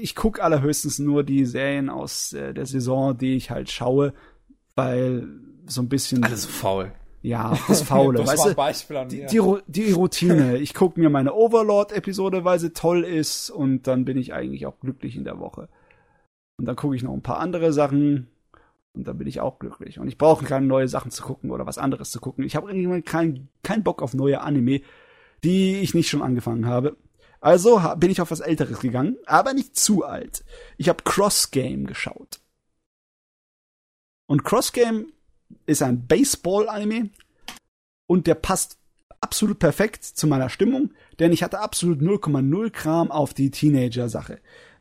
[0.00, 4.14] ich guck allerhöchstens nur die Serien aus äh, der Saison, die ich halt schaue,
[4.74, 5.28] weil
[5.66, 6.92] so ein bisschen Alles faul.
[7.24, 8.54] Ja das Faule, Das weißt war ein?
[8.56, 9.26] Beispiel an Die, mir.
[9.26, 10.58] die, die Routine.
[10.58, 14.78] Ich guck mir meine Overlord-Episode, weil sie toll ist, und dann bin ich eigentlich auch
[14.78, 15.68] glücklich in der Woche.
[16.58, 18.28] Und dann gucke ich noch ein paar andere Sachen
[18.94, 19.98] und dann bin ich auch glücklich.
[19.98, 22.44] Und ich brauche keine neue Sachen zu gucken oder was anderes zu gucken.
[22.44, 24.82] Ich habe irgendwie keinen kein Bock auf neue Anime,
[25.42, 26.96] die ich nicht schon angefangen habe.
[27.40, 30.44] Also bin ich auf was Älteres gegangen, aber nicht zu alt.
[30.78, 32.40] Ich habe Cross Game geschaut.
[34.26, 35.12] Und Cross Game
[35.66, 37.10] ist ein Baseball-Anime
[38.06, 38.78] und der passt
[39.20, 44.40] absolut perfekt zu meiner Stimmung, denn ich hatte absolut 0,0 Kram auf die Teenager-Sache.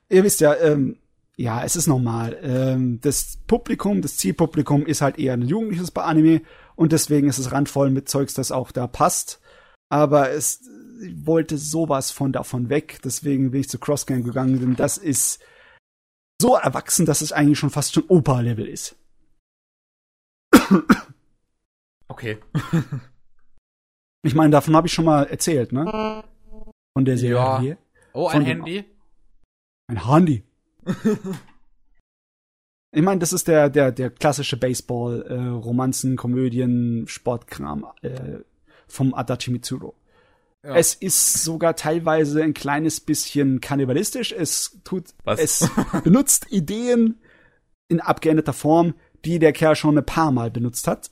[0.09, 0.97] Ihr wisst ja, ähm,
[1.35, 2.37] ja, es ist normal.
[2.43, 6.41] Ähm, das Publikum, das Zielpublikum ist halt eher ein Jugendliches bei Anime
[6.75, 9.39] und deswegen ist es randvoll mit Zeugs, das auch da passt.
[9.89, 10.61] Aber es
[11.23, 15.39] wollte sowas von davon weg, deswegen bin ich zu Cross Game gegangen, denn das ist
[16.41, 18.95] so erwachsen, dass es eigentlich schon fast schon Opa-Level ist.
[22.07, 22.37] Okay.
[24.23, 26.23] Ich meine, davon habe ich schon mal erzählt, ne?
[26.95, 27.59] Von der Serie Ja.
[27.59, 27.77] hier.
[28.13, 28.85] Oh, Von ein dem- Handy?
[29.87, 30.43] Ein Handy.
[32.95, 38.37] Ich meine, das ist der, der, der klassische Baseball, äh, Romanzen, Komödien, Sportkram äh,
[38.87, 39.93] vom Adachi Mitsuru.
[40.63, 40.75] Ja.
[40.75, 44.31] Es ist sogar teilweise ein kleines bisschen kannibalistisch.
[44.31, 45.39] Es tut, Was?
[45.39, 45.69] es
[46.03, 47.19] benutzt Ideen
[47.87, 48.93] in abgeänderter Form,
[49.25, 51.11] die der Kerl schon ein paar Mal benutzt hat.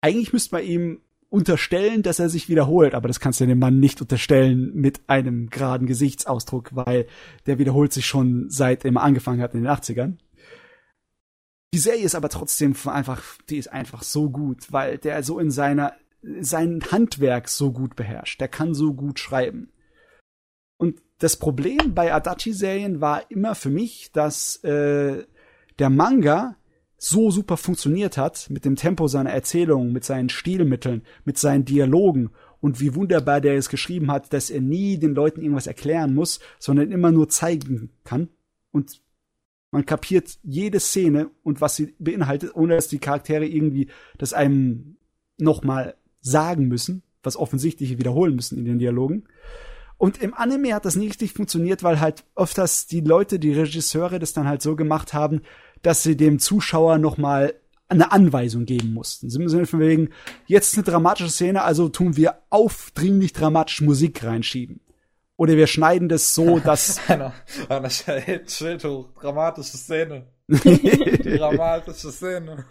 [0.00, 1.00] Eigentlich müsste man ihm
[1.34, 5.50] unterstellen, dass er sich wiederholt, aber das kannst du dem Mann nicht unterstellen mit einem
[5.50, 7.06] geraden Gesichtsausdruck, weil
[7.46, 10.18] der wiederholt sich schon seit er angefangen hat in den 80ern.
[11.74, 15.50] Die Serie ist aber trotzdem einfach, die ist einfach so gut, weil der so in
[15.50, 15.94] seiner,
[16.40, 18.40] sein Handwerk so gut beherrscht.
[18.40, 19.72] Der kann so gut schreiben.
[20.76, 25.24] Und das Problem bei Adachi-Serien war immer für mich, dass äh,
[25.78, 26.56] der Manga
[26.96, 32.30] so super funktioniert hat mit dem Tempo seiner Erzählung, mit seinen Stilmitteln, mit seinen Dialogen
[32.60, 36.40] und wie wunderbar der es geschrieben hat, dass er nie den Leuten irgendwas erklären muss,
[36.58, 38.28] sondern immer nur zeigen kann
[38.70, 39.02] und
[39.74, 43.88] man kapiert jede Szene und was sie beinhaltet, ohne dass die Charaktere irgendwie
[44.18, 44.98] das einem
[45.36, 49.24] nochmal sagen müssen, was offensichtlich wiederholen müssen in den Dialogen.
[49.96, 54.18] Und im Anime hat das nie richtig funktioniert, weil halt öfters die Leute, die Regisseure
[54.18, 55.42] das dann halt so gemacht haben,
[55.82, 57.54] dass sie dem Zuschauer noch mal
[57.88, 59.30] eine Anweisung geben mussten.
[59.30, 60.10] Sie müssen von wegen,
[60.46, 64.80] jetzt ist eine dramatische Szene, also tun wir aufdringlich dramatisch Musik reinschieben.
[65.36, 67.08] Oder wir schneiden das so, dass
[68.06, 69.10] hält Schild hoch.
[69.20, 70.26] Dramatische Szene.
[70.48, 72.64] Dramatische Szene.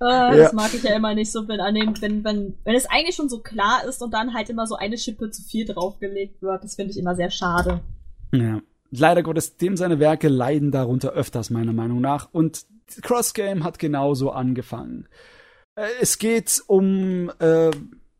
[0.00, 0.36] Äh, Ja.
[0.36, 3.16] Das mag ich ja immer nicht so, wenn an dem, wenn, wenn, wenn es eigentlich
[3.16, 6.64] schon so klar ist und dann halt immer so eine Schippe zu viel draufgelegt wird.
[6.64, 7.80] Das finde ich immer sehr schade.
[8.32, 8.60] Ja.
[8.90, 12.28] Leider Gottes, dem seine Werke leiden darunter öfters, meiner Meinung nach.
[12.32, 12.66] Und
[13.00, 15.08] Cross Game hat genauso angefangen.
[15.76, 17.70] Äh, Es geht um, äh,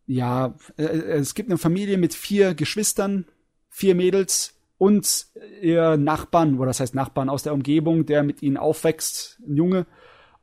[0.06, 3.26] ja, äh, es gibt eine Familie mit vier Geschwistern,
[3.68, 5.26] vier Mädels und
[5.60, 9.86] ihr Nachbarn, oder das heißt Nachbarn aus der Umgebung, der mit ihnen aufwächst, ein Junge.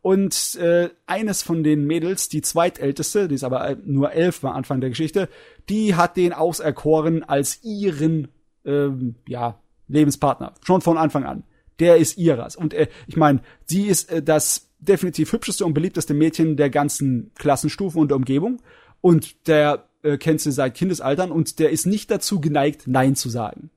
[0.01, 4.53] Und äh, eines von den Mädels, die zweitälteste, die ist aber äh, nur elf am
[4.56, 5.27] Anfang der Geschichte,
[5.68, 8.30] die hat den auserkoren als ihren
[8.64, 9.59] ähm, ja,
[9.90, 10.53] Lebenspartner.
[10.64, 11.43] Schon von Anfang an.
[11.80, 12.56] Der ist ihres.
[12.56, 17.34] Und äh, ich meine, sie ist äh, das definitiv hübscheste und beliebteste Mädchen der ganzen
[17.35, 18.61] Klassenstufe und der Umgebung.
[19.01, 23.27] Und der äh, kennt sie seit Kindesaltern und der ist nicht dazu geneigt, Nein zu
[23.27, 23.69] sagen.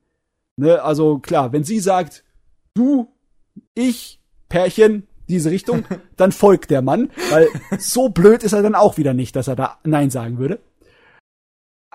[0.55, 2.23] Ne, also klar, wenn sie sagt,
[2.73, 3.07] du,
[3.73, 5.85] ich, Pärchen, diese Richtung,
[6.17, 7.47] dann folgt der Mann, weil
[7.79, 10.59] so blöd ist er dann auch wieder nicht, dass er da Nein sagen würde.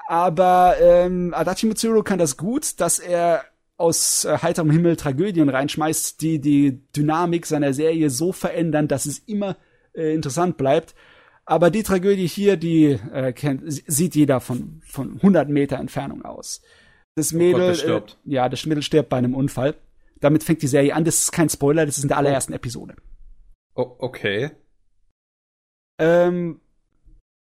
[0.08, 3.44] Aber ähm, Adachi Mitsuru kann das gut, dass er
[3.76, 9.18] aus äh, heiterem Himmel Tragödien reinschmeißt, die die Dynamik seiner Serie so verändern, dass es
[9.20, 9.56] immer
[9.94, 10.94] äh, interessant bleibt.
[11.44, 16.62] Aber die Tragödie hier, die äh, kennt, sieht jeder von von 100 Meter Entfernung aus.
[17.18, 18.18] Das Mädel, oh Gott, stirbt.
[18.24, 19.74] Äh, ja, das Mädel stirbt bei einem Unfall.
[20.20, 21.04] Damit fängt die Serie an.
[21.04, 22.94] Das ist kein Spoiler, das ist in der allerersten Episode.
[23.74, 24.52] Oh, okay.
[25.98, 26.60] Ähm,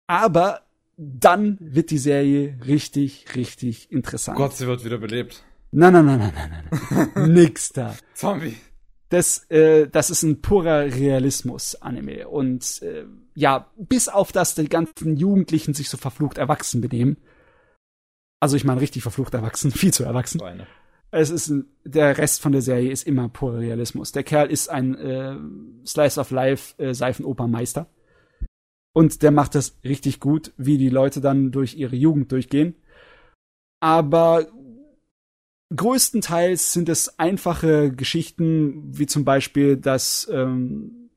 [0.07, 0.61] aber
[0.95, 4.37] dann wird die Serie richtig, richtig interessant.
[4.37, 5.43] Gott, sie wird wieder belebt.
[5.71, 7.33] Nein, nein, nein, nein, nein, nein.
[7.33, 7.93] Nix da.
[8.13, 8.55] Zombie.
[9.09, 12.29] Das, äh, das ist ein purer Realismus-Anime.
[12.29, 13.03] Und äh,
[13.35, 17.17] ja, bis auf das die ganzen Jugendlichen sich so verflucht erwachsen benehmen.
[18.39, 20.41] Also ich meine richtig verflucht erwachsen, viel zu erwachsen.
[20.41, 20.67] Eine
[21.11, 24.11] es ist ein, der Rest von der Serie ist immer purer Realismus.
[24.11, 25.37] Der Kerl ist ein äh,
[25.85, 27.89] Slice of Life äh, Seifenopermeister.
[28.93, 32.75] Und der macht das richtig gut, wie die Leute dann durch ihre Jugend durchgehen.
[33.79, 34.47] Aber
[35.75, 41.11] größtenteils sind es einfache Geschichten, wie zum Beispiel, dass ähm,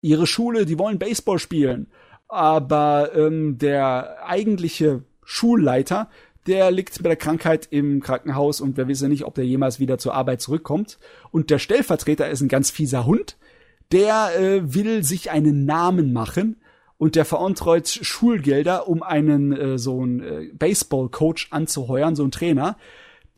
[0.00, 1.86] ihre Schule, die wollen Baseball spielen,
[2.26, 6.10] aber ähm, der eigentliche Schulleiter
[6.46, 9.98] der liegt mit der Krankheit im Krankenhaus und wir wissen nicht, ob der jemals wieder
[9.98, 10.98] zur Arbeit zurückkommt.
[11.30, 13.36] Und der Stellvertreter ist ein ganz fieser Hund,
[13.92, 16.56] der äh, will sich einen Namen machen
[16.96, 22.76] und der veruntreut Schulgelder, um einen äh, so einen äh, Baseball-Coach anzuheuern, so einen Trainer,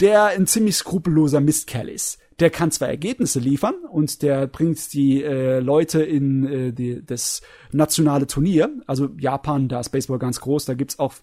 [0.00, 2.18] der ein ziemlich skrupelloser Mistkerl ist.
[2.38, 7.40] Der kann zwar Ergebnisse liefern und der bringt die äh, Leute in äh, die, das
[7.72, 8.70] nationale Turnier.
[8.86, 11.14] Also Japan, da ist Baseball ganz groß, da gibt's auch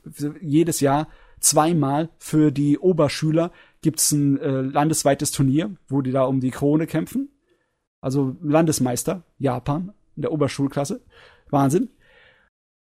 [0.41, 1.07] jedes Jahr
[1.43, 6.87] zweimal für die Oberschüler gibt's ein äh, landesweites Turnier, wo die da um die Krone
[6.87, 7.29] kämpfen.
[8.01, 11.01] Also Landesmeister, Japan, in der Oberschulklasse.
[11.49, 11.89] Wahnsinn.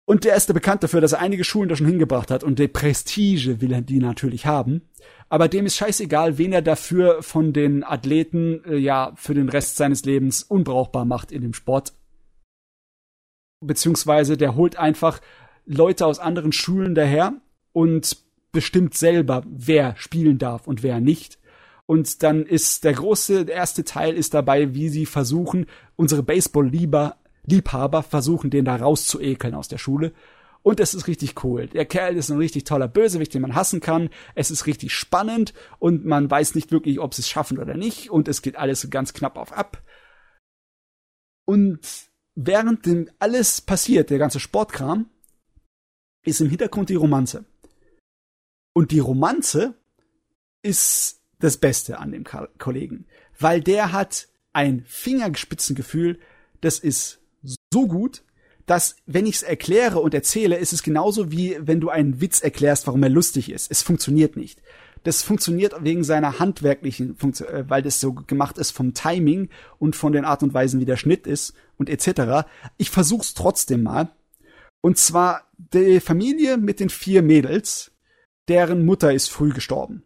[0.05, 2.59] Und der ist der bekannt dafür, dass er einige Schulen da schon hingebracht hat und
[2.59, 4.89] die Prestige will er die natürlich haben.
[5.29, 9.77] Aber dem ist scheißegal, wen er dafür von den Athleten äh, ja für den Rest
[9.77, 11.93] seines Lebens unbrauchbar macht in dem Sport.
[13.61, 15.21] Beziehungsweise der holt einfach
[15.67, 17.35] Leute aus anderen Schulen daher
[17.73, 18.17] und
[18.53, 21.39] bestimmt selber, wer spielen darf und wer nicht.
[21.87, 27.17] Und dann ist der große, der erste Teil ist dabei, wie sie versuchen, unsere Baseball-Liebhaber
[27.49, 30.13] Liebhaber versuchen, den da rauszuekeln aus der Schule.
[30.63, 31.67] Und es ist richtig cool.
[31.69, 34.11] Der Kerl ist ein richtig toller Bösewicht, den man hassen kann.
[34.35, 38.11] Es ist richtig spannend und man weiß nicht wirklich, ob sie es schaffen oder nicht.
[38.11, 39.83] Und es geht alles ganz knapp auf ab.
[41.47, 41.81] Und
[42.35, 45.09] während dem alles passiert, der ganze Sportkram,
[46.25, 47.47] ist im Hintergrund die Romanze.
[48.73, 49.75] Und die Romanze
[50.63, 52.25] ist das Beste an dem
[52.59, 53.07] Kollegen,
[53.39, 56.19] weil der hat ein Fingerspitzengefühl,
[56.61, 57.21] das ist
[57.73, 58.23] so gut,
[58.67, 62.41] dass wenn ich es erkläre und erzähle, ist es genauso wie wenn du einen Witz
[62.41, 63.71] erklärst, warum er lustig ist.
[63.71, 64.61] Es funktioniert nicht.
[65.05, 69.49] Das funktioniert wegen seiner handwerklichen Funktion, äh, weil das so gemacht ist vom Timing
[69.79, 72.47] und von den Art und Weisen, wie der Schnitt ist und etc.
[72.77, 74.11] Ich versuch's trotzdem mal.
[74.81, 77.91] Und zwar die Familie mit den vier Mädels
[78.49, 80.03] deren Mutter ist früh gestorben.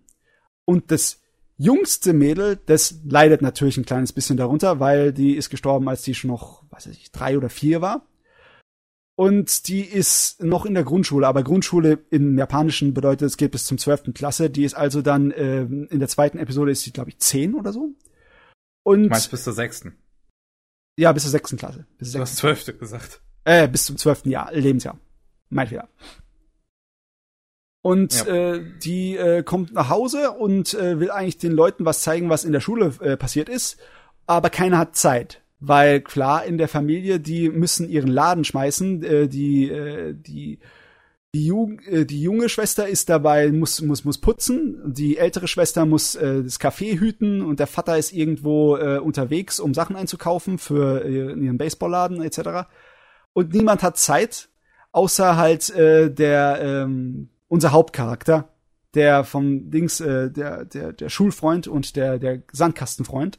[0.64, 1.20] Und das
[1.56, 6.14] jüngste Mädel, das leidet natürlich ein kleines bisschen darunter, weil die ist gestorben, als die
[6.14, 8.06] schon noch, weiß ich, drei oder vier war.
[9.14, 13.66] Und die ist noch in der Grundschule, aber Grundschule im Japanischen bedeutet, es geht bis
[13.66, 14.48] zum zwölften Klasse.
[14.50, 17.72] Die ist also dann äh, in der zweiten Episode ist sie, glaube ich, zehn oder
[17.72, 17.90] so.
[18.82, 19.96] Und du meinst bis zur sechsten?
[20.98, 21.86] Ja, bis zur sechsten Klasse.
[21.98, 23.20] Bis zur du hast zwölfte gesagt.
[23.44, 24.98] Äh, bis zum zwölften Jahr, Lebensjahr.
[25.50, 25.88] Mein Fehler.
[27.82, 28.54] Und ja.
[28.54, 32.44] äh, die äh, kommt nach Hause und äh, will eigentlich den Leuten was zeigen, was
[32.44, 33.76] in der Schule äh, passiert ist,
[34.26, 35.42] aber keiner hat Zeit.
[35.58, 40.60] Weil klar, in der Familie, die müssen ihren Laden schmeißen, äh, die, äh, die,
[41.34, 45.84] die, Jung, äh, die junge Schwester ist dabei, muss, muss, muss putzen, die ältere Schwester
[45.84, 50.58] muss äh, das Café hüten und der Vater ist irgendwo äh, unterwegs, um Sachen einzukaufen
[50.58, 52.68] für äh, ihren Baseballladen etc.
[53.32, 54.48] Und niemand hat Zeit,
[54.92, 58.48] außer halt äh, der ähm, unser Hauptcharakter,
[58.94, 63.38] der vom Dings, äh, der, der, der Schulfreund und der, der Sandkastenfreund.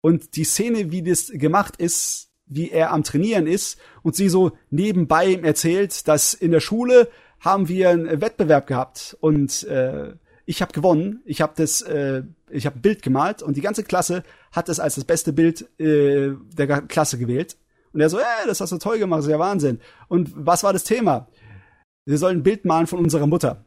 [0.00, 4.52] Und die Szene, wie das gemacht ist, wie er am Trainieren ist und sie so
[4.70, 7.08] nebenbei ihm erzählt, dass in der Schule
[7.40, 10.14] haben wir einen Wettbewerb gehabt und äh,
[10.46, 11.20] ich habe gewonnen.
[11.26, 14.80] Ich habe das, äh, ich habe ein Bild gemalt und die ganze Klasse hat es
[14.80, 17.58] als das beste Bild äh, der Klasse gewählt.
[17.92, 19.78] Und er so, äh, das hast du toll gemacht, das ist ja Wahnsinn.
[20.08, 21.28] Und was war das Thema?
[22.06, 23.64] Wir sollen ein Bild malen von unserer Mutter.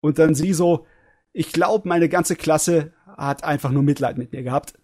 [0.00, 0.86] Und dann sie so,
[1.32, 4.78] ich glaube, meine ganze Klasse hat einfach nur Mitleid mit mir gehabt.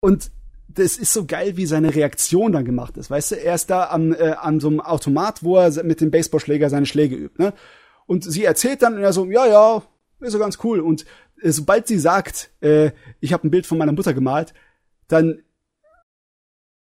[0.00, 0.32] Und
[0.68, 3.10] das ist so geil, wie seine Reaktion dann gemacht ist.
[3.10, 6.10] Weißt du, er ist da an, äh, an so einem Automat, wo er mit dem
[6.10, 7.52] Baseballschläger seine Schläge übt, ne?
[8.06, 9.82] Und sie erzählt dann, und er so, ja, ja,
[10.20, 10.80] ist so ganz cool.
[10.80, 11.04] Und
[11.40, 14.54] äh, sobald sie sagt, äh, ich habe ein Bild von meiner Mutter gemalt,
[15.08, 15.42] dann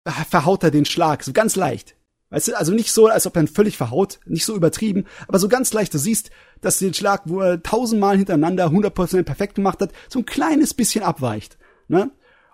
[0.07, 1.95] verhaut er den Schlag, so ganz leicht.
[2.29, 5.39] Weißt du, also nicht so, als ob er ihn völlig verhaut, nicht so übertrieben, aber
[5.39, 5.93] so ganz leicht.
[5.93, 6.29] Du siehst,
[6.61, 11.03] dass den Schlag, wo er tausendmal hintereinander 100% perfekt gemacht hat, so ein kleines bisschen
[11.03, 11.57] abweicht.
[11.87, 12.11] Ne?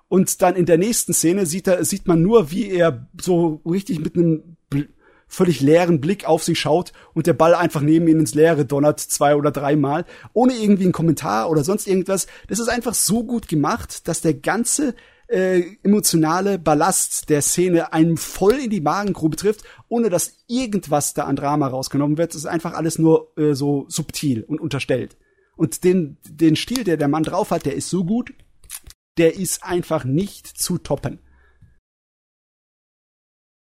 [0.08, 4.00] Und dann in der nächsten Szene sieht, er, sieht man nur, wie er so richtig
[4.00, 4.56] mit einem
[5.28, 9.00] völlig leeren Blick auf sie schaut und der Ball einfach neben ihn ins Leere donnert,
[9.00, 12.28] zwei oder dreimal, ohne irgendwie einen Kommentar oder sonst irgendwas.
[12.48, 14.96] Das ist einfach so gut gemacht, dass der ganze
[15.28, 21.26] äh, emotionale Ballast der Szene einem voll in die Magengrube trifft, ohne dass irgendwas da
[21.26, 22.32] an Drama rausgenommen wird.
[22.32, 25.18] Es ist einfach alles nur äh, so subtil und unterstellt.
[25.56, 28.34] Und den, den Stil, der der Mann drauf hat, der ist so gut,
[29.18, 31.20] der ist einfach nicht zu toppen.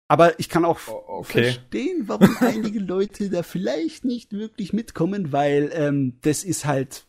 [0.08, 1.44] Aber ich kann auch okay.
[1.44, 7.06] verstehen, warum einige Leute da vielleicht nicht wirklich mitkommen, weil ähm, das ist halt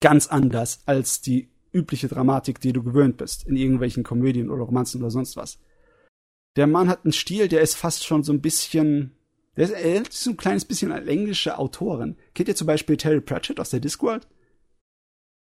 [0.00, 5.00] ganz anders als die übliche Dramatik, die du gewöhnt bist in irgendwelchen Komödien oder Romanzen
[5.00, 5.58] oder sonst was.
[6.56, 9.12] Der Mann hat einen Stil, der ist fast schon so ein bisschen,
[9.56, 12.16] der ist, er ist so ein kleines bisschen eine englische Autorin.
[12.34, 14.28] Kennt ihr zum Beispiel Terry Pratchett aus der Discworld?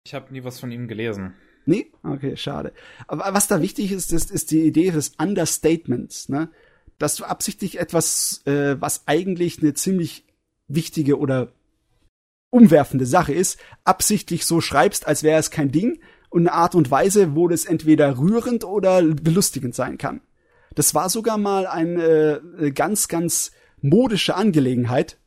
[0.06, 1.33] Ich habe nie was von ihm gelesen.
[1.66, 1.91] Nee?
[2.03, 2.74] Okay, schade.
[3.08, 6.49] Aber was da wichtig ist, ist, ist die Idee des Understatements, ne?
[6.98, 10.25] Dass du absichtlich etwas, äh, was eigentlich eine ziemlich
[10.67, 11.53] wichtige oder
[12.49, 15.99] umwerfende Sache ist, absichtlich so schreibst, als wäre es kein Ding
[16.30, 20.22] und eine Art und Weise, wo das entweder rührend oder belustigend sein kann.
[20.75, 23.51] Das war sogar mal eine, eine ganz, ganz
[23.82, 25.17] modische Angelegenheit,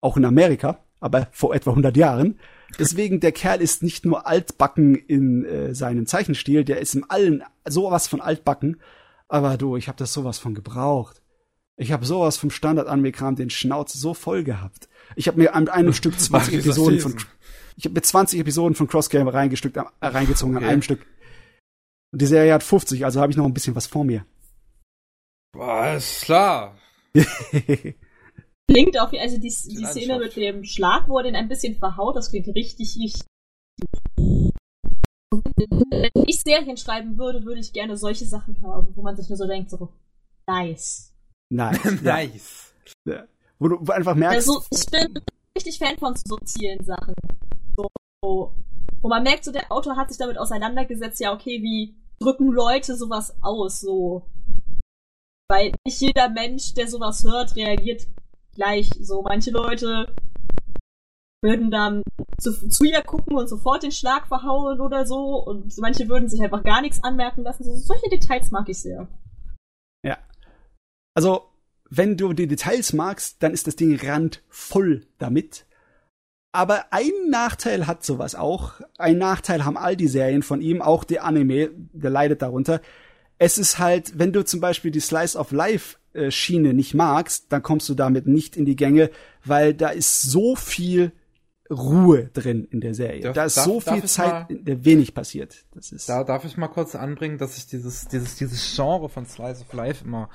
[0.00, 2.38] auch in Amerika, aber vor etwa 100 Jahren,
[2.78, 7.42] Deswegen, der Kerl ist nicht nur altbacken in äh, seinem Zeichenstil, der ist im allen
[7.66, 8.78] sowas von altbacken.
[9.28, 11.22] Aber du, ich habe das sowas von gebraucht.
[11.76, 14.88] Ich habe sowas vom Standard Anmekram den Schnauz so voll gehabt.
[15.16, 17.16] Ich habe mir an einem Stück 20 Episoden von
[17.78, 20.64] ich habe mir 20 Episoden von Crossgame reingestückt, äh, reingezogen okay.
[20.64, 21.06] an einem Stück.
[22.12, 24.26] Und die Serie hat 50, also habe ich noch ein bisschen was vor mir.
[25.96, 26.76] Ist klar.
[28.70, 32.30] Klingt auf, also die, die Szene mit dem Schlag, wo den ein bisschen verhaut, das
[32.30, 33.24] klingt richtig, richtig.
[35.30, 39.38] Wenn ich Serien schreiben würde, würde ich gerne solche Sachen haben, wo man sich nur
[39.38, 39.92] so denkt, so,
[40.48, 41.14] nice.
[41.50, 42.02] Nice.
[42.02, 42.74] nice.
[43.04, 43.24] Ja.
[43.58, 44.48] Wo du einfach merkst.
[44.48, 45.22] Also, ich bin
[45.56, 47.14] richtig Fan von subtilen Sachen.
[48.22, 48.52] Wo
[49.02, 53.36] man merkt, so der Autor hat sich damit auseinandergesetzt, ja, okay, wie drücken Leute sowas
[53.42, 54.26] aus, so.
[55.48, 58.06] Weil nicht jeder Mensch, der sowas hört, reagiert
[58.52, 58.90] gleich.
[59.00, 60.14] So manche Leute
[61.42, 62.02] würden dann
[62.38, 66.42] zu, zu ihr gucken und sofort den Schlag verhauen oder so und manche würden sich
[66.42, 67.64] einfach gar nichts anmerken lassen.
[67.64, 69.08] So, solche Details mag ich sehr.
[70.04, 70.18] Ja.
[71.14, 71.44] Also,
[71.88, 75.64] wenn du die Details magst, dann ist das Ding randvoll damit.
[76.52, 78.80] Aber ein Nachteil hat sowas auch.
[78.96, 82.80] Ein Nachteil haben all die Serien von ihm, auch der Anime, der leidet darunter.
[83.38, 87.52] Es ist halt, wenn du zum Beispiel die Slice of Life äh, Schiene nicht magst,
[87.52, 89.10] dann kommst du damit nicht in die Gänge,
[89.44, 91.12] weil da ist so viel
[91.70, 93.20] Ruhe drin in der Serie.
[93.20, 95.66] Darf, da ist darf, so viel Zeit, mal, in der wenig passiert.
[95.74, 96.08] Das ist.
[96.08, 99.72] Da darf ich mal kurz anbringen, dass ich dieses, dieses, dieses Genre von Slice of
[99.74, 100.30] Life immer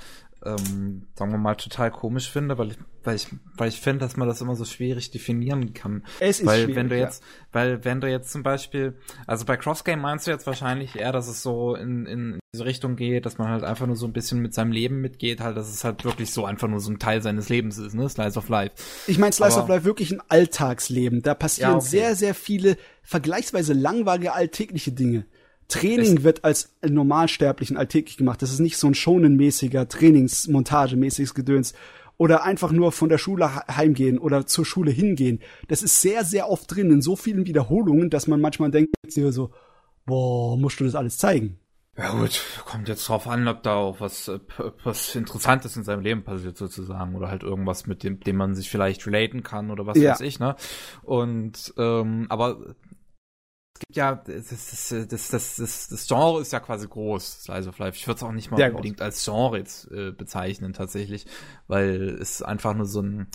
[0.45, 4.17] ähm, sagen wir mal, total komisch finde, weil ich, weil ich, weil ich finde, dass
[4.17, 6.03] man das immer so schwierig definieren kann.
[6.19, 7.27] Es ist weil wenn du jetzt, ja.
[7.53, 8.95] weil wenn du jetzt zum Beispiel,
[9.27, 12.95] also bei Crossgame meinst du jetzt wahrscheinlich eher, dass es so in, in diese Richtung
[12.95, 15.69] geht, dass man halt einfach nur so ein bisschen mit seinem Leben mitgeht, halt, dass
[15.69, 18.07] es halt wirklich so einfach nur so ein Teil seines Lebens ist, ne?
[18.07, 18.75] Slice of Life.
[19.07, 21.22] Ich meine Slice Aber, of Life wirklich ein Alltagsleben.
[21.22, 21.88] Da passieren ja, okay.
[21.88, 25.25] sehr, sehr viele vergleichsweise langweilige alltägliche Dinge.
[25.73, 28.41] Training es wird als Normalsterblichen alltäglich gemacht.
[28.41, 31.73] Das ist nicht so ein schonenmäßiger Trainingsmontagemäßiges Gedöns
[32.17, 35.39] oder einfach nur von der Schule heimgehen oder zur Schule hingehen.
[35.67, 39.51] Das ist sehr, sehr oft drin in so vielen Wiederholungen, dass man manchmal denkt so,
[40.05, 41.59] boah, musst du das alles zeigen?
[41.95, 44.39] Ja gut, kommt jetzt drauf an, ob da auch was, äh,
[44.83, 48.69] was Interessantes in seinem Leben passiert sozusagen oder halt irgendwas, mit dem, dem man sich
[48.71, 50.11] vielleicht relaten kann oder was ja.
[50.11, 50.55] weiß ich, ne?
[51.03, 52.75] Und ähm, aber
[53.83, 57.97] gibt ja, das, das, das, das, das, Genre ist ja quasi groß, Slice of Life.
[57.97, 59.05] Ich würde es auch nicht mal Sehr unbedingt groß.
[59.05, 61.25] als Genre jetzt äh, bezeichnen tatsächlich,
[61.67, 63.27] weil es einfach nur so ein,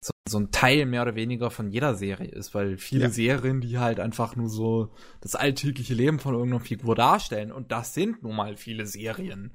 [0.00, 3.10] so, so, ein Teil mehr oder weniger von jeder Serie ist, weil viele ja.
[3.10, 7.94] Serien, die halt einfach nur so das alltägliche Leben von irgendeiner Figur darstellen und das
[7.94, 9.52] sind nun mal viele Serien.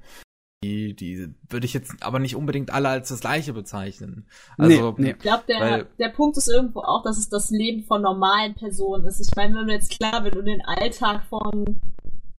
[0.62, 4.26] Die, die würde ich jetzt aber nicht unbedingt alle als das gleiche bezeichnen.
[4.58, 5.10] Also, nee, nee.
[5.12, 9.06] Ich glaube, der, der Punkt ist irgendwo auch, dass es das Leben von normalen Personen
[9.06, 9.20] ist.
[9.20, 11.80] Ich meine, wenn du jetzt klar, wenn du den Alltag von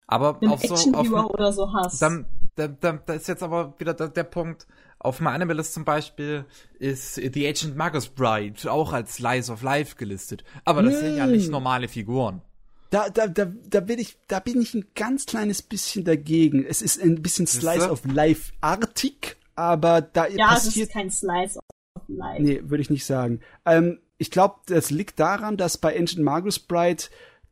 [0.06, 2.02] aber einem auf so, auf, oder so hast.
[2.02, 2.26] Dann,
[2.56, 4.66] da, da, da ist jetzt aber wieder der, der Punkt,
[4.98, 6.44] auf meiner Animalist zum Beispiel
[6.78, 10.44] ist The Agent Magus Bride auch als Slice of Life gelistet.
[10.66, 10.98] Aber das mm.
[10.98, 11.52] sind ja nicht hm.
[11.52, 12.42] normale Figuren.
[12.90, 16.64] Da, da, da, da bin ich, da bin ich ein ganz kleines bisschen dagegen.
[16.64, 20.74] Es ist ein bisschen Slice of Life-artig, aber da ja, passiert.
[20.74, 22.42] Ja, es ist kein Slice of Life.
[22.42, 23.40] Nee, würde ich nicht sagen.
[23.64, 27.04] Ähm, ich glaube, das liegt daran, dass bei Ancient Magus Bride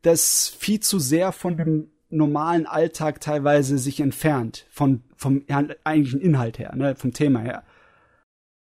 [0.02, 5.44] das viel zu sehr von dem normalen Alltag teilweise sich entfernt, von, vom
[5.84, 7.64] eigentlichen Inhalt her, ne, vom Thema her.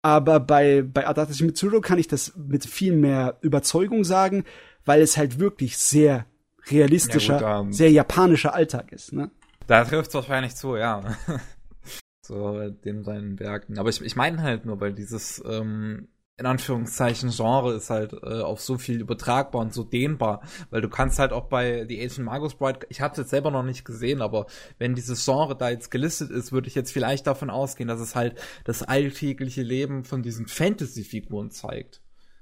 [0.02, 4.46] Aber bei, bei Adatashi Mitsuru kann ich das mit viel mehr Überzeugung sagen,
[4.86, 6.26] weil es halt wirklich sehr
[6.70, 9.14] realistischer, ja, gut, um, sehr japanischer Alltag ist.
[9.14, 9.32] Ne?
[9.68, 11.04] Da trifft es wahrscheinlich zu, ja.
[12.22, 13.78] so den seinen Werken.
[13.78, 18.42] Aber ich, ich meine halt nur, weil dieses ähm, in Anführungszeichen Genre ist halt äh,
[18.42, 22.26] auf so viel übertragbar und so dehnbar, weil du kannst halt auch bei The Ancient
[22.26, 25.70] Magus Bride, ich habe es jetzt selber noch nicht gesehen, aber wenn dieses Genre da
[25.70, 30.04] jetzt gelistet ist, würde ich jetzt vielleicht davon ausgehen, dass es halt das alltägliche Leben
[30.04, 32.02] von diesen Fantasy-Figuren zeigt.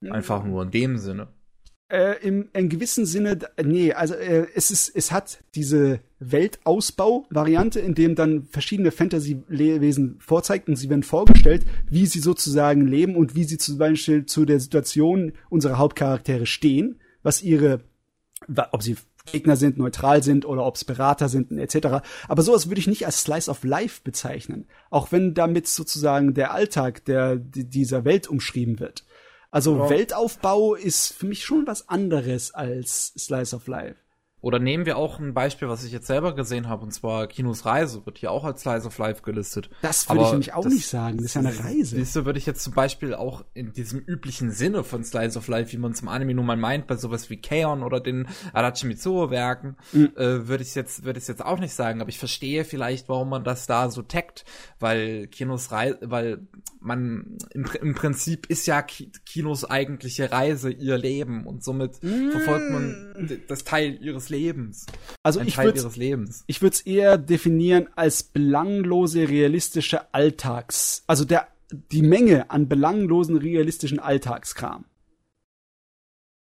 [0.10, 1.30] Einfach nur in dem Sinne
[1.90, 7.94] äh, im, in gewissem Sinne, nee, also äh, es ist, es hat diese Weltausbau-Variante, in
[7.94, 13.44] dem dann verschiedene Fantasy-Wesen vorzeigt und sie werden vorgestellt, wie sie sozusagen leben und wie
[13.44, 17.82] sie zum Beispiel zu der Situation unserer Hauptcharaktere stehen, was ihre,
[18.72, 22.04] ob sie Gegner sind, neutral sind oder ob es Berater sind etc.
[22.28, 26.54] Aber sowas würde ich nicht als Slice of Life bezeichnen, auch wenn damit sozusagen der
[26.54, 29.06] Alltag der dieser Welt umschrieben wird.
[29.54, 29.90] Also ja.
[29.92, 34.03] Weltaufbau ist für mich schon was anderes als Slice of Life.
[34.44, 37.66] Oder nehmen wir auch ein Beispiel, was ich jetzt selber gesehen habe, und zwar Kinos
[37.66, 39.70] Reise wird hier auch als Slice of Life gelistet.
[39.82, 41.16] Das würde ich nämlich auch das, nicht sagen.
[41.16, 41.96] Das ist ja eine Reise.
[41.96, 45.72] Du, würde ich jetzt zum Beispiel auch in diesem üblichen Sinne von Slice of Life,
[45.72, 49.32] wie man zum Anime nun mal meint, bei sowas wie Kaon oder den Adachi Mitsuo
[49.32, 50.12] Werken, mhm.
[50.18, 52.02] äh, würde ich jetzt, würde ich jetzt auch nicht sagen.
[52.02, 54.44] Aber ich verstehe vielleicht, warum man das da so taggt,
[54.78, 56.48] weil Kinos Reise, weil
[56.82, 62.32] man im, im Prinzip ist ja Kinos eigentliche Reise ihr Leben und somit mhm.
[62.32, 64.86] verfolgt man das Teil ihres Lebens.
[65.24, 65.80] Also ich würde
[66.48, 71.48] ich würde es eher definieren als belanglose realistische Alltags, also der
[71.92, 74.86] die Menge an belanglosen realistischen Alltagskram.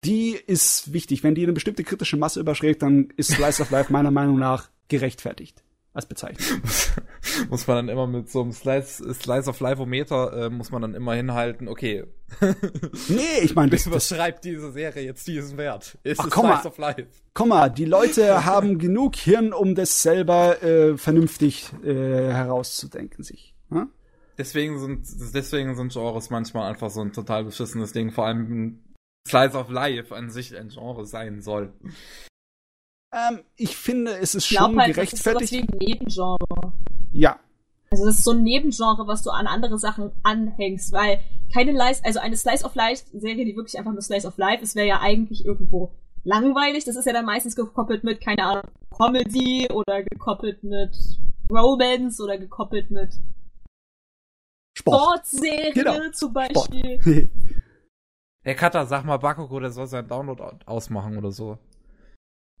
[0.05, 1.23] Die ist wichtig.
[1.23, 4.69] Wenn die eine bestimmte kritische Masse überschlägt, dann ist Slice of Life meiner Meinung nach
[4.87, 5.61] gerechtfertigt
[5.99, 6.61] als Bezeichnung.
[7.49, 10.95] muss man dann immer mit so einem Slice, Slice of Life-O-Meter, äh, muss man dann
[10.95, 12.05] immer hinhalten, okay.
[13.09, 15.97] nee, ich meine, das, was schreibt diese Serie jetzt diesen Wert?
[16.03, 17.07] Ist Ach, komm Slice mal, of Life.
[17.33, 21.93] Komm mal, die Leute haben genug Hirn, um das selber äh, vernünftig äh,
[22.31, 23.53] herauszudenken sich.
[23.69, 23.89] Hm?
[24.37, 28.79] Deswegen sind, deswegen sind Genres manchmal einfach so ein total beschissenes Ding, vor allem
[29.27, 31.73] Slice of Life an sich ein Genre sein soll.
[33.11, 35.51] Ähm, ich finde, es ist schon halt, gerechtfertigt.
[35.51, 36.73] Das ist sowas wie ein Nebengenre.
[37.11, 37.39] Ja.
[37.91, 41.19] Also das ist so ein Nebengenre, was du an andere Sachen anhängst, weil
[41.51, 44.63] keine Lice, also eine Slice of Life Serie, die wirklich einfach nur Slice of Life
[44.63, 45.91] ist, wäre ja eigentlich irgendwo
[46.23, 46.85] langweilig.
[46.85, 48.63] Das ist ja dann meistens gekoppelt mit, keine Ahnung,
[48.95, 50.95] Comedy oder gekoppelt mit
[51.51, 53.13] Romance oder gekoppelt mit
[54.77, 55.25] Sport.
[55.25, 56.11] Sportserie genau.
[56.11, 57.01] zum Beispiel.
[57.01, 57.29] Sport.
[58.41, 61.57] Hey Kata, sag mal Bakugo, der soll seinen Download ausmachen oder so.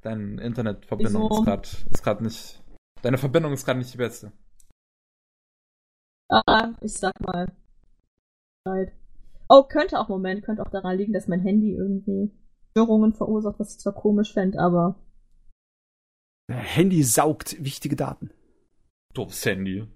[0.01, 1.39] Deine Internetverbindung Wieso?
[1.39, 2.63] ist gerade ist grad nicht.
[3.01, 4.31] Deine Verbindung ist gerade nicht die beste.
[6.29, 7.51] Ah, ich sag mal.
[9.49, 12.31] Oh, könnte auch, Moment, könnte auch daran liegen, dass mein Handy irgendwie
[12.71, 14.95] Störungen verursacht, was ich zwar komisch fände, aber.
[16.51, 18.31] Handy saugt wichtige Daten.
[19.13, 19.87] Doofes Handy.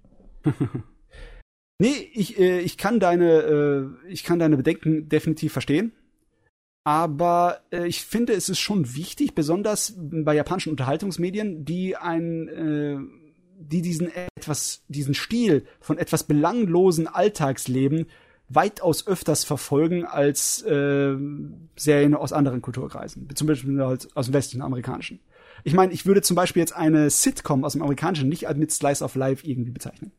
[1.78, 5.92] nee, ich, äh, ich kann deine, äh, ich kann deine Bedenken definitiv verstehen.
[6.84, 12.98] Aber äh, ich finde, es ist schon wichtig, besonders bei japanischen Unterhaltungsmedien, die ein, äh,
[13.58, 18.06] die diesen etwas, diesen Stil von etwas belanglosen Alltagsleben
[18.50, 21.16] weitaus öfters verfolgen als äh,
[21.76, 25.20] Serien aus anderen Kulturkreisen, zum Beispiel aus dem westlichen amerikanischen.
[25.64, 29.02] Ich meine, ich würde zum Beispiel jetzt eine Sitcom aus dem amerikanischen nicht mit Slice
[29.02, 30.12] of Life irgendwie bezeichnen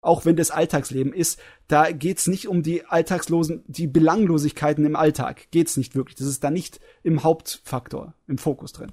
[0.00, 5.50] auch wenn das Alltagsleben ist, da geht's nicht um die alltagslosen, die Belanglosigkeiten im Alltag.
[5.50, 6.16] Geht's nicht wirklich.
[6.16, 8.92] Das ist da nicht im Hauptfaktor, im Fokus drin.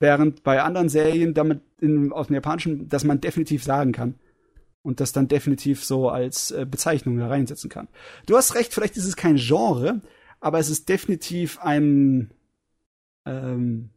[0.00, 4.18] Während bei anderen Serien damit in, aus dem Japanischen, dass man definitiv sagen kann
[4.82, 7.88] und das dann definitiv so als äh, Bezeichnung da reinsetzen kann.
[8.26, 10.00] Du hast recht, vielleicht ist es kein Genre,
[10.40, 12.32] aber es ist definitiv ein,
[13.24, 13.90] ähm,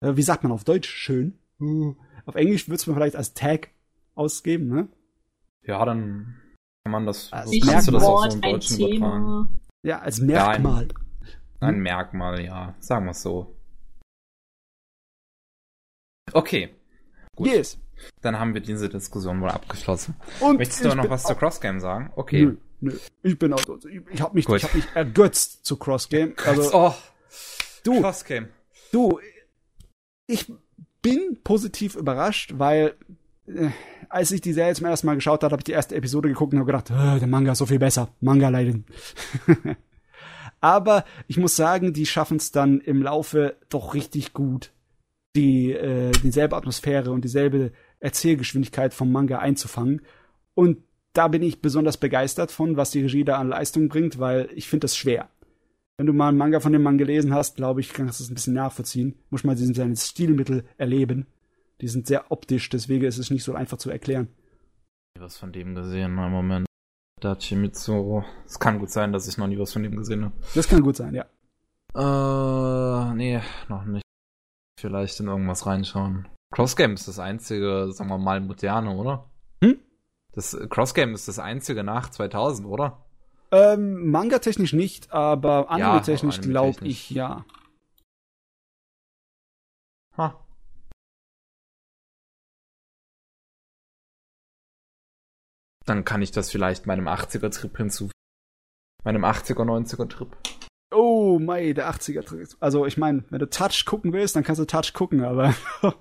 [0.00, 0.88] äh, wie sagt man auf Deutsch?
[0.88, 1.38] Schön.
[1.60, 3.70] Uh, auf Englisch würde man vielleicht als Tag
[4.18, 4.88] ausgeben, ne?
[5.62, 6.36] Ja, dann
[6.84, 9.60] kann man das, Also merke kannst du das auch so im ein Deutschen übertragen.
[9.82, 10.88] Ja, als Merkmal.
[11.60, 12.74] Ein Merkmal, ja.
[12.80, 13.54] Sagen wir es so.
[16.32, 16.74] Okay,
[17.38, 17.46] Gut.
[17.46, 17.78] Yes.
[18.20, 20.16] dann haben wir diese Diskussion wohl abgeschlossen.
[20.40, 22.12] Und Möchtest du noch was zu Crossgame sagen?
[22.16, 22.46] Okay.
[22.46, 22.98] Nö, nö.
[23.22, 23.60] Ich bin auch,
[24.10, 24.56] ich, habe mich, Gut.
[24.56, 26.34] ich hab mich ergötzt zu Crossgame.
[26.44, 26.94] Also, oh,
[27.84, 28.48] du, Crossgame.
[28.90, 29.20] du,
[30.26, 30.52] ich
[31.00, 32.96] bin positiv überrascht, weil
[34.08, 36.52] als ich die Serie zum ersten Mal geschaut habe, habe ich die erste Episode geguckt
[36.52, 38.08] und habe gedacht, äh, der Manga ist so viel besser.
[38.20, 38.84] Manga leiden.
[40.60, 44.72] Aber ich muss sagen, die schaffen es dann im Laufe doch richtig gut,
[45.36, 50.02] die äh, dieselbe Atmosphäre und dieselbe Erzählgeschwindigkeit vom Manga einzufangen.
[50.54, 50.78] Und
[51.12, 54.68] da bin ich besonders begeistert von, was die Regie da an Leistung bringt, weil ich
[54.68, 55.28] finde das schwer.
[55.96, 58.30] Wenn du mal einen Manga von dem Mann gelesen hast, glaube ich, kannst du es
[58.30, 59.16] ein bisschen nachvollziehen.
[59.30, 61.26] Muss mal diesen seine Stilmittel erleben.
[61.80, 64.28] Die sind sehr optisch, deswegen ist es nicht so einfach zu erklären.
[65.18, 66.66] was von dem gesehen, im Moment.
[67.20, 68.22] Dachimitsu.
[68.46, 70.34] Es kann gut sein, dass ich noch nie was von dem gesehen habe.
[70.54, 71.24] Das kann gut sein, ja.
[71.94, 74.02] Äh, nee, noch nicht.
[74.80, 76.28] Vielleicht in irgendwas reinschauen.
[76.54, 79.28] Crossgame ist das einzige, sagen wir mal, moderne, oder?
[79.62, 79.78] Hm?
[80.32, 83.04] Das Crossgame ist das einzige nach 2000, oder?
[83.50, 86.50] Ähm, Manga-technisch nicht, aber Ja, anime-technisch anime-technisch.
[86.50, 87.44] glaube ich ja.
[95.88, 98.12] Dann kann ich das vielleicht meinem 80er-Trip hinzufügen.
[99.04, 100.36] Meinem 80er, 90er-Trip.
[100.90, 102.56] Oh, mei, der 80er.
[102.60, 105.54] Also, ich meine, wenn du Touch gucken willst, dann kannst du Touch gucken, aber.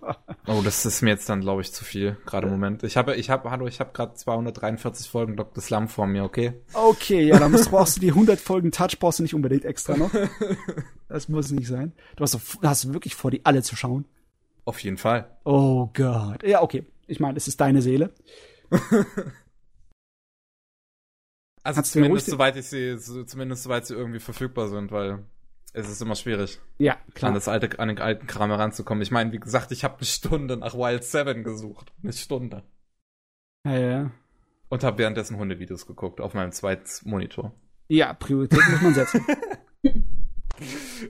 [0.50, 2.82] Oh, das ist mir jetzt dann, glaube ich, zu viel, gerade im Moment.
[2.84, 5.62] Ich habe, ich habe, hallo, ich habe gerade 243 Folgen Dr.
[5.62, 6.54] Slum vor mir, okay?
[6.72, 9.98] okay, ja, dann musst, brauchst du die 100 Folgen Touch, brauchst du nicht unbedingt extra
[9.98, 10.12] noch.
[11.10, 11.94] Das muss nicht sein.
[12.16, 14.06] Du hast, hast wirklich vor, die alle zu schauen.
[14.66, 15.38] Auf jeden Fall.
[15.46, 16.44] Oh Gott.
[16.44, 16.86] Ja, okay.
[17.08, 18.14] Ich meine, es ist deine Seele.
[21.68, 25.26] Also Kannst zumindest ruhig- soweit ich sie, so, zumindest soweit sie irgendwie verfügbar sind, weil
[25.74, 27.34] es ist immer schwierig, Ja, an klar.
[27.34, 29.02] das alte, an den alten Kram heranzukommen.
[29.02, 31.92] Ich meine, wie gesagt, ich habe eine Stunde nach Wild Seven gesucht.
[32.02, 32.64] Eine Stunde.
[33.66, 34.12] Ja, ja.
[34.70, 37.54] Und habe währenddessen Hundevideos geguckt auf meinem zweiten Monitor.
[37.90, 39.26] ja, Priorität muss man setzen.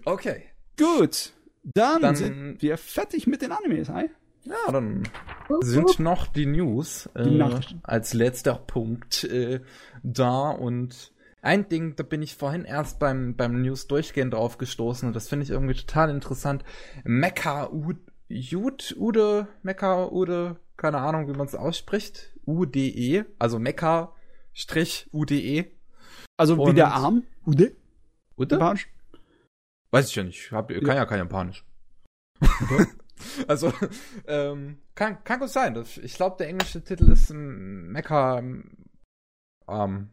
[0.06, 0.44] Okay.
[0.78, 1.34] Gut.
[1.64, 4.10] Dann, Dann- sind wir fertig mit den Animes, hi?
[4.50, 5.04] Ja, dann
[5.62, 9.62] sind noch die News Die äh, als letzter Punkt äh,
[10.04, 11.12] da und
[11.42, 15.30] ein Ding, da bin ich vorhin erst beim, beim News durchgehen drauf gestoßen und das
[15.30, 16.64] finde ich irgendwie total interessant.
[17.04, 17.98] Mecha Ud,
[18.98, 22.34] Ude, Mecha Ude, keine Ahnung, wie man es ausspricht.
[22.46, 24.14] UDE, also Mecha
[24.54, 25.66] Strich UDE.
[26.38, 27.24] Also wie Und- der Arm.
[27.46, 27.76] Ude?
[28.38, 28.56] Ude?
[28.56, 28.88] Japanisch?
[29.92, 30.52] Weiß ich ja nicht.
[30.52, 31.64] Hab, kann ja kein Japanisch.
[33.48, 33.72] also,
[34.28, 35.82] ähm, kann, kann gut sein.
[36.02, 38.40] Ich glaube, der englische Titel ist ein Mecha.
[38.40, 40.10] Ähm.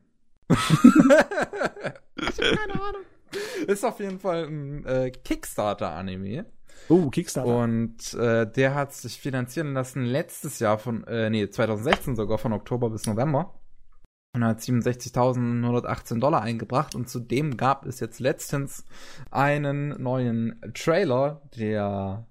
[0.49, 3.03] ich hab keine Ahnung.
[3.67, 6.47] Ist auf jeden Fall ein äh, Kickstarter-Anime.
[6.89, 7.57] Oh, Kickstarter.
[7.57, 12.53] Und äh, der hat sich finanzieren lassen letztes Jahr von, äh, nee, 2016 sogar von
[12.53, 13.61] Oktober bis November.
[14.35, 16.95] Und hat 67.118 Dollar eingebracht.
[16.95, 18.85] Und zudem gab es jetzt letztens
[19.31, 22.27] einen neuen Trailer, der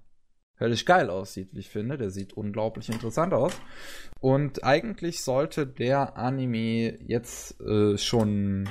[0.64, 1.96] höllisch geil aussieht, wie ich finde.
[1.96, 3.52] Der sieht unglaublich interessant aus.
[4.20, 8.68] Und eigentlich sollte der Anime jetzt äh, schon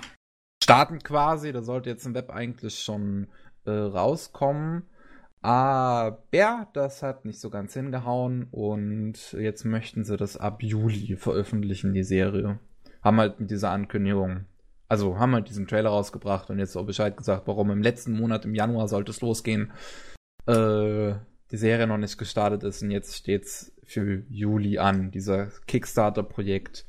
[0.64, 1.52] starten quasi.
[1.52, 3.28] Der sollte jetzt im Web eigentlich schon
[3.66, 4.84] äh, rauskommen.
[5.44, 6.20] Aber
[6.72, 12.04] das hat nicht so ganz hingehauen und jetzt möchten sie das ab Juli veröffentlichen, die
[12.04, 12.60] Serie.
[13.02, 14.46] Haben halt mit dieser Ankündigung,
[14.88, 18.46] also haben halt diesen Trailer rausgebracht und jetzt auch Bescheid gesagt, warum im letzten Monat,
[18.46, 19.74] im Januar sollte es losgehen,
[20.48, 21.16] äh,
[21.53, 26.88] die Serie noch nicht gestartet ist und jetzt steht's für Juli an, dieser Kickstarter-Projekt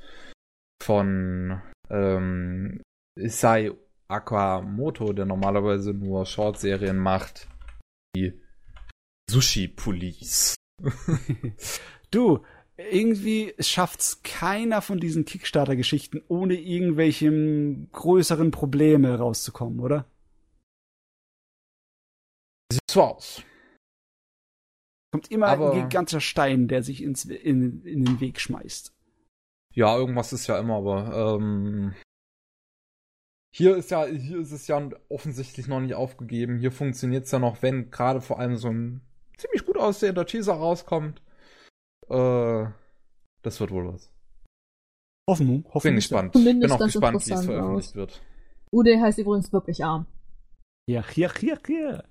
[0.83, 1.61] von
[1.91, 2.81] ähm,
[3.15, 3.73] Isai
[4.09, 7.47] Akamoto, der normalerweise nur Short-Serien macht,
[8.17, 8.41] die
[9.31, 10.57] Sushi Police.
[12.11, 12.45] Du,
[12.77, 20.07] irgendwie schafft's keiner von diesen Kickstarter-Geschichten, ohne irgendwelchen größeren Probleme rauszukommen, oder?
[22.71, 23.43] Sieht so aus.
[25.15, 28.93] Kommt immer Aber- ein gigantischer Stein, der sich ins, in, in den Weg schmeißt.
[29.73, 31.95] Ja, irgendwas ist ja immer, aber ähm,
[33.55, 36.59] hier ist ja, hier ist es ja offensichtlich noch nicht aufgegeben.
[36.59, 39.03] Hier funktioniert's ja noch, wenn gerade vor allem so ein
[39.37, 41.23] ziemlich gut aussehender Teaser rauskommt.
[42.09, 42.65] Äh,
[43.43, 44.11] das wird wohl was.
[45.31, 45.95] Hoffen, Bin hoffen.
[45.95, 46.33] gespannt.
[46.33, 47.95] Bin auch gespannt, wie es veröffentlicht aus.
[47.95, 48.21] wird.
[48.73, 50.07] Ude heißt übrigens wirklich arm.
[50.89, 52.03] Ja, ja, ja, ja.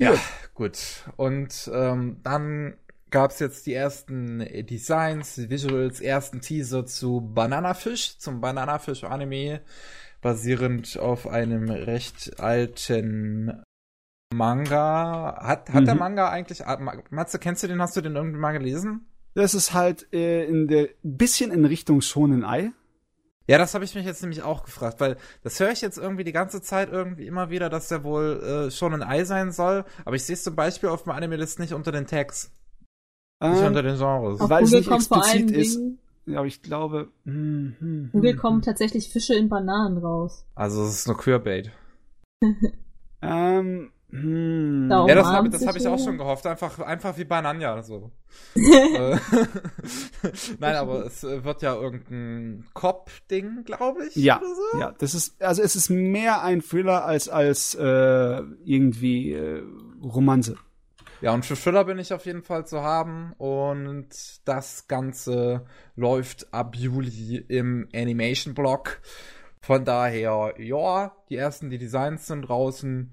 [0.00, 0.14] Ja,
[0.54, 1.04] gut.
[1.16, 2.76] Und ähm, dann
[3.10, 9.60] gab es jetzt die ersten Designs, Visuals, ersten Teaser zu Bananafisch, zum Bananafisch-Anime,
[10.22, 13.62] basierend auf einem recht alten
[14.32, 15.38] Manga.
[15.42, 15.86] Hat, hat mhm.
[15.86, 16.78] der Manga eigentlich, ah,
[17.10, 19.06] Matze, kennst du den, hast du den irgendwie mal gelesen?
[19.34, 22.72] Das ist halt äh, in der bisschen in Richtung Shonen Ei.
[23.50, 26.22] Ja, das habe ich mich jetzt nämlich auch gefragt, weil das höre ich jetzt irgendwie
[26.22, 29.84] die ganze Zeit irgendwie immer wieder, dass der wohl äh, schon ein Ei sein soll,
[30.04, 32.52] aber ich sehe es zum Beispiel auf dem Anime-List nicht unter den Tags.
[33.42, 34.38] Ähm, nicht unter den Genres.
[34.38, 35.80] Weil es nicht explizit ist.
[36.26, 37.08] Ja, aber ich glaube.
[37.24, 38.62] Hm, hm, Google hm, kommen hm.
[38.62, 40.46] tatsächlich Fische in Bananen raus.
[40.54, 41.72] Also es ist nur Queerbait.
[43.20, 44.88] ähm, hm.
[44.90, 46.46] Ja, das habe hab ich auch schon gehofft.
[46.46, 47.82] Einfach, einfach wie Bananja.
[47.82, 48.10] So.
[48.56, 49.16] Äh,
[50.58, 54.16] Nein, aber es äh, wird ja irgendein Cop-Ding, glaube ich.
[54.16, 54.78] Ja, so.
[54.78, 54.94] ja.
[54.98, 59.62] Das ist, also es ist mehr ein Thriller als als äh, irgendwie äh,
[60.02, 60.56] Romanze.
[61.20, 63.34] Ja, und für Thriller bin ich auf jeden Fall zu haben.
[63.36, 64.08] Und
[64.44, 69.00] das Ganze läuft ab Juli im Animation-Blog.
[69.60, 73.12] Von daher, ja, die ersten, die Designs sind draußen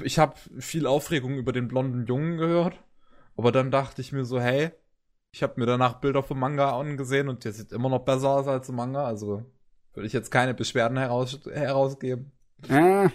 [0.00, 2.80] ich habe viel Aufregung über den blonden Jungen gehört,
[3.36, 4.70] aber dann dachte ich mir so, hey,
[5.32, 8.48] ich habe mir danach Bilder vom Manga angesehen und der sieht immer noch besser aus
[8.48, 9.44] als im Manga, also
[9.94, 12.32] würde ich jetzt keine Beschwerden heraus, herausgeben.
[12.68, 13.08] Äh,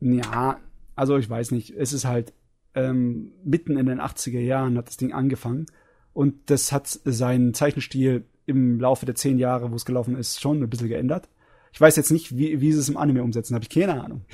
[0.00, 0.60] ja,
[0.94, 2.32] also ich weiß nicht, es ist halt
[2.74, 5.66] ähm, mitten in den 80er Jahren hat das Ding angefangen
[6.12, 10.62] und das hat seinen Zeichenstil im Laufe der zehn Jahre, wo es gelaufen ist, schon
[10.62, 11.28] ein bisschen geändert.
[11.72, 14.24] Ich weiß jetzt nicht, wie, wie sie es im Anime umsetzen, habe ich keine Ahnung.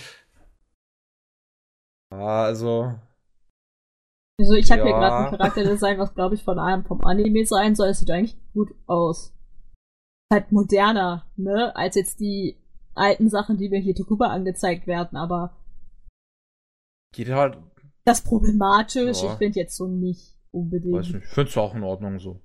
[2.12, 2.94] Ja, also.
[4.38, 4.86] Also ich habe ja.
[4.86, 7.88] hier gerade ein Charakterdesign, was glaube ich von einem vom Anime sein soll.
[7.88, 9.34] Es sieht eigentlich gut aus.
[10.32, 12.58] Halt moderner, ne, als jetzt die
[12.94, 15.56] alten Sachen, die mir hier drüber angezeigt werden, aber.
[17.14, 17.58] Geht halt.
[18.04, 19.32] Das problematisch, ja.
[19.32, 20.94] ich finde jetzt so nicht unbedingt.
[20.94, 22.40] Weiß nicht, ich finde es auch in Ordnung so.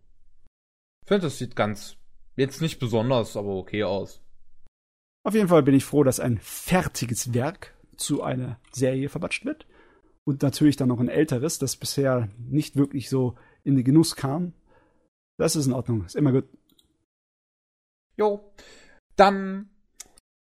[1.03, 1.97] Ich finde, das sieht ganz,
[2.35, 4.21] jetzt nicht besonders, aber okay aus.
[5.25, 9.67] Auf jeden Fall bin ich froh, dass ein fertiges Werk zu einer Serie verbatscht wird.
[10.25, 14.53] Und natürlich dann noch ein älteres, das bisher nicht wirklich so in den Genuss kam.
[15.37, 16.49] Das ist in Ordnung, ist immer gut.
[18.17, 18.51] Jo.
[19.15, 19.69] Dann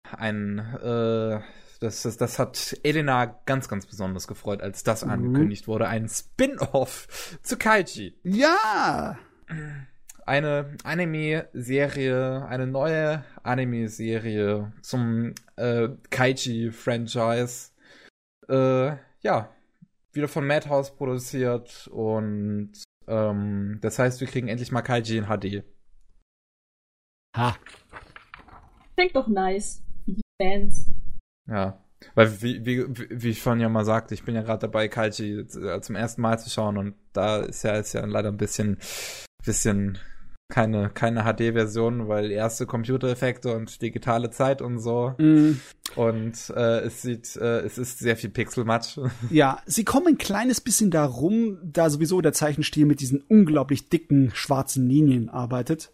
[0.03, 1.41] ein, äh,
[1.79, 5.11] das, das, das hat Elena ganz, ganz besonders gefreut, als das mhm.
[5.11, 5.87] angekündigt wurde.
[5.87, 8.13] Ein Spin-off zu Kaiji.
[8.23, 9.17] Ja!
[10.31, 17.71] eine Anime-Serie, eine neue Anime-Serie zum äh, Kaiji-Franchise.
[18.47, 19.53] Äh, ja,
[20.13, 22.71] wieder von Madhouse produziert und
[23.07, 25.65] ähm, das heißt, wir kriegen endlich mal Kaiji in HD.
[27.35, 27.57] Ha.
[28.95, 30.93] Klingt doch nice für die Fans.
[31.45, 31.83] Ja.
[32.15, 35.41] Weil, wie, wie, wie ich vorhin ja mal sagte, ich bin ja gerade dabei, Kaiji
[35.41, 38.77] äh, zum ersten Mal zu schauen und da ist ja, ist ja leider ein bisschen,
[39.43, 39.99] bisschen
[40.51, 45.15] keine, keine HD-Version, weil erste Computereffekte und digitale Zeit und so.
[45.17, 45.59] Mm.
[45.95, 48.99] Und äh, es sieht, äh, es ist sehr viel Pixelmatsch.
[49.31, 54.31] Ja, sie kommen ein kleines bisschen darum, da sowieso der Zeichenstil mit diesen unglaublich dicken
[54.35, 55.93] schwarzen Linien arbeitet.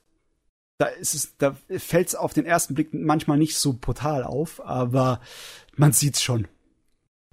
[0.79, 4.63] Da ist es, da fällt es auf den ersten Blick manchmal nicht so brutal auf,
[4.63, 5.21] aber
[5.75, 6.47] man sieht's schon.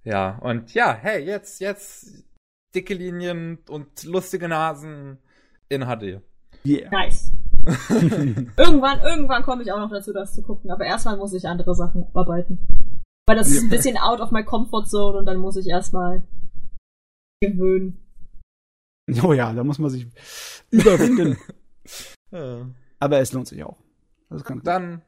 [0.04, 2.24] Ja, und ja, hey, jetzt, jetzt
[2.74, 5.18] dicke Linien und lustige Nasen
[5.68, 6.22] in HD.
[6.66, 6.90] Yeah.
[6.90, 7.32] Nice.
[8.56, 11.74] irgendwann, irgendwann komme ich auch noch dazu, das zu gucken, aber erstmal muss ich andere
[11.74, 12.58] Sachen arbeiten.
[13.26, 16.22] Weil das ist ein bisschen out of my comfort zone und dann muss ich erstmal
[17.40, 17.98] gewöhnen.
[19.22, 20.06] Oh ja, da muss man sich
[20.70, 21.38] überwinden.
[22.30, 22.66] ja.
[22.98, 23.76] Aber es lohnt sich auch.
[24.62, 25.02] dann,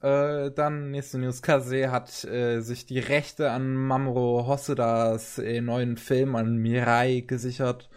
[0.00, 1.42] äh, dann nächste News.
[1.42, 7.88] Kase hat äh, sich die Rechte an Mamoru Hosodas äh, neuen Film an Mirai gesichert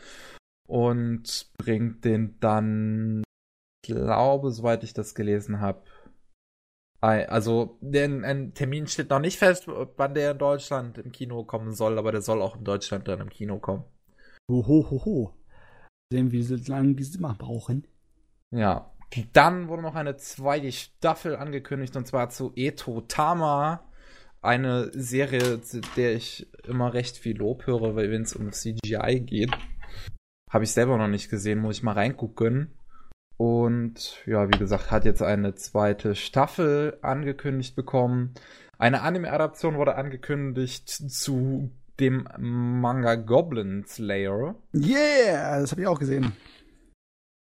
[0.67, 3.23] und bringt den dann,
[3.85, 5.83] glaube, soweit ich das gelesen habe,
[7.03, 11.73] also denn ein Termin steht noch nicht fest, wann der in Deutschland im Kino kommen
[11.73, 13.83] soll, aber der soll auch in Deutschland dann im Kino kommen.
[14.49, 15.33] Hoho, ho, ho.
[16.13, 17.85] Sehen, wie lange die mal brauchen.
[18.51, 18.89] Ja.
[19.33, 23.83] Dann wurde noch eine zweite Staffel angekündigt und zwar zu Eto Tama.
[24.41, 29.19] Eine Serie, zu der ich immer recht viel Lob höre, weil wenn es um CGI
[29.19, 29.51] geht.
[30.53, 32.71] Habe ich selber noch nicht gesehen, muss ich mal reingucken.
[33.37, 38.35] Und ja, wie gesagt, hat jetzt eine zweite Staffel angekündigt bekommen.
[38.77, 44.55] Eine Anime-Adaption wurde angekündigt zu dem Manga Goblin Slayer.
[44.75, 46.33] Yeah, das habe ich auch gesehen.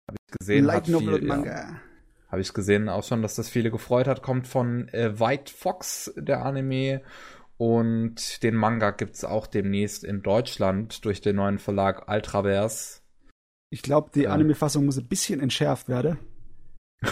[0.08, 0.64] Habe ich gesehen.
[0.64, 1.56] Light Novel viel, Manga.
[1.56, 1.80] Ja,
[2.28, 4.22] habe ich gesehen auch schon, dass das viele gefreut hat.
[4.22, 7.02] Kommt von äh, White Fox, der Anime.
[7.56, 13.00] Und den Manga gibt es auch demnächst in Deutschland durch den neuen Verlag Ultraverse.
[13.70, 14.32] Ich glaube, die ja.
[14.32, 16.18] Anime-Fassung muss ein bisschen entschärft werden.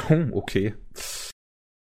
[0.09, 0.75] Oh, okay.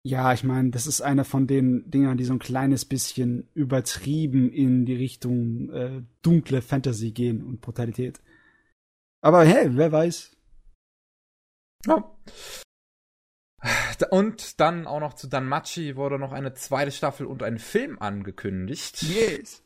[0.06, 4.52] Ja, ich meine, das ist einer von den Dingern, die so ein kleines bisschen übertrieben
[4.52, 8.20] in die Richtung äh, dunkle Fantasy gehen und Brutalität.
[9.20, 10.36] Aber hey, wer weiß.
[11.86, 12.16] Ja.
[14.10, 19.02] Und dann auch noch zu Danmachi wurde noch eine zweite Staffel und ein Film angekündigt.
[19.02, 19.62] Yes.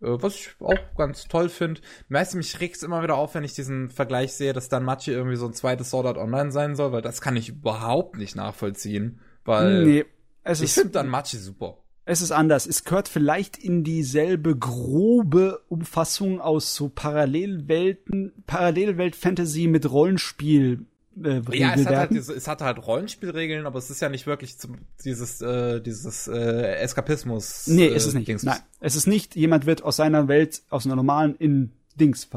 [0.00, 1.80] Äh, was ich auch ganz toll finde.
[2.08, 5.36] Meistens mich regt es immer wieder auf, wenn ich diesen Vergleich sehe, dass Danmachi irgendwie
[5.36, 9.20] so ein zweites Sword Art Online sein soll, weil das kann ich überhaupt nicht nachvollziehen.
[9.44, 10.04] Weil nee,
[10.42, 11.78] es ich finde Danmachi super.
[12.06, 12.66] Es ist anders.
[12.66, 20.84] Es gehört vielleicht in dieselbe grobe Umfassung aus so Parallelwelten, Parallelwelt-Fantasy mit Rollenspiel
[21.22, 24.58] äh, ja, es hat, halt es hat halt Rollenspielregeln, aber es ist ja nicht wirklich
[24.58, 27.66] zum, dieses, äh, dieses äh, Eskapismus.
[27.66, 28.28] Nee, äh, ist es nicht.
[28.28, 28.42] Dings.
[28.42, 32.28] Nein, es ist nicht, jemand wird aus seiner Welt, aus einer normalen, in Dings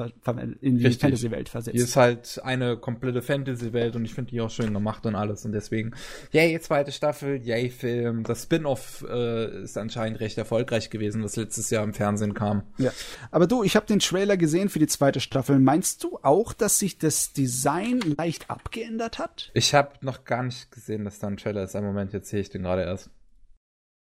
[0.61, 1.76] in die Fantasy-Welt versetzt.
[1.76, 5.45] Hier ist halt eine komplette Fantasy-Welt und ich finde die auch schön gemacht und alles
[5.45, 5.94] und deswegen,
[6.32, 8.24] yay, zweite Staffel, yay, Film.
[8.24, 12.64] Das Spin-off äh, ist anscheinend recht erfolgreich gewesen, was letztes Jahr im Fernsehen kam.
[12.77, 12.92] Ja,
[13.32, 15.60] aber du, ich habe den Trailer gesehen für die zweite Staffel.
[15.60, 19.52] Meinst du auch, dass sich das Design leicht abgeändert hat?
[19.53, 21.76] Ich habe noch gar nicht gesehen, dass da ein Trailer ist.
[21.76, 23.10] Ein Moment, jetzt sehe ich den gerade erst.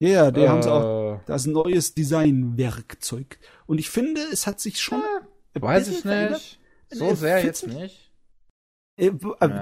[0.01, 3.38] Ja, yeah, die äh, haben auch das neues Designwerkzeug.
[3.66, 5.01] Und ich finde, es hat sich schon.
[5.01, 6.60] Äh, weiß ich nicht.
[6.92, 8.10] So sehr jetzt nicht.
[9.00, 9.11] Äh,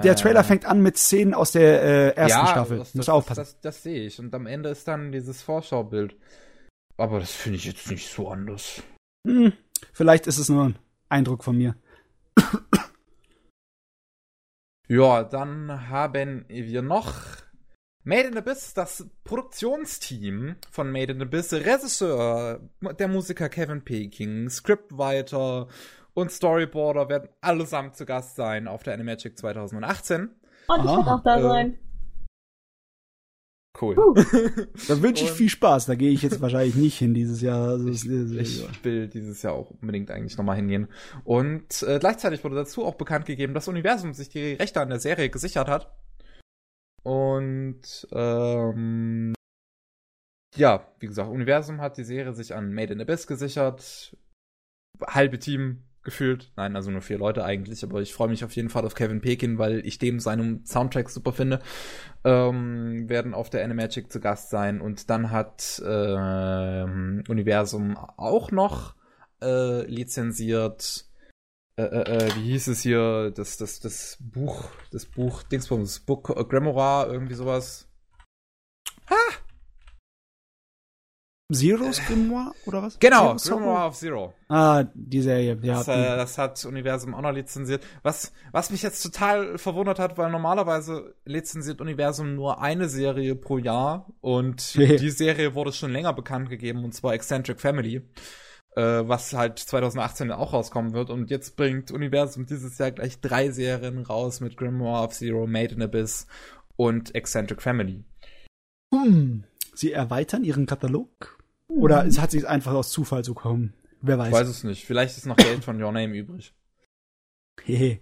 [0.02, 2.78] der Trailer fängt an mit Szenen aus der äh, ersten ja, Staffel.
[2.78, 3.40] Das, Muss aufpassen.
[3.40, 4.18] Das, das, das sehe ich.
[4.18, 6.16] Und am Ende ist dann dieses Vorschaubild.
[6.96, 8.82] Aber das finde ich jetzt nicht so anders.
[9.26, 9.52] Hm,
[9.92, 11.76] vielleicht ist es nur ein Eindruck von mir.
[14.88, 17.14] ja, dann haben wir noch
[18.04, 22.60] Made in Abyss, das Produktionsteam von Made in Abyss, Regisseur,
[22.98, 25.68] der Musiker Kevin Peking, Scriptwriter
[26.14, 30.30] und Storyboarder werden allesamt zu Gast sein auf der Animagic 2018.
[30.68, 31.78] Und ich werde auch da äh, sein.
[33.80, 33.96] Cool.
[33.96, 34.14] Uh.
[34.88, 35.86] da wünsche ich viel Spaß.
[35.86, 37.68] Da gehe ich jetzt wahrscheinlich nicht hin dieses Jahr.
[37.68, 40.88] Also ich, ich, will dieses Jahr auch unbedingt eigentlich nochmal hingehen.
[41.24, 45.00] Und äh, gleichzeitig wurde dazu auch bekannt gegeben, dass Universum sich die Rechte an der
[45.00, 45.92] Serie gesichert hat
[47.08, 49.32] und ähm,
[50.54, 54.14] ja, wie gesagt, Universum hat die Serie sich an Made in Abyss gesichert.
[55.06, 56.52] Halbe Team gefühlt.
[56.56, 59.22] Nein, also nur vier Leute eigentlich, aber ich freue mich auf jeden Fall auf Kevin
[59.22, 61.60] Pekin, weil ich dem seinen Soundtrack super finde.
[62.24, 66.82] Ähm, werden auf der Animagic zu Gast sein und dann hat äh,
[67.30, 68.96] Universum auch noch
[69.40, 71.07] äh, lizenziert
[71.78, 76.00] äh, äh, äh, wie hieß es hier, das, das, das Buch, das Buch, Dingsbums, das
[76.00, 77.86] Book äh, Grimoire, irgendwie sowas.
[79.06, 79.14] Ah!
[81.52, 82.98] Zero's Grimoire oder was?
[82.98, 84.34] Genau, Grimoire of Zero.
[84.48, 85.74] Ah, die Serie, ja.
[85.74, 87.86] Das, äh, das, hat Universum auch noch lizenziert.
[88.02, 93.56] Was, was mich jetzt total verwundert hat, weil normalerweise lizenziert Universum nur eine Serie pro
[93.56, 98.02] Jahr und die Serie wurde schon länger bekannt gegeben und zwar Eccentric Family
[98.74, 101.10] was halt 2018 auch rauskommen wird.
[101.10, 105.74] Und jetzt bringt Universum dieses Jahr gleich drei Serien raus mit Grimoire of Zero, Made
[105.74, 106.26] in Abyss
[106.76, 108.04] und Eccentric Family.
[108.94, 109.44] Hm.
[109.74, 111.38] Sie erweitern ihren Katalog?
[111.68, 111.78] Hm.
[111.78, 113.74] Oder es hat sich einfach aus Zufall so kommen?
[114.00, 114.28] Wer weiß.
[114.28, 114.84] Ich weiß es nicht.
[114.84, 116.54] Vielleicht ist noch Geld von Your Name übrig.
[117.64, 118.00] Hehe.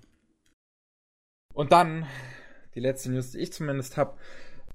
[1.55, 2.07] Und dann,
[2.75, 4.19] die letzte News, die ich zumindest habe,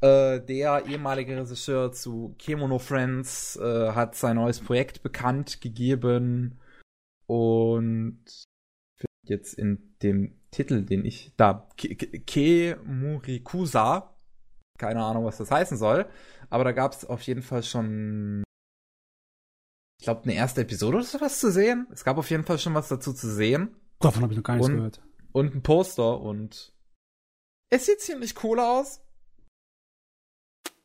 [0.01, 6.59] äh, der ehemalige Regisseur zu Kemono Friends äh, hat sein neues Projekt bekannt gegeben
[7.27, 8.23] und
[9.23, 14.15] jetzt in dem Titel, den ich da Ke, Ke Murikusa,
[14.77, 16.07] keine Ahnung, was das heißen soll,
[16.49, 18.43] aber da gab es auf jeden Fall schon
[20.01, 21.85] ich glaube, eine erste Episode oder sowas zu sehen.
[21.91, 23.75] Es gab auf jeden Fall schon was dazu zu sehen.
[23.99, 25.01] Davon habe ich noch gar nichts und, gehört.
[25.31, 26.73] Und ein Poster und
[27.69, 28.99] es sieht ziemlich cool aus.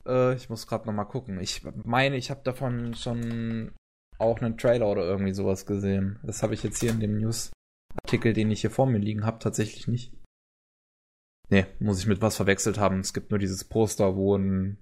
[0.06, 1.40] Äh, ich muss gerade noch mal gucken.
[1.40, 3.72] Ich meine, ich habe davon schon
[4.18, 6.18] auch einen Trailer oder irgendwie sowas gesehen.
[6.22, 9.38] Das habe ich jetzt hier in dem News-Artikel, den ich hier vor mir liegen habe,
[9.38, 10.12] tatsächlich nicht.
[11.48, 13.00] Nee, muss ich mit was verwechselt haben.
[13.00, 14.78] Es gibt nur dieses Poster, wo ein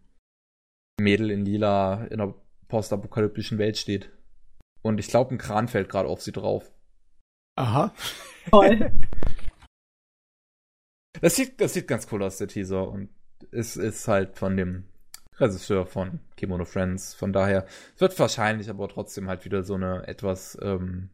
[1.00, 2.34] Mädel in lila in einer
[2.68, 4.10] postapokalyptischen Welt steht.
[4.82, 6.72] Und ich glaube, ein Kran fällt gerade auf sie drauf.
[7.56, 7.94] Aha.
[8.50, 8.92] Toll.
[11.20, 12.88] Das sieht, das sieht ganz cool aus, der Teaser.
[12.88, 13.10] Und
[13.50, 14.84] es ist halt von dem
[15.38, 17.14] Regisseur von Kimono Friends.
[17.14, 17.66] Von daher
[17.98, 21.10] wird wahrscheinlich aber trotzdem halt wieder so eine etwas ähm,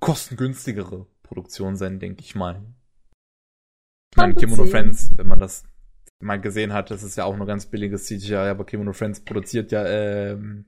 [0.00, 2.62] kostengünstigere Produktion sein, denke ich mal.
[4.12, 4.70] Ich meine, Kimono sehen.
[4.70, 5.64] Friends, wenn man das
[6.20, 9.70] mal gesehen hat, das ist ja auch nur ganz billiges CGI, aber Kimono Friends produziert
[9.70, 10.66] ja, ähm,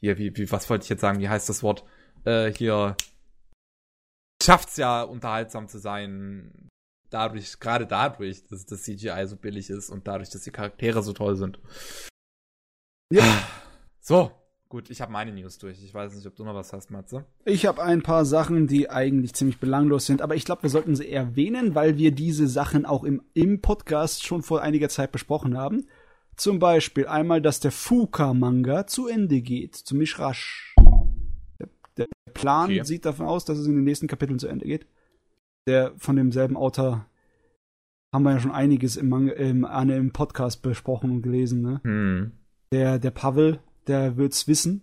[0.00, 1.84] hier, wie, wie, was wollte ich jetzt sagen, wie heißt das Wort?
[2.24, 2.96] Äh, hier
[4.42, 6.68] schafft's ja unterhaltsam zu sein.
[7.12, 11.12] Dadurch, gerade dadurch, dass das CGI so billig ist und dadurch, dass die Charaktere so
[11.12, 11.58] toll sind.
[13.12, 13.22] Ja.
[14.00, 14.30] So,
[14.70, 15.84] gut, ich habe meine News durch.
[15.84, 17.26] Ich weiß nicht, ob du noch was hast, Matze.
[17.44, 20.96] Ich habe ein paar Sachen, die eigentlich ziemlich belanglos sind, aber ich glaube, wir sollten
[20.96, 25.58] sie erwähnen, weil wir diese Sachen auch im, im Podcast schon vor einiger Zeit besprochen
[25.58, 25.86] haben.
[26.36, 30.74] Zum Beispiel einmal, dass der Fuka-Manga zu Ende geht, ziemlich rasch.
[31.60, 31.68] Der,
[31.98, 32.84] der Plan okay.
[32.84, 34.86] sieht davon aus, dass es in den nächsten Kapiteln zu Ende geht.
[35.66, 37.06] Der von demselben Autor
[38.12, 41.80] haben wir ja schon einiges im, Manga, im, im Podcast besprochen und gelesen, ne?
[41.84, 42.32] Hm.
[42.72, 44.82] Der, der Pavel, der wird's wissen.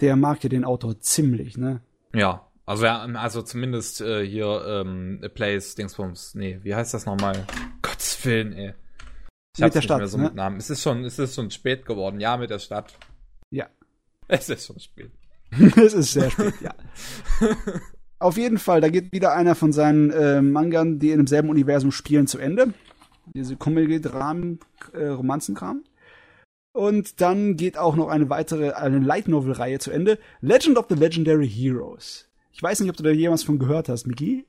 [0.00, 1.82] Der mag ja den Autor ziemlich, ne?
[2.14, 6.34] Ja, also ja, also zumindest äh, hier ähm, A Place Dingsbums.
[6.34, 7.46] Nee, wie heißt das nochmal?
[7.82, 8.74] Gottes Willen, ey.
[9.56, 10.08] Ich mit der Stadt.
[10.08, 10.24] So ne?
[10.24, 10.56] mit Namen.
[10.56, 12.20] Es ist schon, es ist schon spät geworden.
[12.20, 12.96] Ja, mit der Stadt.
[13.50, 13.68] Ja.
[14.28, 15.10] Es ist schon spät.
[15.50, 16.72] es ist sehr spät, ja.
[18.20, 21.90] Auf jeden Fall, da geht wieder einer von seinen äh, Mangern, die in demselben Universum
[21.90, 22.74] spielen, zu Ende.
[23.34, 24.60] Diese Comedy, Dramen,
[24.92, 25.84] äh, Romanzenkram.
[26.72, 30.18] Und dann geht auch noch eine weitere, eine Light Novel Reihe zu Ende.
[30.42, 32.28] Legend of the Legendary Heroes.
[32.52, 34.46] Ich weiß nicht, ob du da jemals von gehört hast, Miki.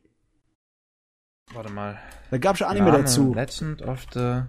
[1.53, 1.97] Warte mal.
[2.29, 3.33] Da gab es schon Anime Name, dazu.
[3.33, 4.43] Legend of the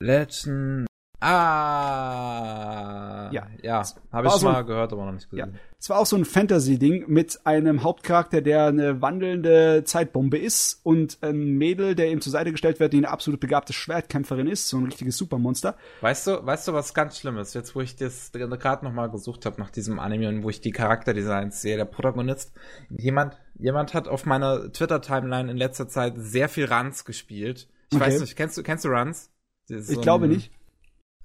[0.00, 0.86] Legend.
[1.20, 3.08] Ah.
[3.32, 3.48] Ja.
[3.62, 3.82] Ja.
[4.12, 5.52] Habe ich schon mal gehört, aber noch nicht gesehen.
[5.52, 5.58] Ja.
[5.80, 11.18] Es war auch so ein Fantasy-Ding mit einem Hauptcharakter, der eine wandelnde Zeitbombe ist und
[11.22, 14.76] ein Mädel, der ihm zur Seite gestellt wird, die eine absolut begabte Schwertkämpferin ist, so
[14.78, 15.76] ein richtiges Supermonster.
[16.00, 17.54] Weißt du, weißt du, was ganz schlimm ist?
[17.54, 20.60] Jetzt, wo ich das gerade noch mal gesucht habe nach diesem Anime und wo ich
[20.60, 22.52] die Charakterdesigns sehe, der Protagonist,
[22.90, 27.68] jemand, jemand hat auf meiner Twitter-Timeline in letzter Zeit sehr viel Runs gespielt.
[27.90, 28.06] Ich okay.
[28.06, 29.30] weiß nicht, kennst du, kennst du Runs?
[29.68, 30.50] Ich so glaube nicht.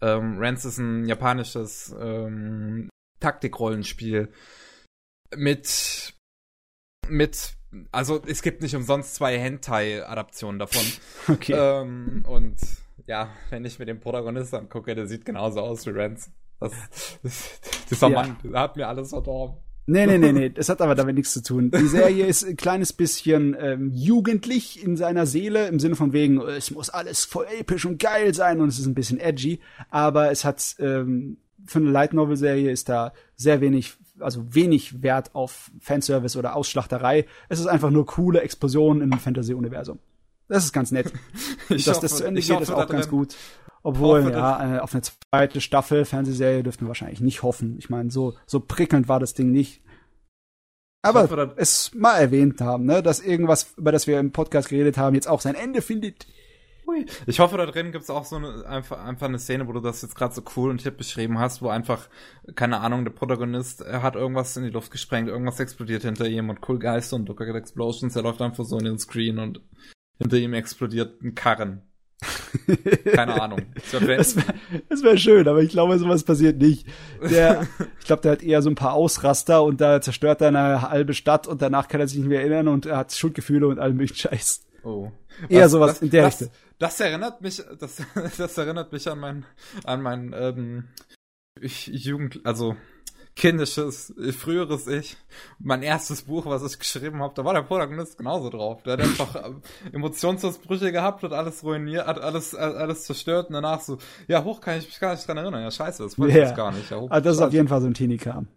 [0.03, 2.89] Ähm, Rance ist ein japanisches ähm,
[3.21, 4.29] Taktikrollenspiel
[5.35, 6.13] mit
[7.07, 7.55] mit
[7.91, 10.83] also es gibt nicht umsonst zwei Hentai-Adaptionen davon.
[11.27, 11.53] Okay.
[11.53, 12.57] Ähm, und
[13.07, 16.31] ja, wenn ich mir den Protagonisten angucke, der sieht genauso aus wie Rance.
[16.59, 16.73] Das,
[17.23, 18.15] das, dieser ja.
[18.15, 19.57] Mann hat mir alles verdorben.
[19.85, 21.69] Nee, nee, nee, nee, das hat aber damit nichts zu tun.
[21.69, 26.39] Die Serie ist ein kleines bisschen ähm, jugendlich in seiner Seele, im Sinne von wegen,
[26.41, 30.31] es muss alles voll episch und geil sein und es ist ein bisschen edgy, aber
[30.31, 35.35] es hat ähm, für eine Light Novel Serie ist da sehr wenig, also wenig Wert
[35.35, 37.25] auf Fanservice oder Ausschlachterei.
[37.49, 39.99] Es ist einfach nur coole Explosionen im Fantasy-Universum.
[40.47, 41.11] Das ist ganz nett.
[41.69, 43.35] Dass hoffe, das zu Ende geht, ist auch ganz gut.
[43.83, 47.77] Obwohl, ja, äh, auf eine zweite Staffel Fernsehserie dürften wir wahrscheinlich nicht hoffen.
[47.77, 49.81] Ich meine, so, so prickelnd war das Ding nicht.
[51.01, 54.97] Aber hoffe, es mal erwähnt haben, ne, dass irgendwas, über das wir im Podcast geredet
[54.97, 56.25] haben, jetzt auch sein Ende findet.
[57.25, 60.01] Ich hoffe, da drin gibt's auch so eine, einfach, einfach eine Szene, wo du das
[60.01, 62.07] jetzt gerade so cool und hip beschrieben hast, wo einfach,
[62.55, 66.49] keine Ahnung, der Protagonist er hat irgendwas in die Luft gesprengt, irgendwas explodiert hinter ihm
[66.49, 69.61] und cool Geist und Rocket Explosions, er läuft einfach so in den Screen und
[70.19, 71.81] hinter ihm explodiert ein Karren.
[73.13, 73.61] Keine Ahnung.
[73.91, 76.87] Das wäre wär schön, aber ich glaube, sowas passiert nicht.
[77.21, 77.67] Der,
[77.99, 81.13] ich glaube, der hat eher so ein paar Ausraster und da zerstört er eine halbe
[81.13, 83.97] Stadt und danach kann er sich nicht mehr erinnern und er hat Schuldgefühle und allem
[83.97, 84.65] möglichen Scheiß.
[84.83, 85.11] Oh.
[85.49, 86.55] Eher was, sowas das, in der das, Richtung.
[86.79, 88.01] Das erinnert mich, das,
[88.37, 89.45] das erinnert mich an mein,
[89.83, 90.83] an mein ähm,
[91.59, 92.75] ich, Jugend, also
[93.35, 95.17] kindisches, früheres Ich.
[95.59, 98.83] Mein erstes Buch, was ich geschrieben habe, da war der Protagonist genauso drauf.
[98.83, 103.81] Der hat einfach ähm, Emotionsausbrüche gehabt, hat alles ruiniert, hat alles, alles zerstört und danach
[103.81, 103.97] so,
[104.27, 105.61] ja, hoch kann ich mich gar nicht dran erinnern.
[105.61, 106.55] Ja, scheiße, das wollte ich yeah.
[106.55, 106.89] gar nicht.
[106.89, 108.47] Ja, hoch, also das ist auf jeden Fall so ein Teenie-Kram.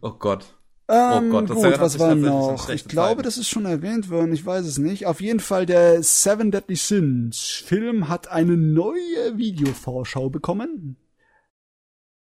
[0.00, 0.46] Oh Gott.
[0.86, 2.68] Ähm, oh Gott, das gut, was war noch?
[2.68, 5.06] Ich glaube, das ist schon erwähnt worden, ich weiß es nicht.
[5.06, 10.96] Auf jeden Fall, der Seven Deadly Sins Film hat eine neue Videovorschau bekommen.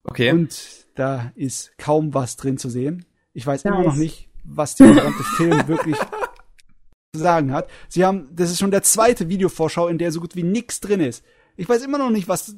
[0.03, 0.31] Okay.
[0.31, 3.05] Und da ist kaum was drin zu sehen.
[3.33, 3.73] Ich weiß nice.
[3.73, 7.69] immer noch nicht, was der gesamte Film wirklich zu sagen hat.
[7.89, 10.99] Sie haben, das ist schon der zweite Videovorschau, in der so gut wie nichts drin
[10.99, 11.25] ist.
[11.57, 12.55] Ich weiß immer noch nicht, was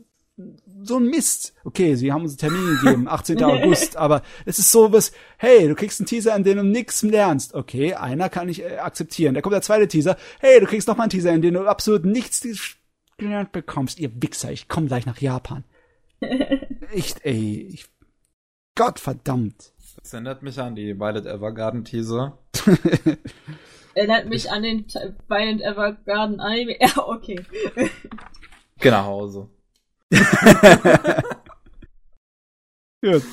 [0.82, 1.54] so ein Mist.
[1.64, 3.42] Okay, sie haben uns einen Termin gegeben, 18.
[3.44, 7.02] August, aber es ist so was, hey, du kriegst einen Teaser, in dem du nichts
[7.02, 7.54] lernst.
[7.54, 9.36] Okay, einer kann ich äh, akzeptieren.
[9.36, 11.66] Da kommt der zweite Teaser, hey, du kriegst noch mal einen Teaser, in dem du
[11.66, 12.46] absolut nichts
[13.18, 14.00] gelernt bekommst.
[14.00, 15.64] Ihr Wichser, ich komme gleich nach Japan.
[16.92, 17.86] Echt, ey, ich
[18.76, 19.72] Gott verdammt.
[20.02, 22.38] Das erinnert mich an die Violet Evergarden Teaser.
[23.94, 24.86] erinnert mich an den
[25.28, 26.76] Violet Evergarden Anime.
[26.82, 27.46] Ja, okay.
[28.80, 29.50] Geh nach Hause.
[33.02, 33.24] Gut.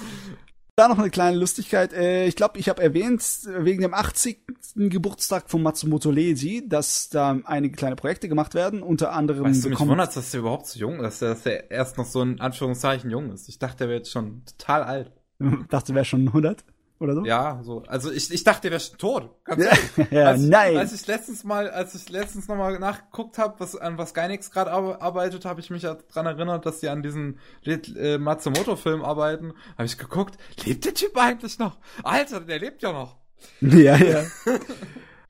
[0.77, 1.93] Da noch eine kleine Lustigkeit.
[1.93, 4.41] Äh, ich glaube, ich habe erwähnt, wegen dem 80.
[4.77, 8.83] Geburtstag von Matsumoto Leiji, dass da einige kleine Projekte gemacht werden.
[8.83, 9.45] Unter anderem.
[9.45, 12.23] Weißt du, mich wundert, dass der überhaupt so jung ist, dass der erst noch so
[12.23, 13.49] in Anführungszeichen jung ist.
[13.49, 15.20] Ich dachte, der wäre jetzt schon total alt.
[15.69, 16.65] Dachte, wäre schon 100?
[17.01, 17.25] oder so?
[17.25, 17.83] Ja, so.
[17.87, 19.31] Also ich, ich dachte, der wäre schon tot.
[19.45, 20.77] Ganz ja, ja, als, nein.
[20.77, 24.71] Als ich letztens mal, als ich letztens nochmal nachgeguckt habe, was an was Gainax gerade
[24.71, 29.55] arbeitet, habe ich mich ja dran erinnert, dass die an diesem äh, Matsumoto-Film arbeiten.
[29.77, 31.79] Habe ich geguckt, lebt der Typ eigentlich noch?
[32.03, 33.17] Alter, der lebt ja noch.
[33.63, 34.23] Ja, ja.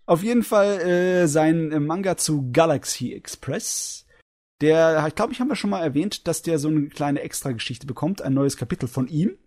[0.05, 4.07] Auf jeden Fall äh, sein äh, Manga zu Galaxy Express.
[4.61, 7.87] Der, ich glaube, ich haben wir schon mal erwähnt, dass der so eine kleine Extra-Geschichte
[7.87, 9.39] bekommt, ein neues Kapitel von ihm.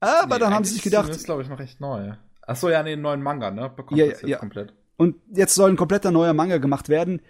[0.00, 1.08] Aber nee, dann haben sie sich gedacht.
[1.08, 2.12] Das ist, glaube ich, noch recht neu.
[2.46, 3.68] Ach so, ja, nee, einen neuen Manga, ne?
[3.68, 4.38] Bekommt ja, das jetzt ja.
[4.38, 4.74] komplett.
[4.96, 7.20] Und jetzt soll ein kompletter neuer Manga gemacht werden,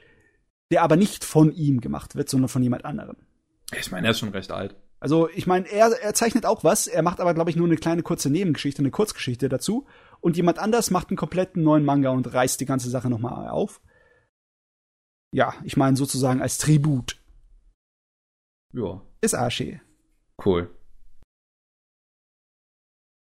[0.71, 3.17] der aber nicht von ihm gemacht wird, sondern von jemand anderem.
[3.77, 4.77] Ich meine, er ist schon recht alt.
[5.01, 7.77] Also, ich meine, er, er zeichnet auch was, er macht aber, glaube ich, nur eine
[7.77, 9.87] kleine kurze Nebengeschichte, eine Kurzgeschichte dazu.
[10.21, 13.81] Und jemand anders macht einen kompletten neuen Manga und reißt die ganze Sache nochmal auf.
[15.33, 17.21] Ja, ich meine sozusagen als Tribut.
[18.73, 19.03] Ja.
[19.21, 19.81] Ist Asche.
[20.45, 20.71] Cool.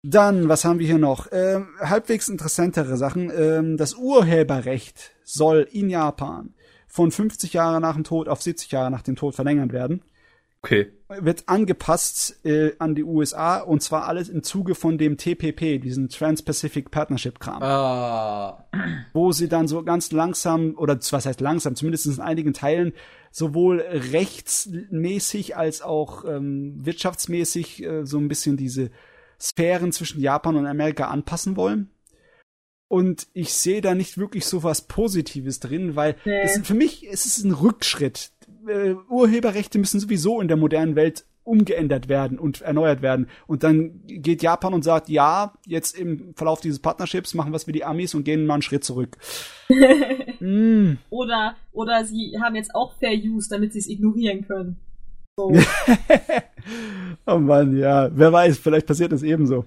[0.06, 1.27] Dann, was haben wir hier noch?
[1.32, 3.32] Ähm, halbwegs interessantere Sachen.
[3.33, 6.53] Ähm, das Urheberrecht soll in Japan
[6.88, 10.01] von 50 Jahre nach dem Tod auf 70 Jahre nach dem Tod verlängert werden.
[10.61, 10.91] Okay.
[11.07, 16.09] Wird angepasst äh, an die USA und zwar alles im Zuge von dem TPP, diesen
[16.09, 17.64] Trans-Pacific Partnership-Kram.
[17.64, 18.65] Ah.
[19.14, 22.93] Wo sie dann so ganz langsam, oder was heißt langsam, zumindest in einigen Teilen,
[23.32, 28.90] sowohl rechtsmäßig als auch ähm, wirtschaftsmäßig äh, so ein bisschen diese
[29.44, 31.90] Sphären zwischen Japan und Amerika anpassen wollen.
[32.88, 36.42] Und ich sehe da nicht wirklich so was Positives drin, weil nee.
[36.44, 38.32] es, für mich es ist ein Rückschritt.
[38.68, 43.28] Äh, Urheberrechte müssen sowieso in der modernen Welt umgeändert werden und erneuert werden.
[43.48, 47.68] Und dann geht Japan und sagt, ja, jetzt im Verlauf dieses Partnerships machen wir es
[47.68, 49.18] wie die Amis und gehen mal einen Schritt zurück.
[50.40, 50.94] mm.
[51.10, 54.78] Oder, oder sie haben jetzt auch Fair Use, damit sie es ignorieren können.
[55.36, 55.52] So.
[57.26, 58.10] oh Mann, ja.
[58.14, 59.66] Wer weiß, vielleicht passiert das ebenso.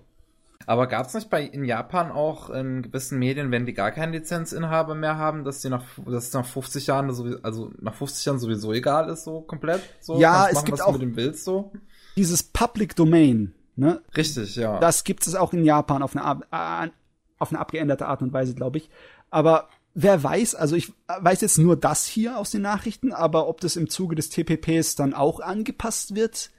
[0.66, 4.12] Aber gab es nicht bei in Japan auch in gewissen Medien, wenn die gar keinen
[4.12, 8.38] Lizenzinhaber mehr haben, dass die nach, dass nach 50 Jahren sowieso, also nach 50 Jahren
[8.38, 9.82] sowieso egal ist, so komplett?
[10.00, 10.18] So?
[10.18, 11.72] Ja, machen, es gibt auch willst, so?
[12.16, 14.00] dieses Public Domain, ne?
[14.16, 14.80] Richtig, ja.
[14.80, 16.90] Das gibt es auch in Japan auf eine, äh,
[17.38, 18.90] auf eine abgeänderte Art und Weise, glaube ich.
[19.30, 23.60] Aber wer weiß, also ich weiß jetzt nur das hier aus den Nachrichten, aber ob
[23.60, 26.50] das im Zuge des TPPs dann auch angepasst wird,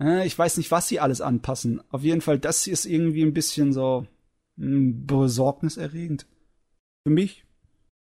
[0.00, 1.82] äh, ich weiß nicht, was sie alles anpassen.
[1.90, 4.06] Auf jeden Fall, das ist irgendwie ein bisschen so
[4.56, 6.26] mh, hm, besorgniserregend.
[7.06, 7.44] Für mich.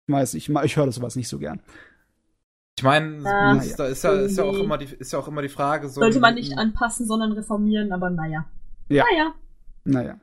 [0.06, 1.60] Ich weiß, ich, ich höre sowas nicht so gern.
[2.78, 5.28] Ich meine, ah, ist, ja, ist, ja, ist, ja auch immer die, ist ja auch
[5.28, 5.88] immer die Frage.
[5.88, 8.44] So Sollte man nicht anpassen, sondern reformieren, aber naja.
[8.88, 9.04] Ja.
[9.10, 9.34] Naja.
[9.84, 10.20] Naja.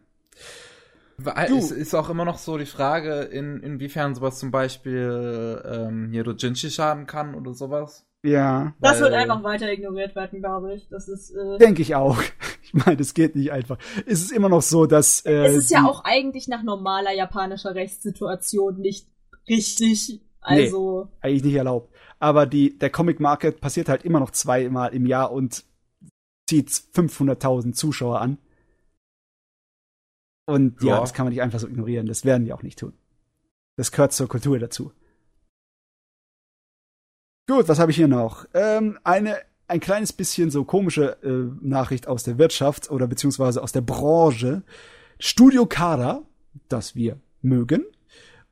[1.18, 1.58] Du.
[1.58, 6.24] Es ist auch immer noch so die Frage, in, inwiefern sowas zum Beispiel ähm, hier
[6.24, 8.06] Dojinshi schaden kann oder sowas.
[8.24, 8.74] Ja.
[8.80, 10.88] Das wird einfach weiter ignoriert werden, glaube ich.
[10.90, 11.32] Das ist.
[11.32, 12.22] Äh, Denke ich auch.
[12.74, 13.78] Ich meine, das geht nicht einfach.
[14.06, 15.26] Es ist immer noch so, dass.
[15.26, 19.10] Äh, es ist ja auch eigentlich nach normaler japanischer Rechtssituation nicht
[19.50, 20.22] richtig.
[20.40, 21.04] Also.
[21.04, 21.94] Nee, eigentlich nicht erlaubt.
[22.20, 25.66] Aber die, der Comic Market passiert halt immer noch zweimal im Jahr und
[26.48, 28.38] zieht 500.000 Zuschauer an.
[30.52, 30.96] Und ja.
[30.96, 32.06] ja, das kann man nicht einfach so ignorieren.
[32.06, 32.94] Das werden die auch nicht tun.
[33.78, 34.92] Das gehört zur Kultur dazu.
[37.48, 38.46] Gut, was habe ich hier noch?
[38.54, 43.72] Ähm, eine ein kleines bisschen so komische äh, Nachricht aus der Wirtschaft oder beziehungsweise aus
[43.72, 44.64] der Branche.
[45.18, 46.24] Studio Kara,
[46.68, 47.86] das wir mögen,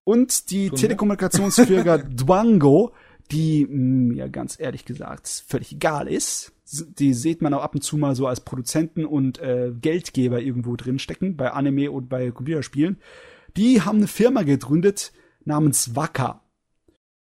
[0.06, 0.70] und die.
[0.70, 2.94] Telekommunikationsfirma Dwango,
[3.32, 7.98] die mir ganz ehrlich gesagt völlig egal ist die sieht man auch ab und zu
[7.98, 12.98] mal so als Produzenten und äh, Geldgeber irgendwo drin stecken, bei Anime und bei Computerspielen.
[13.58, 15.12] Die haben eine Firma gegründet
[15.46, 16.44] namens Waka.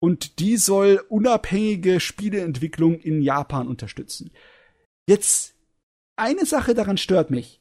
[0.00, 4.32] Und die soll unabhängige Spieleentwicklung in Japan unterstützen.
[5.08, 5.54] Jetzt,
[6.16, 7.60] eine Sache daran stört mich.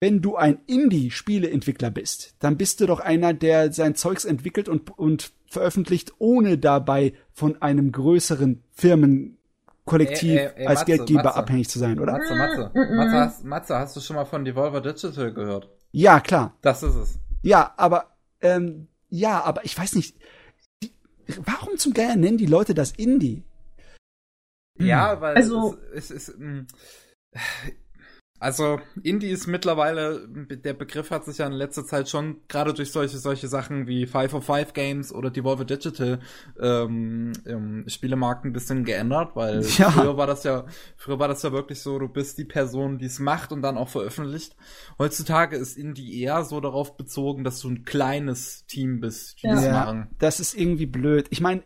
[0.00, 4.96] Wenn du ein Indie-Spieleentwickler bist, dann bist du doch einer, der sein Zeugs entwickelt und,
[4.98, 9.38] und veröffentlicht, ohne dabei von einem größeren Firmen
[9.84, 11.36] kollektiv ey, ey, ey, als Matze, Geldgeber Matze.
[11.36, 12.12] abhängig zu sein, oder?
[12.12, 12.70] Matze, Matze.
[12.74, 15.70] Matze, hast, Matze, hast du schon mal von Devolver Digital gehört?
[15.92, 16.56] Ja, klar.
[16.60, 17.18] Das ist es.
[17.42, 20.16] Ja, aber ähm, ja, aber ich weiß nicht.
[20.82, 20.92] Die,
[21.44, 23.44] warum zum Geier nennen die Leute das Indie?
[24.78, 24.86] Hm.
[24.86, 26.66] Ja, weil also, es, es, es, hm,
[28.38, 32.92] also Indie ist mittlerweile, der Begriff hat sich ja in letzter Zeit schon gerade durch
[32.92, 36.20] solche solche Sachen wie 505 Games oder Devolver Digital
[36.60, 39.90] ähm, im Spielemarkt ein bisschen geändert, weil ja.
[39.90, 40.66] früher war das ja
[40.96, 43.78] früher war das ja wirklich so, du bist die Person, die es macht und dann
[43.78, 44.56] auch veröffentlicht.
[44.98, 49.54] Heutzutage ist Indie eher so darauf bezogen, dass du ein kleines Team bist, die ja.
[49.54, 50.08] das machen.
[50.18, 51.26] Das ist irgendwie blöd.
[51.30, 51.62] Ich meine,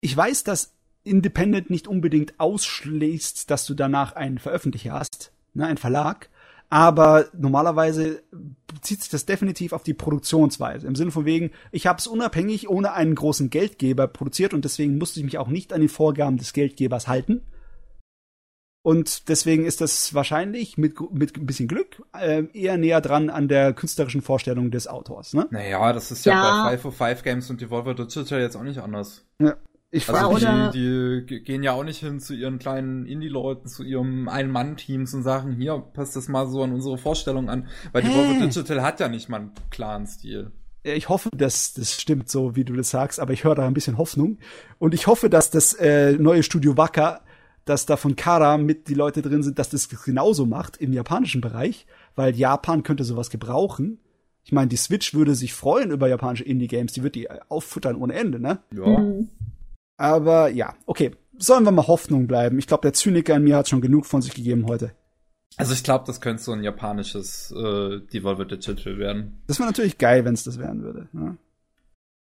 [0.00, 5.78] ich weiß, dass Independent nicht unbedingt ausschließt, dass du danach einen Veröffentlicher hast, ne, einen
[5.78, 6.28] Verlag.
[6.68, 8.22] Aber normalerweise
[8.66, 10.86] bezieht sich das definitiv auf die Produktionsweise.
[10.86, 14.96] Im Sinne von wegen, ich habe es unabhängig ohne einen großen Geldgeber produziert und deswegen
[14.96, 17.42] musste ich mich auch nicht an die Vorgaben des Geldgebers halten.
[18.84, 23.48] Und deswegen ist das wahrscheinlich mit, mit ein bisschen Glück äh, eher näher dran an
[23.48, 25.34] der künstlerischen Vorstellung des Autors.
[25.34, 25.46] Ne?
[25.50, 26.64] Naja, das ist ja, ja.
[26.64, 29.24] bei 505 Games und Devolver Digital jetzt auch nicht anders.
[29.38, 29.56] Ja.
[29.94, 34.26] Ich also die, die gehen ja auch nicht hin zu ihren kleinen Indie-Leuten, zu ihrem
[34.28, 37.68] Ein-Mann-Teams und sagen, hier, passt das mal so an unsere Vorstellung an.
[37.92, 40.50] Weil Devolver Digital hat ja nicht mal einen klaren Stil
[40.84, 43.72] ich hoffe, dass das stimmt, so wie du das sagst, aber ich höre da ein
[43.72, 44.38] bisschen Hoffnung.
[44.80, 47.20] Und ich hoffe, dass das äh, neue Studio Wacker
[47.64, 51.40] dass da von Kara mit die Leute drin sind, dass das genauso macht im japanischen
[51.40, 54.00] Bereich, weil Japan könnte sowas gebrauchen.
[54.44, 58.14] Ich meine, die Switch würde sich freuen über japanische Indie-Games, die wird die auffuttern ohne
[58.14, 58.58] Ende, ne?
[58.74, 58.98] Ja.
[58.98, 59.28] Mhm.
[60.02, 61.12] Aber ja, okay.
[61.38, 62.58] Sollen wir mal Hoffnung bleiben?
[62.58, 64.92] Ich glaube, der Zyniker in mir hat schon genug von sich gegeben heute.
[65.56, 69.40] Also ich glaube, das könnte so ein japanisches äh, Devolver Digital werden.
[69.46, 71.08] Das wäre natürlich geil, wenn es das werden würde.
[71.12, 71.36] Ne?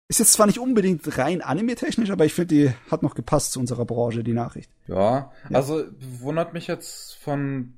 [0.09, 3.61] Ist jetzt zwar nicht unbedingt rein anime-technisch, aber ich finde, die hat noch gepasst zu
[3.61, 4.71] unserer Branche, die Nachricht.
[4.89, 5.57] Ja, ja.
[5.57, 5.85] also
[6.19, 7.75] wundert mich jetzt von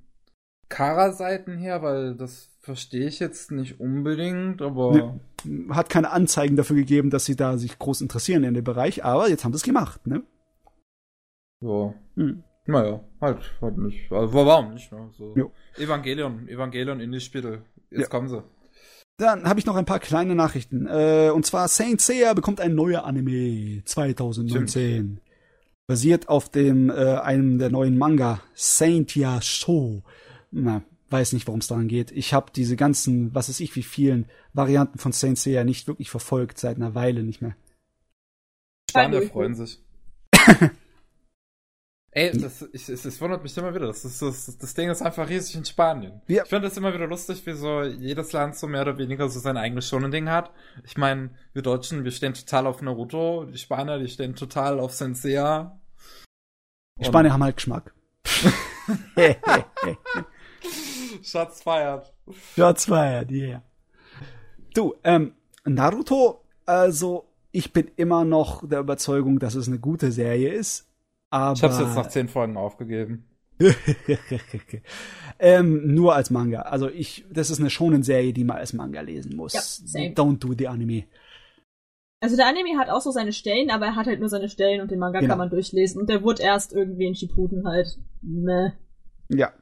[0.71, 5.21] Kara-Seiten her, weil das verstehe ich jetzt nicht unbedingt, aber.
[5.45, 9.05] Nee, hat keine Anzeigen dafür gegeben, dass sie da sich groß interessieren in dem Bereich,
[9.05, 10.23] aber jetzt haben sie es gemacht, ne?
[11.61, 11.95] Ja.
[12.17, 12.43] Hm.
[12.67, 14.11] Naja, halt, halt nicht.
[14.11, 15.11] Also, warum nicht, ne?
[15.19, 15.53] So.
[15.77, 17.63] Evangelion, Evangelion in die Spiele.
[17.91, 18.09] Jetzt ja.
[18.09, 18.43] kommen sie.
[19.19, 20.87] Dann habe ich noch ein paar kleine Nachrichten.
[20.87, 24.67] Äh, und zwar Saint Seiya bekommt ein neuer Anime 2019.
[24.69, 25.21] Stimmt.
[25.87, 30.03] Basiert auf dem äh, einem der neuen Manga Saint Ya Show.
[30.51, 30.83] Na,
[31.15, 32.11] weiß nicht, worum es daran geht.
[32.11, 36.11] Ich habe diese ganzen, was weiß ich, wie vielen Varianten von Saint Seiya nicht wirklich
[36.11, 37.55] verfolgt seit einer Weile nicht mehr.
[38.91, 39.79] Spanier freuen sich.
[42.11, 43.87] Ey, das, ich, es, es wundert mich immer wieder.
[43.87, 46.21] Das, ist, das, das Ding ist einfach riesig in Spanien.
[46.27, 46.43] Ja.
[46.43, 49.39] Ich finde es immer wieder lustig, wie so jedes Land so mehr oder weniger so
[49.39, 50.51] sein eigenes Schonen-Ding hat.
[50.85, 53.45] Ich meine, wir Deutschen, wir stehen total auf Naruto.
[53.45, 55.81] Die Spanier, die stehen total auf Sensea.
[56.99, 57.95] Die Spanier haben halt Geschmack.
[61.25, 62.13] Schatz feiert.
[62.55, 63.63] Schatz feiert, yeah.
[64.75, 70.53] Du, ähm, Naruto, also ich bin immer noch der Überzeugung, dass es eine gute Serie
[70.53, 70.89] ist
[71.35, 73.25] aber, ich habe es jetzt nach zehn Folgen aufgegeben.
[75.41, 76.63] ähm, nur als Manga.
[76.63, 79.53] Also ich, das ist eine schonen Serie, die man als Manga lesen muss.
[79.53, 80.11] Ja, same.
[80.11, 81.07] Don't do the Anime.
[82.21, 84.81] Also der Anime hat auch so seine Stellen, aber er hat halt nur seine Stellen
[84.81, 85.33] und den Manga genau.
[85.33, 86.01] kann man durchlesen.
[86.01, 87.99] Und der wurde erst irgendwie in Shippuden halt.
[88.23, 88.71] Meh.
[89.29, 89.53] Ja,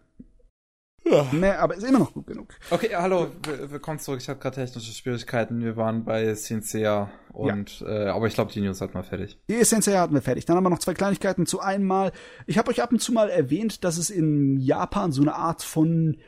[1.04, 1.26] ja.
[1.32, 2.54] Nee, aber ist immer noch gut genug.
[2.70, 3.28] Okay, hallo,
[3.68, 4.20] willkommen zurück.
[4.20, 5.60] Ich habe gerade technische Schwierigkeiten.
[5.60, 7.88] Wir waren bei Sincere und ja.
[7.88, 9.38] äh, aber ich glaube, die News hatten wir fertig.
[9.48, 10.44] Die Sincere hatten wir fertig.
[10.44, 11.46] Dann haben wir noch zwei Kleinigkeiten.
[11.46, 12.12] Zu einmal,
[12.46, 15.62] ich habe euch ab und zu mal erwähnt, dass es in Japan so eine Art
[15.62, 16.18] von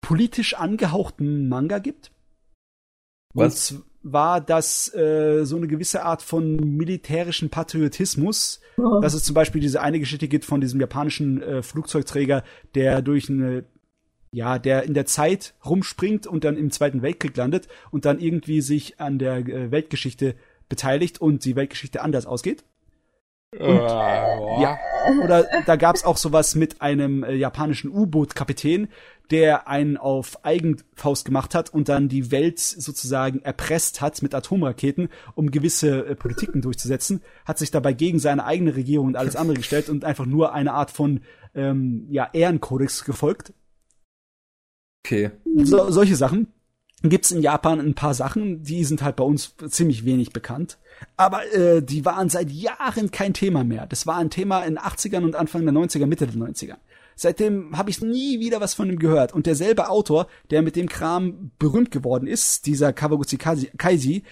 [0.00, 2.12] politisch angehauchten Manga gibt.
[3.34, 3.72] Was?
[3.72, 9.00] Und war das äh, so eine gewisse Art von militärischen Patriotismus, oh.
[9.00, 13.28] dass es zum Beispiel diese eine Geschichte gibt von diesem japanischen äh, Flugzeugträger, der durch
[13.28, 13.64] eine
[14.30, 18.60] ja, der in der Zeit rumspringt und dann im Zweiten Weltkrieg landet und dann irgendwie
[18.60, 20.34] sich an der äh, Weltgeschichte
[20.68, 22.64] beteiligt und die Weltgeschichte anders ausgeht.
[23.52, 24.78] Und, äh, ja,
[25.24, 28.88] oder da gab's auch sowas mit einem äh, japanischen U-Boot-Kapitän,
[29.30, 35.08] der einen auf Eigenfaust gemacht hat und dann die Welt sozusagen erpresst hat mit Atomraketen,
[35.34, 39.56] um gewisse äh, Politiken durchzusetzen, hat sich dabei gegen seine eigene Regierung und alles andere
[39.56, 41.22] gestellt und einfach nur eine Art von
[41.54, 43.54] ähm, ja, Ehrenkodex gefolgt
[45.04, 45.30] Okay.
[45.62, 46.48] So, solche Sachen.
[47.02, 50.78] Gibt's in Japan ein paar Sachen, die sind halt bei uns ziemlich wenig bekannt.
[51.16, 53.86] Aber äh, die waren seit Jahren kein Thema mehr.
[53.86, 56.76] Das war ein Thema in den 80ern und Anfang der 90er, Mitte der 90er.
[57.14, 59.32] Seitdem habe ich nie wieder was von ihm gehört.
[59.32, 64.24] Und derselbe Autor, der mit dem Kram berühmt geworden ist, dieser Kawaguchi Kaisi,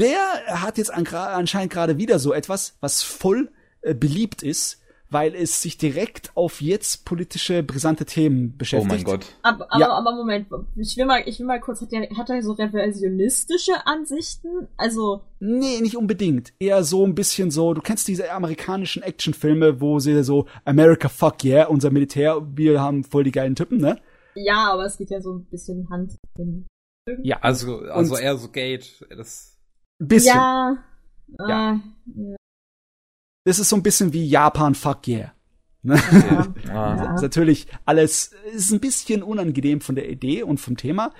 [0.00, 4.81] der hat jetzt anscheinend gerade wieder so etwas, was voll äh, beliebt ist
[5.12, 8.90] weil es sich direkt auf jetzt politische brisante Themen beschäftigt.
[8.90, 9.26] Oh mein Gott.
[9.42, 9.90] Aber, aber, ja.
[9.90, 13.86] aber Moment, ich will mal, ich will mal kurz, hat er, hat er so reversionistische
[13.86, 14.68] Ansichten?
[14.76, 15.22] Also.
[15.40, 16.52] Nee, nicht unbedingt.
[16.58, 21.44] Eher so ein bisschen so, du kennst diese amerikanischen Actionfilme, wo sie so, America fuck
[21.44, 24.00] yeah, unser Militär, wir haben voll die geilen Typen, ne?
[24.34, 26.66] Ja, aber es geht ja so ein bisschen Hand in.
[27.22, 29.58] Ja, also, also eher so Gate, das.
[29.98, 30.34] Bisschen.
[30.34, 30.78] Ja.
[31.48, 31.80] ja.
[32.06, 32.36] Äh,
[33.44, 35.32] das ist so ein bisschen wie Japan fuck yeah.
[35.82, 36.00] Ne?
[36.28, 36.46] Ja.
[36.96, 37.14] ja.
[37.14, 41.12] ist natürlich alles ist ein bisschen unangenehm von der Idee und vom Thema,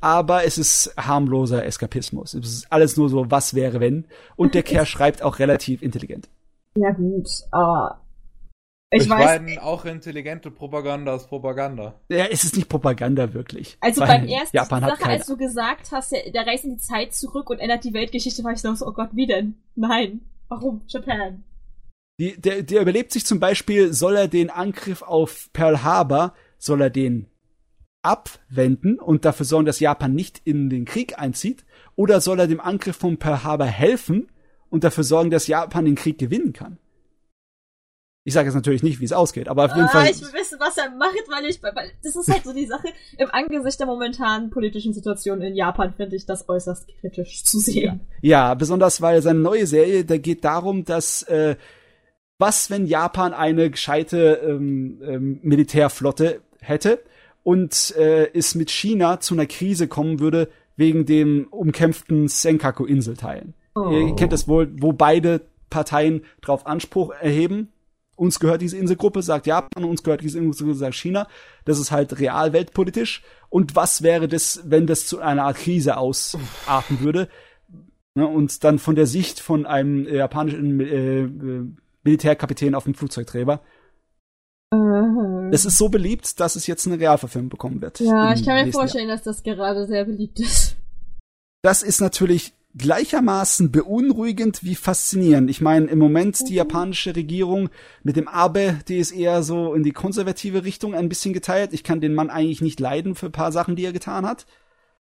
[0.00, 2.34] aber es ist harmloser Eskapismus.
[2.34, 4.06] Es ist alles nur so, was wäre wenn.
[4.36, 6.28] Und der Kerl schreibt auch relativ intelligent.
[6.76, 8.02] Ja gut, aber
[8.92, 11.94] Ich, ich weiß, meine, auch intelligente Propaganda ist Propaganda.
[12.10, 13.78] Ja, es ist nicht Propaganda wirklich.
[13.80, 17.14] Also beim ersten Japan Sache, als du gesagt hast, der, der reist in die Zeit
[17.14, 19.54] zurück und ändert die Weltgeschichte, war ich so, oh Gott, wie denn?
[19.76, 20.20] Nein.
[20.48, 20.82] Warum?
[20.88, 21.44] Japan.
[22.20, 26.82] Die, der, der überlebt sich zum Beispiel, soll er den Angriff auf Pearl Harbor, soll
[26.82, 27.28] er den
[28.02, 31.64] abwenden und dafür sorgen, dass Japan nicht in den Krieg einzieht?
[31.96, 34.30] Oder soll er dem Angriff von Pearl Harbor helfen
[34.68, 36.78] und dafür sorgen, dass Japan den Krieg gewinnen kann?
[38.24, 40.10] Ich sage jetzt natürlich nicht, wie es ausgeht, aber auf jeden ah, Fall.
[40.10, 41.72] Ich will wissen, was er macht, weil ich, weil
[42.04, 42.88] das ist halt so die Sache.
[43.16, 48.00] Im Angesicht der momentanen politischen Situation in Japan finde ich das äußerst kritisch zu sehen.
[48.20, 51.56] Ja, besonders weil seine neue Serie, da geht darum, dass äh,
[52.40, 57.02] was, wenn Japan eine gescheite ähm, ähm, Militärflotte hätte
[57.42, 63.54] und äh, es mit China zu einer Krise kommen würde wegen dem umkämpften Senkaku-Inselteilen.
[63.74, 63.90] Oh.
[63.90, 67.68] Ihr kennt es wohl, wo beide Parteien drauf Anspruch erheben
[68.20, 71.26] uns gehört diese Inselgruppe, sagt Japan, uns gehört diese Inselgruppe, sagt China.
[71.64, 73.22] Das ist halt real weltpolitisch.
[73.48, 77.28] Und was wäre das, wenn das zu einer Art Krise ausarten würde?
[78.14, 81.66] Ne, und dann von der Sicht von einem japanischen äh, äh,
[82.02, 83.60] Militärkapitän auf dem Flugzeugträger.
[84.72, 85.50] Mhm.
[85.52, 88.00] Es ist so beliebt, dass es jetzt eine Realverfilmung bekommen wird.
[88.00, 89.16] Ja, ich kann mir vorstellen, Jahr.
[89.16, 90.76] dass das gerade sehr beliebt ist.
[91.62, 95.50] Das ist natürlich gleichermaßen beunruhigend wie faszinierend.
[95.50, 96.58] Ich meine, im Moment die mhm.
[96.58, 97.68] japanische Regierung
[98.04, 101.72] mit dem Abe, die ist eher so in die konservative Richtung ein bisschen geteilt.
[101.72, 104.46] Ich kann den Mann eigentlich nicht leiden für ein paar Sachen, die er getan hat.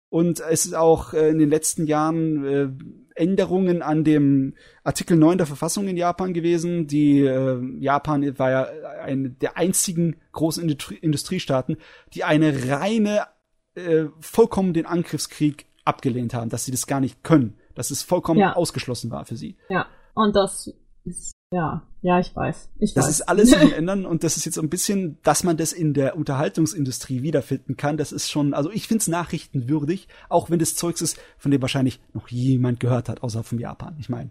[0.08, 2.68] Und es ist auch äh, in den letzten Jahren äh,
[3.14, 6.86] Änderungen an dem Artikel 9 der Verfassung in Japan gewesen.
[6.86, 8.68] Die äh, Japan war ja
[9.02, 11.76] eine der einzigen großen Industrie Industriestaaten,
[12.12, 13.26] die eine reine
[13.74, 18.40] äh, vollkommen den Angriffskrieg abgelehnt haben, dass sie das gar nicht können, dass es vollkommen
[18.40, 18.54] ja.
[18.54, 19.56] ausgeschlossen war für sie.
[19.68, 20.72] Ja, und das
[21.04, 22.68] ist, ja, ja, ich weiß.
[22.80, 23.10] Ich das weiß.
[23.10, 25.94] ist alles im Ändern und das ist jetzt so ein bisschen, dass man das in
[25.94, 27.96] der Unterhaltungsindustrie wiederfinden kann.
[27.96, 31.62] Das ist schon, also ich finde es nachrichtenwürdig, auch wenn das Zeugs ist, von dem
[31.62, 33.96] wahrscheinlich noch jemand gehört hat, außer vom Japan.
[34.00, 34.30] Ich meine,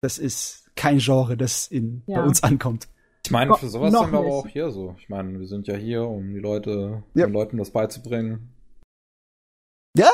[0.00, 2.20] das ist kein Genre, das in, ja.
[2.20, 2.88] bei uns ankommt.
[3.24, 4.94] Ich meine, für sowas sind wir aber auch hier so.
[4.98, 7.26] Ich meine, wir sind ja hier, um die Leute, ja.
[7.26, 8.54] den Leuten das beizubringen.
[9.96, 10.08] Ja!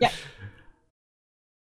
[0.00, 0.08] ja.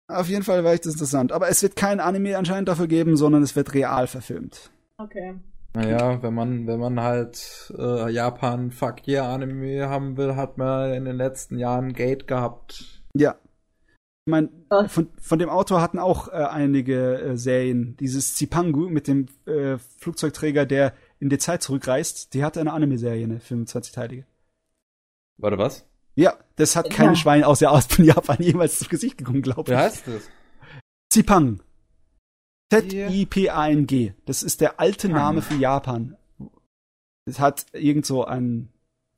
[0.09, 1.33] Auf jeden Fall war ich das interessant.
[1.33, 4.71] Aber es wird kein Anime anscheinend dafür geben, sondern es wird real verfilmt.
[4.97, 5.35] Okay.
[5.75, 10.95] Naja, wenn man, wenn man halt äh, Japan Fuck Yeah Anime haben will, hat man
[10.95, 13.03] in den letzten Jahren Gate gehabt.
[13.15, 13.37] Ja.
[14.27, 14.51] Ich meine,
[14.89, 17.97] von, von dem Autor hatten auch äh, einige äh, Serien.
[17.99, 23.25] Dieses Zipangu mit dem äh, Flugzeugträger, der in die Zeit zurückreist, die hatte eine Anime-Serie,
[23.25, 24.25] eine 25-teilige.
[25.39, 25.88] Warte, was?
[26.19, 27.15] Ja, das hat kein ja.
[27.15, 29.79] Schwein aus der aus Japan jemals zu Gesicht gekommen, glaube ich.
[29.79, 30.29] Wie heißt das?
[31.13, 31.63] Zipang.
[32.73, 34.15] Z-I-P-A-N-G.
[34.27, 36.17] Das ist der alte Name für Japan.
[37.25, 38.73] Das hat irgend so ein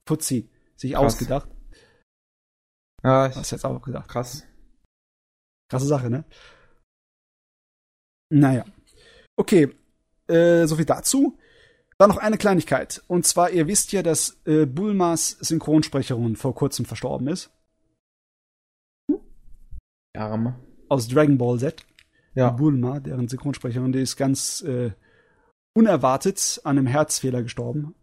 [0.04, 1.14] Putzi sich krass.
[1.14, 1.48] ausgedacht.
[3.02, 4.06] Ja, ich Hast jetzt auch gedacht.
[4.06, 4.46] Krass.
[5.70, 6.24] Krasse Sache, ne?
[8.28, 8.66] Naja.
[9.36, 9.74] Okay,
[10.28, 11.38] äh, so viel dazu.
[12.00, 13.02] Dann noch eine Kleinigkeit.
[13.08, 17.50] Und zwar, ihr wisst ja, dass äh, Bulmas Synchronsprecherin vor kurzem verstorben ist.
[20.16, 20.58] Arme.
[20.88, 21.84] Aus Dragon Ball Z.
[22.34, 22.48] Ja.
[22.52, 24.92] Bulma, deren Synchronsprecherin, die ist ganz äh,
[25.74, 27.94] unerwartet an einem Herzfehler gestorben.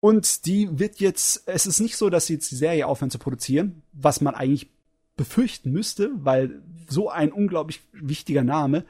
[0.00, 3.20] Und die wird jetzt, es ist nicht so, dass sie jetzt die Serie aufhören zu
[3.20, 4.72] produzieren, was man eigentlich
[5.14, 8.86] befürchten müsste, weil so ein unglaublich wichtiger Name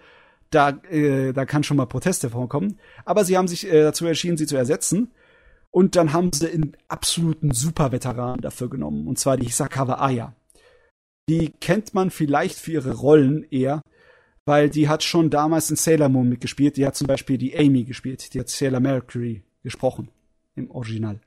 [0.51, 2.79] da, äh, da kann schon mal Proteste vorkommen.
[3.05, 5.13] Aber sie haben sich äh, dazu entschieden, sie zu ersetzen.
[5.71, 9.07] Und dann haben sie einen absoluten Superveteran dafür genommen.
[9.07, 10.35] Und zwar die Hisakawa Aya.
[11.29, 13.83] Die kennt man vielleicht für ihre Rollen eher,
[14.45, 16.77] weil die hat schon damals in Sailor Moon mitgespielt.
[16.77, 18.35] Die hat zum Beispiel die Amy gespielt.
[18.35, 20.09] Die hat Sailor Mercury gesprochen.
[20.57, 21.21] Im Original.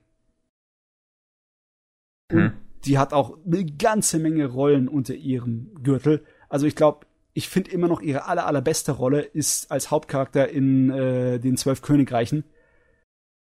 [2.30, 2.45] Hm.
[2.48, 2.53] Und
[2.84, 6.26] die hat auch eine ganze Menge Rollen unter ihrem Gürtel.
[6.50, 10.90] Also ich glaube, ich finde immer noch ihre aller, allerbeste Rolle ist als Hauptcharakter in
[10.90, 12.44] äh, den Zwölf Königreichen.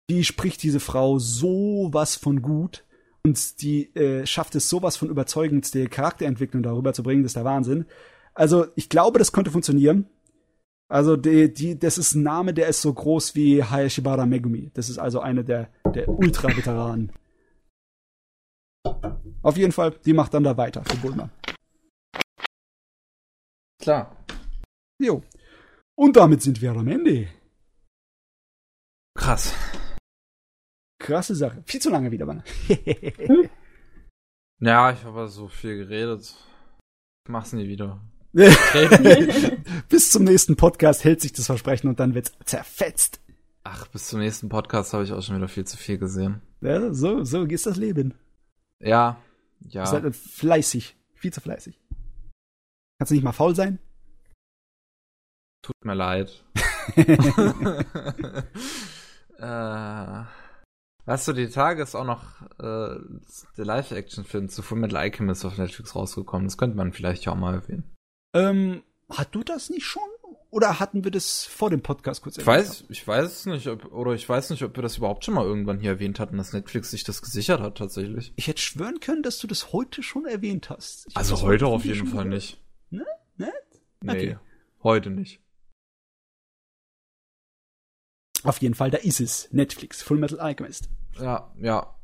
[0.09, 2.85] Die spricht diese Frau sowas von gut
[3.23, 7.35] und die äh, schafft es sowas von überzeugend, die Charakterentwicklung darüber zu bringen, das ist
[7.35, 7.85] der Wahnsinn.
[8.33, 10.07] Also ich glaube, das könnte funktionieren.
[10.89, 14.71] Also die, die, das ist ein Name, der ist so groß wie Hayashibara Megumi.
[14.73, 17.11] Das ist also eine der, der Ultra-Veteranen.
[19.41, 21.29] Auf jeden Fall, die macht dann da weiter für Bulma.
[23.81, 24.15] Klar.
[24.99, 25.23] Jo.
[25.95, 27.27] Und damit sind wir am Ende.
[29.15, 29.53] Krass.
[30.99, 31.63] Krasse Sache.
[31.65, 32.43] Viel zu lange wieder, Mann.
[34.59, 36.35] ja, ich habe so viel geredet.
[37.25, 37.99] Ich mach's nie wieder.
[39.89, 43.19] Bis zum nächsten Podcast hält sich das Versprechen und dann wird's zerfetzt.
[43.63, 46.41] Ach, bis zum nächsten Podcast habe ich auch schon wieder viel zu viel gesehen.
[46.61, 48.15] Ja, so, so ist das Leben.
[48.79, 49.21] Ja,
[49.59, 49.83] ja.
[49.83, 50.95] Ist halt fleißig.
[51.13, 51.80] Viel zu fleißig.
[53.01, 53.79] Kannst du nicht mal faul sein?
[55.63, 56.45] Tut mir leid.
[59.39, 60.23] äh,
[61.05, 62.99] weißt du, die Tage ist auch noch äh,
[63.57, 66.45] der Live-Action-Film zu Fullmetal Alchemist auf Netflix rausgekommen.
[66.45, 67.91] Das könnte man vielleicht auch mal erwähnen.
[68.35, 70.03] Ähm, hat du das nicht schon?
[70.51, 74.11] Oder hatten wir das vor dem Podcast kurz ich weiß, ich weiß nicht, ob, oder
[74.13, 76.91] ich weiß nicht, ob wir das überhaupt schon mal irgendwann hier erwähnt hatten, dass Netflix
[76.91, 78.31] sich das gesichert hat, tatsächlich.
[78.35, 81.07] Ich hätte schwören können, dass du das heute schon erwähnt hast.
[81.09, 82.59] Ich also heute auf jeden Fall nicht.
[82.91, 83.05] Ne?
[83.37, 83.51] Ne?
[84.01, 84.37] Nee, okay.
[84.83, 85.41] heute nicht.
[88.43, 89.51] Auf jeden Fall, da ist es.
[89.51, 90.89] Netflix, Full Metal Alchemist.
[91.19, 91.95] Ja, ja.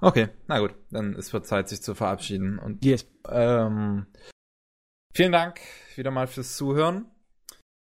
[0.00, 2.58] Okay, na gut, dann ist es Zeit, sich zu verabschieden.
[2.58, 3.06] Und yes.
[3.28, 4.06] ähm,
[5.14, 5.60] vielen Dank
[5.94, 7.06] wieder mal fürs Zuhören.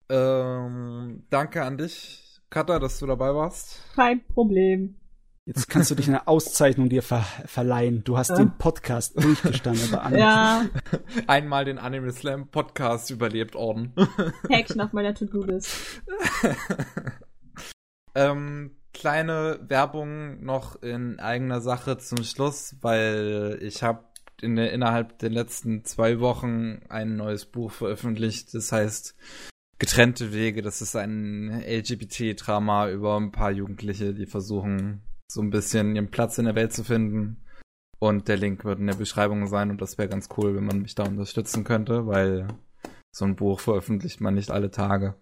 [0.09, 3.81] Ähm, danke an dich, Katha, dass du dabei warst.
[3.95, 4.99] Kein Problem.
[5.47, 8.03] Jetzt kannst du dich eine Auszeichnung dir ver verleihen.
[8.03, 8.35] Du hast ja.
[8.35, 9.95] den Podcast durchgestanden.
[9.95, 10.65] Aber ja.
[11.27, 13.93] Einmal den Anime Slam Podcast überlebt, Orden.
[14.49, 16.01] Häkchen auf meiner To-Do-List.
[18.15, 24.03] ähm, kleine Werbung noch in eigener Sache zum Schluss, weil ich habe
[24.41, 28.53] in der, innerhalb der letzten zwei Wochen ein neues Buch veröffentlicht.
[28.53, 29.15] Das heißt
[29.79, 30.61] Getrennte Wege.
[30.61, 36.37] Das ist ein LGBT-Drama über ein paar Jugendliche, die versuchen, so ein bisschen ihren Platz
[36.37, 37.43] in der Welt zu finden.
[37.99, 40.81] Und der Link wird in der Beschreibung sein und das wäre ganz cool, wenn man
[40.81, 42.47] mich da unterstützen könnte, weil
[43.11, 45.15] so ein Buch veröffentlicht man nicht alle Tage.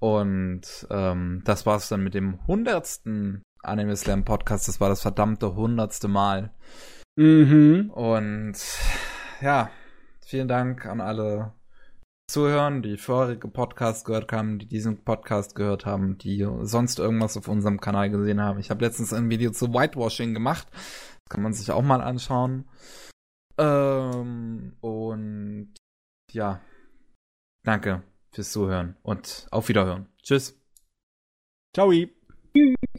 [0.00, 4.66] Und ähm, das war's dann mit dem hundertsten Anime Slam Podcast.
[4.68, 6.52] Das war das verdammte hundertste Mal.
[7.16, 7.90] Mhm.
[7.90, 8.56] Und
[9.40, 9.70] ja,
[10.24, 11.52] vielen Dank an alle
[12.28, 17.48] zuhören, die vorherige Podcast gehört haben, die diesen Podcast gehört haben, die sonst irgendwas auf
[17.48, 18.60] unserem Kanal gesehen haben.
[18.60, 20.68] Ich habe letztens ein Video zu Whitewashing gemacht.
[20.70, 22.68] Das kann man sich auch mal anschauen.
[23.56, 25.74] Ähm, und
[26.32, 26.60] ja,
[27.64, 30.08] danke fürs Zuhören und auf Wiederhören.
[30.22, 30.60] Tschüss.
[31.74, 31.90] Ciao.
[31.92, 32.97] Tschüss.